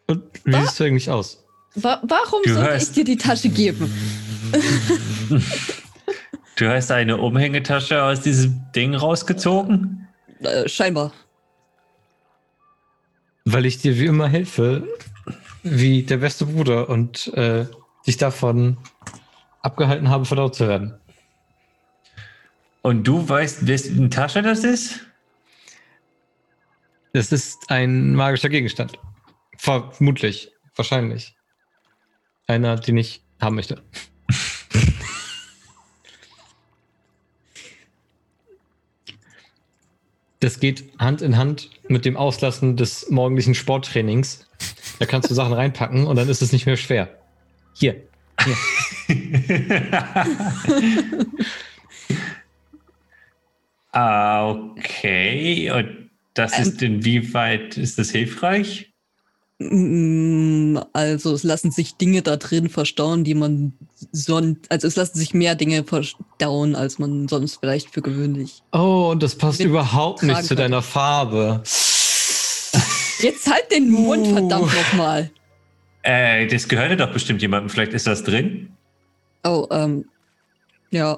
Und 0.07 0.23
wie 0.45 0.55
siehst 0.55 0.79
du 0.79 0.83
eigentlich 0.85 1.09
aus? 1.09 1.43
Wa 1.75 2.01
warum 2.03 2.41
Du 2.43 2.53
sollte 2.53 2.77
ich 2.77 2.91
dir 2.91 3.03
die 3.03 3.17
Tasche 3.17 3.49
geben? 3.49 3.91
Du 6.55 6.67
hast 6.67 6.91
eine 6.91 7.17
Umhängetasche 7.17 8.01
aus 8.01 8.21
diesem 8.21 8.61
Ding 8.75 8.95
rausgezogen? 8.95 10.07
Äh, 10.39 10.67
scheinbar. 10.67 11.13
Weil 13.49 13.65
ich 13.65 13.77
dir 13.77 13.97
wie 13.97 14.07
immer 14.07 14.27
helfe, 14.27 14.85
wie 15.63 16.03
der 16.03 16.17
beste 16.17 16.45
Bruder 16.45 16.89
und 16.89 17.27
äh, 17.33 17.65
dich 18.05 18.17
davon 18.17 18.77
abgehalten 19.61 20.09
habe, 20.09 20.25
verdaut 20.25 20.55
zu 20.55 20.67
werden. 20.67 20.99
Und 22.81 23.05
du 23.07 23.27
weißt, 23.27 23.65
wessen 23.65 24.11
Tasche 24.11 24.41
das 24.41 24.65
ist? 24.65 24.99
Das 27.13 27.31
ist 27.31 27.71
ein 27.71 28.15
magischer 28.15 28.49
Gegenstand. 28.49 28.99
Vermutlich. 29.57 30.51
Wahrscheinlich. 30.75 31.33
Einer, 32.47 32.75
den 32.75 32.97
ich 32.97 33.23
haben 33.39 33.55
möchte. 33.55 33.81
Das 40.47 40.61
geht 40.61 40.85
Hand 40.97 41.21
in 41.21 41.35
Hand 41.35 41.69
mit 41.89 42.05
dem 42.05 42.15
Auslassen 42.15 42.77
des 42.77 43.09
morgendlichen 43.09 43.53
Sporttrainings. 43.53 44.47
Da 44.97 45.05
kannst 45.05 45.29
du 45.29 45.33
Sachen 45.33 45.51
reinpacken 45.51 46.07
und 46.07 46.15
dann 46.15 46.29
ist 46.29 46.41
es 46.41 46.53
nicht 46.53 46.65
mehr 46.65 46.77
schwer. 46.77 47.09
Hier. 47.73 48.01
ah, 53.91 54.51
okay. 54.51 55.69
Und 55.69 56.11
das 56.33 56.57
ist 56.57 56.81
inwieweit 56.81 57.75
ist 57.75 57.99
das 57.99 58.11
hilfreich? 58.11 58.93
Mm, 59.59 60.77
Also 60.93 61.33
es 61.33 61.43
lassen 61.43 61.71
sich 61.71 61.95
Dinge 61.95 62.21
da 62.21 62.37
drin 62.37 62.69
verstauen, 62.69 63.23
die 63.23 63.33
man 63.33 63.73
sonst, 64.11 64.69
also 64.69 64.87
es 64.87 64.95
lassen 64.95 65.17
sich 65.17 65.33
mehr 65.33 65.55
Dinge 65.55 65.83
verstauen, 65.83 66.75
als 66.75 66.99
man 66.99 67.27
sonst 67.27 67.57
vielleicht 67.59 67.89
für 67.89 68.01
gewöhnlich. 68.03 68.61
Oh, 68.71 69.09
und 69.11 69.23
das 69.23 69.35
passt 69.35 69.59
überhaupt 69.59 70.21
nicht 70.23 70.43
zu 70.43 70.55
deiner 70.55 70.81
Farbe. 70.83 71.63
Jetzt 73.19 73.49
halt 73.51 73.71
den 73.71 73.89
Mund, 73.89 74.27
Uh. 74.27 74.33
verdammt 74.33 74.73
nochmal. 74.75 75.31
Äh, 76.03 76.45
das 76.47 76.67
gehörte 76.67 76.95
doch 76.95 77.11
bestimmt 77.11 77.41
jemandem. 77.41 77.69
Vielleicht 77.69 77.93
ist 77.93 78.05
das 78.05 78.23
drin. 78.23 78.69
Oh, 79.43 79.65
ähm, 79.71 80.05
ja. 80.91 81.17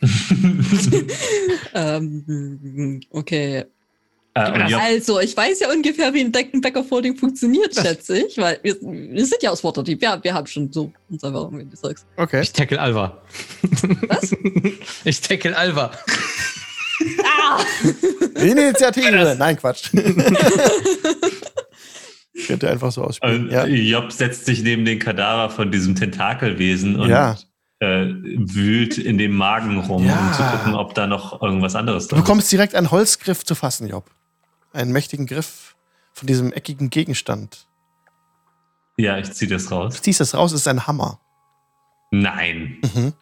ähm, 1.74 3.00
okay. 3.10 3.66
Äh, 4.46 4.74
Also, 4.74 5.20
ich 5.20 5.36
weiß 5.36 5.60
ja 5.60 5.70
ungefähr, 5.70 6.12
wie 6.14 6.20
ein 6.20 6.32
Deckenbäcker-Folding 6.32 7.16
funktioniert, 7.16 7.76
Das- 7.76 7.84
schätze 7.86 8.18
ich, 8.18 8.36
weil 8.38 8.58
wir, 8.62 8.76
wir 8.80 9.26
sind 9.26 9.42
ja 9.42 9.50
aus 9.50 9.62
Waterdeep. 9.64 10.02
Ja, 10.02 10.22
wir 10.22 10.34
haben 10.34 10.46
schon 10.46 10.72
so 10.72 10.92
uns 11.10 11.24
einfach 11.24 11.42
irgendwie 11.50 11.74
Zeugs. 11.76 12.04
Okay. 12.16 12.40
Ich 12.42 12.52
tackle 12.52 12.80
Alva. 12.80 13.20
Was? 14.08 14.34
Ich 15.04 15.20
tackle 15.20 15.56
Alva. 15.56 15.90
Ah! 17.22 17.60
Initiative. 18.40 19.36
Nein, 19.38 19.56
Quatsch. 19.56 19.90
Könnte 22.46 22.70
einfach 22.70 22.92
so 22.92 23.02
ausspielen. 23.04 23.46
und 23.46 23.50
Ja. 23.52 23.66
Job 23.66 24.12
setzt 24.12 24.46
sich 24.46 24.62
neben 24.62 24.84
den 24.84 24.98
Kadaver 24.98 25.50
von 25.50 25.70
diesem 25.72 25.94
Tentakelwesen 25.96 26.98
und 27.00 27.10
Ja. 27.10 27.36
äh, 27.80 28.06
wühlt 28.06 28.96
in 28.98 29.18
dem 29.18 29.36
Magen 29.36 29.80
rum, 29.80 30.04
Ja. 30.06 30.18
um 30.18 30.32
zu 30.32 30.42
gucken, 30.42 30.74
ob 30.74 30.94
da 30.94 31.06
noch 31.06 31.42
irgendwas 31.42 31.74
anderes 31.74 32.04
Du 32.06 32.10
drin 32.14 32.18
ist. 32.20 32.24
bekommst 32.24 32.52
direkt 32.52 32.74
einen 32.74 32.90
Holzgriff 32.90 33.44
zu 33.44 33.54
fassen, 33.54 33.88
Job. 33.88 34.04
Einen 34.78 34.92
mächtigen 34.92 35.26
Griff 35.26 35.74
von 36.12 36.26
diesem 36.26 36.52
eckigen 36.52 36.88
Gegenstand. 36.90 37.66
Ja, 38.96 39.18
ich 39.18 39.32
ziehe 39.32 39.50
das 39.50 39.66
Du 39.66 39.74
raus. 39.74 40.00
ziehst 40.00 40.20
das 40.20 40.34
raus, 40.34 40.52
es 40.52 40.60
ist 40.62 40.68
ein 40.68 40.86
Hammer. 40.86 41.20
Nein. 42.10 42.78
Mhm. 42.94 43.12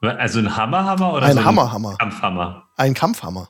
Also 0.00 0.38
ein 0.38 0.54
Hammerhammer 0.56 1.14
oder 1.14 1.26
Ein 1.26 1.36
so 1.36 1.44
Hammerhammer. 1.44 1.96
Kampfhammer? 1.96 2.68
Ein 2.76 2.94
Kampfhammer. 2.94 3.48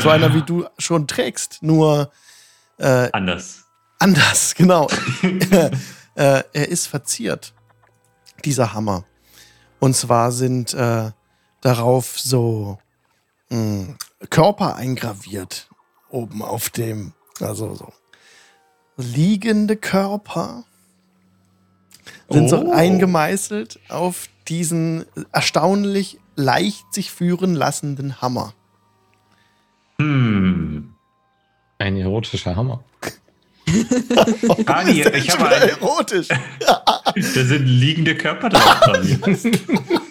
So 0.00 0.08
einer, 0.10 0.34
wie 0.34 0.42
du 0.42 0.66
schon 0.78 1.06
trägst, 1.06 1.62
nur 1.62 2.10
äh, 2.78 3.08
Anders. 3.12 3.64
anders, 3.98 4.54
genau. 4.56 4.88
äh, 5.22 5.70
er 6.14 6.68
ist 6.68 6.86
verziert, 6.86 7.52
dieser 8.44 8.72
Hammer. 8.74 9.04
Und 9.80 9.94
zwar 9.96 10.32
sind 10.32 10.72
äh, 10.74 11.10
darauf 11.60 12.18
so 12.18 12.78
mh, 13.50 13.94
Körper 14.30 14.76
eingraviert, 14.76 15.69
oben 16.10 16.42
auf 16.42 16.70
dem, 16.70 17.12
also 17.40 17.74
so 17.74 17.92
liegende 18.96 19.76
Körper 19.76 20.64
sind 22.28 22.48
so 22.48 22.58
Oh. 22.66 22.72
eingemeißelt 22.72 23.78
auf 23.88 24.28
diesen 24.48 25.04
erstaunlich 25.32 26.18
leicht 26.36 26.92
sich 26.92 27.10
führen 27.10 27.54
lassenden 27.54 28.20
Hammer. 28.20 28.54
Hm. 29.98 30.94
Ein 31.78 31.96
erotischer 31.96 32.56
Hammer. 32.56 32.84
Der 33.70 35.14
ich 35.14 35.30
habe 35.30 35.54
erotisch. 35.54 36.28
da 36.68 37.14
sind 37.14 37.66
liegende 37.66 38.16
Körper 38.16 38.48
drauf. 38.48 38.80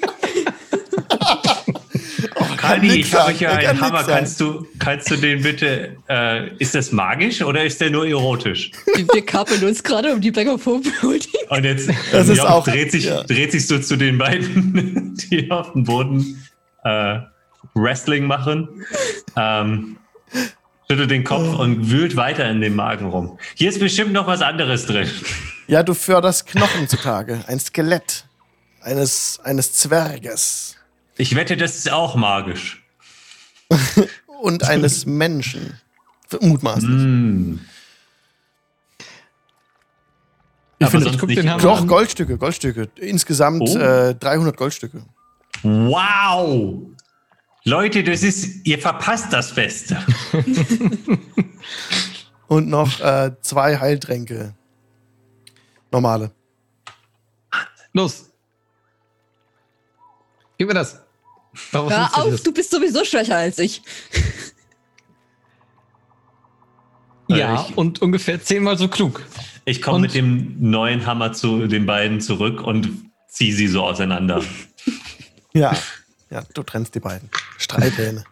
Nix 2.78 3.08
ich 3.08 3.14
habe 3.14 3.32
hier 3.32 3.48
kann 3.50 3.58
einen 3.60 3.82
Hammer. 3.82 4.04
Kannst 4.04 4.40
du, 4.40 4.66
kannst 4.80 5.10
du 5.12 5.16
den 5.18 5.42
bitte, 5.42 5.98
äh, 6.10 6.50
ist 6.58 6.76
das 6.76 6.92
magisch 6.92 7.42
oder 7.42 7.64
ist 7.64 7.80
der 7.82 7.90
nur 7.90 8.08
erotisch? 8.08 8.72
Wir, 8.96 9.08
wir 9.14 9.26
kappeln 9.26 9.64
uns 9.64 9.84
gerade 9.84 10.14
um 10.14 10.22
die 10.22 10.32
Bäcker-Folding. 10.32 10.92
Und 11.50 11.64
jetzt 11.64 11.90
Das 12.12 12.28
ist 12.30 12.40
auch- 12.42 12.64
dreht, 12.66 12.92
sich, 12.92 13.06
ja. 13.06 13.24
dreht 13.24 13.52
sich 13.52 13.68
so 13.68 13.80
zu 13.80 13.96
den 13.98 14.18
beiden, 14.18 15.16
die 15.32 15.50
auf 15.52 15.74
dem 15.74 15.84
Boden 15.84 16.44
äh, 16.84 17.20
Wrestling 17.74 18.26
machen. 18.26 18.68
Ähm, 19.36 19.98
schüttelt 20.90 21.12
den 21.12 21.24
Kopf 21.24 21.56
Oh. 21.58 21.62
und 21.62 21.90
wühlt 21.92 22.16
weiter 22.16 22.50
in 22.50 22.62
dem 22.62 22.76
Magen 22.76 23.06
rum. 23.08 23.38
Hier 23.56 23.70
ist 23.70 23.80
bestimmt 23.80 24.12
noch 24.14 24.28
was 24.28 24.42
anderes 24.42 24.86
drin. 24.86 25.10
Ja, 25.68 25.84
du 25.84 25.94
förderst 25.94 26.48
Knochen 26.48 26.88
zutage. 26.88 27.40
Ein 27.48 27.60
Skelett 27.60 28.26
eines, 28.82 29.40
eines 29.44 29.74
Zwerges 29.74 30.78
Ich 31.20 31.36
wette, 31.36 31.58
das 31.58 31.76
ist 31.76 31.92
auch 31.92 32.16
magisch. 32.16 32.82
und 34.42 34.64
eines 34.64 35.06
Menschen. 35.06 35.78
Mutmaßlich. 36.40 36.90
Mm. 36.90 37.60
Ich 40.78 40.86
Aber 40.86 40.92
finde, 40.92 41.06
sonst 41.08 41.20
guck 41.20 41.28
nicht 41.28 41.40
den 41.40 41.50
Hammer 41.50 41.62
Doch, 41.62 41.82
an. 41.82 41.88
Goldstücke, 41.88 42.38
Goldstücke. 42.38 42.88
Insgesamt 42.96 43.64
Oh. 43.68 43.78
äh, 43.78 44.16
300 44.16 44.56
Goldstücke. 44.56 45.04
Wow! 45.62 46.84
Leute, 47.66 48.02
das 48.02 48.24
ist, 48.24 48.66
ihr 48.66 48.80
verpasst 48.80 49.34
das 49.34 49.54
Beste. 49.54 49.98
Und 52.48 52.70
noch 52.70 52.98
äh, 53.02 53.34
zwei 53.42 53.78
Heiltränke. 53.78 54.56
Normale. 55.92 56.32
Los. 57.92 58.30
Gib 60.58 60.70
mir 60.70 60.76
das. 60.76 61.02
Daraus 61.72 61.92
Hör 61.92 62.18
auf, 62.18 62.32
das. 62.32 62.44
du 62.44 62.54
bist 62.54 62.72
sowieso 62.72 63.04
schwächer 63.06 63.38
als 63.38 63.60
ich. 63.60 63.82
Ja, 67.28 67.66
Ich- 67.70 67.78
und 67.78 68.02
ungefähr 68.02 68.42
zehnmal 68.42 68.78
so 68.78 68.88
klug. 68.88 69.24
Ich 69.66 69.82
komme 69.82 70.00
mit 70.00 70.16
dem 70.16 70.56
neuen 70.60 71.06
Hammer 71.06 71.32
zu 71.34 71.68
den 71.68 71.86
beiden 71.86 72.22
zurück 72.22 72.62
und 72.62 72.90
ziehe 73.28 73.54
sie 73.54 73.68
so 73.68 73.84
auseinander. 73.86 74.44
Ja. 75.52 75.76
Ja, 76.30 76.44
du 76.54 76.62
trennst 76.62 76.94
die 76.94 77.00
beiden. 77.00 77.28
Streithähne. 77.58 78.24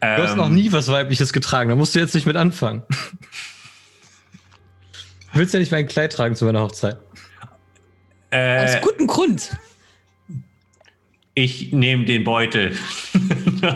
Du 0.00 0.06
hast 0.06 0.30
Ähm, 0.32 0.36
noch 0.38 0.48
nie 0.48 0.72
was 0.72 0.88
Weibliches 0.88 1.34
getragen. 1.34 1.68
Da 1.68 1.76
musst 1.76 1.94
du 1.94 1.98
jetzt 1.98 2.14
nicht 2.14 2.24
mit 2.26 2.36
anfangen. 2.36 2.82
Du 2.88 2.96
willst 5.34 5.52
ja 5.52 5.60
nicht 5.60 5.70
mein 5.72 5.86
Kleid 5.86 6.14
tragen 6.14 6.36
zu 6.36 6.46
meiner 6.46 6.62
Hochzeit. 6.62 6.96
Aus 6.96 7.00
Äh, 8.30 8.80
gutem 8.82 9.06
Grund. 9.06 9.54
Ich 11.34 11.72
nehme 11.72 12.04
den 12.04 12.24
Beutel. 12.24 12.76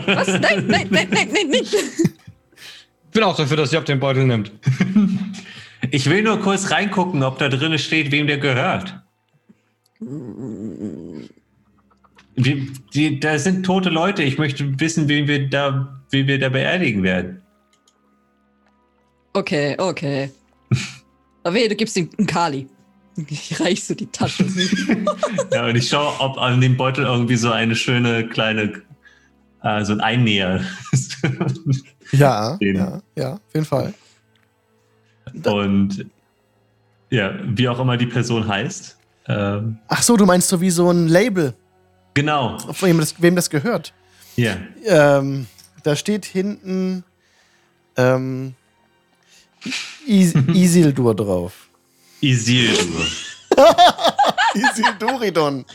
Was? 0.05 0.27
Nein, 0.27 0.65
nein, 0.67 0.87
nein, 0.89 1.07
nein, 1.11 1.29
nein, 1.31 1.49
nein. 1.49 1.63
Ich 3.09 3.11
bin 3.11 3.23
auch 3.23 3.35
dafür, 3.35 3.57
dass 3.57 3.71
Job 3.71 3.85
den 3.85 3.99
Beutel 3.99 4.25
nimmt. 4.25 4.51
Ich 5.91 6.09
will 6.09 6.21
nur 6.21 6.39
kurz 6.39 6.71
reingucken, 6.71 7.23
ob 7.23 7.39
da 7.39 7.49
drin 7.49 7.77
steht, 7.79 8.11
wem 8.11 8.27
der 8.27 8.37
gehört. 8.37 9.01
Wie, 12.35 12.71
die, 12.93 13.19
da 13.19 13.39
sind 13.39 13.65
tote 13.65 13.89
Leute. 13.89 14.23
Ich 14.23 14.37
möchte 14.37 14.79
wissen, 14.79 15.09
wen 15.09 15.27
wir 15.27 15.49
da, 15.49 15.99
wen 16.11 16.27
wir 16.27 16.39
da 16.39 16.49
beerdigen 16.49 17.03
werden. 17.03 17.41
Okay, 19.33 19.75
okay. 19.77 20.31
Aber 21.43 21.55
wehe, 21.55 21.67
du 21.67 21.75
gibst 21.75 21.97
ihm 21.97 22.09
einen 22.17 22.27
Kali. 22.27 22.67
Ich 23.27 23.59
reich 23.59 23.83
so 23.83 23.93
die 23.95 24.07
Tasche. 24.07 24.45
Ja, 25.51 25.65
und 25.65 25.75
ich 25.75 25.89
schaue, 25.89 26.19
ob 26.19 26.37
an 26.37 26.61
dem 26.61 26.77
Beutel 26.77 27.05
irgendwie 27.05 27.35
so 27.35 27.51
eine 27.51 27.75
schöne 27.75 28.27
kleine, 28.27 28.81
äh, 29.63 29.83
so 29.83 29.93
ein 29.93 30.01
Einnäher 30.01 30.63
ist. 30.91 31.17
Ja, 32.11 32.57
ja, 32.61 33.01
ja, 33.15 33.33
auf 33.33 33.53
jeden 33.53 33.65
Fall. 33.65 33.93
und 35.45 36.05
ja, 37.09 37.33
wie 37.43 37.67
auch 37.67 37.79
immer 37.79 37.97
die 37.97 38.05
Person 38.05 38.47
heißt. 38.47 38.97
Ähm, 39.27 39.77
Ach 39.87 40.01
so, 40.01 40.17
du 40.17 40.25
meinst 40.25 40.49
so 40.49 40.61
wie 40.61 40.69
so 40.69 40.89
ein 40.91 41.07
Label. 41.07 41.53
Genau. 42.13 42.57
Von 42.59 42.89
wem 42.89 42.99
das, 42.99 43.21
wem 43.21 43.35
das 43.35 43.49
gehört. 43.49 43.93
Ja. 44.35 44.57
Ähm, 44.85 45.47
da 45.83 45.95
steht 45.95 46.25
hinten 46.25 47.03
ähm, 47.97 48.53
Is 50.05 50.33
Isildur 50.33 51.15
drauf. 51.15 51.68
Isildur. 52.21 53.05
Isilduridon. 54.55 55.65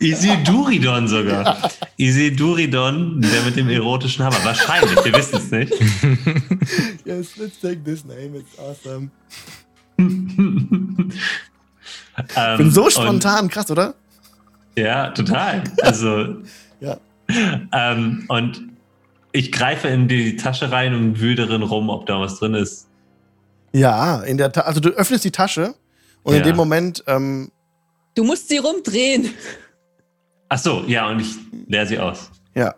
Isiduridon 0.00 1.08
sogar. 1.08 1.70
Isiduridon, 1.96 3.20
der 3.20 3.42
mit 3.42 3.56
dem 3.56 3.68
erotischen 3.68 4.24
Hammer. 4.24 4.44
Wahrscheinlich, 4.44 5.04
wir 5.04 5.12
wissen 5.12 5.36
es 5.36 5.50
nicht. 5.50 5.72
Yes, 7.04 7.36
let's 7.36 7.58
take 7.60 7.82
this 7.84 8.04
name, 8.04 8.36
it's 8.38 8.58
awesome. 8.58 9.10
Ähm, 9.98 11.10
Ich 12.18 12.56
bin 12.58 12.70
so 12.70 12.90
spontan, 12.90 13.48
krass, 13.48 13.70
oder? 13.70 13.88
Und, 13.88 14.82
ja, 14.82 15.10
total. 15.10 15.62
Also, 15.82 16.36
Ja. 16.80 16.98
ähm, 17.72 18.24
und 18.28 18.62
ich 19.32 19.52
greife 19.52 19.88
in 19.88 20.08
die 20.08 20.36
Tasche 20.36 20.70
rein 20.72 20.94
und 20.94 21.20
wühle 21.20 21.46
darin 21.46 21.62
rum, 21.62 21.88
ob 21.90 22.06
da 22.06 22.20
was 22.20 22.38
drin 22.40 22.54
ist. 22.54 22.87
Ja, 23.72 24.22
in 24.22 24.38
der 24.38 24.50
Ta 24.52 24.62
also 24.62 24.80
du 24.80 24.90
öffnest 24.90 25.24
die 25.24 25.30
Tasche 25.30 25.74
und 26.22 26.34
in 26.34 26.40
Ja. 26.40 26.44
dem 26.46 26.56
Moment, 26.56 27.02
ähm, 27.06 27.50
Du 28.14 28.24
musst 28.24 28.48
sie 28.48 28.58
rumdrehen. 28.58 29.30
Ach 30.48 30.58
so, 30.58 30.82
ja, 30.86 31.08
und 31.08 31.20
ich 31.20 31.34
leere 31.68 31.86
sie 31.86 31.98
aus. 31.98 32.30
ja, 32.54 32.74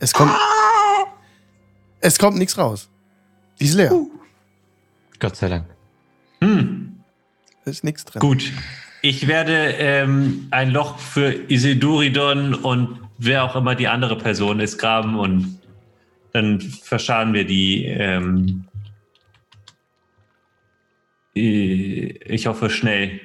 es 0.00 0.12
kommt, 0.12 0.32
es 2.00 2.18
kommt 2.18 2.36
nichts 2.38 2.56
raus. 2.58 2.88
Die 3.60 3.64
ist 3.64 3.74
leer. 3.74 3.92
Gott 5.18 5.36
sei 5.36 5.48
Dank. 5.48 5.64
Hm, 6.40 7.00
Da 7.64 7.70
ist 7.70 7.82
nichts 7.84 8.04
drin. 8.04 8.20
gut. 8.20 8.52
Ich 9.02 9.26
werde 9.28 9.52
ähm, 9.78 10.48
ein 10.50 10.70
Loch 10.70 10.98
für 10.98 11.32
Isiduridon 11.50 12.54
und 12.54 13.00
wer 13.18 13.44
auch 13.44 13.54
immer 13.56 13.74
die 13.74 13.88
andere 13.88 14.16
Person 14.18 14.60
ist 14.60 14.78
graben 14.78 15.18
und 15.18 15.58
dann 16.32 16.60
verscharen 16.60 17.32
wir 17.32 17.44
die. 17.44 17.84
Ähm, 17.86 18.64
äh, 18.74 18.77
ich 21.38 22.46
hoffe 22.46 22.70
schnell. 22.70 23.20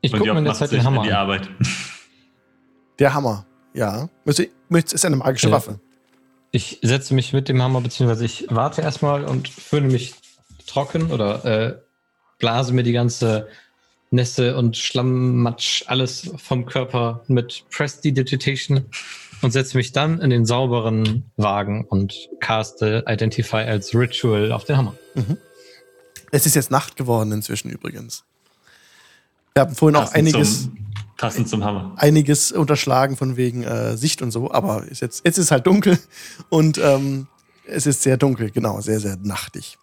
Ich 0.00 0.12
gucke 0.12 0.32
mir 0.32 0.38
in 0.38 0.44
der 0.44 0.54
Zeit 0.54 0.72
den 0.72 0.80
an 0.80 0.86
Hammer 0.86 1.02
die 1.02 1.10
an. 1.12 1.16
Arbeit. 1.16 1.48
Der 2.98 3.14
Hammer. 3.14 3.46
Ja. 3.72 4.08
Ist 4.24 5.04
eine 5.04 5.16
magische 5.16 5.46
Ja. 5.48 5.52
Waffe. 5.52 5.80
Ich 6.52 6.78
setze 6.82 7.14
mich 7.14 7.32
mit 7.32 7.48
dem 7.48 7.62
Hammer, 7.62 7.80
beziehungsweise 7.80 8.24
ich 8.24 8.46
warte 8.50 8.82
erstmal 8.82 9.24
und 9.24 9.48
föhne 9.48 9.88
mich 9.88 10.14
trocken 10.66 11.10
oder 11.10 11.44
äh, 11.44 11.78
blase 12.38 12.74
mir 12.74 12.82
die 12.82 12.92
ganze 12.92 13.48
Nässe 14.10 14.56
und 14.56 14.76
Schlammmatsch, 14.76 15.84
alles 15.86 16.30
vom 16.36 16.66
Körper 16.66 17.22
mit 17.28 17.64
Prestidigitation 17.70 18.84
und 19.42 19.50
setze 19.52 19.76
mich 19.76 19.92
dann 19.92 20.20
in 20.20 20.30
den 20.30 20.46
sauberen 20.46 21.30
Wagen 21.36 21.84
und 21.84 22.28
caste 22.40 23.04
Identify 23.06 23.56
als 23.56 23.94
Ritual 23.94 24.52
auf 24.52 24.64
den 24.64 24.76
Hammer. 24.76 24.94
Es 26.30 26.46
ist 26.46 26.54
jetzt 26.54 26.70
Nacht 26.70 26.96
geworden 26.96 27.32
inzwischen 27.32 27.70
übrigens. 27.70 28.24
Wir 29.54 29.62
haben 29.62 29.74
vorhin 29.74 29.96
auch 29.96 30.12
Passend 30.12 30.16
einiges, 30.18 30.62
Zum, 30.62 30.86
passend 31.16 31.48
zum 31.48 31.64
Hammer. 31.64 31.92
einiges 31.96 32.52
unterschlagen 32.52 33.16
von 33.16 33.36
wegen 33.36 33.64
äh, 33.64 33.96
Sicht 33.96 34.22
und 34.22 34.30
so, 34.30 34.52
aber 34.52 34.84
ist 34.84 35.00
jetzt, 35.00 35.24
jetzt 35.24 35.38
ist 35.38 35.46
es 35.46 35.50
halt 35.50 35.66
dunkel 35.66 35.98
und 36.48 36.78
ähm, 36.78 37.26
es 37.66 37.86
ist 37.86 38.02
sehr 38.02 38.16
dunkel, 38.16 38.50
genau, 38.50 38.80
sehr, 38.80 39.00
sehr 39.00 39.16
nachtig. 39.22 39.78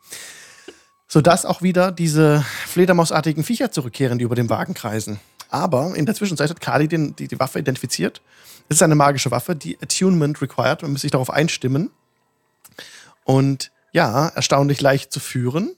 Sodass 1.08 1.46
auch 1.46 1.62
wieder 1.62 1.92
diese 1.92 2.46
Fledermausartigen 2.66 3.44
Viecher 3.44 3.72
zurückkehren, 3.72 4.18
die 4.18 4.26
über 4.26 4.36
dem 4.36 4.50
Wagen 4.50 4.74
kreisen. 4.74 5.20
Aber 5.50 5.96
in 5.96 6.06
der 6.06 6.16
Zwischenzeit 6.16 6.50
hat 6.50 6.60
Kali 6.60 6.90
den, 6.90 7.16
die, 7.16 7.28
die 7.30 7.40
Waffe 7.40 7.60
identifiziert. 7.60 8.22
Es 8.70 8.78
ist 8.78 8.82
eine 8.84 8.96
magische 8.96 9.32
Waffe, 9.32 9.56
die 9.56 9.78
Attunement 9.82 10.42
required. 10.42 10.82
Man 10.82 10.92
muss 10.92 11.02
sich 11.02 11.12
darauf 11.12 11.30
einstimmen. 11.30 11.90
Und 13.24 13.72
ja, 13.94 14.28
erstaunlich 14.30 14.82
leicht 14.82 15.12
zu 15.12 15.20
führen. 15.20 15.76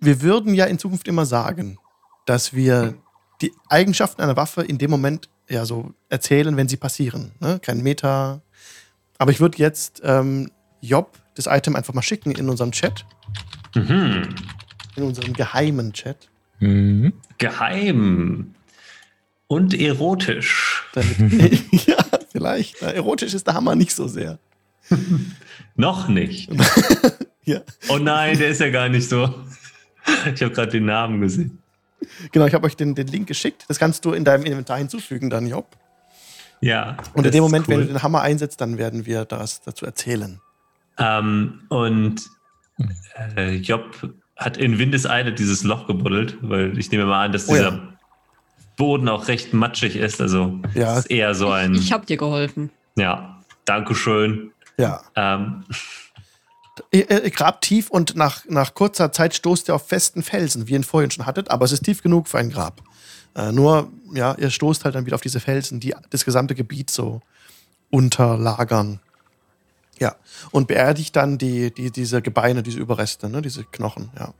Wir 0.00 0.20
würden 0.22 0.54
ja 0.54 0.66
in 0.66 0.78
Zukunft 0.78 1.08
immer 1.08 1.24
sagen, 1.26 1.78
dass 2.26 2.52
wir 2.52 2.94
die 3.40 3.52
Eigenschaften 3.68 4.22
einer 4.22 4.36
Waffe 4.36 4.62
in 4.62 4.78
dem 4.78 4.90
Moment 4.90 5.28
ja 5.48 5.64
so 5.64 5.94
erzählen, 6.08 6.56
wenn 6.56 6.68
sie 6.68 6.76
passieren. 6.76 7.32
Ne? 7.40 7.60
Kein 7.60 7.82
Meta. 7.82 8.40
Aber 9.18 9.30
ich 9.30 9.40
würde 9.40 9.58
jetzt 9.58 10.00
ähm, 10.04 10.50
Job 10.80 11.18
das 11.34 11.46
Item 11.46 11.76
einfach 11.76 11.94
mal 11.94 12.02
schicken 12.02 12.32
in 12.32 12.48
unserem 12.48 12.72
Chat, 12.72 13.04
Mhm. 13.74 14.34
in 14.96 15.02
unserem 15.02 15.32
geheimen 15.34 15.92
Chat. 15.92 16.28
Mhm. 16.60 17.12
Geheim. 17.38 18.54
Und 19.48 19.74
erotisch. 19.74 20.84
Ja, 21.86 22.04
vielleicht. 22.32 22.76
Na, 22.80 22.88
erotisch 22.88 23.34
ist 23.34 23.46
der 23.46 23.54
Hammer 23.54 23.74
nicht 23.74 23.94
so 23.94 24.08
sehr. 24.08 24.38
Noch 25.76 26.08
nicht. 26.08 26.50
Ja. 27.44 27.60
Oh 27.88 27.98
nein, 27.98 28.38
der 28.38 28.48
ist 28.48 28.60
ja 28.60 28.70
gar 28.70 28.88
nicht 28.88 29.08
so. 29.08 29.32
Ich 30.34 30.42
habe 30.42 30.52
gerade 30.52 30.72
den 30.72 30.86
Namen 30.86 31.20
gesehen. 31.20 31.58
Genau, 32.32 32.46
ich 32.46 32.54
habe 32.54 32.66
euch 32.66 32.76
den, 32.76 32.94
den 32.94 33.06
Link 33.06 33.26
geschickt. 33.26 33.64
Das 33.68 33.78
kannst 33.78 34.04
du 34.04 34.12
in 34.12 34.24
deinem 34.24 34.44
Inventar 34.44 34.78
hinzufügen, 34.78 35.30
dann 35.30 35.46
Job. 35.46 35.76
Ja. 36.60 36.96
Und 37.14 37.26
in 37.26 37.32
dem 37.32 37.44
ist 37.44 37.50
Moment, 37.50 37.68
wenn 37.68 37.78
cool. 37.78 37.86
du 37.86 37.92
den 37.94 38.02
Hammer 38.02 38.22
einsetzt, 38.22 38.60
dann 38.60 38.78
werden 38.78 39.06
wir 39.06 39.24
das 39.24 39.62
dazu 39.62 39.86
erzählen. 39.86 40.40
Ähm, 40.98 41.62
und 41.68 42.22
äh, 43.36 43.54
Job 43.56 44.12
hat 44.36 44.56
in 44.56 44.78
Windeseile 44.78 45.32
dieses 45.32 45.62
Loch 45.62 45.86
gebuddelt, 45.86 46.36
weil 46.42 46.78
ich 46.78 46.90
nehme 46.90 47.06
mal 47.06 47.26
an, 47.26 47.32
dass 47.32 47.48
Oh 47.48 47.52
dieser 47.52 47.72
ja. 47.72 47.95
Boden 48.76 49.08
auch 49.08 49.28
recht 49.28 49.52
matschig 49.54 49.96
ist. 49.96 50.20
Also 50.20 50.60
Ja. 50.74 50.92
es 50.94 50.98
ist 51.00 51.10
eher 51.10 51.34
so 51.34 51.50
ein. 51.50 51.74
Ich 51.74 51.92
hab 51.92 52.06
dir 52.06 52.16
geholfen. 52.16 52.70
ja, 52.96 53.42
Dankeschön. 53.64 54.52
Ja. 54.78 55.00
Ähm, 55.16 55.64
Ihr, 56.90 57.10
ihr 57.10 57.30
grabt 57.30 57.64
tief 57.64 57.88
und 57.88 58.16
nach, 58.16 58.44
nach 58.50 58.74
kurzer 58.74 59.10
Zeit 59.10 59.34
stoßt 59.34 59.68
ihr 59.68 59.74
auf 59.74 59.88
festen 59.88 60.22
Felsen, 60.22 60.68
wie 60.68 60.72
ihr 60.72 60.76
ihn 60.76 60.84
vorhin 60.84 61.10
schon 61.10 61.24
hattet, 61.24 61.50
aber 61.50 61.64
es 61.64 61.72
ist 61.72 61.84
tief 61.84 62.02
genug 62.02 62.28
für 62.28 62.36
ein 62.36 62.50
Grab. 62.50 62.82
Äh, 63.34 63.50
nur, 63.50 63.90
ja, 64.12 64.34
ihr 64.34 64.50
stoßt 64.50 64.84
halt 64.84 64.94
dann 64.94 65.06
wieder 65.06 65.14
auf 65.14 65.22
diese 65.22 65.40
Felsen, 65.40 65.80
die 65.80 65.94
das 66.10 66.26
gesamte 66.26 66.54
Gebiet 66.54 66.90
so 66.90 67.22
unterlagern. 67.90 69.00
Ja, 69.98 70.16
und 70.50 70.68
beerdigt 70.68 71.16
dann 71.16 71.38
die, 71.38 71.72
die, 71.72 71.90
diese 71.90 72.20
Gebeine, 72.20 72.62
diese 72.62 72.78
Überreste, 72.78 73.30
ne, 73.30 73.40
diese 73.40 73.64
Knochen, 73.64 74.10
ja. 74.18 74.34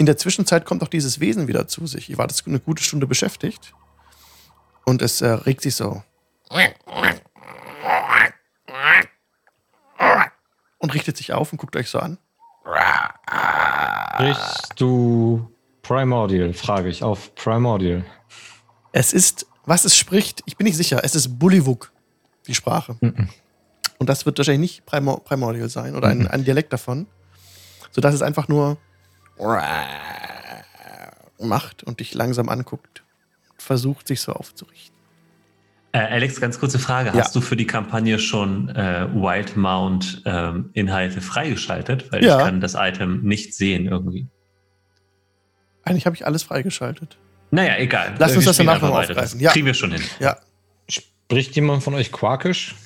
In 0.00 0.06
der 0.06 0.16
Zwischenzeit 0.16 0.64
kommt 0.64 0.82
auch 0.82 0.88
dieses 0.88 1.20
Wesen 1.20 1.46
wieder 1.46 1.68
zu 1.68 1.86
sich. 1.86 2.08
Ihr 2.08 2.16
wart 2.16 2.30
jetzt 2.30 2.46
eine 2.46 2.58
gute 2.58 2.82
Stunde 2.82 3.06
beschäftigt 3.06 3.74
und 4.86 5.02
es 5.02 5.20
äh, 5.20 5.28
regt 5.28 5.60
sich 5.60 5.76
so. 5.76 6.02
Und 10.78 10.94
richtet 10.94 11.18
sich 11.18 11.34
auf 11.34 11.52
und 11.52 11.58
guckt 11.58 11.76
euch 11.76 11.90
so 11.90 11.98
an. 11.98 12.16
Sprichst 14.14 14.72
du 14.80 15.50
Primordial, 15.82 16.54
frage 16.54 16.88
ich 16.88 17.02
auf 17.02 17.34
Primordial. 17.34 18.02
Es 18.92 19.12
ist, 19.12 19.46
was 19.66 19.84
es 19.84 19.94
spricht, 19.94 20.42
ich 20.46 20.56
bin 20.56 20.64
nicht 20.64 20.78
sicher, 20.78 21.04
es 21.04 21.14
ist 21.14 21.38
Bullywug, 21.38 21.92
die 22.46 22.54
Sprache. 22.54 22.96
Und 23.98 24.08
das 24.08 24.24
wird 24.24 24.38
wahrscheinlich 24.38 24.76
nicht 24.76 24.86
Primor 24.86 25.22
Primordial 25.24 25.68
sein 25.68 25.94
oder 25.94 26.08
ein, 26.08 26.26
ein 26.26 26.42
Dialekt 26.42 26.72
davon, 26.72 27.06
sodass 27.90 28.14
es 28.14 28.22
einfach 28.22 28.48
nur 28.48 28.78
macht 31.38 31.82
und 31.84 32.00
dich 32.00 32.14
langsam 32.14 32.48
anguckt, 32.48 33.02
versucht 33.56 34.06
sich 34.08 34.20
so 34.20 34.32
aufzurichten. 34.32 34.94
äh, 35.92 35.98
Alex, 35.98 36.40
ganz 36.40 36.58
kurze 36.60 36.78
Frage. 36.78 37.08
Ja. 37.10 37.24
Hast 37.24 37.34
du 37.34 37.40
für 37.40 37.56
die 37.56 37.66
Kampagne 37.66 38.18
schon 38.18 38.68
äh, 38.70 39.08
Wild 39.12 39.56
Mount 39.56 40.22
ähm, 40.26 40.70
Inhalte 40.74 41.20
freigeschaltet? 41.20 42.12
Weil 42.12 42.24
Ja. 42.24 42.38
ich 42.38 42.44
kann 42.44 42.60
das 42.60 42.74
Item 42.78 43.22
nicht 43.22 43.54
sehen 43.54 43.86
irgendwie. 43.86 44.28
Eigentlich 45.82 46.06
habe 46.06 46.14
ich 46.14 46.26
alles 46.26 46.42
freigeschaltet. 46.42 47.16
Naja, 47.50 47.76
egal. 47.78 48.14
Lass 48.18 48.36
uns 48.36 48.44
das 48.44 48.58
danach 48.58 48.74
einfach 48.74 48.88
noch 48.90 48.98
aufgreifen. 49.00 49.40
Ja. 49.40 49.50
Kriegen 49.50 49.66
wir 49.66 49.74
schon 49.74 49.92
hin. 49.92 50.02
Ja, 50.20 50.36
Spricht 50.88 51.54
jemand 51.56 51.82
von 51.82 51.94
euch 51.94 52.12
Quarkisch? 52.12 52.74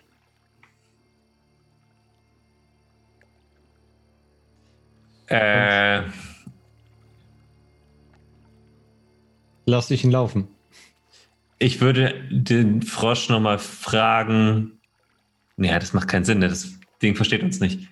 Äh, 5.26 6.02
Lass 9.66 9.90
ich 9.90 10.02
ihn 10.02 10.10
laufen. 10.10 10.48
ich 11.58 11.80
würde 11.82 12.14
den 12.30 12.80
Frosch 12.82 13.28
nochmal 13.28 13.58
fragen. 13.58 14.80
Ja, 15.58 15.78
das 15.78 15.92
macht 15.92 16.08
keinen 16.08 16.24
Sinn. 16.24 16.38
ne? 16.38 16.48
Das 16.48 16.72
Ding 17.02 17.14
versteht 17.14 17.42
uns 17.42 17.60
nicht. 17.60 17.86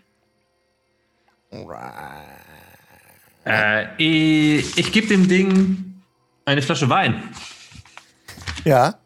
Äh, 3.44 3.86
ich 3.98 4.78
ich 4.78 4.90
gebe 4.92 5.06
dem 5.08 5.28
Ding 5.28 6.00
eine 6.46 6.62
Flasche 6.62 6.88
Wein. 6.88 7.22
ja. 8.64 8.98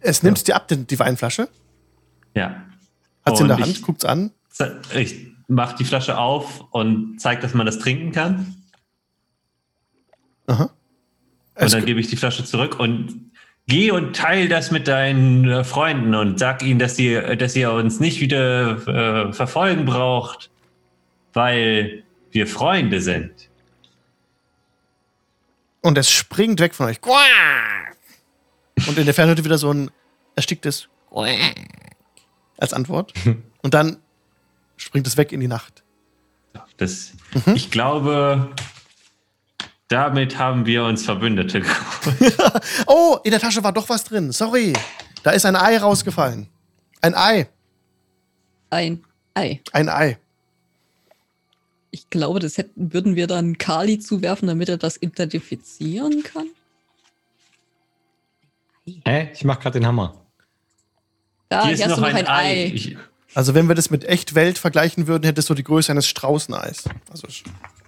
Es 0.00 0.22
nimmt 0.22 0.46
dir 0.46 0.56
ab, 0.56 0.68
die, 0.68 0.84
die 0.86 0.98
Weinflasche. 0.98 1.48
Ja. 2.34 2.62
Hat 3.24 3.36
sie 3.36 3.44
in 3.44 3.50
Und 3.50 3.58
der 3.58 3.66
ich- 3.66 3.74
Hand, 3.76 3.82
guckt's 3.82 4.04
an. 4.04 4.30
Ich 4.94 5.26
mache 5.48 5.76
die 5.76 5.84
Flasche 5.84 6.16
auf 6.18 6.60
und 6.70 7.18
zeige, 7.20 7.42
dass 7.42 7.54
man 7.54 7.66
das 7.66 7.78
trinken 7.78 8.12
kann. 8.12 8.54
Aha. 10.46 10.64
Und 10.64 10.70
Es- 11.54 11.72
dann 11.72 11.84
gebe 11.84 12.00
ich 12.00 12.08
die 12.08 12.16
Flasche 12.16 12.44
zurück 12.44 12.78
und 12.78 13.30
geh 13.66 13.90
und 13.90 14.16
teil 14.16 14.48
das 14.48 14.70
mit 14.70 14.88
deinen 14.88 15.48
äh, 15.48 15.64
Freunden 15.64 16.14
und 16.14 16.38
sag 16.38 16.62
ihnen, 16.62 16.78
dass 16.78 16.98
ihr, 16.98 17.36
dass 17.36 17.54
ihr 17.56 17.72
uns 17.72 18.00
nicht 18.00 18.20
wieder 18.20 18.86
äh, 19.28 19.32
verfolgen 19.32 19.84
braucht, 19.84 20.50
weil 21.32 22.02
wir 22.32 22.46
Freunde 22.46 23.00
sind. 23.00 23.32
Und 25.82 25.96
es 25.98 26.10
springt 26.10 26.60
weg 26.60 26.74
von 26.74 26.86
euch. 26.86 27.00
Und 28.86 28.98
in 28.98 29.04
der 29.04 29.14
Ferne 29.14 29.30
hört 29.30 29.38
ihr 29.38 29.44
wieder 29.44 29.58
so 29.58 29.72
ein 29.72 29.90
ersticktes 30.36 30.88
als 32.58 32.72
Antwort. 32.72 33.12
Und 33.62 33.74
dann 33.74 33.98
springt 34.76 35.06
es 35.06 35.16
weg 35.16 35.32
in 35.32 35.40
die 35.40 35.48
Nacht. 35.48 35.82
Das, 36.76 37.12
Mhm. 37.46 37.54
Ich 37.54 37.70
glaube, 37.70 38.50
damit 39.88 40.38
haben 40.38 40.66
wir 40.66 40.84
uns 40.84 41.04
Verbündete. 41.04 41.62
Oh, 42.86 43.18
in 43.22 43.30
der 43.30 43.40
Tasche 43.40 43.62
war 43.62 43.72
doch 43.72 43.88
was 43.88 44.02
drin. 44.04 44.32
Sorry. 44.32 44.72
Da 45.22 45.30
ist 45.32 45.44
ein 45.44 45.54
Ei 45.56 45.76
rausgefallen. 45.78 46.48
Ein 47.02 47.14
Ei. 47.14 47.48
Ein 48.70 49.04
Ei. 49.34 49.60
Ein 49.72 49.88
Ei. 49.88 50.18
Ich 51.90 52.08
glaube, 52.10 52.40
das 52.40 52.56
hätten, 52.56 52.92
würden 52.92 53.16
wir 53.16 53.26
dann 53.26 53.58
Kali 53.58 53.98
zuwerfen, 53.98 54.48
damit 54.48 54.68
er 54.68 54.76
das 54.78 54.96
identifizieren 55.00 56.22
kann. 56.22 56.46
Hä? 58.86 59.30
Ich 59.34 59.44
mach 59.44 59.60
gerade 59.60 59.78
den 59.78 59.86
Hammer. 59.86 60.26
Da, 61.48 61.64
Hier 61.66 61.74
ist 61.74 61.86
noch 61.86 62.00
ein, 62.02 62.26
Ei. 62.26 62.28
Ei. 62.28 62.64
Ich, 62.74 62.96
Also, 63.34 63.54
wenn 63.54 63.68
wir 63.68 63.74
das 63.74 63.90
mit 63.90 64.04
echt 64.04 64.34
Welt 64.34 64.58
vergleichen 64.58 65.06
würden, 65.06 65.24
hätte 65.24 65.40
es 65.40 65.46
so 65.46 65.54
die 65.54 65.64
Größe 65.64 65.92
eines 65.92 66.06
Straußeneis. 66.06 66.84
Also, 67.10 67.26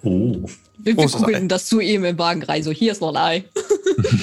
oh. 0.03 0.49
Wir, 0.79 0.97
gucken 0.97 1.35
Ei. 1.35 1.47
das 1.47 1.67
zu 1.67 1.81
ihm 1.81 2.05
im 2.05 2.19
Wagen 2.19 2.43
rein. 2.43 2.63
So, 2.63 2.73
hier 2.73 2.93
ist 2.93 3.01
noch 3.01 3.15
ein 3.15 3.17
Ei. 3.17 3.45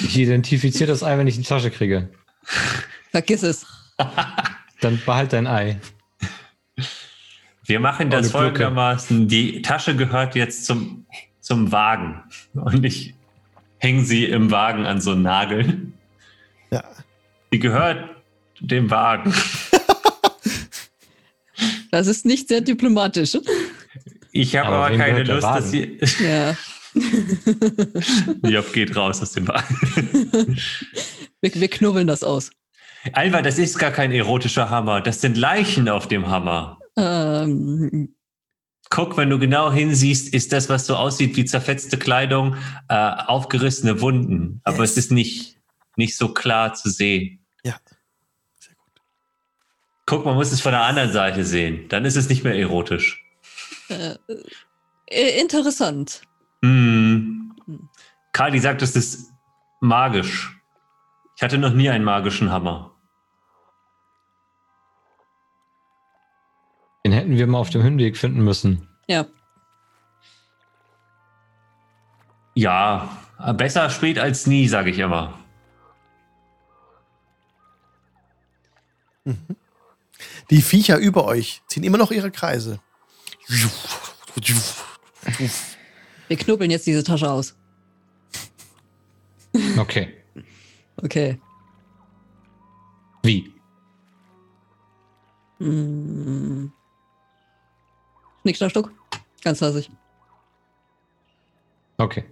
Ich 0.04 0.18
identifiziere 0.18 0.90
das 0.90 1.02
Ei, 1.02 1.16
wenn 1.16 1.26
ich 1.26 1.36
die 1.36 1.42
Tasche 1.42 1.70
kriege. 1.70 2.10
Vergiss 3.12 3.42
es. 3.42 3.64
Dann 4.80 5.00
behalt 5.06 5.32
dein 5.32 5.46
Ei. 5.46 5.80
Wir 7.64 7.80
machen 7.80 8.10
das 8.10 8.32
folgendermaßen. 8.32 9.28
Die 9.28 9.62
Tasche 9.62 9.94
gehört 9.94 10.34
jetzt 10.34 10.64
zum, 10.66 11.06
zum 11.40 11.70
Wagen. 11.70 12.22
Und 12.54 12.84
ich 12.84 13.14
hänge 13.78 14.04
sie 14.04 14.24
im 14.24 14.50
Wagen 14.50 14.86
an 14.86 15.00
so 15.00 15.12
einen 15.12 15.22
Nagel. 15.22 15.92
Die 17.52 17.58
gehört 17.58 18.08
dem 18.60 18.90
Wagen. 18.90 19.32
Das 21.92 22.06
ist 22.06 22.24
nicht 22.24 22.46
sehr 22.46 22.60
diplomatisch. 22.60 23.36
Ich 24.30 24.56
habe 24.56 24.68
Aber 24.68 24.86
aber, 24.86 24.96
keine 24.96 25.24
Lust, 25.24 25.42
dass 25.42 25.70
sie. 25.72 25.98
Ja. 26.22 26.56
Job 28.48 28.72
geht 28.72 28.94
raus 28.94 29.20
aus 29.20 29.32
dem 29.32 29.48
Wagen. 29.48 30.56
Wir, 31.42 31.54
wir 31.54 31.68
knubbeln 31.68 32.06
das 32.06 32.22
aus. 32.22 32.50
Alva, 33.14 33.40
das 33.42 33.58
ist 33.58 33.78
gar 33.78 33.90
kein 33.90 34.12
erotischer 34.12 34.68
Hammer. 34.70 35.00
Das 35.00 35.20
sind 35.22 35.36
Leichen 35.38 35.88
auf 35.88 36.06
dem 36.06 36.28
Hammer. 36.28 36.78
Ähm, 36.96 38.14
Guck, 38.90 39.16
wenn 39.16 39.30
du 39.30 39.38
genau 39.38 39.72
hinsiehst, 39.72 40.32
ist 40.34 40.52
das, 40.52 40.68
was 40.68 40.86
so 40.86 40.96
aussieht 40.96 41.34
wie 41.36 41.44
zerfetzte 41.46 41.96
Kleidung, 41.98 42.56
äh, 42.88 42.94
aufgerissene 42.94 44.00
Wunden. 44.02 44.60
Aber 44.64 44.80
Yes. 44.80 44.90
es 44.92 44.96
ist 44.98 45.12
nicht, 45.12 45.56
nicht 45.96 46.16
so 46.16 46.28
klar 46.34 46.74
zu 46.74 46.90
sehen. 46.90 47.39
Guck, 50.10 50.24
man 50.24 50.34
muss 50.34 50.50
es 50.50 50.60
von 50.60 50.72
der 50.72 50.82
anderen 50.82 51.12
Seite 51.12 51.44
sehen. 51.44 51.88
Dann 51.88 52.04
ist 52.04 52.16
es 52.16 52.28
nicht 52.28 52.42
mehr 52.42 52.56
erotisch. 52.56 53.24
äh, 53.88 54.16
äh, 55.06 55.40
interessant. 55.40 56.22
Hm. 56.64 57.54
Kali 58.32 58.58
sagt, 58.58 58.82
es 58.82 58.96
ist 58.96 59.32
magisch. 59.80 60.60
Ich 61.36 61.44
hatte 61.44 61.58
noch 61.58 61.72
nie 61.72 61.88
einen 61.88 62.02
magischen 62.02 62.50
Hammer. 62.50 62.90
Den 67.04 67.12
hätten 67.12 67.36
wir 67.36 67.46
mal 67.46 67.58
auf 67.58 67.70
dem 67.70 67.82
Hinweg 67.82 68.16
finden 68.16 68.42
müssen. 68.42 68.88
Ja. 69.06 69.26
Ja, 72.56 73.16
besser 73.56 73.88
spät 73.90 74.18
als 74.18 74.48
nie, 74.48 74.66
sage 74.66 74.90
ich 74.90 74.98
immer. 74.98 75.38
Die 80.50 80.62
Viecher 80.62 80.98
über 80.98 81.26
euch 81.26 81.62
ziehen 81.68 81.84
immer 81.84 81.98
noch 81.98 82.10
ihre 82.10 82.32
Kreise. 82.32 82.80
Wir 86.28 86.36
knubbeln 86.36 86.72
jetzt 86.72 86.86
diese 86.86 87.04
Tasche 87.04 87.30
aus. 87.30 87.54
Okay. 89.78 90.16
Okay. 90.96 91.40
Wie? 93.22 93.54
Hm. 95.58 96.72
Schnick, 98.42 98.56
schnack, 98.56 98.70
Stuck. 98.70 98.92
Ganz 99.42 99.60
lassig. 99.60 99.90
Okay. 101.98 102.24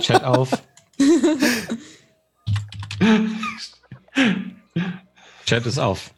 Chat 0.00 0.24
auf. 0.24 0.50
Chat 5.46 5.66
ist 5.66 5.78
auf. 5.78 6.10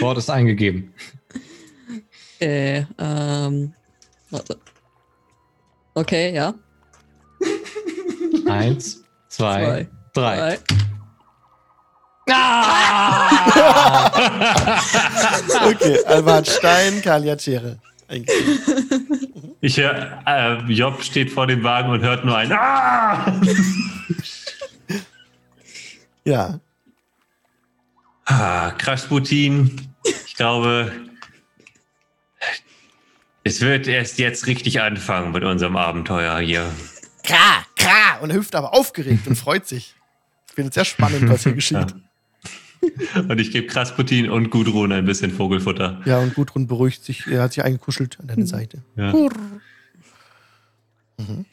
Wort 0.00 0.18
ist 0.18 0.30
eingegeben. 0.30 0.92
Äh, 2.40 2.84
ähm. 2.98 3.72
Warte. 4.30 4.58
Okay, 5.94 6.34
ja. 6.34 6.54
Eins, 8.46 9.02
zwei, 9.28 9.88
drei. 10.14 10.58
Drei. 10.58 10.58
Okay, 15.64 15.98
Alba 16.06 16.36
hat 16.36 16.48
Stein, 16.48 17.02
Kali 17.02 17.28
hat 17.28 17.42
Schere. 17.42 17.78
Ich 19.60 19.76
höre, 19.76 20.22
äh, 20.26 20.72
Job 20.72 21.02
steht 21.02 21.30
vor 21.30 21.46
dem 21.46 21.62
Wagen 21.62 21.90
und 21.90 22.02
hört 22.02 22.24
nur 22.24 22.36
ein 22.36 22.52
Ah! 22.52 23.40
Ja. 26.24 26.60
Ah 28.24 28.70
Krasputin. 28.72 29.94
Ich 30.26 30.34
glaube, 30.34 30.92
es 33.44 33.60
wird 33.60 33.86
erst 33.86 34.18
jetzt 34.18 34.46
richtig 34.46 34.80
anfangen 34.80 35.32
mit 35.32 35.44
unserem 35.44 35.76
Abenteuer 35.76 36.38
hier. 36.40 36.70
Kra, 37.22 37.64
kra. 37.76 38.18
Und 38.20 38.30
er 38.30 38.36
hüpft 38.36 38.54
aber 38.54 38.74
aufgeregt 38.74 39.26
und 39.26 39.36
freut 39.36 39.66
sich. 39.66 39.94
Ich 40.48 40.54
finde 40.54 40.68
es 40.68 40.74
sehr 40.74 40.84
spannend, 40.84 41.28
was 41.28 41.44
hier 41.44 41.52
geschieht. 41.52 41.94
Und 43.14 43.40
ich 43.40 43.52
gebe 43.52 43.68
Krasputin 43.68 44.28
und 44.28 44.50
Gudrun 44.50 44.92
ein 44.92 45.04
bisschen 45.04 45.30
Vogelfutter. 45.30 46.00
Ja, 46.04 46.18
und 46.18 46.34
Gudrun 46.34 46.66
beruhigt 46.66 47.04
sich. 47.04 47.26
Er 47.28 47.42
hat 47.42 47.52
sich 47.52 47.62
eingekuschelt 47.62 48.18
an 48.20 48.26
deine 48.26 48.46
Seite. 48.46 48.82
Ja. 48.96 49.12
Mhm. 51.16 51.46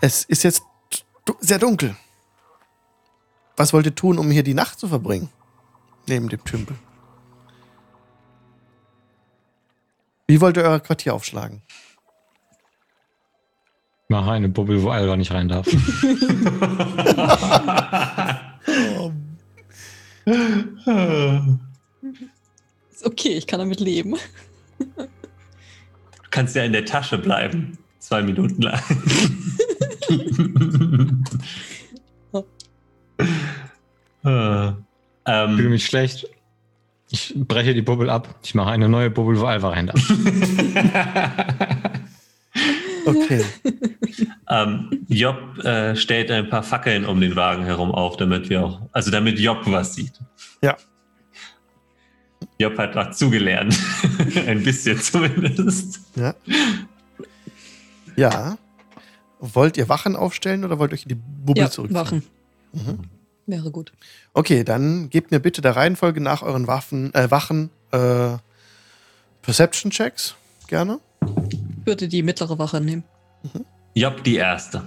Es 0.00 0.24
ist 0.24 0.42
jetzt 0.42 0.62
sehr 1.40 1.58
dunkel. 1.58 1.94
Was 3.62 3.72
wollt 3.72 3.86
ihr 3.86 3.94
tun, 3.94 4.18
um 4.18 4.28
hier 4.28 4.42
die 4.42 4.54
Nacht 4.54 4.80
zu 4.80 4.88
verbringen? 4.88 5.28
Neben 6.08 6.28
dem 6.28 6.42
Tümpel. 6.42 6.74
Wie 10.26 10.40
wollt 10.40 10.56
ihr 10.56 10.64
euer 10.64 10.80
Quartier 10.80 11.14
aufschlagen? 11.14 11.62
Ich 14.02 14.08
mache 14.08 14.32
eine 14.32 14.48
Bubble, 14.48 14.82
wo 14.82 14.90
Alva 14.90 15.16
nicht 15.16 15.30
rein 15.30 15.46
darf. 15.46 15.68
Ist 22.90 23.06
okay, 23.06 23.34
ich 23.36 23.46
kann 23.46 23.60
damit 23.60 23.78
leben. 23.78 24.16
Du 24.80 25.06
kannst 26.32 26.56
ja 26.56 26.64
in 26.64 26.72
der 26.72 26.84
Tasche 26.84 27.16
bleiben. 27.16 27.78
Zwei 28.00 28.22
Minuten 28.22 28.60
lang. 28.60 28.82
äh, 34.24 34.68
Ich 34.68 34.74
fühle 35.24 35.26
ähm, 35.26 35.70
mich 35.70 35.86
schlecht. 35.86 36.26
Ich 37.10 37.34
breche 37.36 37.74
die 37.74 37.82
Bubble 37.82 38.10
ab. 38.10 38.34
Ich 38.42 38.54
mache 38.54 38.70
eine 38.70 38.88
neue 38.88 39.10
Bubble, 39.10 39.38
wo 39.38 39.44
Alva 39.44 39.70
rein 39.70 39.88
darf. 39.88 40.00
Okay. 43.04 43.44
ähm, 44.48 45.04
Job 45.08 45.58
äh, 45.64 45.96
stellt 45.96 46.30
ein 46.30 46.48
paar 46.48 46.62
Fackeln 46.62 47.04
um 47.04 47.20
den 47.20 47.34
Wagen 47.34 47.64
herum 47.64 47.90
auf, 47.90 48.16
damit 48.16 48.48
wir 48.48 48.64
auch, 48.64 48.80
also 48.92 49.10
damit 49.10 49.38
Job 49.40 49.58
was 49.66 49.94
sieht. 49.94 50.12
Ja. 50.62 50.76
Job 52.58 52.78
hat 52.78 52.94
dazugelernt. 52.94 53.76
ein 54.46 54.62
bisschen 54.62 55.00
zumindest. 55.00 56.00
Ja. 56.14 56.34
Ja. 58.16 58.56
Wollt 59.40 59.76
ihr 59.76 59.88
Wachen 59.88 60.14
aufstellen 60.14 60.64
oder 60.64 60.78
wollt 60.78 60.92
ihr 60.92 60.94
euch 60.94 61.02
in 61.04 61.08
die 61.08 61.14
Bubble 61.16 61.64
Ja, 61.64 61.70
zurückziehen? 61.70 62.00
wachen. 62.00 62.22
Mhm. 62.72 62.98
Wäre 63.46 63.70
gut. 63.70 63.92
Okay, 64.34 64.64
dann 64.64 65.10
gebt 65.10 65.30
mir 65.30 65.40
bitte 65.40 65.62
der 65.62 65.76
Reihenfolge 65.76 66.20
nach 66.20 66.42
euren 66.42 66.66
Waffen, 66.66 67.12
äh, 67.14 67.30
Wachen 67.30 67.70
äh, 67.90 68.36
Perception-Checks. 69.42 70.36
Gerne. 70.68 71.00
Ich 71.50 71.86
würde 71.86 72.08
die 72.08 72.22
mittlere 72.22 72.58
Wache 72.58 72.80
nehmen. 72.80 73.04
Job, 73.94 74.22
die 74.24 74.36
erste. 74.36 74.84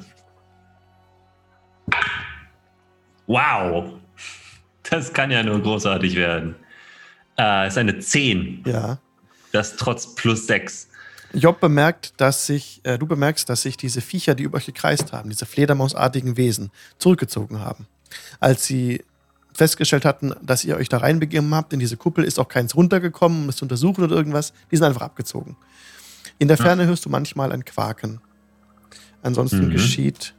Wow. 3.28 3.94
Das 4.90 5.12
kann 5.14 5.32
ja 5.32 5.44
nur 5.44 5.62
großartig 5.62 6.16
werden. 6.16 6.56
Äh, 7.38 7.68
ist 7.68 7.78
eine 7.78 8.00
10. 8.00 8.64
Ja. 8.66 9.00
Das 9.52 9.76
trotz 9.76 10.16
plus 10.16 10.48
6. 10.48 10.90
Job 11.34 11.60
bemerkt, 11.60 12.14
dass 12.18 12.46
sich, 12.46 12.80
äh, 12.84 12.98
du 12.98 13.08
bemerkst, 13.08 13.50
dass 13.50 13.64
sich 13.64 13.76
diese 13.78 14.00
Viecher, 14.02 14.36
die 14.36 14.44
über 14.44 14.58
euch 14.58 14.66
gekreist 14.66 15.12
haben, 15.12 15.30
diese 15.30 15.46
Fledermausartigen 15.46 16.38
Wesen, 16.38 16.72
zurückgezogen 16.98 17.60
haben. 17.60 17.88
Als 18.40 18.66
sie 18.66 19.04
festgestellt 19.54 20.04
hatten, 20.06 20.34
dass 20.42 20.64
ihr 20.66 20.76
euch 20.76 20.90
da 20.90 20.98
reinbegeben 20.98 21.54
habt, 21.56 21.72
in 21.74 21.80
diese 21.80 21.96
Kuppel 21.98 22.24
ist 22.26 22.40
auch 22.40 22.48
keins 22.50 22.76
runtergekommen, 22.76 23.44
um 23.44 23.50
es 23.50 23.56
zu 23.58 23.66
untersuchen 23.66 24.04
oder 24.04 24.16
irgendwas, 24.16 24.52
die 24.72 24.76
sind 24.76 24.86
einfach 24.86 25.02
abgezogen. 25.02 25.56
In 26.40 26.48
der 26.50 26.58
Ja. 26.58 26.64
Ferne 26.66 26.86
hörst 26.86 27.06
du 27.06 27.10
manchmal 27.10 27.52
ein 27.54 27.64
Quaken. 27.64 28.20
Ansonsten 29.24 29.68
Mhm. 29.68 29.72
geschieht 29.72 30.34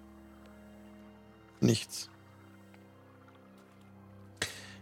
nichts. 1.60 2.08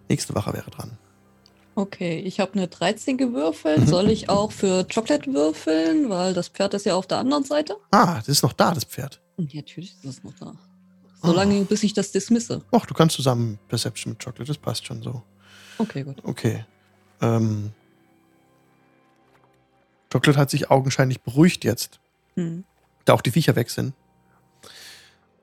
Nächste 0.08 0.34
Wache 0.34 0.52
wäre 0.52 0.70
dran. 0.70 0.98
Okay, 1.76 2.18
ich 2.20 2.38
habe 2.40 2.52
eine 2.54 2.68
13 2.68 3.16
gewürfelt. 3.16 3.80
Mhm. 3.80 3.86
Soll 3.86 4.10
ich 4.10 4.28
auch 4.28 4.52
für 4.52 4.86
Chocolate 4.92 5.32
würfeln? 5.32 6.08
Weil 6.08 6.34
das 6.34 6.48
Pferd 6.48 6.74
ist 6.74 6.86
ja 6.86 6.94
auf 6.94 7.06
der 7.06 7.18
anderen 7.18 7.44
Seite. 7.44 7.76
Ah, 7.90 8.16
das 8.16 8.28
ist 8.28 8.42
noch 8.42 8.52
da, 8.52 8.72
das 8.72 8.84
Pferd. 8.84 9.20
Natürlich 9.36 9.94
ist 9.94 10.04
es 10.04 10.22
noch 10.22 10.34
da. 10.38 10.54
Solange, 11.24 11.64
bis 11.64 11.82
ich 11.82 11.92
das 11.94 12.12
dismisse. 12.12 12.62
Ach, 12.70 12.86
du 12.86 12.94
kannst 12.94 13.16
zusammen 13.16 13.58
Perception 13.68 14.12
mit 14.12 14.22
Chocolate, 14.24 14.44
das 14.48 14.58
passt 14.58 14.86
schon 14.86 15.02
so. 15.02 15.22
Okay, 15.78 16.02
gut. 16.02 16.18
Okay. 16.24 16.64
Ähm, 17.20 17.72
Chocolate 20.12 20.38
hat 20.38 20.50
sich 20.50 20.70
augenscheinlich 20.70 21.20
beruhigt 21.20 21.64
jetzt, 21.64 21.98
Hm. 22.36 22.64
da 23.04 23.14
auch 23.14 23.22
die 23.22 23.30
Viecher 23.30 23.56
weg 23.56 23.70
sind. 23.70 23.94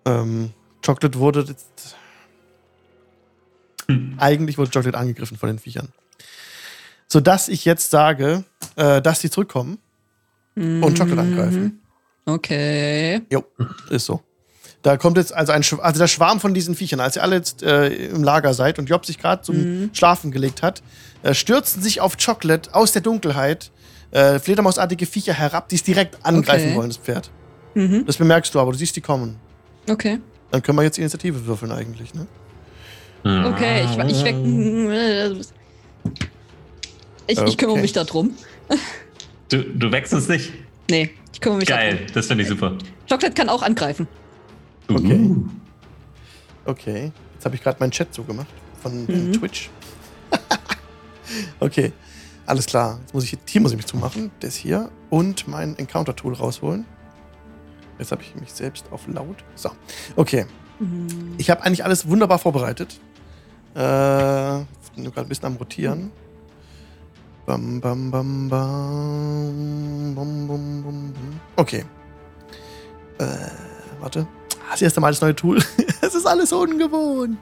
Ähm, 0.06 0.52
Chocolate 0.86 1.18
wurde 1.20 1.42
jetzt, 1.48 1.96
Hm. 3.88 4.16
eigentlich 4.18 4.58
wurde 4.58 4.72
Chocolate 4.72 4.98
angegriffen 4.98 5.38
von 5.38 5.48
den 5.48 5.60
Viechern. 5.60 5.90
Sodass 7.08 7.50
ich 7.50 7.66
jetzt 7.66 7.92
sage, 7.92 8.46
äh, 8.78 9.02
dass 9.02 9.20
sie 9.20 9.30
zurückkommen. 9.30 9.80
Und 10.56 10.98
Chocolate 10.98 11.22
angreifen. 11.22 11.64
Mhm. 11.64 11.80
Okay. 12.34 13.22
Jo, 13.32 13.44
ist 13.90 14.06
so. 14.06 14.22
Da 14.84 14.98
kommt 14.98 15.18
jetzt 15.18 15.34
also 15.34 15.52
ein 15.52 15.64
also 15.80 16.00
der 16.00 16.08
Schwarm 16.08 16.40
von 16.40 16.54
diesen 16.56 16.76
Viechern, 16.76 17.00
als 17.00 17.16
ihr 17.16 17.22
alle 17.24 17.36
jetzt 17.36 17.62
äh, 17.62 17.88
im 18.08 18.24
Lager 18.24 18.54
seid 18.56 18.80
und 18.80 18.88
Job 18.90 19.06
sich 19.06 19.20
gerade 19.20 19.42
zum 19.44 19.56
Mhm. 19.84 19.90
Schlafen 19.94 20.32
gelegt 20.32 20.64
hat, 20.64 20.82
äh, 21.24 21.34
stürzen 21.36 21.82
sich 21.84 22.02
auf 22.02 22.18
Chocolate 22.18 22.74
aus 22.74 22.92
der 22.92 23.02
Dunkelheit 23.04 23.70
äh, 24.10 24.40
Fledermausartige 24.40 25.06
Viecher 25.06 25.34
herab, 25.34 25.70
die 25.70 25.76
es 25.76 25.84
direkt 25.84 26.18
angreifen 26.26 26.70
Okay. 26.70 26.76
wollen, 26.76 26.90
das 26.90 26.98
Pferd. 26.98 27.30
Mhm. 27.76 28.06
Das 28.08 28.18
bemerkst 28.18 28.54
du 28.56 28.60
aber, 28.60 28.72
du 28.72 28.78
siehst 28.78 28.96
die 28.96 29.02
kommen. 29.02 29.38
Okay. 29.90 30.20
Dann 30.50 30.62
können 30.64 30.78
wir 30.78 30.84
jetzt 30.84 30.98
Initiative 30.98 31.46
würfeln 31.46 31.72
eigentlich, 31.72 32.14
ne? 32.14 32.28
Okay, 33.24 33.86
ich, 33.86 34.18
ich 34.18 34.24
weg. 34.26 34.36
Ich, 37.28 37.40
ich 37.40 37.58
kümmere 37.58 37.74
Okay. 37.74 37.82
mich 37.82 37.94
da 37.94 38.04
drum. 38.04 38.34
Du, 39.50 39.62
du 39.64 39.92
wächst 39.92 40.12
es 40.12 40.28
nicht? 40.28 40.52
Nee, 40.90 41.12
ich 41.32 41.40
kümmere 41.40 41.60
mich 41.60 41.68
da 41.68 41.76
Geil, 41.78 41.98
drum. 41.98 42.08
das 42.14 42.26
finde 42.28 42.44
ich 42.44 42.50
super. 42.50 42.74
Chocolate 43.08 43.34
kann 43.34 43.48
auch 43.50 43.62
angreifen. 43.62 44.08
Okay. 44.96 45.16
Uh. 45.20 45.46
Okay. 46.66 47.12
Jetzt 47.34 47.46
habe 47.46 47.56
ich 47.56 47.64
gerade 47.64 47.78
meinen 47.80 47.92
Chat 47.92 48.14
zugemacht 48.14 48.48
von 48.82 49.06
Mhm. 49.06 49.34
Twitch. 49.34 49.70
okay. 51.60 51.92
Alles 52.46 52.66
klar. 52.66 53.00
Jetzt 53.02 53.14
muss 53.14 53.24
ich 53.24 53.38
hier 53.48 53.62
muss 53.62 53.72
ich 53.72 53.78
mich 53.78 53.86
zumachen, 53.88 54.32
das 54.40 54.56
hier 54.56 54.90
und 55.10 55.48
mein 55.48 55.78
Encounter 55.78 56.16
Tool 56.16 56.34
rausholen. 56.34 56.86
Jetzt 58.00 58.12
habe 58.12 58.22
ich 58.24 58.36
mich 58.36 58.52
selbst 58.52 58.86
auf 58.92 59.08
laut. 59.08 59.44
So. 59.56 59.70
Okay. 60.16 60.46
Mhm. 60.80 61.36
Ich 61.38 61.50
habe 61.50 61.64
eigentlich 61.64 61.84
alles 61.84 62.08
wunderbar 62.08 62.40
vorbereitet. 62.40 63.00
Äh, 63.74 63.78
bin 64.96 65.04
nur 65.04 65.14
gerade 65.14 65.28
ein 65.28 65.30
bisschen 65.30 65.46
am 65.46 65.56
Rotieren. 65.56 66.12
Bam, 67.46 67.80
bam, 67.82 68.12
bam, 68.12 68.50
bam, 68.50 70.16
bam, 70.16 70.48
bam, 70.48 70.84
bam, 70.84 70.84
bam. 70.84 71.14
Okay. 71.56 71.86
Äh, 73.18 73.26
warte. 74.00 74.28
Ah, 74.68 74.72
Das 74.72 74.82
erste 74.82 75.00
Mal 75.02 75.12
das 75.12 75.22
neue 75.22 75.36
Tool. 75.36 75.58
Es 76.02 76.16
ist 76.16 76.26
alles 76.26 76.52
ungewohnt. 76.52 77.38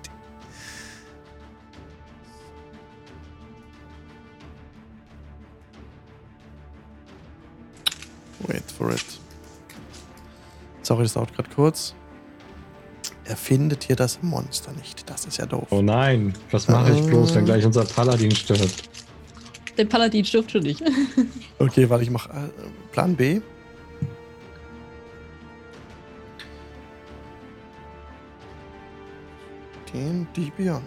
Wait 8.48 8.64
for 8.78 8.92
it. 8.92 9.06
Sorry, 10.82 11.04
das 11.04 11.14
dauert 11.14 11.34
gerade 11.36 11.50
kurz. 11.54 11.94
Er 13.26 13.36
findet 13.38 13.84
hier 13.84 13.96
das 13.96 14.22
Monster 14.24 14.72
nicht. 14.74 15.08
Das 15.10 15.26
ist 15.26 15.38
ja 15.38 15.46
doof. 15.46 15.68
Oh 15.70 15.82
nein, 15.82 16.34
was 16.52 16.68
mache 16.68 16.94
ich 16.94 17.02
bloß, 17.06 17.32
Ah. 17.32 17.36
wenn 17.36 17.46
gleich 17.46 17.66
unser 17.66 17.86
Paladin 17.86 18.32
stirbt? 18.32 18.90
Der 19.78 19.86
Paladin 19.86 20.26
stirbt 20.26 20.52
schon 20.52 20.64
nicht. 20.64 20.82
Okay, 21.60 21.90
warte, 21.90 22.06
ich 22.06 22.10
mache 22.10 22.30
äh, 22.30 22.50
Plan 22.94 23.16
B. 23.18 23.42
Den 29.94 30.28
Beyond. 30.58 30.84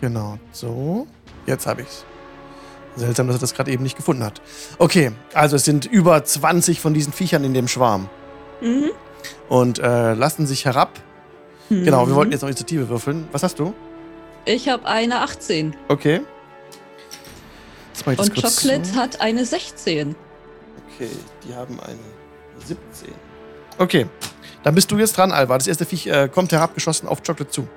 Genau, 0.00 0.38
so. 0.52 1.06
Jetzt 1.46 1.66
habe 1.66 1.82
ich's. 1.82 2.04
Seltsam, 2.96 3.26
dass 3.26 3.36
er 3.36 3.40
das 3.40 3.54
gerade 3.54 3.70
eben 3.70 3.82
nicht 3.82 3.96
gefunden 3.96 4.24
hat. 4.24 4.40
Okay, 4.78 5.12
also 5.34 5.56
es 5.56 5.64
sind 5.64 5.84
über 5.86 6.22
20 6.24 6.80
von 6.80 6.94
diesen 6.94 7.12
Viechern 7.12 7.44
in 7.44 7.52
dem 7.54 7.68
Schwarm 7.68 8.08
Mhm. 8.62 8.90
und 9.48 9.78
äh, 9.78 10.14
lassen 10.14 10.46
sich 10.46 10.64
herab. 10.64 10.98
Genau, 11.68 12.06
wir 12.06 12.12
Mhm. 12.12 12.16
wollten 12.16 12.32
jetzt 12.32 12.40
noch 12.42 12.48
Initiative 12.48 12.88
würfeln. 12.88 13.28
Was 13.32 13.42
hast 13.42 13.58
du? 13.58 13.74
Ich 14.44 14.68
habe 14.68 14.86
eine 14.86 15.20
18 15.20 15.74
Okay. 15.88 16.20
Und 18.04 18.16
Chocolate 18.34 18.84
so. 18.84 18.94
hat 18.94 19.20
eine 19.20 19.44
16. 19.44 20.14
Okay, 20.94 21.08
die 21.46 21.54
haben 21.54 21.78
eine 21.80 21.98
17. 22.64 23.12
Okay, 23.78 24.06
dann 24.62 24.74
bist 24.74 24.90
du 24.90 24.98
jetzt 24.98 25.16
dran, 25.16 25.32
Alva. 25.32 25.58
Das 25.58 25.66
erste 25.66 25.84
Viech 25.84 26.06
äh, 26.06 26.28
kommt 26.32 26.52
herabgeschossen 26.52 27.08
auf 27.08 27.22
Chocolate 27.22 27.48
zu. 27.50 27.68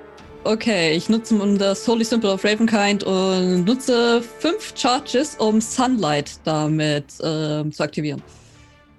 Okay, 0.42 0.92
ich 0.94 1.08
nutze 1.10 1.34
um 1.34 1.58
das 1.58 1.86
Holy 1.86 2.04
Symbol 2.04 2.30
of 2.30 2.42
Ravenkind 2.44 3.04
und 3.04 3.64
nutze 3.64 4.22
fünf 4.38 4.72
Charges, 4.74 5.34
um 5.38 5.60
Sunlight 5.60 6.32
damit 6.44 7.04
ähm, 7.22 7.70
zu 7.72 7.82
aktivieren. 7.82 8.22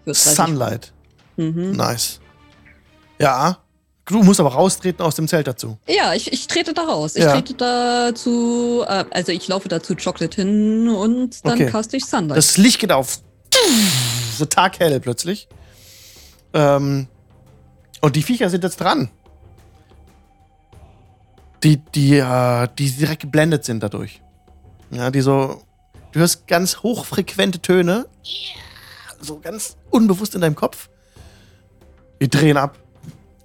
Für 0.03 0.11
30. 0.11 0.35
Sunlight. 0.35 0.93
Mhm. 1.37 1.71
Nice. 1.71 2.19
Ja. 3.19 3.57
Du 4.05 4.21
musst 4.23 4.39
aber 4.39 4.51
raustreten 4.53 5.03
aus 5.05 5.15
dem 5.15 5.27
Zelt 5.27 5.47
dazu. 5.47 5.77
Ja, 5.87 6.13
ich, 6.13 6.31
ich 6.33 6.47
trete 6.47 6.73
da 6.73 6.81
raus. 6.83 7.15
Ich 7.15 7.23
Ja. 7.23 7.33
trete 7.33 7.53
da 7.53 8.13
zu, 8.13 8.83
äh, 8.87 9.05
also 9.11 9.31
ich 9.31 9.47
laufe 9.47 9.69
da 9.69 9.81
zu 9.81 9.95
Chocolate 9.95 10.41
hin 10.41 10.89
und 10.89 11.43
dann 11.45 11.53
Okay. 11.53 11.71
caste 11.71 11.97
ich 11.97 12.05
Sunlight. 12.05 12.37
Das 12.37 12.57
Licht 12.57 12.79
geht 12.79 12.91
auf. 12.91 13.19
So 14.37 14.45
taghell 14.45 14.99
plötzlich. 14.99 15.47
Ähm, 16.53 17.07
und 18.01 18.15
die 18.15 18.23
Viecher 18.23 18.49
sind 18.49 18.63
jetzt 18.63 18.79
dran. 18.79 19.09
Die, 21.63 21.77
die, 21.77 22.17
äh, 22.17 22.67
die 22.77 22.91
direkt 22.91 23.21
geblendet 23.21 23.65
sind 23.65 23.83
dadurch. 23.83 24.21
Ja, 24.89 25.11
die 25.11 25.21
so. 25.21 25.63
Du 26.11 26.19
hörst 26.19 26.47
ganz 26.47 26.77
hochfrequente 26.83 27.61
Töne. 27.61 28.07
So 29.21 29.39
ganz 29.39 29.77
unbewusst 29.91 30.35
in 30.35 30.41
deinem 30.41 30.55
Kopf. 30.55 30.89
Die 32.19 32.27
drehen 32.27 32.57
ab. 32.57 32.77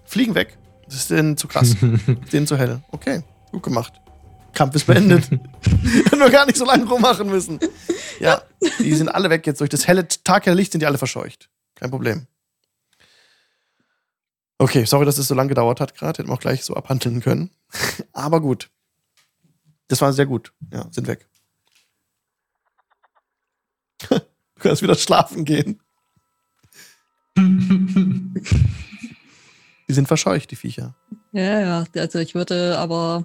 Fliegen 0.05 0.35
weg. 0.35 0.59
Das 0.87 0.97
ist 0.97 1.11
denen 1.11 1.37
zu 1.37 1.47
krass. 1.47 1.77
Das 1.81 2.01
ist 2.25 2.33
denen 2.33 2.47
zu 2.47 2.57
hell. 2.57 2.81
Okay, 2.91 3.23
gut 3.53 3.63
gemacht. 3.63 3.93
Kampf 4.55 4.75
ist 4.75 4.87
beendet. 4.87 5.31
Hätten 5.31 6.19
wir 6.19 6.31
gar 6.31 6.47
nicht 6.47 6.57
so 6.57 6.65
lange 6.65 6.87
rummachen 6.87 7.29
müssen. 7.29 7.61
Ja, 8.19 8.43
die 8.79 8.95
sind 8.95 9.09
alle 9.09 9.31
weg 9.31 9.47
jetzt. 9.47 9.61
Durch 9.61 9.71
das 9.71 9.87
helle 9.87 10.09
taghelle 10.09 10.57
Licht 10.57 10.73
sind 10.73 10.81
die 10.81 10.87
alle 10.87 10.99
verscheucht. 10.99 11.51
Kein 11.75 11.91
Problem. 11.91 12.27
Okay, 14.59 14.85
sorry, 14.87 15.05
dass 15.05 15.19
es 15.19 15.29
so 15.29 15.35
lange 15.35 15.51
gedauert 15.51 15.81
hat 15.81 15.95
gerade. 15.95 16.19
Hätten 16.19 16.31
wir 16.31 16.35
auch 16.35 16.41
gleich 16.41 16.65
so 16.65 16.75
abhandeln 16.75 17.21
können. 17.21 17.51
Aber 18.13 18.41
gut. 18.41 18.71
Das 19.89 20.01
war 20.01 20.13
sehr 20.13 20.27
gut. 20.27 20.53
Ja, 20.73 20.87
sind 20.91 21.07
weg. 21.07 21.29
du 24.09 24.21
kannst 24.59 24.83
wieder 24.83 24.97
schlafen 24.97 25.45
gehen. 25.45 25.81
Die 29.89 29.93
sind 29.95 30.09
verscheucht, 30.09 30.51
die 30.51 30.57
Viecher. 30.57 30.97
ja, 31.31 31.61
ja, 31.61 31.85
also 31.95 32.19
ich 32.19 32.35
würde 32.35 32.77
aber. 32.77 33.25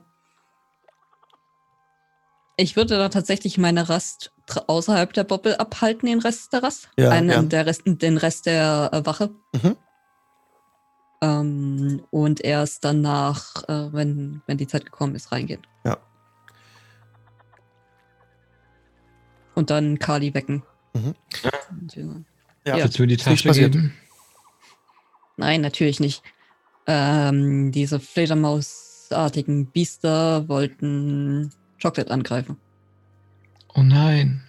Ich 2.56 2.76
würde 2.76 2.98
da 2.98 3.10
tatsächlich 3.10 3.58
meine 3.58 3.90
Rast 3.90 4.32
außerhalb 4.68 5.12
der 5.14 5.24
Bobble 5.24 5.60
abhalten, 5.60 6.08
den 6.08 6.20
Rest 6.20 6.53
der 6.53 6.62
Rast. 6.62 6.90
Ja, 6.98 7.10
Einen, 7.10 7.30
ja. 7.30 7.41
Der 7.41 7.66
Rest, 7.66 7.82
den 7.86 8.18
Rest 8.18 8.45
der 8.45 8.91
äh, 8.94 9.03
Wache. 9.06 9.32
Mhm. 9.53 9.76
Ähm, 11.22 12.02
und 12.10 12.43
erst 12.43 12.84
danach, 12.84 13.64
äh, 13.69 13.93
wenn, 13.93 14.41
wenn 14.48 14.57
die 14.57 14.68
Zeit 14.68 14.85
gekommen 14.85 15.15
ist, 15.15 15.31
reingehen. 15.31 15.61
Ja. 15.85 15.98
Und 19.53 19.69
dann 19.69 19.99
Kali 19.99 20.34
wecken. 20.34 20.64
Mhm. 20.93 21.15
Ja. 21.43 21.52
Ja. 22.65 22.77
Ja. 22.77 22.84
Willst 22.84 22.98
du 22.98 23.03
mir 23.03 23.07
die 23.07 23.18
Tasche 23.18 23.48
passiert. 23.48 23.73
geben? 23.73 23.93
Nein, 25.38 25.61
natürlich 25.61 25.99
nicht. 25.99 26.23
Ähm, 26.88 27.72
diese 27.72 27.99
Fledermausartigen 27.99 29.68
Biester 29.68 30.48
wollten 30.48 31.52
Chocolate 31.81 32.11
angreifen. 32.11 32.57
Oh 33.73 33.81
nein. 33.81 34.43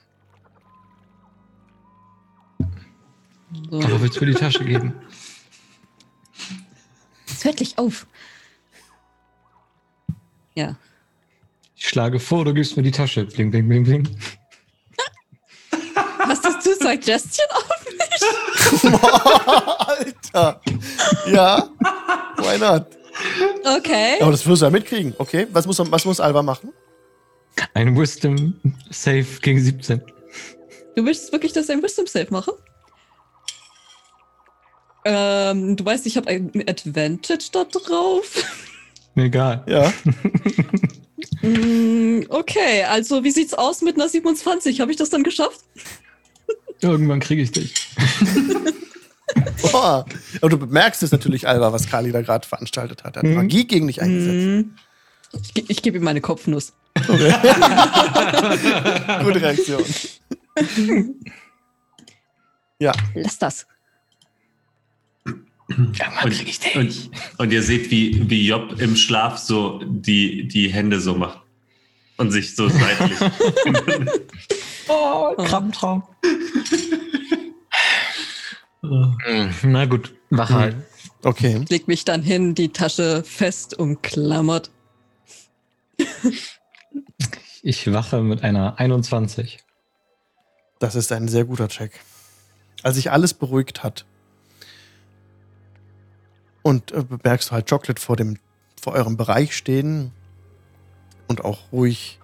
So. 3.70 3.80
Aber 3.80 4.00
willst 4.00 4.20
du 4.20 4.24
mir 4.24 4.32
die 4.32 4.38
Tasche 4.38 4.64
geben? 4.64 4.94
Jetzt 7.42 7.44
hört 7.44 7.56
gleich 7.56 7.78
auf. 7.78 8.06
Ja. 10.54 10.76
Ich 11.74 11.88
schlage 11.88 12.20
vor, 12.20 12.44
du 12.44 12.54
gibst 12.54 12.76
mir 12.76 12.84
die 12.84 12.92
Tasche. 12.92 13.24
Bling, 13.24 13.50
bling, 13.50 13.68
bling, 13.68 13.82
bling. 13.82 14.08
Hast 16.20 16.44
du 16.44 16.50
Suggestion 16.74 17.48
auf? 17.50 17.86
Alter. 19.88 20.60
Ja. 21.26 21.68
Why 22.36 22.58
not? 22.58 22.86
Okay. 23.76 24.18
Aber 24.20 24.30
das 24.30 24.46
wirst 24.46 24.62
du 24.62 24.66
ja 24.66 24.70
mitkriegen. 24.70 25.12
Okay. 25.18 25.48
Was 25.50 25.66
muss, 25.66 25.80
was 25.80 26.04
muss 26.04 26.20
Alva 26.20 26.44
machen? 26.44 26.72
Ein 27.74 27.98
Wisdom 27.98 28.54
Save 28.90 29.26
gegen 29.40 29.58
17. 29.58 30.00
Du 30.94 31.02
möchtest 31.02 31.32
wirklich, 31.32 31.52
dass 31.52 31.68
ich 31.68 31.72
ein 31.72 31.82
Wisdom 31.82 32.06
Save 32.06 32.28
mache? 32.30 32.52
Ähm, 35.04 35.76
du 35.76 35.84
weißt, 35.84 36.06
ich 36.06 36.16
habe 36.16 36.28
ein 36.28 36.50
Advantage 36.68 37.46
da 37.52 37.64
drauf. 37.64 38.44
Mir 39.14 39.24
egal. 39.24 39.62
Ja. 39.66 39.92
Mm, 41.40 42.22
okay, 42.28 42.84
also 42.84 43.22
wie 43.24 43.30
sieht's 43.30 43.54
aus 43.54 43.80
mit 43.80 43.96
einer 43.96 44.08
27? 44.08 44.80
Habe 44.80 44.90
ich 44.92 44.96
das 44.96 45.10
dann 45.10 45.22
geschafft? 45.24 45.60
Irgendwann 46.80 47.20
kriege 47.20 47.42
ich 47.42 47.50
dich. 47.52 47.74
Boah. 49.62 50.04
Aber 50.40 50.48
du 50.50 50.58
bemerkst 50.58 51.02
es 51.02 51.10
natürlich, 51.12 51.46
Alva, 51.48 51.72
was 51.72 51.88
Kali 51.88 52.12
da 52.12 52.22
gerade 52.22 52.46
veranstaltet 52.46 53.02
hat. 53.04 53.16
Er 53.16 53.20
hat 53.22 53.28
Mhm. 53.28 53.34
Magie 53.36 53.66
gegen 53.66 53.86
dich 53.86 54.02
eingesetzt. 54.02 54.66
Mm. 54.66 54.70
Ich, 55.54 55.70
ich 55.70 55.82
gebe 55.82 55.96
ihm 55.98 56.04
meine 56.04 56.20
Kopfnuss. 56.20 56.72
Okay. 56.96 57.32
Gute 59.24 59.40
Reaktion. 59.42 59.84
ja. 62.78 62.92
Lass 63.14 63.38
das. 63.38 63.66
Irgendwann 65.78 66.32
Und, 66.74 66.76
und, 66.76 67.10
und 67.38 67.52
ihr 67.52 67.62
seht, 67.62 67.90
wie, 67.90 68.28
wie 68.28 68.46
Job 68.46 68.80
im 68.80 68.96
Schlaf 68.96 69.38
so 69.38 69.80
die, 69.84 70.48
die 70.48 70.68
Hände 70.68 71.00
so 71.00 71.14
macht. 71.14 71.40
Und 72.16 72.30
sich 72.30 72.54
so 72.54 72.68
seitlich. 72.68 73.18
Oh, 74.88 75.32
Krabbentraum. 75.36 76.02
Na 79.62 79.84
gut, 79.86 80.12
wache 80.30 80.54
halt. 80.54 80.76
Okay. 81.22 81.64
Leg 81.68 81.86
mich 81.86 82.04
dann 82.04 82.20
hin, 82.20 82.56
die 82.56 82.70
Tasche 82.70 83.22
fest 83.24 83.78
umklammert. 83.78 84.70
Ich 87.62 87.92
wache 87.92 88.22
mit 88.22 88.42
einer 88.42 88.78
21. 88.80 89.60
Das 90.80 90.96
ist 90.96 91.12
ein 91.12 91.28
sehr 91.28 91.44
guter 91.44 91.68
Check. 91.68 92.00
Als 92.82 92.96
sich 92.96 93.12
alles 93.12 93.34
beruhigt 93.34 93.84
hat 93.84 94.04
und 96.62 96.92
äh, 96.92 97.02
bemerkst 97.02 97.50
du 97.50 97.52
halt 97.52 97.68
Chocolate 97.68 98.00
vor 98.00 98.16
dem 98.16 98.38
vor 98.80 98.94
eurem 98.94 99.16
Bereich 99.16 99.56
stehen 99.56 100.10
und 101.28 101.44
auch 101.44 101.70
ruhig 101.70 102.18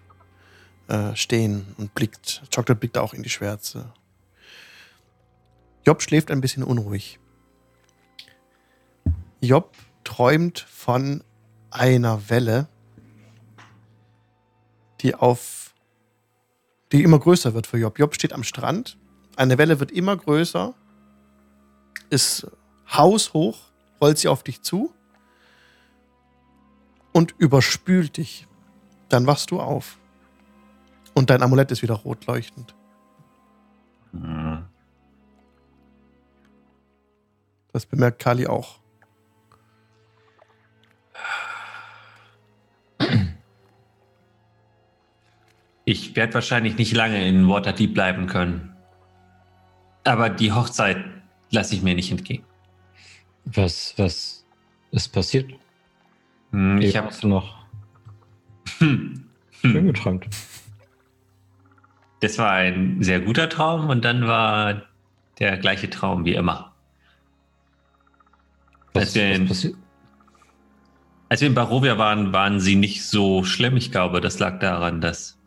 äh, 0.89 1.15
stehen 1.15 1.67
und 1.79 1.95
blickt. 1.95 2.43
Chocolate 2.53 2.75
blickt 2.75 2.99
auch 2.99 3.15
in 3.15 3.23
die 3.23 3.31
Schwärze. 3.31 3.93
Job 5.87 6.03
schläft 6.03 6.31
ein 6.31 6.41
bisschen 6.41 6.65
unruhig. 6.65 7.21
Job 9.41 9.73
träumt 10.03 10.59
von 10.59 11.23
einer 11.71 12.29
Welle, 12.29 12.69
die 15.01 15.15
auf 15.15 15.75
die 16.91 17.03
immer 17.03 17.19
größer 17.19 17.55
wird 17.55 17.67
für 17.67 17.79
Job. 17.79 17.99
Job 17.99 18.15
steht 18.15 18.33
am 18.33 18.43
Strand, 18.43 18.99
eine 19.37 19.59
Welle 19.59 19.79
wird 19.79 19.93
immer 19.93 20.17
größer, 20.17 20.75
ist 22.11 22.47
haushoch, 22.91 23.68
rollt 24.01 24.19
sie 24.19 24.29
auf 24.29 24.43
dich 24.43 24.63
zu 24.63 24.93
und 27.13 27.35
überspült 27.39 28.17
dich. 28.17 28.47
Dann 29.09 29.27
wachst 29.27 29.51
du 29.51 29.61
auf. 29.61 29.99
Und 31.15 31.31
dein 31.31 31.43
Amulett 31.43 31.71
ist 31.71 31.83
wieder 31.83 31.95
rot 31.95 32.27
leuchtend. 32.27 32.75
Hm. 34.13 34.65
Das 37.73 37.87
bemerkt 37.87 38.21
Kali 38.21 38.47
auch. 38.47 38.81
Ich 45.85 46.15
werde 46.17 46.35
wahrscheinlich 46.35 46.77
nicht 46.77 46.93
lange 46.93 47.27
in 47.27 47.49
Waterdeep 47.49 47.95
bleiben 47.95 48.27
können. 48.27 48.77
Aber 50.05 50.29
die 50.29 50.53
Hochzeit 50.53 51.03
lasse 51.51 51.75
ich 51.75 51.83
mir 51.83 51.95
nicht 51.95 52.11
entgehen. 52.11 52.45
Was, 53.55 53.95
was 53.97 54.45
ist 54.91 55.09
passiert? 55.09 55.53
Hm, 56.53 56.81
Ich 56.81 56.97
habe 56.97 57.09
noch 57.27 57.59
hm, 58.79 59.25
schön 59.51 59.75
hm. 59.75 59.87
geträumt. 59.87 60.27
Das 62.21 62.39
war 62.39 62.53
ein 62.53 63.03
sehr 63.03 63.21
guter 63.21 63.49
Traum 63.49 63.89
und 63.89 64.05
dann 64.05 64.27
war 64.27 64.83
der 65.39 65.57
gleiche 65.59 65.89
Traum 65.89 66.25
wie 66.25 66.35
immer. 66.35 66.73
Was, 68.93 69.05
Als 69.05 69.15
wir 69.15 69.33
in-? 69.33 69.77
Als 71.31 71.43
wir 71.43 71.49
in 71.49 71.55
Barovia 71.55 71.99
waren, 71.99 72.33
waren 72.33 72.59
sie 72.59 72.75
nicht 72.75 73.05
so 73.05 73.45
schlimm. 73.45 73.77
Ich 73.77 73.93
glaube, 73.93 74.21
das 74.23 74.39
lag 74.39 74.61
daran, 74.61 75.03
dass 75.03 75.39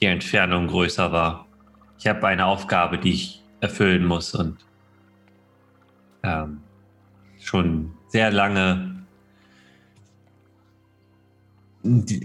die 0.00 0.06
Entfernung 0.06 0.68
größer 0.68 1.10
war. 1.10 1.46
Ich 1.98 2.06
habe 2.06 2.24
eine 2.28 2.46
Aufgabe, 2.46 2.96
die 2.98 3.12
ich 3.12 3.42
erfüllen 3.60 4.04
muss 4.04 4.36
und 4.36 4.56
ähm, 6.22 6.60
schon 7.48 7.94
sehr 8.08 8.30
lange. 8.30 9.06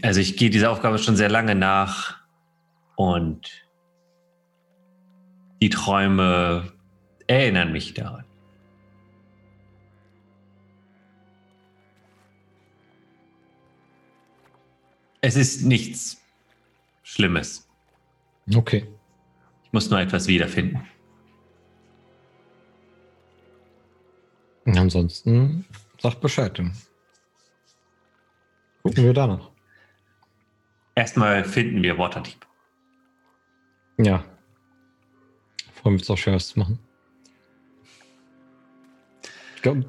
Also 0.01 0.19
ich 0.19 0.35
gehe 0.35 0.49
dieser 0.49 0.69
Aufgabe 0.69 0.97
schon 0.97 1.15
sehr 1.15 1.29
lange 1.29 1.55
nach 1.55 2.17
und 2.95 3.49
die 5.61 5.69
Träume 5.69 6.73
erinnern 7.27 7.71
mich 7.71 7.93
daran. 7.93 8.25
Es 15.21 15.37
ist 15.37 15.63
nichts 15.63 16.21
Schlimmes. 17.03 17.69
Okay. 18.53 18.85
Ich 19.63 19.71
muss 19.71 19.89
nur 19.89 20.01
etwas 20.01 20.27
wiederfinden. 20.27 20.85
Ansonsten 24.65 25.65
sag 26.01 26.19
Bescheid. 26.21 26.57
dann 26.57 26.73
Gucken 28.83 29.05
wir 29.05 29.13
danach. 29.13 29.49
Erstmal 30.95 31.43
finden 31.43 31.81
wir 31.81 31.97
Waterdeep. 31.97 32.45
Ja. 33.97 34.23
Freue 35.73 35.93
mich 35.93 36.01
jetzt 36.01 36.09
auch 36.09 36.17
schwer 36.17 36.35
was 36.35 36.49
zu 36.49 36.59
machen. 36.59 36.79
Ich 39.55 39.61
glaube, 39.61 39.79
ein 39.79 39.85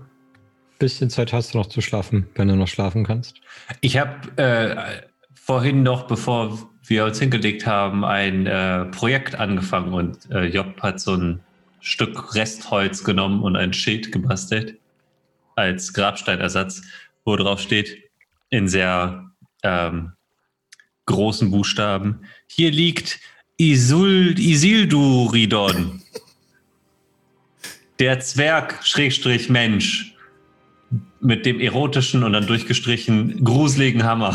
bisschen 0.78 1.10
Zeit 1.10 1.32
hast 1.32 1.54
du 1.54 1.58
noch 1.58 1.66
zu 1.66 1.80
schlafen, 1.80 2.28
wenn 2.36 2.48
du 2.48 2.56
noch 2.56 2.68
schlafen 2.68 3.04
kannst. 3.04 3.40
Ich 3.80 3.98
habe 3.98 4.36
äh, 4.36 5.02
vorhin 5.34 5.82
noch, 5.82 6.06
bevor 6.06 6.58
wir 6.86 7.04
uns 7.04 7.18
hingelegt 7.18 7.66
haben, 7.66 8.04
ein 8.04 8.46
äh, 8.46 8.84
Projekt 8.86 9.34
angefangen 9.34 9.92
und 9.92 10.30
äh, 10.30 10.46
Job 10.46 10.80
hat 10.80 11.00
so 11.00 11.14
ein 11.14 11.40
Stück 11.84 12.34
Restholz 12.34 13.04
genommen 13.04 13.42
und 13.42 13.56
ein 13.56 13.74
Schild 13.74 14.10
gebastelt 14.10 14.78
als 15.54 15.92
Grabsteinersatz, 15.92 16.82
wo 17.26 17.36
drauf 17.36 17.60
steht 17.60 18.10
in 18.48 18.68
sehr 18.68 19.30
ähm, 19.62 20.14
großen 21.04 21.50
Buchstaben: 21.50 22.24
Hier 22.46 22.70
liegt 22.70 23.20
Isul, 23.58 24.34
Isilduridon, 24.38 26.02
der 27.98 28.18
Zwerg 28.20 28.80
Schrägstrich 28.82 29.50
Mensch 29.50 30.16
mit 31.20 31.44
dem 31.44 31.60
erotischen 31.60 32.24
und 32.24 32.32
dann 32.32 32.46
durchgestrichen 32.46 33.44
gruseligen 33.44 34.04
Hammer. 34.04 34.34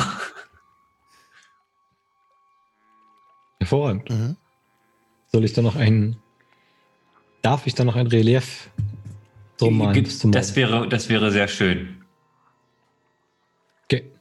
Hervorragend. 3.60 4.08
Mhm. 4.12 4.38
Soll 5.32 5.46
ich 5.46 5.54
da 5.54 5.64
noch 5.64 5.76
ein. 5.76 6.18
Darf 7.42 7.68
ich 7.68 7.76
da 7.76 7.84
noch 7.84 7.96
ein 7.96 8.08
Relief 8.08 8.70
So 9.58 9.72
mal 9.72 9.94
Ge- 9.94 10.04
bis 10.04 10.20
zum 10.20 10.32
das, 10.32 10.56
wäre, 10.56 10.88
das 10.90 11.10
wäre 11.10 11.32
sehr 11.32 11.48
schön. 11.48 12.04
Okay. 13.86 14.12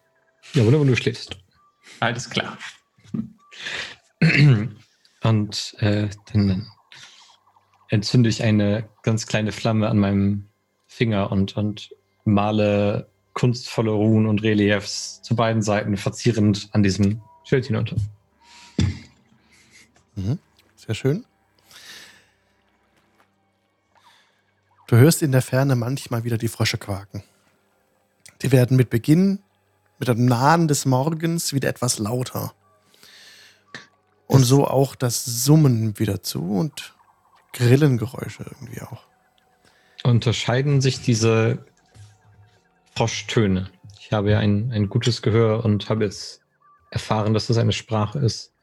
Ja, 0.55 0.65
wunderbar, 0.65 0.87
du 0.87 0.97
schläfst. 0.97 1.37
Alles 2.01 2.31
klar. 2.31 2.59
Und 5.23 5.75
äh, 5.79 6.09
dann 6.33 6.67
entzünde 7.89 8.29
ich 8.29 8.43
eine 8.43 8.89
ganz 9.03 9.27
kleine 9.27 9.53
Flamme 9.53 9.89
an 9.89 9.99
meinem 9.99 10.49
Finger 10.87 11.31
und, 11.33 11.57
und 11.57 11.95
male 12.25 13.09
kunstvolle 13.35 13.91
Runen 13.91 14.27
und 14.27 14.43
Reliefs 14.43 15.23
zu 15.23 15.37
beiden 15.37 15.63
Seiten 15.63 15.97
verzierend 15.97 16.69
an 16.73 16.83
diesem 16.83 17.21
Schild 17.45 17.67
hinunter. 17.67 17.97
Mhm. 20.17 20.39
Sehr 20.77 20.95
schön. 20.95 21.25
Du 24.89 24.97
hörst 24.97 25.21
in 25.21 25.33
der 25.33 25.43
Ferne 25.43 25.77
manchmal 25.77 26.25
wieder 26.25 26.39
die 26.39 26.49
Frösche 26.49 26.79
quaken. 26.79 27.23
Die 28.41 28.53
werden 28.53 28.75
mit 28.75 28.89
Beginn, 28.89 29.41
mit 29.99 30.09
dem 30.09 30.25
Nahen 30.25 30.67
des 30.67 30.87
Morgens 30.87 31.53
wieder 31.53 31.69
etwas 31.69 31.99
lauter. 31.99 32.55
Und 34.27 34.45
so 34.45 34.67
auch 34.67 34.95
das 34.95 35.27
Summen 35.27 35.99
wieder 35.99 36.23
zu 36.23 36.43
und 36.59 36.95
Grillengeräusche 37.53 38.45
irgendwie 38.45 38.81
auch. 38.81 39.03
Unterscheiden 40.05 40.81
sich 40.81 41.03
diese 41.03 41.67
Froschtöne? 42.97 43.69
Ich 44.01 44.11
habe 44.13 44.31
ja 44.31 44.39
ein, 44.39 44.73
ein 44.73 44.89
gutes 44.89 45.21
Gehör 45.21 45.67
und 45.67 45.91
habe 45.91 46.05
jetzt 46.05 46.41
erfahren, 46.91 47.35
dass 47.35 47.49
das 47.49 47.59
eine 47.59 47.73
Sprache 47.73 48.21
ist. 48.21 48.55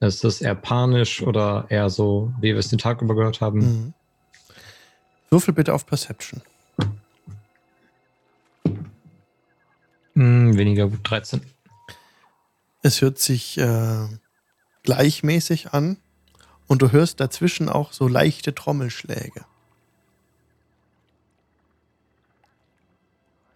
Ist 0.00 0.24
das 0.24 0.40
eher 0.40 0.54
panisch 0.54 1.20
oder 1.20 1.66
eher 1.68 1.90
so, 1.90 2.32
wie 2.40 2.52
wir 2.52 2.58
es 2.58 2.68
den 2.68 2.78
Tag 2.78 3.02
über 3.02 3.14
gehört 3.14 3.42
haben? 3.42 3.58
Mhm. 3.58 3.94
Würfel 5.30 5.54
bitte 5.54 5.74
auf 5.74 5.86
Perception. 5.86 6.42
Hm, 10.14 10.56
weniger 10.56 10.88
gut, 10.88 11.00
13. 11.04 11.42
Es 12.82 13.00
hört 13.02 13.18
sich 13.18 13.58
äh, 13.58 14.08
gleichmäßig 14.82 15.72
an 15.72 15.98
und 16.66 16.82
du 16.82 16.92
hörst 16.92 17.20
dazwischen 17.20 17.68
auch 17.68 17.92
so 17.92 18.08
leichte 18.08 18.54
Trommelschläge. 18.54 19.44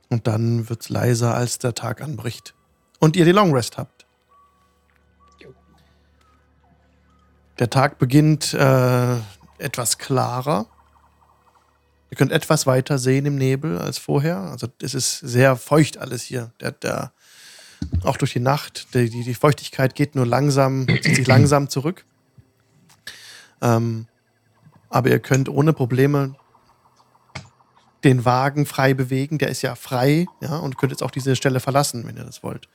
Und 0.09 0.27
dann 0.27 0.69
wird's 0.69 0.91
leiser, 0.91 1.35
als 1.35 1.59
der 1.59 1.75
Tag 1.75 2.03
anbricht. 2.03 2.55
Und 2.99 3.17
ihr 3.17 3.25
die 3.25 3.33
Long 3.33 3.55
Rest 3.55 3.79
habt. 3.79 4.07
Der 7.59 7.71
Tag 7.71 7.99
beginnt 7.99 8.53
äh, 8.55 9.17
etwas 9.59 9.97
klarer. 9.97 10.67
Ihr 12.13 12.17
könnt 12.17 12.31
etwas 12.31 12.67
weiter 12.67 12.99
sehen 12.99 13.25
im 13.25 13.37
Nebel 13.37 13.79
als 13.79 13.97
vorher. 13.97 14.37
Also 14.37 14.67
es 14.83 14.93
ist 14.93 15.21
sehr 15.21 15.57
feucht 15.57 15.97
alles 15.97 16.23
hier. 16.23 16.53
Der, 16.61 16.73
der, 16.73 17.13
auch 18.03 18.19
durch 18.19 18.35
die 18.35 18.39
Nacht. 18.39 18.89
Die, 18.93 19.09
die, 19.09 19.33
Feuchtigkeit 19.33 19.95
geht 19.95 20.15
nur 20.15 20.27
langsam, 20.27 20.87
zieht 20.87 21.17
sich 21.17 21.27
langsam 21.27 21.71
zurück. 21.71 22.05
Ähm, 23.63 24.09
aber 24.91 25.09
ihr 25.09 25.21
könnt 25.21 25.49
ohne 25.49 25.73
Probleme 25.73 26.35
den 28.05 28.27
Wagen 28.27 28.67
frei 28.67 28.93
bewegen. 28.93 29.39
Der 29.39 29.49
ist 29.49 29.63
ja 29.63 29.75
frei, 29.75 30.27
ja, 30.43 30.59
und 30.59 30.77
könnt 30.77 30.93
jetzt 30.93 31.03
auch 31.03 31.11
diese 31.11 31.35
Stelle 31.35 31.61
verlassen, 31.61 32.07
wenn 32.07 32.19
ihr 32.19 32.25
das 32.25 32.43
wollt. 32.43 32.69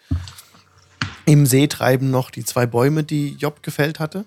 Im 1.26 1.46
See 1.46 1.68
treiben 1.68 2.10
noch 2.10 2.32
die 2.32 2.44
zwei 2.44 2.66
Bäume, 2.66 3.04
die 3.04 3.36
Job 3.36 3.62
gefällt 3.62 4.00
hatte. 4.00 4.26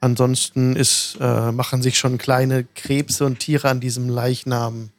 Ansonsten 0.00 0.76
ist, 0.76 1.16
äh, 1.20 1.52
machen 1.52 1.82
sich 1.82 1.98
schon 1.98 2.18
kleine 2.18 2.64
Krebse 2.74 3.24
und 3.24 3.38
Tiere 3.38 3.68
an 3.70 3.80
diesem 3.80 4.08
Leichnam 4.08 4.90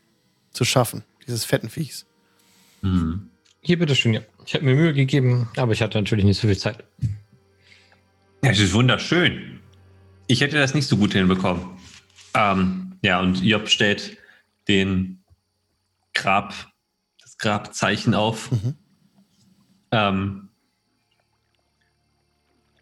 zu 0.52 0.66
schaffen, 0.66 1.04
dieses 1.28 1.46
fetten 1.46 1.70
Viechs. 1.70 2.06
Hm. 2.82 3.30
Hier, 3.62 3.78
bitteschön, 3.78 4.14
ja. 4.14 4.22
Ich 4.46 4.54
habe 4.56 4.66
mir 4.66 4.76
Mühe 4.76 4.94
gegeben, 4.94 5.50
aber 5.58 5.74
ich 5.74 5.82
hatte 5.82 5.98
natürlich 5.98 6.26
nicht 6.26 6.40
so 6.40 6.48
viel 6.48 6.58
Zeit. 6.58 6.84
Es 8.42 8.60
ist 8.60 8.74
wunderschön. 8.74 9.60
Ich 10.28 10.42
hätte 10.42 10.58
das 10.58 10.74
nicht 10.74 10.88
so 10.88 10.98
gut 10.98 11.14
hinbekommen. 11.14 11.78
Ähm, 12.34 12.98
ja, 13.02 13.20
und 13.20 13.42
Job 13.42 13.70
stellt 13.70 14.18
den 14.68 15.24
Grab, 16.14 16.54
das 17.22 17.38
Grabzeichen 17.38 18.14
auf. 18.14 18.52
Mhm. 18.52 18.76
Ähm, 19.92 20.50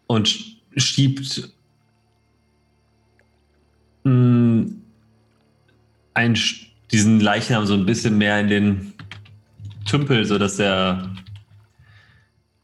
und 0.06 0.28
sch- 0.28 0.56
schiebt 0.76 1.52
diesen 6.90 7.20
Leichnam 7.20 7.66
so 7.66 7.74
ein 7.74 7.86
bisschen 7.86 8.16
mehr 8.18 8.40
in 8.40 8.48
den 8.48 8.92
Tümpel, 9.84 10.24
sodass 10.24 10.58
er 10.58 11.10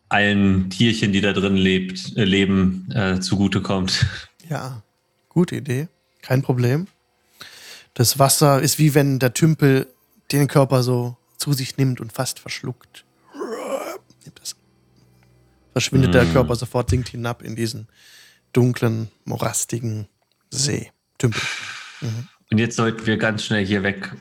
allen 0.08 0.68
Tierchen, 0.70 1.12
die 1.12 1.20
da 1.20 1.32
drin 1.32 1.56
lebt, 1.56 2.16
äh, 2.16 2.24
leben, 2.24 2.90
äh, 2.92 3.20
zugutekommt. 3.20 4.06
Ja, 4.48 4.82
gute 5.28 5.56
Idee. 5.56 5.88
Kein 6.20 6.42
Problem. 6.42 6.86
Das 7.94 8.18
Wasser 8.18 8.60
ist 8.60 8.78
wie 8.78 8.94
wenn 8.94 9.18
der 9.18 9.32
Tümpel 9.34 9.86
den 10.30 10.48
Körper 10.48 10.82
so 10.82 11.16
zu 11.36 11.52
sich 11.52 11.76
nimmt 11.76 12.00
und 12.00 12.12
fast 12.12 12.38
verschluckt. 12.38 13.04
Verschwindet 15.72 16.12
der 16.14 16.24
Mm. 16.24 16.32
Körper 16.32 16.54
sofort, 16.56 16.90
sinkt 16.90 17.08
hinab 17.08 17.42
in 17.42 17.56
diesen 17.56 17.88
dunklen, 18.52 19.08
morastigen 19.24 20.06
See. 20.50 20.92
Tümpel. 21.16 21.40
Mhm. 22.02 22.28
Und 22.52 22.58
jetzt 22.58 22.76
sollten 22.76 23.06
wir 23.06 23.16
ganz 23.16 23.46
schnell 23.46 23.64
hier 23.64 23.82
weg. 23.82 24.14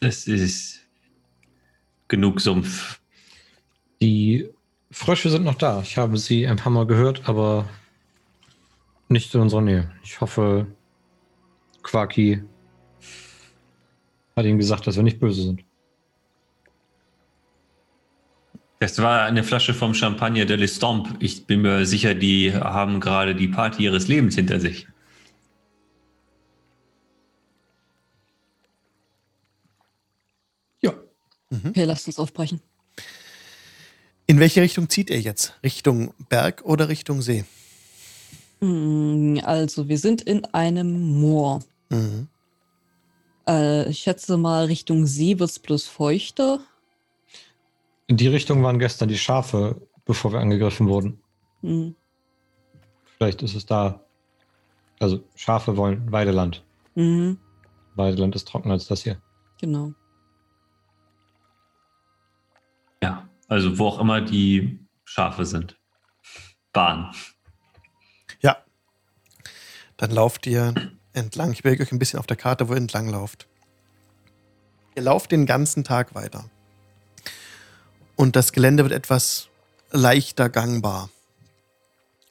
Es 0.00 0.26
ist 0.26 0.86
genug 2.06 2.38
Sumpf. 2.38 3.00
Die 4.02 4.50
Frösche 4.90 5.30
sind 5.30 5.42
noch 5.42 5.54
da. 5.54 5.80
Ich 5.80 5.96
habe 5.96 6.18
sie 6.18 6.46
ein 6.46 6.58
paar 6.58 6.70
Mal 6.70 6.86
gehört, 6.86 7.26
aber 7.26 7.66
nicht 9.08 9.34
in 9.34 9.40
unserer 9.40 9.62
Nähe. 9.62 9.90
Ich 10.02 10.20
hoffe, 10.20 10.66
Quaki 11.82 12.42
hat 14.36 14.44
ihm 14.44 14.58
gesagt, 14.58 14.86
dass 14.86 14.96
wir 14.96 15.02
nicht 15.02 15.18
böse 15.18 15.44
sind. 15.44 15.64
Das 18.80 19.00
war 19.00 19.22
eine 19.22 19.44
Flasche 19.44 19.72
vom 19.72 19.94
Champagner 19.94 20.44
de 20.44 20.58
l'Estompe. 20.58 21.14
Ich 21.20 21.46
bin 21.46 21.62
mir 21.62 21.86
sicher, 21.86 22.14
die 22.14 22.52
haben 22.52 23.00
gerade 23.00 23.34
die 23.34 23.48
Party 23.48 23.84
ihres 23.84 24.08
Lebens 24.08 24.34
hinter 24.34 24.60
sich. 24.60 24.88
Okay, 31.68 31.84
lasst 31.84 32.06
uns 32.06 32.18
aufbrechen. 32.18 32.60
In 34.26 34.40
welche 34.40 34.62
Richtung 34.62 34.88
zieht 34.88 35.10
ihr 35.10 35.20
jetzt? 35.20 35.54
Richtung 35.62 36.14
Berg 36.28 36.62
oder 36.64 36.88
Richtung 36.88 37.20
See? 37.22 37.44
Mm, 38.60 39.38
Also, 39.44 39.88
wir 39.88 39.98
sind 39.98 40.22
in 40.22 40.44
einem 40.46 41.20
Moor. 41.20 41.60
Mhm. 41.90 42.28
Äh, 43.46 43.88
ich 43.90 43.98
schätze 43.98 44.36
mal, 44.38 44.64
Richtung 44.66 45.06
See 45.06 45.38
wird 45.38 45.50
es 45.50 45.58
bloß 45.58 45.86
feuchter. 45.86 46.60
In 48.06 48.16
die 48.16 48.28
Richtung 48.28 48.62
waren 48.62 48.78
gestern 48.78 49.08
die 49.08 49.18
Schafe, 49.18 49.80
bevor 50.06 50.32
wir 50.32 50.40
angegriffen 50.40 50.88
wurden. 50.88 51.18
Hm. 51.62 51.94
Vielleicht 53.18 53.42
ist 53.42 53.54
es 53.54 53.66
da. 53.66 54.00
Also 55.00 55.22
Schafe 55.34 55.76
wollen 55.76 56.10
Weideland. 56.10 56.62
Mhm, 56.94 57.38
Weideland 57.96 58.34
ist 58.36 58.46
trockener 58.48 58.74
als 58.74 58.86
das 58.86 59.02
hier. 59.02 59.20
genau. 59.60 59.92
Also 63.54 63.78
wo 63.78 63.86
auch 63.86 64.00
immer 64.00 64.20
die 64.20 64.84
Schafe 65.04 65.46
sind. 65.46 65.78
Bahn. 66.72 67.14
Ja. 68.40 68.56
Dann 69.96 70.10
lauft 70.10 70.46
ihr 70.46 70.74
entlang. 71.12 71.52
Ich 71.52 71.62
bewege 71.62 71.84
euch 71.84 71.92
ein 71.92 72.00
bisschen 72.00 72.18
auf 72.18 72.26
der 72.26 72.36
Karte, 72.36 72.68
wo 72.68 72.72
ihr 72.72 72.78
entlang 72.78 73.08
lauft. 73.08 73.46
Ihr 74.96 75.02
lauft 75.02 75.30
den 75.30 75.46
ganzen 75.46 75.84
Tag 75.84 76.16
weiter. 76.16 76.50
Und 78.16 78.34
das 78.34 78.52
Gelände 78.52 78.82
wird 78.82 78.92
etwas 78.92 79.48
leichter 79.92 80.48
gangbar. 80.48 81.10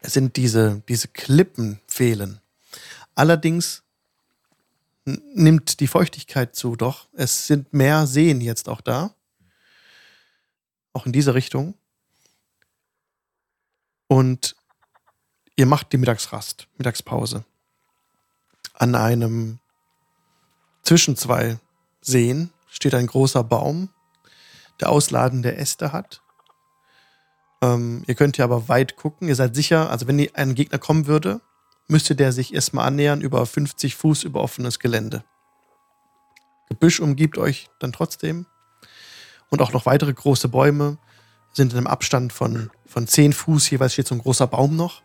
Es 0.02 0.12
sind 0.14 0.36
diese, 0.36 0.82
diese 0.90 1.08
Klippen 1.08 1.80
fehlen. 1.88 2.42
Allerdings 3.16 3.84
nimmt 5.06 5.80
die 5.80 5.88
Feuchtigkeit 5.88 6.54
zu, 6.54 6.76
doch. 6.76 7.08
Es 7.14 7.48
sind 7.48 7.74
mehr 7.74 8.08
Seen 8.08 8.42
jetzt 8.42 8.68
auch 8.68 8.82
da. 8.82 9.16
Auch 10.94 11.06
in 11.06 11.12
diese 11.12 11.34
Richtung. 11.34 11.74
Und 14.08 14.56
ihr 15.56 15.66
macht 15.66 15.92
die 15.92 15.98
Mittagsrast, 15.98 16.68
Mittagspause. 16.78 17.46
An 18.74 18.96
einem 18.96 19.60
zwischen 20.84 21.16
zwei 21.16 21.60
Seen 22.02 22.52
steht 22.70 22.94
ein 22.94 23.08
großer 23.08 23.44
Baum, 23.44 23.90
der 24.80 24.90
ausladende 24.90 25.56
Äste 25.56 25.92
hat. 25.92 26.22
Ähm, 27.62 28.04
ihr 28.08 28.16
könnt 28.16 28.38
ja 28.38 28.46
aber 28.46 28.68
weit 28.68 28.98
gucken. 28.98 29.28
Ihr 29.28 29.36
seid 29.36 29.56
sicher, 29.56 29.90
also 29.90 30.08
wenn 30.08 30.28
ein 30.36 30.56
Gegner 30.56 30.80
kommen 30.80 31.08
würde, 31.08 31.42
müsste 31.88 32.16
der 32.16 32.32
sich 32.32 32.54
erstmal 32.54 32.88
annähern 32.88 33.22
über 33.22 33.46
50 33.46 33.96
Fuß 33.96 34.24
über 34.24 34.42
offenes 34.42 34.80
Gelände. 34.80 35.24
Gebüsch 36.70 37.00
umgibt 37.00 37.38
euch 37.38 37.70
dann 37.80 37.94
trotzdem. 37.94 38.46
Und 39.54 39.62
auch 39.62 39.72
noch 39.72 39.86
weitere 39.86 40.12
große 40.12 40.48
Bäume 40.48 40.98
sind 41.52 41.74
in 41.74 41.78
einem 41.78 41.86
Abstand 41.86 42.34
von, 42.34 42.72
von 42.88 43.06
10 43.06 43.34
Fuß. 43.34 43.70
Jeweils 43.70 43.94
steht 43.94 44.08
so 44.08 44.16
ein 44.16 44.22
großer 44.22 44.48
Baum 44.48 44.76
noch. 44.76 45.04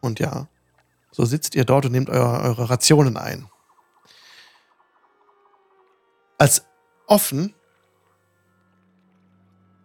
Und 0.00 0.18
ja, 0.18 0.48
so 1.12 1.24
sitzt 1.24 1.54
ihr 1.54 1.64
dort 1.64 1.84
und 1.84 1.92
nehmt 1.92 2.10
eure, 2.10 2.40
eure 2.40 2.68
Rationen 2.68 3.16
ein. 3.16 3.48
Als 6.38 6.66
offen 7.06 7.54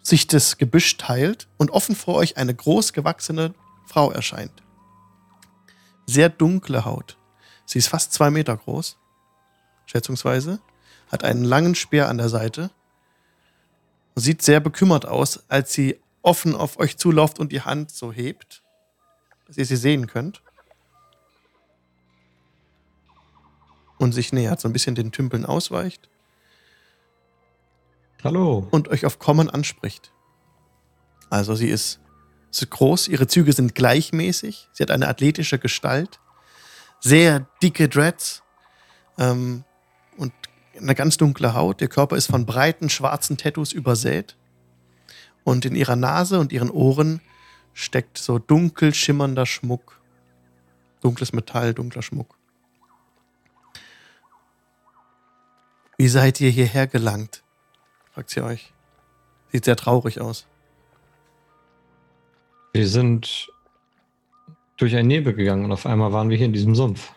sich 0.01 0.25
das 0.25 0.57
Gebüsch 0.57 0.97
teilt 0.97 1.49
und 1.57 1.69
offen 1.69 1.95
vor 1.95 2.15
euch 2.15 2.37
eine 2.37 2.55
groß 2.55 2.93
gewachsene 2.93 3.53
Frau 3.85 4.09
erscheint. 4.09 4.63
Sehr 6.07 6.29
dunkle 6.29 6.83
Haut. 6.83 7.19
Sie 7.63 7.77
ist 7.77 7.89
fast 7.89 8.11
zwei 8.11 8.31
Meter 8.31 8.57
groß, 8.57 8.97
schätzungsweise, 9.85 10.59
hat 11.11 11.23
einen 11.23 11.43
langen 11.43 11.75
Speer 11.75 12.07
an 12.07 12.17
der 12.17 12.29
Seite, 12.29 12.71
sieht 14.15 14.41
sehr 14.41 14.59
bekümmert 14.59 15.05
aus, 15.05 15.43
als 15.49 15.73
sie 15.73 15.99
offen 16.21 16.55
auf 16.55 16.79
euch 16.79 16.97
zulauft 16.97 17.39
und 17.39 17.51
die 17.51 17.61
Hand 17.61 17.91
so 17.91 18.11
hebt, 18.11 18.63
dass 19.47 19.57
ihr 19.57 19.65
sie 19.65 19.75
sehen 19.75 20.07
könnt. 20.07 20.41
Und 23.97 24.13
sich 24.13 24.33
nähert, 24.33 24.59
so 24.59 24.67
ein 24.67 24.73
bisschen 24.73 24.95
den 24.95 25.11
Tümpeln 25.11 25.45
ausweicht 25.45 26.09
Hallo. 28.23 28.67
und 28.71 28.87
euch 28.87 29.05
auf 29.05 29.19
Kommen 29.19 29.49
anspricht. 29.49 30.11
Also 31.29 31.53
sie 31.55 31.69
ist, 31.69 31.99
ist 32.51 32.67
groß, 32.69 33.07
ihre 33.09 33.27
Züge 33.27 33.53
sind 33.53 33.75
gleichmäßig, 33.75 34.69
sie 34.71 34.83
hat 34.83 34.91
eine 34.91 35.07
athletische 35.07 35.59
Gestalt, 35.59 36.19
sehr 36.99 37.47
dicke 37.61 37.87
Dreads 37.89 38.41
ähm, 39.17 39.63
und 40.17 40.33
eine 40.79 40.95
ganz 40.95 41.17
dunkle 41.17 41.53
Haut. 41.53 41.81
Ihr 41.81 41.89
Körper 41.89 42.15
ist 42.15 42.27
von 42.27 42.45
breiten 42.45 42.89
schwarzen 42.89 43.37
Tattoos 43.37 43.73
übersät 43.73 44.35
und 45.43 45.65
in 45.65 45.75
ihrer 45.75 45.95
Nase 45.95 46.39
und 46.39 46.51
ihren 46.51 46.69
Ohren 46.69 47.21
steckt 47.73 48.17
so 48.17 48.39
dunkel 48.39 48.93
schimmernder 48.93 49.45
Schmuck. 49.45 50.01
Dunkles 51.01 51.33
Metall, 51.33 51.73
dunkler 51.73 52.01
Schmuck. 52.01 52.37
Wie 55.97 56.07
seid 56.07 56.41
ihr 56.41 56.49
hierher 56.49 56.87
gelangt? 56.87 57.43
fragt 58.11 58.29
sie 58.29 58.41
euch. 58.41 58.73
Sieht 59.51 59.65
sehr 59.65 59.75
traurig 59.75 60.19
aus. 60.19 60.47
Wir 62.73 62.87
sind 62.87 63.51
durch 64.77 64.95
einen 64.95 65.07
Nebel 65.07 65.33
gegangen 65.33 65.65
und 65.65 65.71
auf 65.71 65.85
einmal 65.85 66.11
waren 66.11 66.29
wir 66.29 66.37
hier 66.37 66.45
in 66.45 66.53
diesem 66.53 66.75
Sumpf. 66.75 67.11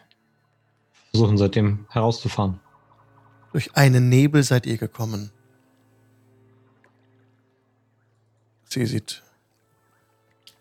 Versuchen 1.10 1.38
seitdem 1.38 1.86
herauszufahren. 1.90 2.60
Durch 3.54 3.76
einen 3.76 4.08
Nebel 4.08 4.42
seid 4.42 4.66
ihr 4.66 4.78
gekommen. 4.78 5.30
Sie 8.64 8.84
sieht 8.84 9.22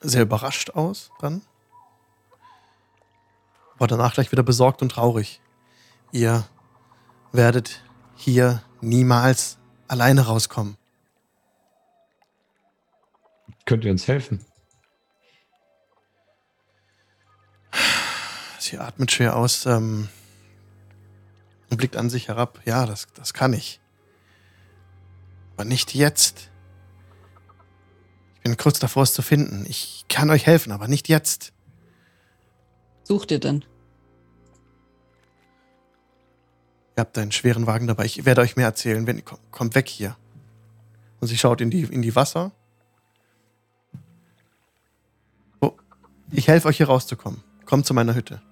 sehr 0.01 0.21
überrascht 0.21 0.69
aus 0.69 1.09
dann. 1.19 1.41
Aber 3.73 3.87
danach 3.87 4.13
gleich 4.13 4.31
wieder 4.31 4.43
besorgt 4.43 4.83
und 4.83 4.89
traurig. 4.89 5.41
Ihr 6.11 6.47
werdet 7.31 7.83
hier 8.15 8.61
niemals 8.79 9.57
alleine 9.87 10.27
rauskommen. 10.27 10.77
Könnt 13.65 13.85
ihr 13.85 13.91
uns 13.91 14.07
helfen? 14.07 14.45
Sie 18.59 18.77
atmet 18.77 19.11
schwer 19.11 19.35
aus 19.35 19.65
ähm, 19.65 20.09
und 21.73 21.77
blickt 21.77 21.97
an 21.97 22.11
sich 22.11 22.27
herab. 22.27 22.61
Ja, 22.65 22.85
das, 22.85 23.07
das 23.15 23.33
kann 23.33 23.51
ich. 23.51 23.81
Aber 25.55 25.65
nicht 25.65 25.95
jetzt. 25.95 26.51
Ich 28.35 28.41
bin 28.41 28.57
kurz 28.57 28.77
davor, 28.77 29.01
es 29.03 29.13
zu 29.13 29.23
finden. 29.23 29.65
Ich 29.67 30.05
kann 30.07 30.29
euch 30.29 30.45
helfen, 30.45 30.71
aber 30.71 30.87
nicht 30.87 31.09
jetzt. 31.09 31.51
Sucht 33.03 33.31
ihr 33.31 33.39
denn? 33.39 33.65
Ihr 36.95 37.01
habt 37.01 37.17
einen 37.17 37.31
schweren 37.31 37.65
Wagen 37.65 37.87
dabei. 37.87 38.05
Ich 38.05 38.23
werde 38.23 38.41
euch 38.41 38.55
mehr 38.55 38.67
erzählen. 38.67 39.07
Wenn, 39.07 39.25
komm, 39.25 39.39
kommt 39.49 39.73
weg 39.73 39.89
hier. 39.89 40.15
Und 41.21 41.27
sie 41.27 41.37
schaut 41.37 41.59
in 41.59 41.71
die, 41.71 41.81
in 41.81 42.03
die 42.03 42.15
Wasser. 42.15 42.51
Oh, 45.59 45.71
ich 46.29 46.47
helfe 46.47 46.67
euch 46.67 46.77
hier 46.77 46.87
rauszukommen. 46.87 47.43
Kommt 47.65 47.87
zu 47.87 47.95
meiner 47.95 48.13
Hütte. 48.13 48.43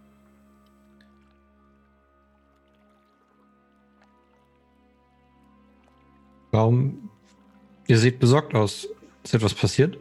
Warum? 6.52 7.10
Ihr 7.88 7.98
seht 7.98 8.20
besorgt 8.20 8.54
aus. 8.54 8.88
Ist 9.24 9.34
etwas 9.34 9.54
passiert? 9.54 9.98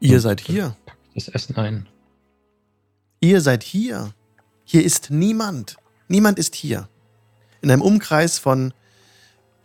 Ihr 0.00 0.20
seid 0.20 0.40
hier. 0.40 0.76
Das 1.14 1.28
Essen 1.28 1.56
ein. 1.56 1.88
Ihr 3.20 3.40
seid 3.40 3.62
hier. 3.62 4.14
Hier 4.64 4.84
ist 4.84 5.10
niemand. 5.10 5.76
Niemand 6.08 6.38
ist 6.38 6.54
hier. 6.54 6.88
In 7.60 7.70
einem 7.70 7.82
Umkreis 7.82 8.38
von 8.38 8.72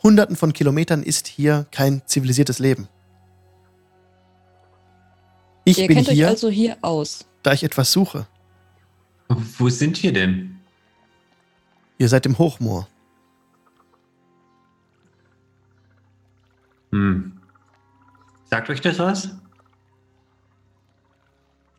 Hunderten 0.04 0.36
von 0.36 0.54
Kilometern 0.54 1.04
ist 1.04 1.28
hier 1.28 1.66
kein 1.72 2.02
zivilisiertes 2.06 2.60
Leben. 2.60 2.88
Ich 5.64 5.80
ihr 5.80 5.88
bin 5.88 5.98
kennt 5.98 6.10
hier, 6.10 6.26
euch 6.26 6.32
also 6.32 6.50
hier 6.50 6.78
aus. 6.82 7.26
da 7.44 7.54
ich 7.54 7.64
etwas 7.64 7.92
suche. 7.92 8.28
Wo 9.28 9.70
sind 9.70 10.02
wir 10.04 10.14
denn? 10.14 10.60
Ihr 11.98 12.10
seid 12.10 12.26
im 12.26 12.38
Hochmoor. 12.38 12.88
Hm. 16.96 17.34
Sagt 18.46 18.70
euch 18.70 18.80
das 18.80 19.00
was? 19.00 19.36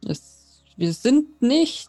Es, 0.06 0.62
wir 0.76 0.92
sind 0.92 1.40
nicht 1.40 1.88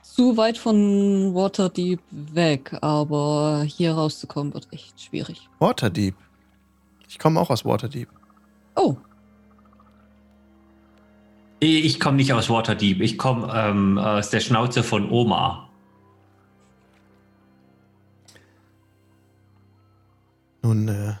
zu 0.00 0.38
weit 0.38 0.56
von 0.56 1.34
Waterdeep 1.34 2.00
weg, 2.10 2.74
aber 2.80 3.62
hier 3.66 3.92
rauszukommen 3.92 4.54
wird 4.54 4.72
echt 4.72 4.98
schwierig. 4.98 5.50
Waterdeep. 5.58 6.14
Ich 7.08 7.18
komme 7.18 7.38
auch 7.40 7.50
aus 7.50 7.62
Waterdeep. 7.66 8.08
Oh, 8.74 8.96
Ich 11.60 12.00
komme 12.00 12.16
nicht 12.16 12.32
aus 12.32 12.48
Waterdeep. 12.48 13.02
Ich 13.02 13.18
komme 13.18 13.52
ähm, 13.54 13.98
aus 13.98 14.30
der 14.30 14.40
Schnauze 14.40 14.82
von 14.82 15.10
Oma. 15.10 15.68
Nun, 20.62 20.88
äh, 20.88 21.14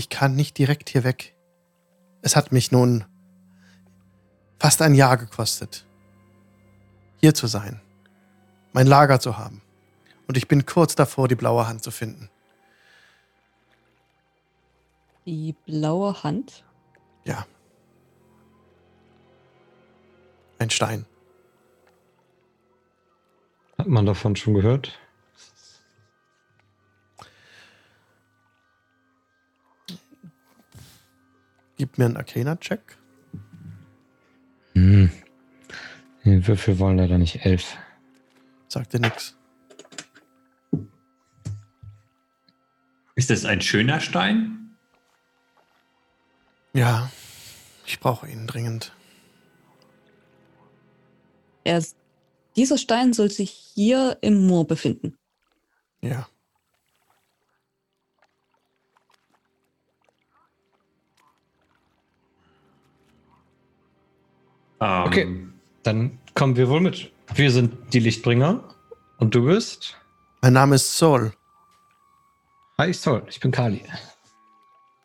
ich 0.00 0.08
kann 0.08 0.34
nicht 0.34 0.58
direkt 0.58 0.88
hier 0.88 1.04
weg. 1.04 1.36
Es 2.22 2.34
hat 2.36 2.52
mich 2.52 2.72
nun 2.72 3.04
fast 4.58 4.82
ein 4.82 4.94
Jahr 4.94 5.16
gekostet, 5.16 5.86
hier 7.20 7.34
zu 7.34 7.46
sein, 7.46 7.80
mein 8.72 8.86
Lager 8.86 9.20
zu 9.20 9.38
haben. 9.38 9.62
Und 10.26 10.36
ich 10.36 10.48
bin 10.48 10.66
kurz 10.66 10.94
davor, 10.94 11.28
die 11.28 11.34
blaue 11.34 11.68
Hand 11.68 11.82
zu 11.82 11.90
finden. 11.90 12.30
die 15.26 15.54
blaue 15.64 16.22
Hand. 16.22 16.64
Ja. 17.24 17.46
Ein 20.58 20.70
Stein. 20.70 21.06
Hat 23.78 23.86
man 23.86 24.06
davon 24.06 24.36
schon 24.36 24.54
gehört? 24.54 24.98
Gib 31.80 31.96
mir 31.96 32.04
einen 32.04 32.18
Arcana-Check. 32.18 32.98
Hm. 34.74 35.10
Die 36.26 36.46
Würfel 36.46 36.78
wollen 36.78 36.98
leider 36.98 37.16
nicht 37.16 37.46
elf. 37.46 37.78
Sagt 38.68 38.92
dir 38.92 39.00
nix. 39.00 39.34
Ist 43.14 43.30
das 43.30 43.46
ein 43.46 43.62
schöner 43.62 43.98
Stein? 43.98 44.76
Ja, 46.74 47.10
ich 47.86 47.98
brauche 47.98 48.28
ihn 48.28 48.46
dringend. 48.46 48.94
Er, 51.64 51.82
dieser 52.56 52.76
Stein 52.76 53.14
soll 53.14 53.30
sich 53.30 53.52
hier 53.52 54.18
im 54.20 54.46
Moor 54.46 54.66
befinden. 54.66 55.16
Ja. 56.02 56.28
Ähm, 64.80 65.04
Okay. 65.06 65.46
Dann 65.82 66.18
kommen 66.34 66.56
wir 66.56 66.68
wohl 66.68 66.80
mit. 66.80 67.10
Wir 67.34 67.50
sind 67.50 67.94
die 67.94 68.00
Lichtbringer. 68.00 68.62
Und 69.18 69.34
du 69.34 69.46
bist? 69.46 69.96
Mein 70.42 70.52
Name 70.52 70.74
ist 70.76 70.96
Sol. 70.96 71.32
Hi, 72.78 72.92
Sol. 72.92 73.24
Ich 73.28 73.40
bin 73.40 73.50
Kali. 73.50 73.82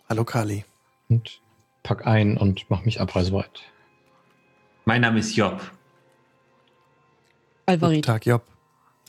Hallo 0.10 0.24
Kali. 0.26 0.66
Und 1.10 1.42
pack 1.84 2.06
ein 2.06 2.38
und 2.38 2.70
mach 2.70 2.84
mich 2.86 3.00
abreisebereit. 3.00 3.62
Mein 4.86 5.02
Name 5.02 5.20
ist 5.20 5.36
Job. 5.36 5.60
Guten 5.60 5.72
Alvarit. 7.68 8.06
Tag, 8.06 8.26
Job. 8.26 8.44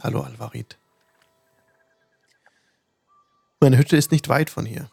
Hallo, 0.02 0.22
Alvarit. 0.22 0.78
Meine 3.60 3.78
Hütte 3.78 3.96
ist 3.96 4.12
nicht 4.12 4.28
weit 4.28 4.50
von 4.50 4.66
hier. 4.66 4.88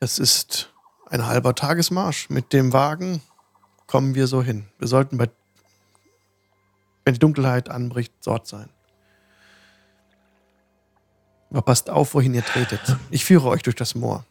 Es 0.00 0.18
ist 0.18 0.72
ein 1.06 1.26
halber 1.26 1.54
Tagesmarsch. 1.54 2.30
Mit 2.30 2.52
dem 2.52 2.72
Wagen 2.72 3.22
kommen 3.86 4.14
wir 4.14 4.26
so 4.26 4.42
hin. 4.42 4.66
Wir 4.78 4.88
sollten 4.88 5.18
bei, 5.18 5.28
wenn 7.04 7.14
die 7.14 7.20
Dunkelheit 7.20 7.68
anbricht, 7.68 8.12
dort 8.24 8.46
sein. 8.46 8.68
Aber 11.50 11.62
passt 11.62 11.88
auf, 11.90 12.14
wohin 12.14 12.34
ihr 12.34 12.44
tretet. 12.44 12.80
Ich 13.10 13.24
führe 13.24 13.48
euch 13.48 13.62
durch 13.62 13.76
das 13.76 13.94
Moor. 13.94 14.24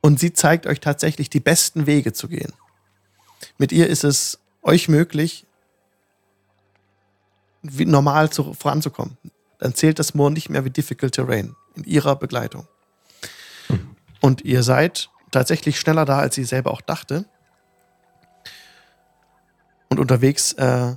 Und 0.00 0.18
sie 0.18 0.32
zeigt 0.32 0.66
euch 0.66 0.80
tatsächlich 0.80 1.30
die 1.30 1.40
besten 1.40 1.86
Wege 1.86 2.12
zu 2.12 2.28
gehen. 2.28 2.52
Mit 3.58 3.72
ihr 3.72 3.88
ist 3.88 4.04
es 4.04 4.38
euch 4.62 4.88
möglich, 4.88 5.46
wie 7.62 7.84
normal 7.84 8.30
zu, 8.30 8.54
voranzukommen. 8.54 9.16
Dann 9.58 9.74
zählt 9.74 9.98
das 9.98 10.14
Moor 10.14 10.30
nicht 10.30 10.48
mehr 10.48 10.64
wie 10.64 10.70
Difficult 10.70 11.14
Terrain 11.14 11.56
in 11.74 11.84
ihrer 11.84 12.16
Begleitung. 12.16 12.66
Und 14.20 14.42
ihr 14.42 14.62
seid 14.62 15.10
tatsächlich 15.30 15.78
schneller 15.78 16.04
da, 16.04 16.18
als 16.18 16.34
sie 16.34 16.44
selber 16.44 16.70
auch 16.70 16.80
dachte. 16.80 17.26
Und 19.88 20.00
unterwegs 20.00 20.52
äh, 20.54 20.96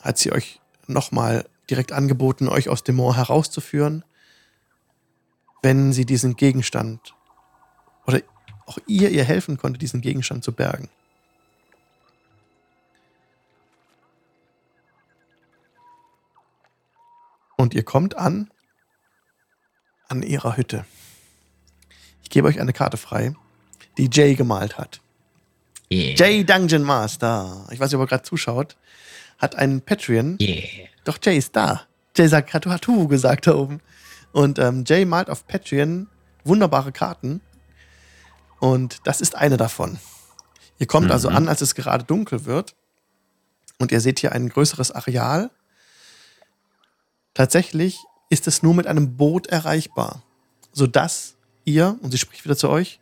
hat 0.00 0.18
sie 0.18 0.32
euch 0.32 0.60
nochmal 0.86 1.46
direkt 1.70 1.92
angeboten, 1.92 2.48
euch 2.48 2.68
aus 2.68 2.84
dem 2.84 2.96
Moor 2.96 3.16
herauszuführen, 3.16 4.04
wenn 5.62 5.92
sie 5.92 6.04
diesen 6.04 6.36
Gegenstand 6.36 7.14
oder 8.06 8.20
auch 8.66 8.78
ihr 8.86 9.10
ihr 9.10 9.24
helfen 9.24 9.56
konnte, 9.56 9.78
diesen 9.78 10.00
Gegenstand 10.00 10.44
zu 10.44 10.52
bergen. 10.52 10.88
Und 17.56 17.74
ihr 17.74 17.84
kommt 17.84 18.16
an 18.16 18.50
an 20.08 20.22
ihrer 20.22 20.56
Hütte. 20.56 20.84
Ich 22.22 22.28
gebe 22.28 22.46
euch 22.46 22.60
eine 22.60 22.72
Karte 22.72 22.98
frei, 22.98 23.34
die 23.98 24.08
Jay 24.10 24.34
gemalt 24.34 24.78
hat. 24.78 25.00
Yeah. 25.90 26.14
Jay 26.16 26.44
Dungeon 26.44 26.82
Master. 26.82 27.66
Ich 27.70 27.78
weiß 27.78 27.90
nicht, 27.90 27.96
ob 27.96 28.02
er 28.02 28.06
gerade 28.06 28.22
zuschaut. 28.22 28.76
Hat 29.38 29.56
einen 29.56 29.82
Patreon. 29.82 30.38
Yeah. 30.40 30.62
Doch, 31.04 31.18
Jay 31.22 31.36
ist 31.36 31.54
da. 31.54 31.82
Jay 32.16 32.28
sagt, 32.28 32.54
hat 32.54 32.66
Hatu 32.66 33.08
gesagt 33.08 33.46
da 33.46 33.54
oben. 33.54 33.80
Und 34.32 34.58
ähm, 34.58 34.84
Jay 34.86 35.04
malt 35.04 35.28
auf 35.28 35.46
Patreon 35.46 36.08
wunderbare 36.44 36.92
Karten. 36.92 37.40
Und 38.60 39.00
das 39.04 39.20
ist 39.20 39.34
eine 39.36 39.56
davon. 39.56 39.98
Ihr 40.78 40.86
kommt 40.86 41.10
also 41.10 41.28
Mhm. 41.30 41.36
an, 41.36 41.48
als 41.48 41.60
es 41.60 41.74
gerade 41.74 42.04
dunkel 42.04 42.44
wird. 42.46 42.74
Und 43.78 43.92
ihr 43.92 44.00
seht 44.00 44.20
hier 44.20 44.32
ein 44.32 44.48
größeres 44.48 44.92
Areal. 44.92 45.50
Tatsächlich 47.34 47.98
ist 48.30 48.46
es 48.46 48.62
nur 48.62 48.74
mit 48.74 48.86
einem 48.86 49.16
Boot 49.16 49.46
erreichbar, 49.48 50.22
sodass 50.72 51.34
ihr, 51.64 51.98
und 52.02 52.10
sie 52.10 52.18
spricht 52.18 52.44
wieder 52.44 52.56
zu 52.56 52.68
euch, 52.68 53.00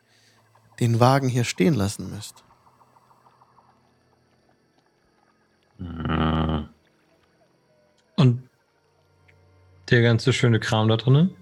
den 0.80 0.98
Wagen 0.98 1.28
hier 1.28 1.44
stehen 1.44 1.74
lassen 1.74 2.10
müsst. 2.10 2.42
Hm. 5.78 6.68
Und 8.16 8.48
der 9.90 10.02
ganze 10.02 10.32
schöne 10.32 10.60
Kram 10.60 10.88
da 10.88 10.96
drinnen? 10.96 11.34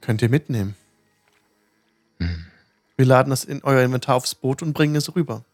Könnt 0.00 0.20
ihr 0.22 0.28
mitnehmen. 0.28 0.76
Hm. 2.18 2.46
Wir 2.96 3.06
laden 3.06 3.30
das 3.30 3.44
in 3.44 3.62
euer 3.62 3.82
Inventar 3.82 4.16
aufs 4.16 4.34
Boot 4.34 4.62
und 4.62 4.72
bringen 4.72 4.96
es 4.96 5.14
rüber. 5.14 5.44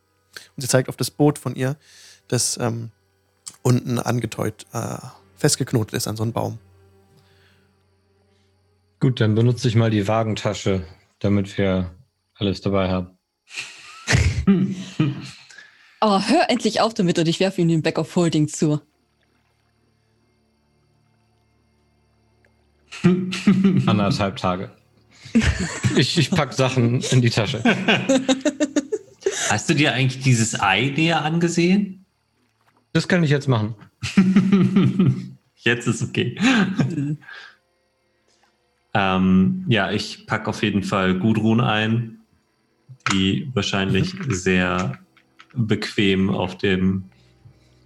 Und 0.57 0.63
sie 0.63 0.69
zeigt 0.69 0.89
auf 0.89 0.97
das 0.97 1.11
Boot 1.11 1.39
von 1.39 1.55
ihr, 1.55 1.77
das 2.27 2.57
ähm, 2.59 2.91
unten 3.63 3.99
angeteut, 3.99 4.67
äh, 4.73 4.99
festgeknotet 5.39 5.95
ist 5.95 6.07
an 6.07 6.17
so 6.17 6.23
einen 6.23 6.33
Baum. 6.33 6.59
Gut, 9.01 9.21
dann 9.21 9.35
benutze 9.35 9.69
ich 9.69 9.77
mal 9.77 9.91
die 9.91 10.07
Wagentasche, 10.09 10.85
damit 11.21 11.57
wir 11.57 11.95
alles 12.35 12.61
dabei 12.61 12.91
haben. 12.91 13.17
Oh, 16.01 16.21
hör 16.21 16.49
endlich 16.49 16.81
auf 16.81 16.95
damit 16.95 17.19
und 17.19 17.27
ich 17.27 17.41
werfe 17.41 17.61
ihm 17.61 17.67
den 17.67 17.83
Back 17.83 17.99
of 17.99 18.15
Holding 18.15 18.47
zu. 18.47 18.81
Anderthalb 23.87 24.37
Tage. 24.37 24.71
Ich, 25.97 26.17
ich 26.17 26.31
pack 26.31 26.53
Sachen 26.53 27.01
in 27.01 27.21
die 27.21 27.31
Tasche. 27.31 27.63
Hast 29.49 29.69
du 29.69 29.75
dir 29.75 29.93
eigentlich 29.93 30.23
dieses 30.23 30.61
Ei 30.61 30.93
näher 30.97 31.25
angesehen? 31.25 32.07
Das 32.93 33.09
kann 33.09 33.25
ich 33.25 33.31
jetzt 33.31 33.49
machen. 33.49 33.75
Jetzt 35.57 35.87
ist 35.89 36.03
okay. 36.03 36.39
ähm, 38.95 39.65
ja, 39.69 39.91
ich 39.91 40.27
packe 40.27 40.49
auf 40.49 40.63
jeden 40.63 40.83
Fall 40.83 41.19
Gudrun 41.19 41.61
ein, 41.61 42.21
die 43.13 43.51
wahrscheinlich 43.55 44.15
sehr 44.29 44.99
bequem 45.55 46.31
auf 46.31 46.59
dem 46.59 47.05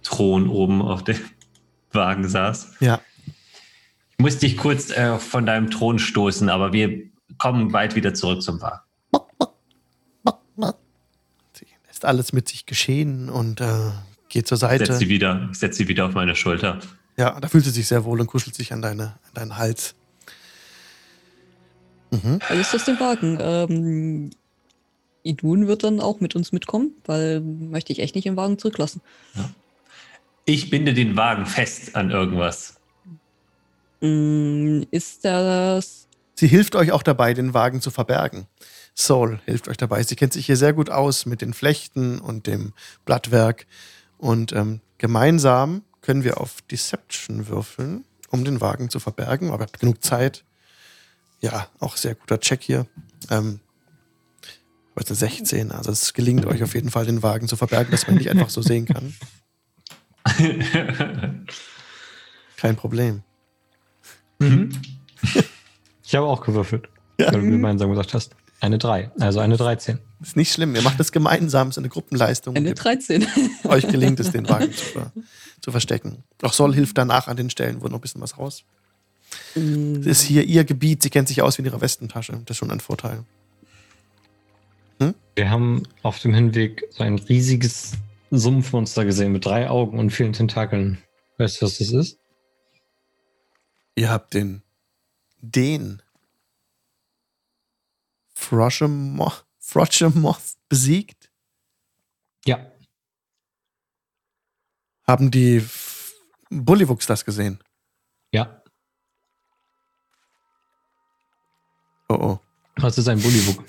Thron 0.03 0.47
oben 0.49 0.81
auf 0.81 1.03
dem 1.03 1.17
Wagen 1.91 2.27
saß. 2.27 2.75
Ja. 2.79 3.01
Ich 4.11 4.19
muss 4.19 4.37
dich 4.37 4.57
kurz 4.57 4.91
äh, 4.91 5.17
von 5.17 5.45
deinem 5.45 5.69
Thron 5.69 5.99
stoßen, 5.99 6.49
aber 6.49 6.73
wir 6.73 7.01
kommen 7.37 7.71
bald 7.71 7.95
wieder 7.95 8.13
zurück 8.13 8.41
zum 8.41 8.61
Wagen. 8.61 8.81
Sie 11.53 11.65
lässt 11.87 12.05
alles 12.05 12.31
mit 12.33 12.47
sich 12.47 12.65
geschehen 12.65 13.29
und 13.29 13.59
äh, 13.59 13.91
geht 14.33 14.47
zur 14.47 14.57
Seite. 14.57 14.85
Setz 14.85 14.99
sie 14.99 15.09
wieder, 15.09 15.47
ich 15.51 15.59
setz 15.59 15.77
sie 15.77 15.87
wieder 15.87 16.05
auf 16.05 16.13
meine 16.13 16.35
Schulter. 16.35 16.79
Ja, 17.17 17.39
da 17.39 17.47
fühlt 17.47 17.63
sie 17.63 17.69
sich 17.69 17.87
sehr 17.87 18.03
wohl 18.03 18.19
und 18.19 18.27
kuschelt 18.27 18.55
sich 18.55 18.73
an, 18.73 18.81
deine, 18.81 19.03
an 19.03 19.33
deinen 19.35 19.57
Hals. 19.57 19.95
Mhm. 22.11 22.39
Dann 22.47 22.59
ist 22.59 22.73
das 22.73 22.85
den 22.85 22.99
Wagen. 22.99 23.37
Ähm, 23.39 24.31
Idun 25.21 25.67
wird 25.67 25.83
dann 25.83 25.99
auch 25.99 26.19
mit 26.19 26.35
uns 26.35 26.51
mitkommen, 26.51 26.91
weil 27.05 27.41
möchte 27.41 27.93
ich 27.93 27.99
echt 27.99 28.15
nicht 28.15 28.25
im 28.25 28.35
Wagen 28.35 28.57
zurücklassen. 28.57 29.01
Ich 30.45 30.69
binde 30.69 30.93
den 30.93 31.15
Wagen 31.15 31.45
fest 31.45 31.95
an 31.95 32.11
irgendwas. 32.11 32.79
Mm, 34.01 34.81
ist 34.91 35.23
das. 35.23 36.07
Sie 36.35 36.47
hilft 36.47 36.75
euch 36.75 36.91
auch 36.91 37.03
dabei, 37.03 37.33
den 37.33 37.53
Wagen 37.53 37.79
zu 37.79 37.91
verbergen. 37.91 38.47
Soul 38.95 39.39
hilft 39.45 39.67
euch 39.67 39.77
dabei. 39.77 40.03
Sie 40.03 40.15
kennt 40.15 40.33
sich 40.33 40.45
hier 40.45 40.57
sehr 40.57 40.73
gut 40.73 40.89
aus 40.89 41.25
mit 41.25 41.41
den 41.41 41.53
Flechten 41.53 42.19
und 42.19 42.47
dem 42.47 42.73
Blattwerk. 43.05 43.65
Und 44.23 44.53
ähm, 44.53 44.79
gemeinsam 44.99 45.83
können 45.99 46.23
wir 46.23 46.39
auf 46.39 46.61
Deception 46.61 47.47
würfeln, 47.49 48.05
um 48.29 48.45
den 48.45 48.61
Wagen 48.61 48.89
zu 48.89 49.01
verbergen. 49.01 49.49
Aber 49.49 49.63
ihr 49.63 49.67
habt 49.67 49.81
genug 49.81 50.01
Zeit. 50.01 50.45
Ja, 51.41 51.67
auch 51.79 51.97
sehr 51.97 52.15
guter 52.15 52.39
Check 52.39 52.61
hier. 52.63 52.85
Ähm, 53.29 53.59
was 54.95 55.07
eine 55.07 55.15
16. 55.17 55.73
Also 55.73 55.91
es 55.91 56.13
gelingt 56.13 56.45
euch 56.45 56.63
auf 56.63 56.73
jeden 56.73 56.89
Fall, 56.89 57.05
den 57.05 57.21
Wagen 57.21 57.49
zu 57.49 57.57
verbergen, 57.57 57.91
dass 57.91 58.07
man 58.07 58.15
nicht 58.15 58.29
einfach 58.29 58.49
so 58.49 58.61
sehen 58.61 58.85
kann. 58.85 59.13
Kein 62.57 62.75
Problem. 62.75 63.23
Ich 66.05 66.15
habe 66.15 66.27
auch 66.27 66.41
gewürfelt, 66.45 66.89
Ja. 67.19 67.33
weil 67.33 67.41
du 67.41 67.49
gemeinsam 67.49 67.89
gesagt 67.89 68.13
hast. 68.13 68.35
Eine 68.63 68.77
3, 68.77 69.11
also 69.19 69.41
eine 69.41 69.57
13. 69.57 69.99
Ist 70.21 70.37
nicht 70.37 70.53
schlimm. 70.53 70.73
Ihr 70.73 70.83
macht 70.83 70.97
das 70.97 71.11
gemeinsam, 71.11 71.67
es 71.67 71.73
ist 71.73 71.79
eine 71.79 71.89
Gruppenleistung. 71.89 72.55
Eine 72.55 72.69
Ihr- 72.69 72.75
13. 72.75 73.27
euch 73.65 73.85
gelingt 73.85 74.21
es, 74.21 74.31
den 74.31 74.47
Wagen 74.47 74.71
zu, 74.71 74.85
ver 74.85 75.11
zu 75.59 75.71
verstecken. 75.71 76.23
Auch 76.41 76.53
Sol 76.53 76.73
hilft 76.73 76.97
danach 76.97 77.27
an 77.27 77.35
den 77.35 77.49
Stellen, 77.49 77.81
wo 77.81 77.87
noch 77.87 77.95
ein 77.97 78.01
bisschen 78.01 78.21
was 78.21 78.37
raus. 78.37 78.63
Mm, 79.55 79.95
Das 79.95 80.05
ist 80.05 80.21
hier 80.21 80.43
ihr 80.45 80.63
Gebiet, 80.63 81.03
sie 81.03 81.09
kennt 81.09 81.27
sich 81.27 81.41
aus 81.41 81.57
wie 81.57 81.63
in 81.63 81.65
ihrer 81.65 81.81
Westentasche. 81.81 82.31
Das 82.45 82.51
ist 82.55 82.57
schon 82.57 82.71
ein 82.71 82.79
Vorteil. 82.79 83.25
Wir 85.35 85.49
haben 85.49 85.83
auf 86.01 86.19
dem 86.19 86.33
Hinweg 86.33 86.83
so 86.91 87.03
ein 87.03 87.17
riesiges 87.19 87.91
Sumpfmonster 88.31 89.03
gesehen 89.03 89.33
mit 89.33 89.43
drei 89.45 89.69
Augen 89.69 89.99
und 89.99 90.11
vielen 90.11 90.31
Tentakeln. 90.31 90.99
Weißt 91.37 91.61
du, 91.61 91.65
was 91.65 91.79
das 91.79 91.91
ist? 91.91 92.17
Ihr 93.95 94.09
habt 94.09 94.33
den, 94.33 94.61
den 95.41 96.01
Froshemoth 98.43 99.45
besiegt. 100.69 101.31
Ja. 102.45 102.71
Haben 105.07 105.31
die 105.31 105.65
Bullywuchs 106.49 107.05
das 107.05 107.25
gesehen? 107.25 107.59
Ja. 108.31 108.61
Oh 112.09 112.15
oh. 112.15 112.39
Was 112.77 112.97
ist 112.97 113.07
ein 113.07 113.21
Bullywug? 113.21 113.63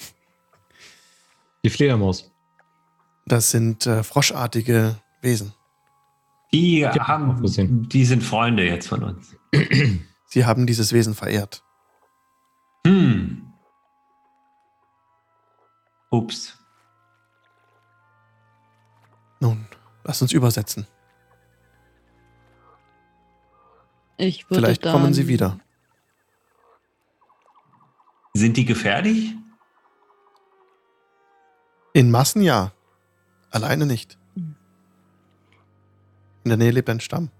Die 1.64 1.70
Fledermaus. 1.70 2.30
Das 3.26 3.50
sind 3.50 3.86
äh, 3.86 4.02
froschartige 4.02 5.00
Wesen. 5.22 5.54
Die 6.52 6.86
auch 6.86 6.94
haben, 6.96 7.40
gesehen. 7.40 7.88
die 7.88 8.04
sind 8.04 8.22
Freunde 8.22 8.64
jetzt 8.64 8.88
von 8.88 9.02
uns. 9.02 9.34
Sie 10.26 10.44
haben 10.44 10.66
dieses 10.66 10.92
Wesen 10.92 11.14
verehrt. 11.14 11.62
Hm. 12.86 13.53
Ups. 16.14 16.56
Nun, 19.40 19.66
lass 20.04 20.22
uns 20.22 20.32
übersetzen. 20.32 20.86
Ich 24.16 24.48
würde 24.48 24.62
Vielleicht 24.62 24.84
dann, 24.84 24.92
kommen 24.92 25.12
sie 25.12 25.26
wieder. 25.28 25.58
Sind 28.32 28.56
die 28.56 28.64
gefährlich? 28.64 29.34
In 31.92 32.10
Massen 32.10 32.42
ja. 32.42 32.72
Alleine 33.50 33.86
nicht. 33.86 34.18
In 34.36 34.56
der 36.50 36.56
Nähe 36.56 36.70
lebt 36.70 36.90
ein 36.90 37.00
Stamm. 37.00 37.30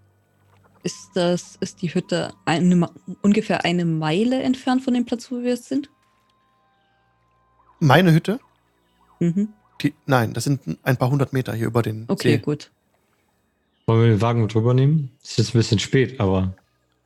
Ist 0.82 1.10
das, 1.14 1.56
ist 1.56 1.80
die 1.82 1.94
Hütte 1.94 2.34
eine, 2.44 2.90
ungefähr 3.22 3.64
eine 3.64 3.84
Meile 3.84 4.42
entfernt 4.42 4.82
von 4.82 4.94
dem 4.94 5.04
Platz, 5.04 5.30
wo 5.30 5.42
wir 5.42 5.50
jetzt 5.50 5.66
sind? 5.66 5.90
Meine 7.80 8.12
Hütte? 8.12 8.40
Mhm. 9.20 9.48
Die, 9.82 9.94
nein, 10.06 10.32
das 10.34 10.44
sind 10.44 10.60
ein 10.82 10.96
paar 10.96 11.10
hundert 11.10 11.32
Meter 11.32 11.52
hier 11.54 11.66
über 11.66 11.82
den 11.82 12.04
Okay, 12.08 12.32
See. 12.32 12.38
gut. 12.38 12.70
Wollen 13.86 14.00
wir 14.02 14.08
den 14.08 14.20
Wagen 14.20 14.42
mit 14.42 14.54
rübernehmen? 14.54 15.10
Ist 15.22 15.36
jetzt 15.38 15.50
ein 15.54 15.58
bisschen 15.58 15.78
spät, 15.78 16.18
aber 16.20 16.54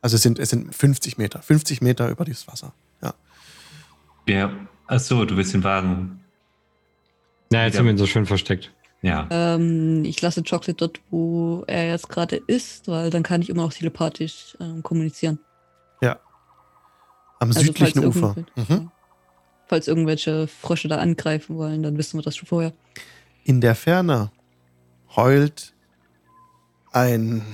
Also 0.01 0.15
es 0.15 0.21
sind, 0.21 0.39
es 0.39 0.49
sind 0.49 0.73
50 0.73 1.17
Meter. 1.17 1.41
50 1.41 1.81
Meter 1.81 2.09
über 2.09 2.23
dieses 2.25 2.47
Wasser. 2.47 2.73
Ja. 3.01 3.13
Ja. 4.27 4.51
Achso, 4.87 5.25
du 5.25 5.35
willst 5.37 5.53
den 5.53 5.63
Wagen. 5.63 6.21
na, 7.51 7.65
jetzt 7.65 7.73
Ja. 7.73 7.79
haben 7.79 7.85
wir 7.87 7.93
ihn 7.93 7.97
so 7.97 8.05
schön 8.05 8.25
versteckt. 8.25 8.71
Ja. 9.01 9.27
Ähm, 9.31 10.03
ich 10.05 10.21
lasse 10.21 10.43
Chocolate 10.43 10.73
dort, 10.73 10.99
wo 11.09 11.63
er 11.67 11.87
jetzt 11.89 12.09
gerade 12.09 12.35
ist, 12.35 12.87
weil 12.87 13.09
dann 13.09 13.23
kann 13.23 13.41
ich 13.41 13.49
immer 13.49 13.63
noch 13.63 13.73
telepathisch 13.73 14.55
ähm, 14.59 14.83
kommunizieren. 14.83 15.39
Am 17.41 17.47
Also 17.51 17.61
südlichen 17.61 18.05
Ufer. 18.05 18.35
Mhm. 18.57 18.91
Falls 19.69 19.87
irgendwelche 19.87 20.47
Frösche 20.47 20.87
da 20.87 20.97
angreifen 20.97 21.55
wollen, 21.55 21.83
dann 21.83 21.95
wissen 21.95 22.17
wir 22.17 22.23
das 22.23 22.35
schon 22.35 22.47
vorher. 22.47 22.73
In 23.43 23.61
der 23.61 23.75
Ferne 23.75 24.31
heult 25.15 25.75
ein 26.91 27.45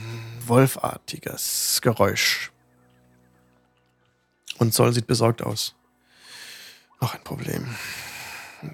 wolfartiges 0.47 1.81
Geräusch. 1.81 2.53
Und 4.59 4.73
Sol 4.73 4.93
sieht 4.93 5.07
besorgt 5.07 5.43
aus. 5.43 5.75
Noch 7.01 7.13
ein 7.13 7.23
Problem. 7.25 7.75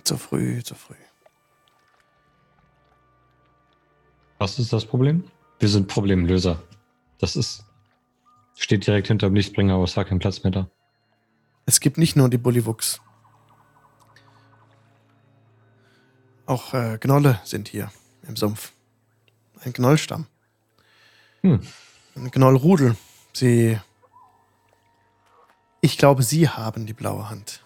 Zu 0.03 0.17
früh, 0.17 0.61
zu 0.61 0.75
früh. 0.75 0.93
Was 4.37 4.59
ist 4.59 4.71
das 4.71 4.85
Problem? 4.85 5.23
Wir 5.57 5.67
sind 5.67 5.87
Problemlöser. 5.87 6.61
Das 7.17 7.35
ist. 7.35 7.65
Steht 8.55 8.85
direkt 8.85 9.07
hinter 9.07 9.29
dem 9.29 9.35
Lichtbringer, 9.35 9.73
aber 9.73 9.85
es 9.85 9.97
war 9.97 10.05
kein 10.05 10.19
Platz 10.19 10.43
mehr 10.43 10.51
da. 10.51 10.69
Es 11.65 11.79
gibt 11.79 11.97
nicht 11.97 12.15
nur 12.15 12.29
die 12.29 12.37
Bullywuchs. 12.37 13.01
Auch 16.51 16.73
äh, 16.73 16.97
Gnolle 16.99 17.39
sind 17.45 17.69
hier 17.69 17.89
im 18.27 18.35
Sumpf. 18.35 18.73
Ein 19.63 19.71
Gnollstamm. 19.71 20.27
Hm. 21.43 21.61
Ein 22.13 22.29
Gnollrudel. 22.29 22.97
Sie. 23.31 23.79
Ich 25.79 25.97
glaube, 25.97 26.23
sie 26.23 26.49
haben 26.49 26.85
die 26.85 26.93
blaue 26.93 27.29
Hand. 27.29 27.63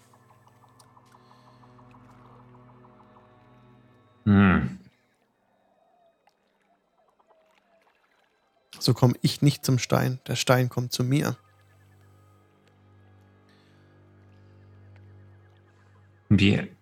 Hm. 4.26 4.78
So 8.78 8.94
komme 8.94 9.16
ich 9.24 9.42
nicht 9.42 9.66
zum 9.66 9.80
Stein. 9.80 10.20
Der 10.28 10.36
Stein 10.36 10.70
kommt 10.70 10.94
zu 10.94 11.04
mir. 11.04 11.38
Wir. 16.30 16.75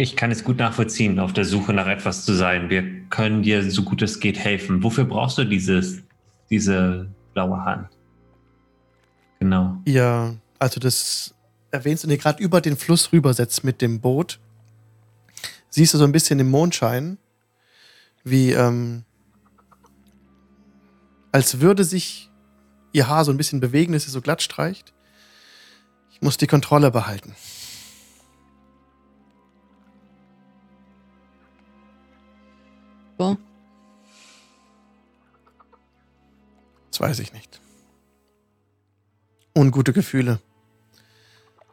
Ich 0.00 0.16
kann 0.16 0.30
es 0.30 0.44
gut 0.44 0.56
nachvollziehen, 0.56 1.18
auf 1.18 1.34
der 1.34 1.44
Suche 1.44 1.74
nach 1.74 1.86
etwas 1.86 2.24
zu 2.24 2.32
sein. 2.32 2.70
Wir 2.70 2.82
können 3.10 3.42
dir 3.42 3.70
so 3.70 3.82
gut 3.82 4.00
es 4.00 4.18
geht 4.18 4.38
helfen. 4.38 4.82
Wofür 4.82 5.04
brauchst 5.04 5.36
du 5.36 5.44
dieses, 5.44 6.02
diese 6.48 7.06
blaue 7.34 7.62
Hand? 7.62 7.88
Genau. 9.40 9.78
Ihr, 9.84 10.38
also 10.58 10.80
das 10.80 11.34
erwähnst 11.70 12.02
du 12.02 12.08
dir 12.08 12.16
gerade 12.16 12.42
über 12.42 12.62
den 12.62 12.78
Fluss 12.78 13.12
rübersetzt 13.12 13.62
mit 13.62 13.82
dem 13.82 14.00
Boot. 14.00 14.40
Siehst 15.68 15.92
du 15.92 15.98
so 15.98 16.04
ein 16.04 16.12
bisschen 16.12 16.40
im 16.40 16.48
Mondschein, 16.48 17.18
wie 18.24 18.52
ähm, 18.52 19.04
als 21.30 21.60
würde 21.60 21.84
sich 21.84 22.30
ihr 22.92 23.06
Haar 23.06 23.26
so 23.26 23.32
ein 23.32 23.36
bisschen 23.36 23.60
bewegen, 23.60 23.92
dass 23.92 24.04
sie 24.04 24.10
so 24.10 24.22
glatt 24.22 24.40
streicht. 24.40 24.94
Ich 26.10 26.22
muss 26.22 26.38
die 26.38 26.46
Kontrolle 26.46 26.90
behalten. 26.90 27.34
So. 33.20 33.36
Das 36.90 37.00
weiß 37.00 37.18
ich 37.18 37.34
nicht. 37.34 37.60
Ungute 39.54 39.92
Gefühle. 39.92 40.40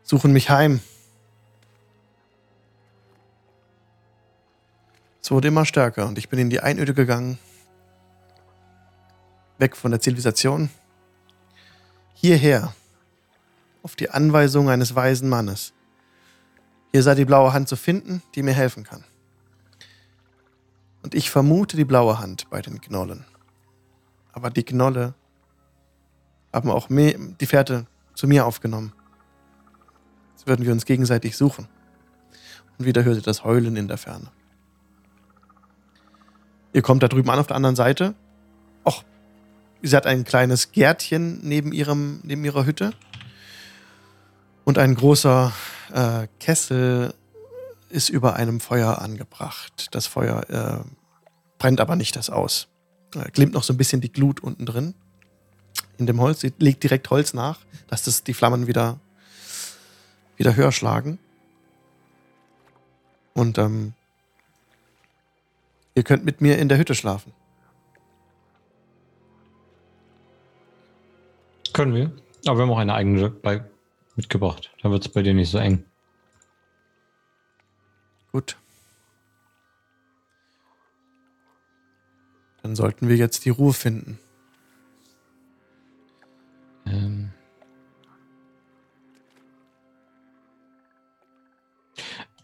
Suchen 0.03 0.33
mich 0.33 0.49
heim. 0.49 0.81
Es 5.21 5.31
wurde 5.31 5.47
immer 5.47 5.65
stärker 5.65 6.05
und 6.05 6.17
ich 6.17 6.27
bin 6.27 6.37
in 6.37 6.49
die 6.49 6.59
Einöde 6.59 6.93
gegangen. 6.93 7.39
Weg 9.57 9.77
von 9.77 9.91
der 9.91 10.01
Zivilisation. 10.01 10.69
Hierher. 12.13 12.75
Auf 13.83 13.95
die 13.95 14.09
Anweisung 14.09 14.69
eines 14.69 14.95
weisen 14.95 15.29
Mannes. 15.29 15.71
Hier 16.91 17.03
sei 17.03 17.15
die 17.15 17.23
blaue 17.23 17.53
Hand 17.53 17.69
zu 17.69 17.77
finden, 17.77 18.21
die 18.35 18.43
mir 18.43 18.53
helfen 18.53 18.83
kann. 18.83 19.05
Und 21.07 21.15
ich 21.15 21.29
vermute 21.29 21.77
die 21.77 21.85
blaue 21.85 22.19
Hand 22.19 22.49
bei 22.49 22.61
den 22.61 22.81
Gnollen. 22.81 23.23
Aber 24.33 24.49
die 24.49 24.65
Gnolle 24.65 25.13
haben 26.51 26.69
auch 26.69 26.89
die 26.89 27.45
Fährte 27.45 27.85
zu 28.13 28.27
mir 28.27 28.45
aufgenommen. 28.45 28.91
Jetzt 30.33 30.47
würden 30.47 30.65
wir 30.65 30.73
uns 30.73 30.83
gegenseitig 30.83 31.37
suchen. 31.37 31.69
Und 32.77 32.83
wieder 32.83 33.05
hört 33.05 33.15
ihr 33.15 33.21
das 33.21 33.45
Heulen 33.45 33.77
in 33.77 33.87
der 33.87 33.97
Ferne. 33.97 34.27
Ihr 36.73 36.81
kommt 36.81 37.03
da 37.03 37.07
drüben 37.07 37.29
an 37.29 37.39
auf 37.39 37.47
der 37.47 37.55
anderen 37.55 37.77
Seite. 37.77 38.13
Och, 38.85 39.05
sie 39.81 39.95
hat 39.95 40.07
ein 40.07 40.25
kleines 40.25 40.73
Gärtchen 40.73 41.39
neben, 41.41 41.71
ihrem, 41.71 42.19
neben 42.23 42.43
ihrer 42.43 42.65
Hütte. 42.65 42.91
Und 44.65 44.77
ein 44.77 44.93
großer 44.93 45.53
äh, 45.93 46.27
Kessel 46.41 47.13
ist 47.89 48.09
über 48.09 48.35
einem 48.35 48.59
Feuer 48.59 49.01
angebracht. 49.01 49.87
Das 49.91 50.07
Feuer 50.07 50.49
äh, 50.49 50.96
brennt 51.57 51.79
aber 51.79 51.95
nicht 51.95 52.15
das 52.15 52.29
aus. 52.29 52.67
Äh, 53.15 53.29
glimmt 53.31 53.53
noch 53.53 53.63
so 53.63 53.73
ein 53.73 53.77
bisschen 53.77 54.01
die 54.01 54.11
Glut 54.11 54.39
unten 54.41 54.65
drin. 54.65 54.93
In 55.97 56.05
dem 56.05 56.21
Holz. 56.21 56.41
Sie 56.41 56.53
legt 56.57 56.83
direkt 56.83 57.09
Holz 57.09 57.33
nach, 57.33 57.59
dass 57.87 58.03
das 58.03 58.23
die 58.23 58.33
Flammen 58.33 58.67
wieder, 58.67 58.99
wieder 60.35 60.55
höher 60.55 60.71
schlagen. 60.71 61.19
Und 63.33 63.57
ähm, 63.57 63.93
ihr 65.95 66.03
könnt 66.03 66.25
mit 66.25 66.41
mir 66.41 66.57
in 66.57 66.69
der 66.69 66.77
Hütte 66.77 66.95
schlafen. 66.95 67.33
Können 71.73 71.93
wir. 71.93 72.11
Aber 72.45 72.57
wir 72.57 72.63
haben 72.63 72.71
auch 72.71 72.79
eine 72.79 72.93
eigene 72.93 73.29
bei 73.29 73.63
mitgebracht. 74.15 74.71
Dann 74.81 74.91
wird 74.91 75.05
es 75.05 75.11
bei 75.11 75.21
dir 75.21 75.33
nicht 75.33 75.51
so 75.51 75.59
eng. 75.59 75.85
Gut. 78.31 78.57
Dann 82.67 82.75
sollten 82.75 83.07
wir 83.07 83.15
jetzt 83.15 83.45
die 83.45 83.49
Ruhe 83.49 83.71
finden. 83.71 84.19
Ähm. 86.85 87.31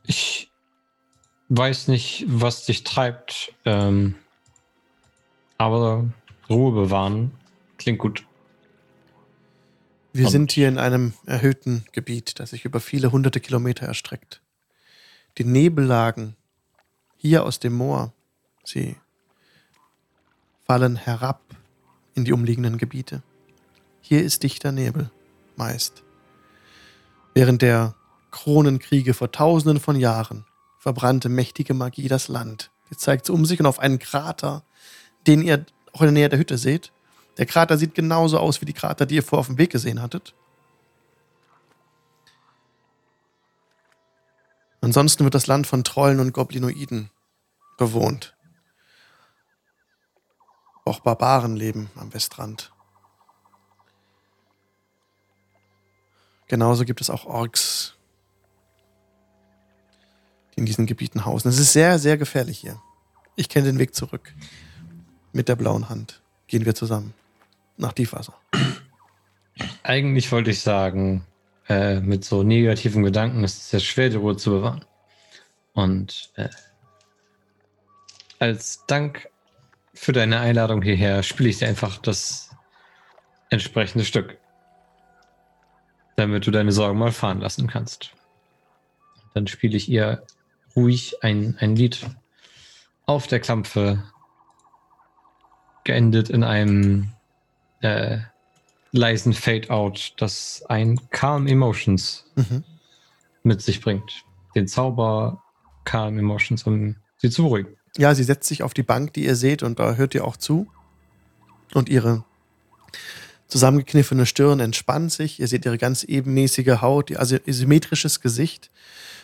Ich 0.05 0.49
weiß 1.49 1.89
nicht, 1.89 2.23
was 2.29 2.65
dich 2.65 2.85
treibt, 2.85 3.53
ähm, 3.65 4.15
aber 5.57 6.09
Ruhe 6.49 6.71
bewahren 6.71 7.33
klingt 7.77 7.99
gut. 7.99 8.25
Wir 10.13 10.27
Und- 10.27 10.31
sind 10.31 10.53
hier 10.53 10.69
in 10.69 10.77
einem 10.77 11.15
erhöhten 11.25 11.83
Gebiet, 11.91 12.39
das 12.39 12.51
sich 12.51 12.63
über 12.63 12.79
viele 12.79 13.11
hunderte 13.11 13.41
Kilometer 13.41 13.87
erstreckt. 13.87 14.41
Die 15.37 15.43
Nebellagen 15.43 16.37
hier 17.17 17.43
aus 17.43 17.59
dem 17.59 17.73
Moor, 17.73 18.13
sie 18.63 18.95
fallen 20.73 20.95
herab 20.95 21.39
in 22.15 22.25
die 22.25 22.33
umliegenden 22.33 22.79
Gebiete. 22.79 23.21
Hier 24.01 24.23
ist 24.23 24.41
dichter 24.41 24.71
Nebel, 24.71 25.11
meist. 25.55 26.01
Während 27.35 27.61
der 27.61 27.93
Kronenkriege 28.31 29.13
vor 29.13 29.31
tausenden 29.31 29.79
von 29.79 29.95
Jahren 29.95 30.45
verbrannte 30.79 31.29
mächtige 31.29 31.75
Magie 31.75 32.07
das 32.07 32.27
Land. 32.27 32.71
Jetzt 32.89 33.01
zeigt 33.01 33.27
sie 33.27 33.33
um 33.33 33.45
sich 33.45 33.59
und 33.59 33.67
auf 33.67 33.77
einen 33.77 33.99
Krater, 33.99 34.63
den 35.27 35.43
ihr 35.43 35.63
auch 35.91 36.01
in 36.01 36.07
der 36.07 36.13
Nähe 36.13 36.29
der 36.29 36.39
Hütte 36.39 36.57
seht. 36.57 36.91
Der 37.37 37.45
Krater 37.45 37.77
sieht 37.77 37.93
genauso 37.93 38.39
aus 38.39 38.59
wie 38.59 38.65
die 38.65 38.73
Krater, 38.73 39.05
die 39.05 39.17
ihr 39.17 39.23
vorher 39.23 39.41
auf 39.41 39.47
dem 39.47 39.59
Weg 39.59 39.69
gesehen 39.69 40.01
hattet. 40.01 40.33
Ansonsten 44.81 45.23
wird 45.23 45.35
das 45.35 45.45
Land 45.45 45.67
von 45.67 45.83
Trollen 45.83 46.19
und 46.19 46.33
Goblinoiden 46.33 47.11
bewohnt. 47.77 48.32
Auch 50.85 50.99
Barbaren 50.99 51.55
leben 51.55 51.89
am 51.95 52.13
Westrand. 52.13 52.71
Genauso 56.47 56.83
gibt 56.85 57.01
es 57.01 57.09
auch 57.09 57.25
Orks, 57.25 57.95
die 60.53 60.59
in 60.59 60.65
diesen 60.65 60.85
Gebieten 60.85 61.25
hausen. 61.25 61.47
Es 61.47 61.57
ist 61.57 61.73
sehr, 61.73 61.99
sehr 61.99 62.17
gefährlich 62.17 62.59
hier. 62.59 62.81
Ich 63.35 63.49
kenne 63.49 63.67
den 63.67 63.79
Weg 63.79 63.95
zurück. 63.95 64.33
Mit 65.31 65.47
der 65.47 65.55
blauen 65.55 65.89
Hand 65.89 66.21
gehen 66.47 66.65
wir 66.65 66.75
zusammen 66.75 67.13
nach 67.77 67.93
Tiefwasser. 67.93 68.35
Eigentlich 69.83 70.31
wollte 70.31 70.51
ich 70.51 70.61
sagen, 70.61 71.25
äh, 71.69 71.99
mit 71.99 72.25
so 72.25 72.43
negativen 72.43 73.03
Gedanken 73.03 73.43
ist 73.43 73.57
es 73.57 73.69
sehr 73.69 73.79
schwer, 73.79 74.09
die 74.09 74.17
Ruhe 74.17 74.37
zu 74.37 74.51
bewahren. 74.51 74.85
Und 75.73 76.31
äh, 76.35 76.49
als 78.39 78.85
Dank 78.85 79.29
für 79.93 80.11
deine 80.11 80.39
Einladung 80.39 80.81
hierher 80.81 81.23
spiele 81.23 81.49
ich 81.49 81.59
dir 81.59 81.67
einfach 81.67 81.97
das 81.97 82.49
entsprechende 83.49 84.05
Stück. 84.05 84.37
Damit 86.15 86.45
du 86.45 86.51
deine 86.51 86.71
Sorgen 86.71 86.99
mal 86.99 87.11
fahren 87.11 87.39
lassen 87.39 87.67
kannst. 87.67 88.11
Dann 89.33 89.47
spiele 89.47 89.77
ich 89.77 89.89
ihr 89.89 90.23
ruhig 90.75 91.23
ein, 91.23 91.57
ein 91.59 91.75
Lied 91.75 92.05
auf 93.05 93.27
der 93.27 93.39
Klampfe, 93.39 94.03
geendet 95.83 96.29
in 96.29 96.43
einem 96.43 97.09
äh, 97.81 98.19
leisen 98.91 99.33
Fade-out, 99.33 100.13
das 100.17 100.63
ein 100.69 100.99
Calm 101.09 101.47
Emotions 101.47 102.25
Mhm. 102.35 102.63
mit 103.43 103.61
sich 103.61 103.81
bringt. 103.81 104.23
Den 104.55 104.67
Zauber 104.67 105.43
Calm 105.83 106.17
Emotions, 106.17 106.63
um 106.63 106.95
sie 107.17 107.29
zu 107.29 107.43
beruhigen. 107.43 107.75
Ja, 107.97 108.15
sie 108.15 108.23
setzt 108.23 108.47
sich 108.47 108.63
auf 108.63 108.73
die 108.73 108.83
Bank, 108.83 109.13
die 109.13 109.25
ihr 109.25 109.35
seht, 109.35 109.61
und 109.63 109.79
da 109.79 109.95
hört 109.95 110.15
ihr 110.15 110.25
auch 110.25 110.37
zu. 110.37 110.67
Und 111.73 111.89
ihre 111.89 112.23
zusammengekniffene 113.47 114.25
Stirn 114.25 114.59
entspannt 114.59 115.11
sich. 115.11 115.39
Ihr 115.39 115.47
seht 115.47 115.65
ihre 115.65 115.77
ganz 115.77 116.03
ebenmäßige 116.03 116.81
Haut, 116.81 117.11
ihr 117.11 117.19
also 117.19 117.37
ihr 117.45 117.53
symmetrisches 117.53 118.19
Gesicht. 118.19 118.71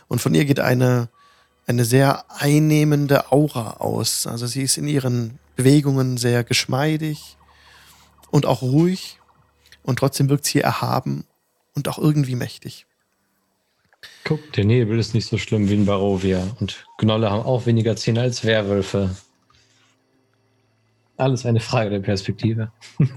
Und 0.08 0.22
von 0.22 0.36
ihr 0.36 0.46
geht 0.46 0.60
eine, 0.60 1.10
eine 1.66 1.84
sehr 1.84 2.26
einnehmende 2.30 3.32
Aura 3.32 3.78
aus. 3.78 4.28
Also 4.28 4.46
sie 4.46 4.64
ist 4.64 4.78
in 4.78 4.88
ihren 4.88 5.40
Bewegungen 5.56 6.18
sehr 6.18 6.44
geschmeidig 6.44 7.38
und 8.30 8.46
auch 8.46 8.62
ruhig. 8.62 9.20
Und 9.82 9.98
trotzdem 9.98 10.30
wirkt 10.30 10.46
sie 10.46 10.62
erhaben 10.62 11.26
und 11.74 11.88
auch 11.88 11.98
irgendwie 11.98 12.36
mächtig. 12.36 12.86
Guck, 14.24 14.54
der 14.54 14.66
Nebel 14.66 15.00
ist 15.00 15.14
nicht 15.14 15.28
so 15.28 15.38
schlimm 15.38 15.70
wie 15.70 15.74
in 15.74 15.86
Barovia. 15.86 16.56
Und 16.60 16.86
Gnolle 16.98 17.30
haben 17.32 17.44
auch 17.44 17.66
weniger 17.66 17.96
Zähne 17.96 18.22
als 18.22 18.44
Werwölfe. 18.44 19.16
Alles 21.18 21.46
eine 21.46 21.60
Frage 21.60 21.90
der 21.90 22.00
Perspektive. 22.00 22.72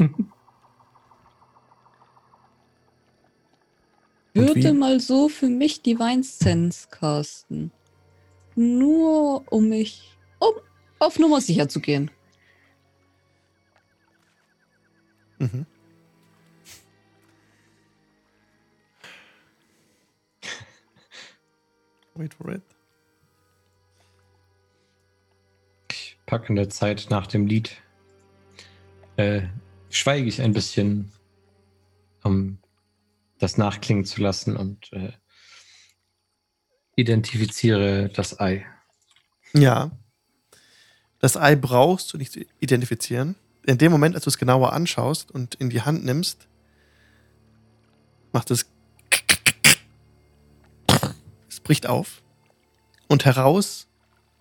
Würde 4.35 4.73
mal 4.73 4.99
so 4.99 5.29
für 5.29 5.49
mich 5.49 5.83
Divine 5.83 6.23
Sense 6.23 6.89
casten. 6.91 7.71
Nur 8.55 9.45
um 9.53 9.69
mich, 9.69 10.17
um 10.39 10.55
auf 10.99 11.19
Nummer 11.19 11.41
sicher 11.41 11.69
zu 11.69 11.81
gehen. 11.81 12.11
Mhm. 15.39 15.67
Wait 22.15 22.35
for 22.35 22.53
it. 22.53 22.63
Ich 25.91 26.19
packe 26.27 26.49
in 26.49 26.57
der 26.57 26.69
Zeit 26.69 27.07
nach 27.11 27.27
dem 27.27 27.47
Lied. 27.47 27.77
Äh, 29.17 29.43
schweige 29.91 30.27
ich 30.27 30.41
ein 30.41 30.53
bisschen, 30.53 31.13
um 32.23 32.59
das 33.39 33.59
nachklingen 33.59 34.05
zu 34.05 34.21
lassen 34.21 34.57
und 34.57 34.93
äh, 34.93 35.13
identifiziere 36.97 38.09
das 38.09 38.39
Ei. 38.39 38.65
Ja. 39.53 39.91
Das 41.19 41.37
Ei 41.37 41.57
brauchst 41.57 42.13
du 42.13 42.19
nicht 42.19 42.33
zu 42.33 42.45
identifizieren. 42.59 43.37
In 43.65 43.79
dem 43.79 43.93
Moment, 43.93 44.15
als 44.15 44.25
du 44.25 44.31
es 44.31 44.39
genauer 44.39 44.73
anschaust 44.73 45.31
und 45.31 45.55
in 45.57 45.71
die 45.71 45.83
Hand 45.83 46.05
nimmst, 46.05 46.49
macht 48.33 48.51
es. 48.51 48.67
Bricht 51.63 51.87
auf. 51.87 52.23
Und 53.09 53.25
heraus 53.25 53.89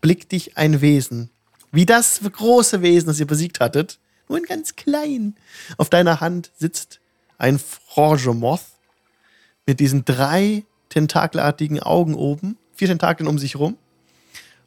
blickt 0.01 0.31
dich 0.31 0.57
ein 0.57 0.81
Wesen. 0.81 1.29
Wie 1.71 1.85
das 1.85 2.21
große 2.21 2.81
Wesen, 2.81 3.07
das 3.07 3.19
ihr 3.19 3.27
besiegt 3.27 3.59
hattet. 3.59 3.99
Nur 4.27 4.37
ein 4.37 4.43
ganz 4.43 4.75
klein. 4.75 5.35
Auf 5.77 5.89
deiner 5.89 6.19
Hand 6.21 6.51
sitzt 6.57 6.99
ein 7.37 7.59
Frogemoth 7.59 8.61
mit 9.65 9.79
diesen 9.79 10.05
drei 10.05 10.65
tentakelartigen 10.89 11.79
Augen 11.79 12.15
oben. 12.15 12.57
Vier 12.73 12.87
Tentakeln 12.87 13.27
um 13.27 13.37
sich 13.37 13.55
rum. 13.55 13.77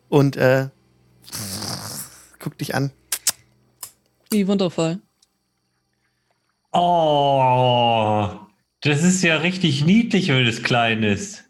Und 0.08 0.36
äh, 0.36 0.68
guck 2.38 2.58
dich 2.58 2.74
an. 2.74 2.92
Wie 4.30 4.46
wundervoll. 4.46 5.00
Oh, 6.72 8.30
das 8.80 9.02
ist 9.02 9.22
ja 9.22 9.36
richtig 9.36 9.84
niedlich, 9.84 10.28
wenn 10.28 10.46
es 10.46 10.62
klein 10.62 11.02
ist. 11.02 11.43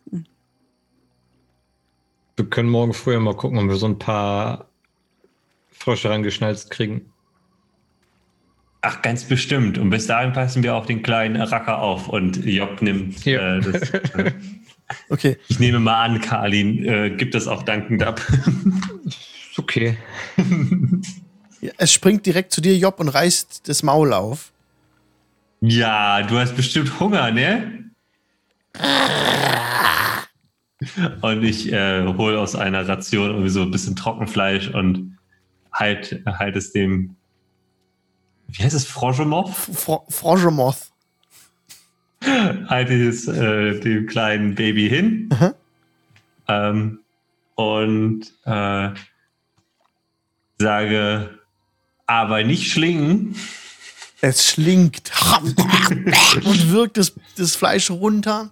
Wir 2.37 2.47
können 2.47 2.69
morgen 2.69 2.95
früher 2.95 3.21
mal 3.21 3.35
gucken, 3.37 3.59
ob 3.59 3.69
wir 3.69 3.77
so 3.77 3.87
ein 3.87 3.99
paar 3.99 4.69
Frösche 5.73 6.11
rangeschnalzt 6.11 6.71
kriegen. 6.71 7.13
Ach, 8.83 9.01
ganz 9.03 9.25
bestimmt. 9.25 9.79
Und 9.79 9.91
bis 9.91 10.07
dahin 10.07 10.33
passen 10.33 10.63
wir 10.63 10.75
auf 10.75 10.87
den 10.87 11.03
kleinen 11.03 11.41
Racker 11.41 11.79
auf. 11.79 12.09
Und 12.09 12.45
Job 12.45 12.83
nimmt 12.83 13.25
Ja. 13.25 13.57
äh, 13.57 13.61
das. 13.61 13.91
Äh, 13.91 14.33
Okay. 15.09 15.39
ich 15.49 15.59
nehme 15.59 15.81
mal 15.81 16.05
an, 16.05 16.21
Karlin 16.21 16.85
äh, 16.85 17.09
gibt 17.17 17.35
das 17.35 17.49
auch 17.49 17.63
dankend 17.63 18.03
ab. 18.03 18.21
Ist 19.07 19.59
okay. 19.59 19.97
Ja, 21.63 21.73
Es 21.79 21.91
springt 21.91 22.27
direkt 22.27 22.53
zu 22.53 22.61
dir, 22.61 22.77
Job, 22.77 23.01
und 23.01 23.09
reißt 23.09 23.67
das 23.67 23.83
Maul 23.83 24.13
auf. 24.13 24.53
ja, 25.63 26.23
du 26.23 26.37
hast 26.39 26.55
bestimmt 26.55 27.01
Hunger, 27.01 27.31
ne? 27.31 27.91
Und 31.20 31.43
ich 31.44 31.73
äh, 31.73 32.05
hole 32.05 32.39
aus 32.39 32.57
einer 32.57 32.86
Ration 32.86 33.31
irgendwie 33.31 33.51
so 33.51 33.62
ein 33.62 33.70
bisschen 33.70 33.97
Trockenfleisch 33.97 34.69
und 34.70 35.19
halt, 35.73 36.23
halt 36.27 36.57
es 36.57 36.73
dem. 36.73 37.17
Wie 38.49 38.62
heißt 38.62 38.75
es? 38.75 38.86
Frogemoff? 38.86 39.70
Fro 39.73 40.05
Frogemoth. 40.09 40.93
halte 42.69 42.94
ich 42.94 43.09
es 43.09 43.28
äh, 43.28 43.78
dem 43.81 44.07
kleinen 44.07 44.55
Baby 44.55 44.89
hin 44.89 45.28
ähm, 46.49 47.01
und 47.55 48.33
äh, 48.44 48.91
sage, 50.59 51.39
aber 52.07 52.44
nicht 52.44 52.70
schlingen. 52.70 53.36
Es 54.20 54.49
schlingt 54.49 55.11
und 56.44 56.73
wirkt 56.73 56.97
das, 56.97 57.12
das 57.36 57.57
Fleisch 57.57 57.91
runter 57.91 58.51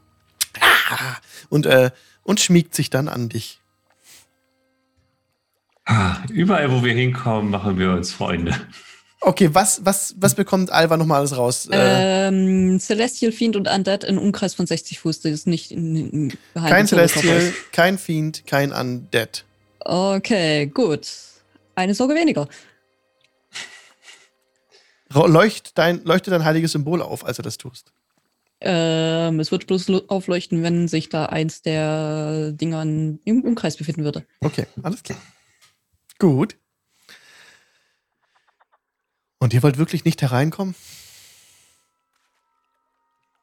und, 1.49 1.67
äh, 1.67 1.91
und 2.25 2.41
schmiegt 2.41 2.75
sich 2.75 2.91
dann 2.91 3.09
an 3.09 3.29
dich. 3.29 3.61
Ah, 5.85 6.17
Überall, 6.31 6.71
wo 6.71 6.85
wir 6.85 6.95
hinkommen, 6.95 7.51
machen 7.51 7.79
wir 7.79 7.91
uns 7.93 8.13
Freunde. 8.13 8.55
Okay, 9.21 9.51
was, 9.53 9.85
was, 9.85 10.15
was 10.19 10.35
bekommt 10.35 10.71
Alva 10.71 10.97
nochmal 10.97 11.19
alles 11.21 11.37
raus? 11.37 11.69
Äh, 11.71 12.27
Ähm, 12.29 12.81
Celestial 12.81 13.31
Fiend 13.33 13.55
und 13.57 13.69
Undead 13.69 14.03
in 14.05 14.19
Umkreis 14.19 14.55
von 14.55 14.67
60 14.67 14.99
Fuß. 15.01 15.21
Das 15.21 15.33
ist 15.33 15.47
nicht 15.47 15.71
in, 15.71 15.95
in 15.97 16.39
kein 16.55 16.87
Celestial, 16.87 17.53
kein 17.73 17.99
Fiend, 17.99 18.47
kein 18.47 18.73
Undead. 18.73 19.45
Okay, 19.81 20.67
gut. 20.67 21.09
Eine 21.75 21.95
Sorge 21.95 22.15
weniger. 22.15 22.49
Leucht 25.13 25.77
dein, 25.79 26.03
leuchtet 26.05 26.33
dein 26.33 26.45
heiliges 26.45 26.73
Symbol 26.73 27.03
auf, 27.03 27.25
als 27.25 27.37
du 27.37 27.43
das 27.43 27.59
tust. 27.59 27.93
Ähm, 28.65 29.41
es 29.41 29.51
wird 29.53 29.67
bloß 29.67 29.89
lo- 29.89 30.05
aufleuchten, 30.09 30.63
wenn 30.63 30.89
sich 30.89 31.09
da 31.09 31.27
eins 31.27 31.63
der 31.63 32.53
Dinger 32.53 32.83
im 32.83 33.43
Umkreis 33.45 33.77
befinden 33.77 34.05
würde. 34.05 34.27
Okay, 34.41 34.67
alles 34.83 35.03
klar. 35.03 35.19
Gut. 36.19 36.57
Und 39.39 39.53
ihr 39.55 39.63
wollt 39.63 39.79
wirklich 39.79 40.05
nicht 40.05 40.23
hereinkommen? 40.23 40.75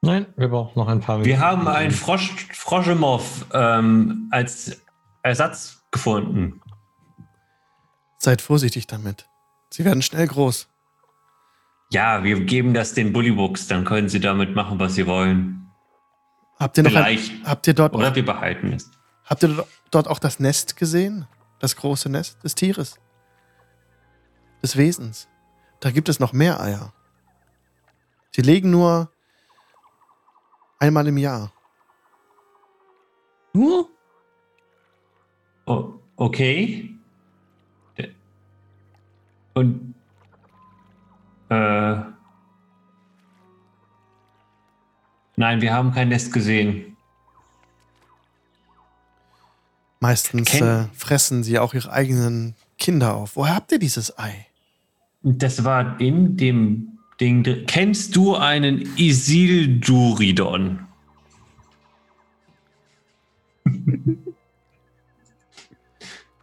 Nein, 0.02 0.28
wir 0.38 0.48
brauchen 0.48 0.80
noch 0.80 0.88
ein 0.88 1.02
paar 1.02 1.26
Wir 1.26 1.40
haben 1.40 1.68
einen 1.68 1.92
Frosch, 1.92 2.48
Froschemov 2.54 3.46
ähm, 3.54 4.30
als 4.32 4.82
Ersatz 5.24 5.84
gefunden. 5.92 6.62
Seid 8.18 8.42
vorsichtig 8.42 8.88
damit. 8.88 9.28
Sie 9.72 9.84
werden 9.84 10.02
schnell 10.02 10.26
groß. 10.28 10.70
Ja, 11.92 12.24
wir 12.24 12.40
geben 12.42 12.74
das 12.74 12.94
den 12.94 13.14
Bullybooks, 13.14 13.68
dann 13.68 13.84
können 13.84 14.10
sie 14.10 14.20
damit 14.20 14.56
machen, 14.56 14.80
was 14.80 14.94
sie 14.96 15.08
wollen. 15.08 15.72
Habt 16.60 16.78
ihr 16.78 16.84
noch 16.84 16.94
ein, 16.94 17.18
Vielleicht. 17.18 17.46
habt 17.46 17.68
ihr 17.68 17.74
dort 17.74 17.94
Oder 17.96 18.14
wir 18.14 18.26
behalten 18.26 18.74
es. 18.74 18.92
habt 19.26 19.44
ihr 19.44 19.66
dort 19.92 20.08
auch 20.08 20.20
das 20.20 20.40
Nest 20.40 20.76
gesehen? 20.76 21.26
Das 21.60 21.76
große 21.76 22.10
Nest 22.10 22.44
des 22.44 22.56
Tieres. 22.56 23.00
Des 24.62 24.78
Wesens. 24.78 25.28
Da 25.80 25.92
gibt 25.92 26.10
es 26.10 26.20
noch 26.20 26.32
mehr 26.34 26.60
Eier. 26.62 26.94
Sie 28.32 28.42
legen 28.42 28.70
nur 28.70 29.12
einmal 30.80 31.08
im 31.08 31.18
Jahr. 31.18 31.52
Nur? 33.54 33.90
O 35.66 35.94
okay. 36.18 36.96
Und 39.54 39.96
äh, 41.50 41.96
nein, 45.36 45.62
wir 45.62 45.74
haben 45.74 45.92
kein 45.92 46.10
Nest 46.10 46.32
gesehen. 46.34 46.96
Meistens 50.00 50.50
Ken- 50.50 50.64
äh, 50.64 50.88
fressen 50.96 51.44
sie 51.44 51.60
auch 51.60 51.74
ihre 51.74 51.92
eigenen 51.92 52.56
Kinder 52.78 53.16
auf. 53.16 53.36
Woher 53.36 53.56
habt 53.56 53.72
ihr 53.72 53.80
dieses 53.80 54.18
Ei? 54.18 54.48
Das 55.24 55.64
war 55.66 56.00
in 56.00 56.38
dem 56.38 56.98
Ding. 57.20 57.44
Kennst 57.68 58.16
du 58.16 58.36
einen 58.38 58.80
Isilduridon? 58.96 60.88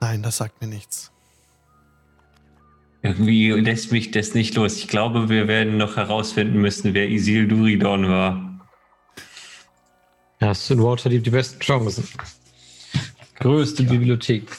Nein, 0.01 0.23
das 0.23 0.36
sagt 0.36 0.60
mir 0.60 0.68
nichts. 0.68 1.10
Irgendwie 3.07 3.52
lässt 3.52 3.93
mich 3.93 4.10
das 4.10 4.35
nicht 4.35 4.57
los. 4.57 4.78
Ich 4.78 4.89
glaube, 4.89 5.28
wir 5.28 5.47
werden 5.47 5.76
noch 5.76 5.97
herausfinden 5.97 6.60
müssen, 6.60 6.93
wer 6.93 7.09
Isilduridon 7.09 8.09
war. 8.09 8.60
Ja, 10.41 10.49
hast 10.49 10.68
du 10.68 10.75
in 10.75 10.83
Waterdeep 10.83 11.23
die 11.23 11.31
besten 11.31 11.60
Chancen. 11.60 12.09
Größte 13.36 13.85
Bibliothek. 13.85 14.51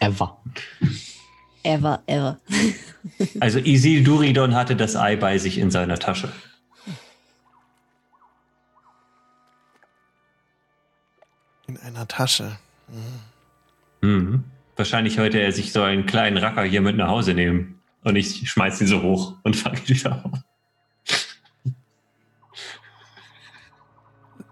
Ever. 0.00 0.38
Ever, 1.62 2.02
ever. 2.06 2.40
Also 3.38 3.58
Isilduridon 3.58 4.54
hatte 4.54 4.76
das 4.76 4.96
Ei 4.96 5.16
bei 5.16 5.36
sich 5.36 5.58
in 5.58 5.70
seiner 5.70 5.98
Tasche. 5.98 6.32
In 11.66 11.76
einer 11.76 12.08
Tasche. 12.08 12.56
Mhm. 14.00 14.44
Wahrscheinlich 14.76 15.18
wollte 15.18 15.38
er 15.38 15.52
sich 15.52 15.72
so 15.72 15.82
einen 15.82 16.06
kleinen 16.06 16.36
Racker 16.36 16.64
hier 16.64 16.80
mit 16.80 16.96
nach 16.96 17.08
Hause 17.08 17.34
nehmen. 17.34 17.80
Und 18.02 18.16
ich 18.16 18.48
schmeiß 18.50 18.80
ihn 18.80 18.86
so 18.86 19.02
hoch 19.02 19.34
und 19.42 19.56
fange 19.56 19.78
ihn 19.78 19.88
wieder 19.88 20.24
auf. 20.24 20.38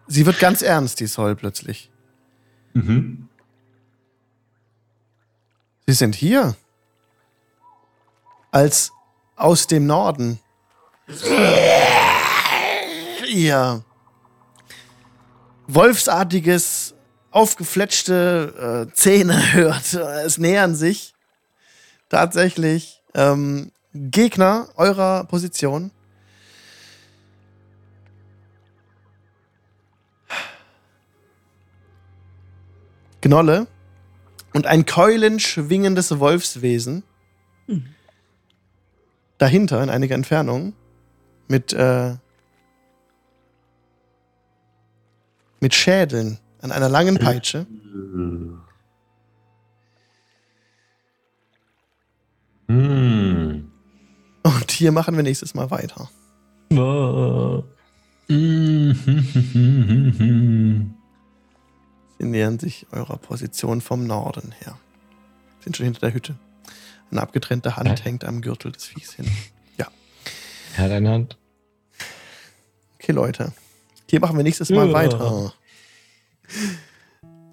Sie 0.06 0.26
wird 0.26 0.38
ganz 0.38 0.62
ernst, 0.62 1.00
die 1.00 1.06
Sol 1.06 1.34
plötzlich. 1.34 1.90
Mhm. 2.74 3.28
Sie 5.86 5.94
sind 5.94 6.14
hier. 6.14 6.54
Als 8.50 8.92
aus 9.36 9.66
dem 9.66 9.86
Norden. 9.86 10.38
Ihr 13.26 13.82
wolfsartiges, 15.66 16.94
aufgefletschte 17.32 18.86
äh, 18.88 18.94
Zähne 18.94 19.52
hört. 19.52 19.94
Es 19.94 20.38
nähern 20.38 20.74
sich 20.74 21.14
tatsächlich 22.08 23.02
ähm, 23.14 23.72
Gegner 23.94 24.68
eurer 24.76 25.24
Position. 25.24 25.90
Gnolle 33.20 33.66
und 34.52 34.66
ein 34.66 34.84
keulenschwingendes 34.84 36.18
Wolfswesen. 36.18 37.04
Dahinter, 39.38 39.82
in 39.82 39.90
einiger 39.90 40.14
Entfernung, 40.14 40.74
mit, 41.48 41.72
äh, 41.72 42.16
mit 45.60 45.74
Schädeln 45.74 46.38
an 46.62 46.72
einer 46.72 46.88
langen 46.88 47.18
Peitsche. 47.18 47.66
Hm. 52.68 53.70
Und 54.44 54.70
hier 54.70 54.92
machen 54.92 55.16
wir 55.16 55.22
nächstes 55.22 55.54
Mal 55.54 55.70
weiter. 55.70 56.08
Mhm. 56.70 57.64
Sie 62.18 62.24
nähern 62.26 62.58
sich 62.58 62.86
eurer 62.92 63.16
Position 63.18 63.80
vom 63.80 64.06
Norden 64.06 64.52
her. 64.60 64.78
Sind 65.60 65.76
schon 65.76 65.84
hinter 65.84 66.00
der 66.00 66.14
Hütte. 66.14 66.36
Eine 67.10 67.20
abgetrennte 67.20 67.76
Hand 67.76 67.98
Ja. 67.98 68.04
hängt 68.04 68.24
am 68.24 68.40
Gürtel 68.40 68.72
des 68.72 68.86
Viehs 68.86 69.12
hin. 69.14 69.26
Ja, 70.78 70.88
deine 70.88 71.10
Hand. 71.10 71.36
Okay, 72.98 73.12
Leute. 73.12 73.52
Hier 74.08 74.20
machen 74.20 74.36
wir 74.38 74.44
nächstes 74.44 74.70
Mal 74.70 74.86
Ja. 74.88 74.92
weiter. 74.94 75.52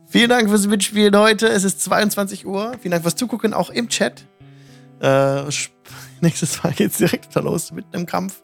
Vielen 0.07 0.29
Dank 0.29 0.49
fürs 0.49 0.67
Mitspielen 0.67 1.15
heute. 1.15 1.47
Es 1.47 1.63
ist 1.63 1.81
22 1.81 2.45
Uhr. 2.45 2.73
Vielen 2.81 2.91
Dank 2.91 3.03
fürs 3.03 3.15
Zugucken, 3.15 3.53
auch 3.53 3.69
im 3.69 3.89
Chat. 3.89 4.25
Äh, 5.01 5.43
nächstes 6.21 6.63
Mal 6.63 6.73
geht's 6.73 6.97
direkt 6.97 7.29
wieder 7.29 7.43
los 7.43 7.71
mit 7.71 7.85
einem 7.93 8.05
Kampf. 8.05 8.41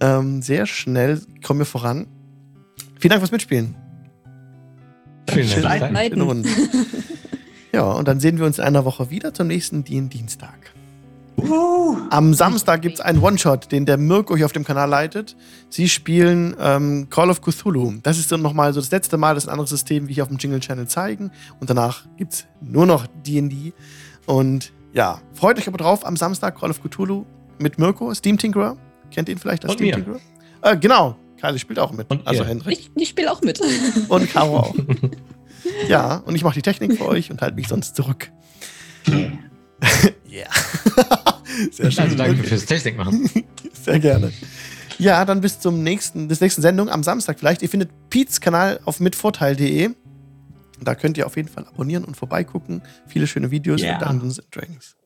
Ähm, 0.00 0.42
sehr 0.42 0.66
schnell 0.66 1.20
kommen 1.42 1.60
wir 1.60 1.66
voran. 1.66 2.06
Vielen 2.98 3.10
Dank 3.10 3.20
fürs 3.22 3.32
Mitspielen. 3.32 3.76
Vielen 5.30 5.48
Schönen 5.48 5.62
Dank. 5.62 5.92
Leid. 5.92 6.12
schöne 6.12 6.24
Runde. 6.24 6.48
Ja, 7.74 7.90
und 7.90 8.06
dann 8.06 8.20
sehen 8.20 8.38
wir 8.38 8.46
uns 8.46 8.58
in 8.58 8.64
einer 8.64 8.84
Woche 8.84 9.10
wieder 9.10 9.34
zum 9.34 9.48
nächsten 9.48 9.82
Dienstag. 9.82 10.73
Am 12.10 12.32
Samstag 12.34 12.82
gibt 12.82 12.94
es 12.96 13.00
einen 13.00 13.20
One-Shot, 13.20 13.70
den 13.72 13.86
der 13.86 13.96
Mirko 13.96 14.36
hier 14.36 14.46
auf 14.46 14.52
dem 14.52 14.64
Kanal 14.64 14.88
leitet. 14.88 15.36
Sie 15.68 15.88
spielen 15.88 16.56
ähm, 16.60 17.08
Call 17.10 17.30
of 17.30 17.40
Cthulhu. 17.42 17.94
Das 18.02 18.18
ist 18.18 18.30
dann 18.32 18.40
nochmal 18.42 18.72
so 18.72 18.80
das 18.80 18.90
letzte 18.90 19.16
Mal, 19.16 19.34
dass 19.34 19.46
ein 19.46 19.50
anderes 19.50 19.70
System 19.70 20.08
wie 20.08 20.14
hier 20.14 20.22
auf 20.22 20.28
dem 20.28 20.38
Jingle 20.38 20.60
Channel 20.60 20.86
zeigen. 20.86 21.30
Und 21.60 21.70
danach 21.70 22.04
gibt 22.16 22.32
es 22.34 22.46
nur 22.60 22.86
noch 22.86 23.06
DD. 23.26 23.72
Und 24.26 24.72
ja, 24.92 25.20
freut 25.34 25.58
euch 25.58 25.66
aber 25.68 25.78
drauf 25.78 26.06
am 26.06 26.16
Samstag 26.16 26.58
Call 26.58 26.70
of 26.70 26.80
Cthulhu 26.82 27.24
mit 27.58 27.78
Mirko, 27.78 28.14
Steam 28.14 28.38
Tinkerer. 28.38 28.76
Kennt 29.10 29.28
ihr 29.28 29.34
ihn 29.34 29.38
vielleicht 29.38 29.64
als 29.64 29.72
Und 29.72 29.78
Steam 29.78 29.88
mir. 29.88 29.94
Tinkerer? 29.96 30.20
Äh, 30.62 30.76
genau, 30.78 31.16
Kali 31.40 31.58
spielt 31.58 31.78
auch 31.78 31.92
mit. 31.92 32.10
Und 32.10 32.26
also 32.26 32.42
ihr. 32.42 32.48
Hendrik. 32.48 32.78
Ich, 32.78 32.90
ich 32.94 33.08
spiele 33.08 33.30
auch 33.30 33.42
mit. 33.42 33.60
Und 34.08 34.30
Caro 34.30 34.58
auch. 34.58 34.74
ja, 35.88 36.16
und 36.24 36.34
ich 36.34 36.44
mache 36.44 36.54
die 36.54 36.62
Technik 36.62 36.96
für 36.96 37.06
euch 37.06 37.30
und 37.30 37.40
halte 37.42 37.56
mich 37.56 37.68
sonst 37.68 37.96
zurück. 37.96 38.30
Ja. 40.26 40.46
Sehr 41.70 41.90
schön. 41.90 42.02
Also 42.04 42.16
danke 42.16 42.32
Okay. 42.40 42.48
fürs 42.48 42.66
Technik 42.66 42.96
machen. 42.96 43.28
Sehr 43.72 44.00
gerne. 44.00 44.32
Ja, 44.98 45.24
dann 45.24 45.40
bis 45.40 45.60
zum 45.60 45.82
nächsten, 45.84 46.26
bis 46.28 46.40
nächsten 46.40 46.60
Sendung 46.62 46.88
am 46.88 47.02
Samstag 47.04 47.38
vielleicht. 47.38 47.62
Ihr 47.62 47.68
findet 47.68 47.90
Piets 48.10 48.40
Kanal 48.40 48.80
auf 48.84 48.98
mitvorteil.de. 49.00 49.90
Da 50.80 50.94
könnt 50.96 51.16
ihr 51.18 51.26
auf 51.26 51.36
jeden 51.36 51.48
Fall 51.48 51.66
abonnieren 51.66 52.04
und 52.04 52.16
vorbeigucken. 52.16 52.82
Viele 53.06 53.26
schöne 53.28 53.50
Videos 53.52 53.80
Ja. 53.82 53.94
und 53.98 54.02
Dungeons 54.06 54.40
and 54.40 54.48
Dragons. 54.54 54.96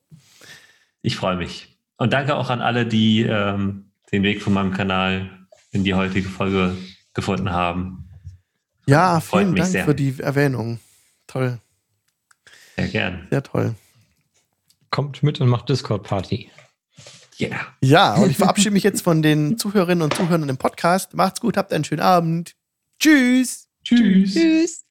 Ich 1.03 1.17
freue 1.17 1.37
mich. 1.37 1.79
Und 1.99 2.13
danke 2.15 2.35
auch 2.37 2.49
an 2.49 2.61
alle, 2.63 2.87
die 2.87 3.23
ähm, 3.23 3.91
den 4.13 4.23
Weg 4.23 4.43
von 4.43 4.53
meinem 4.55 4.73
Kanal 4.73 5.29
in 5.73 5.85
die 5.85 5.93
heutige 5.95 6.29
Folge 6.29 6.75
gefunden 7.13 7.51
haben. 7.51 8.09
Ja, 8.87 9.21
Freut 9.21 9.43
vielen 9.43 9.53
mich 9.53 9.61
Dank 9.63 9.73
sehr. 9.73 9.85
für 9.85 9.95
die 9.95 10.15
Erwähnung. 10.21 10.81
Toll, 11.27 11.59
Sehr 12.77 12.89
gern. 12.89 13.27
sehr 13.31 13.43
toll. 13.43 13.75
Kommt 14.91 15.23
mit 15.23 15.41
und 15.41 15.49
macht 15.49 15.69
Discord-Party. 15.69 16.51
Ja. 17.37 17.51
Ja, 17.81 18.15
und 18.17 18.31
ich 18.31 18.37
verabschiede 18.37 18.73
mich 18.73 18.83
jetzt 18.83 19.03
von 19.03 19.23
den 19.23 19.59
Zuhörerinnen 19.59 20.03
und 20.03 20.15
Zuhörern 20.15 20.49
im 20.49 20.57
Podcast. 20.57 21.15
Macht's 21.15 21.41
gut, 21.41 21.57
habt 21.57 21.73
einen 21.73 21.85
schönen 21.85 22.01
Abend. 22.01 22.55
Tschüss. 22.99 23.69
Tschüss. 23.85 24.35
Tschüss. 24.35 24.88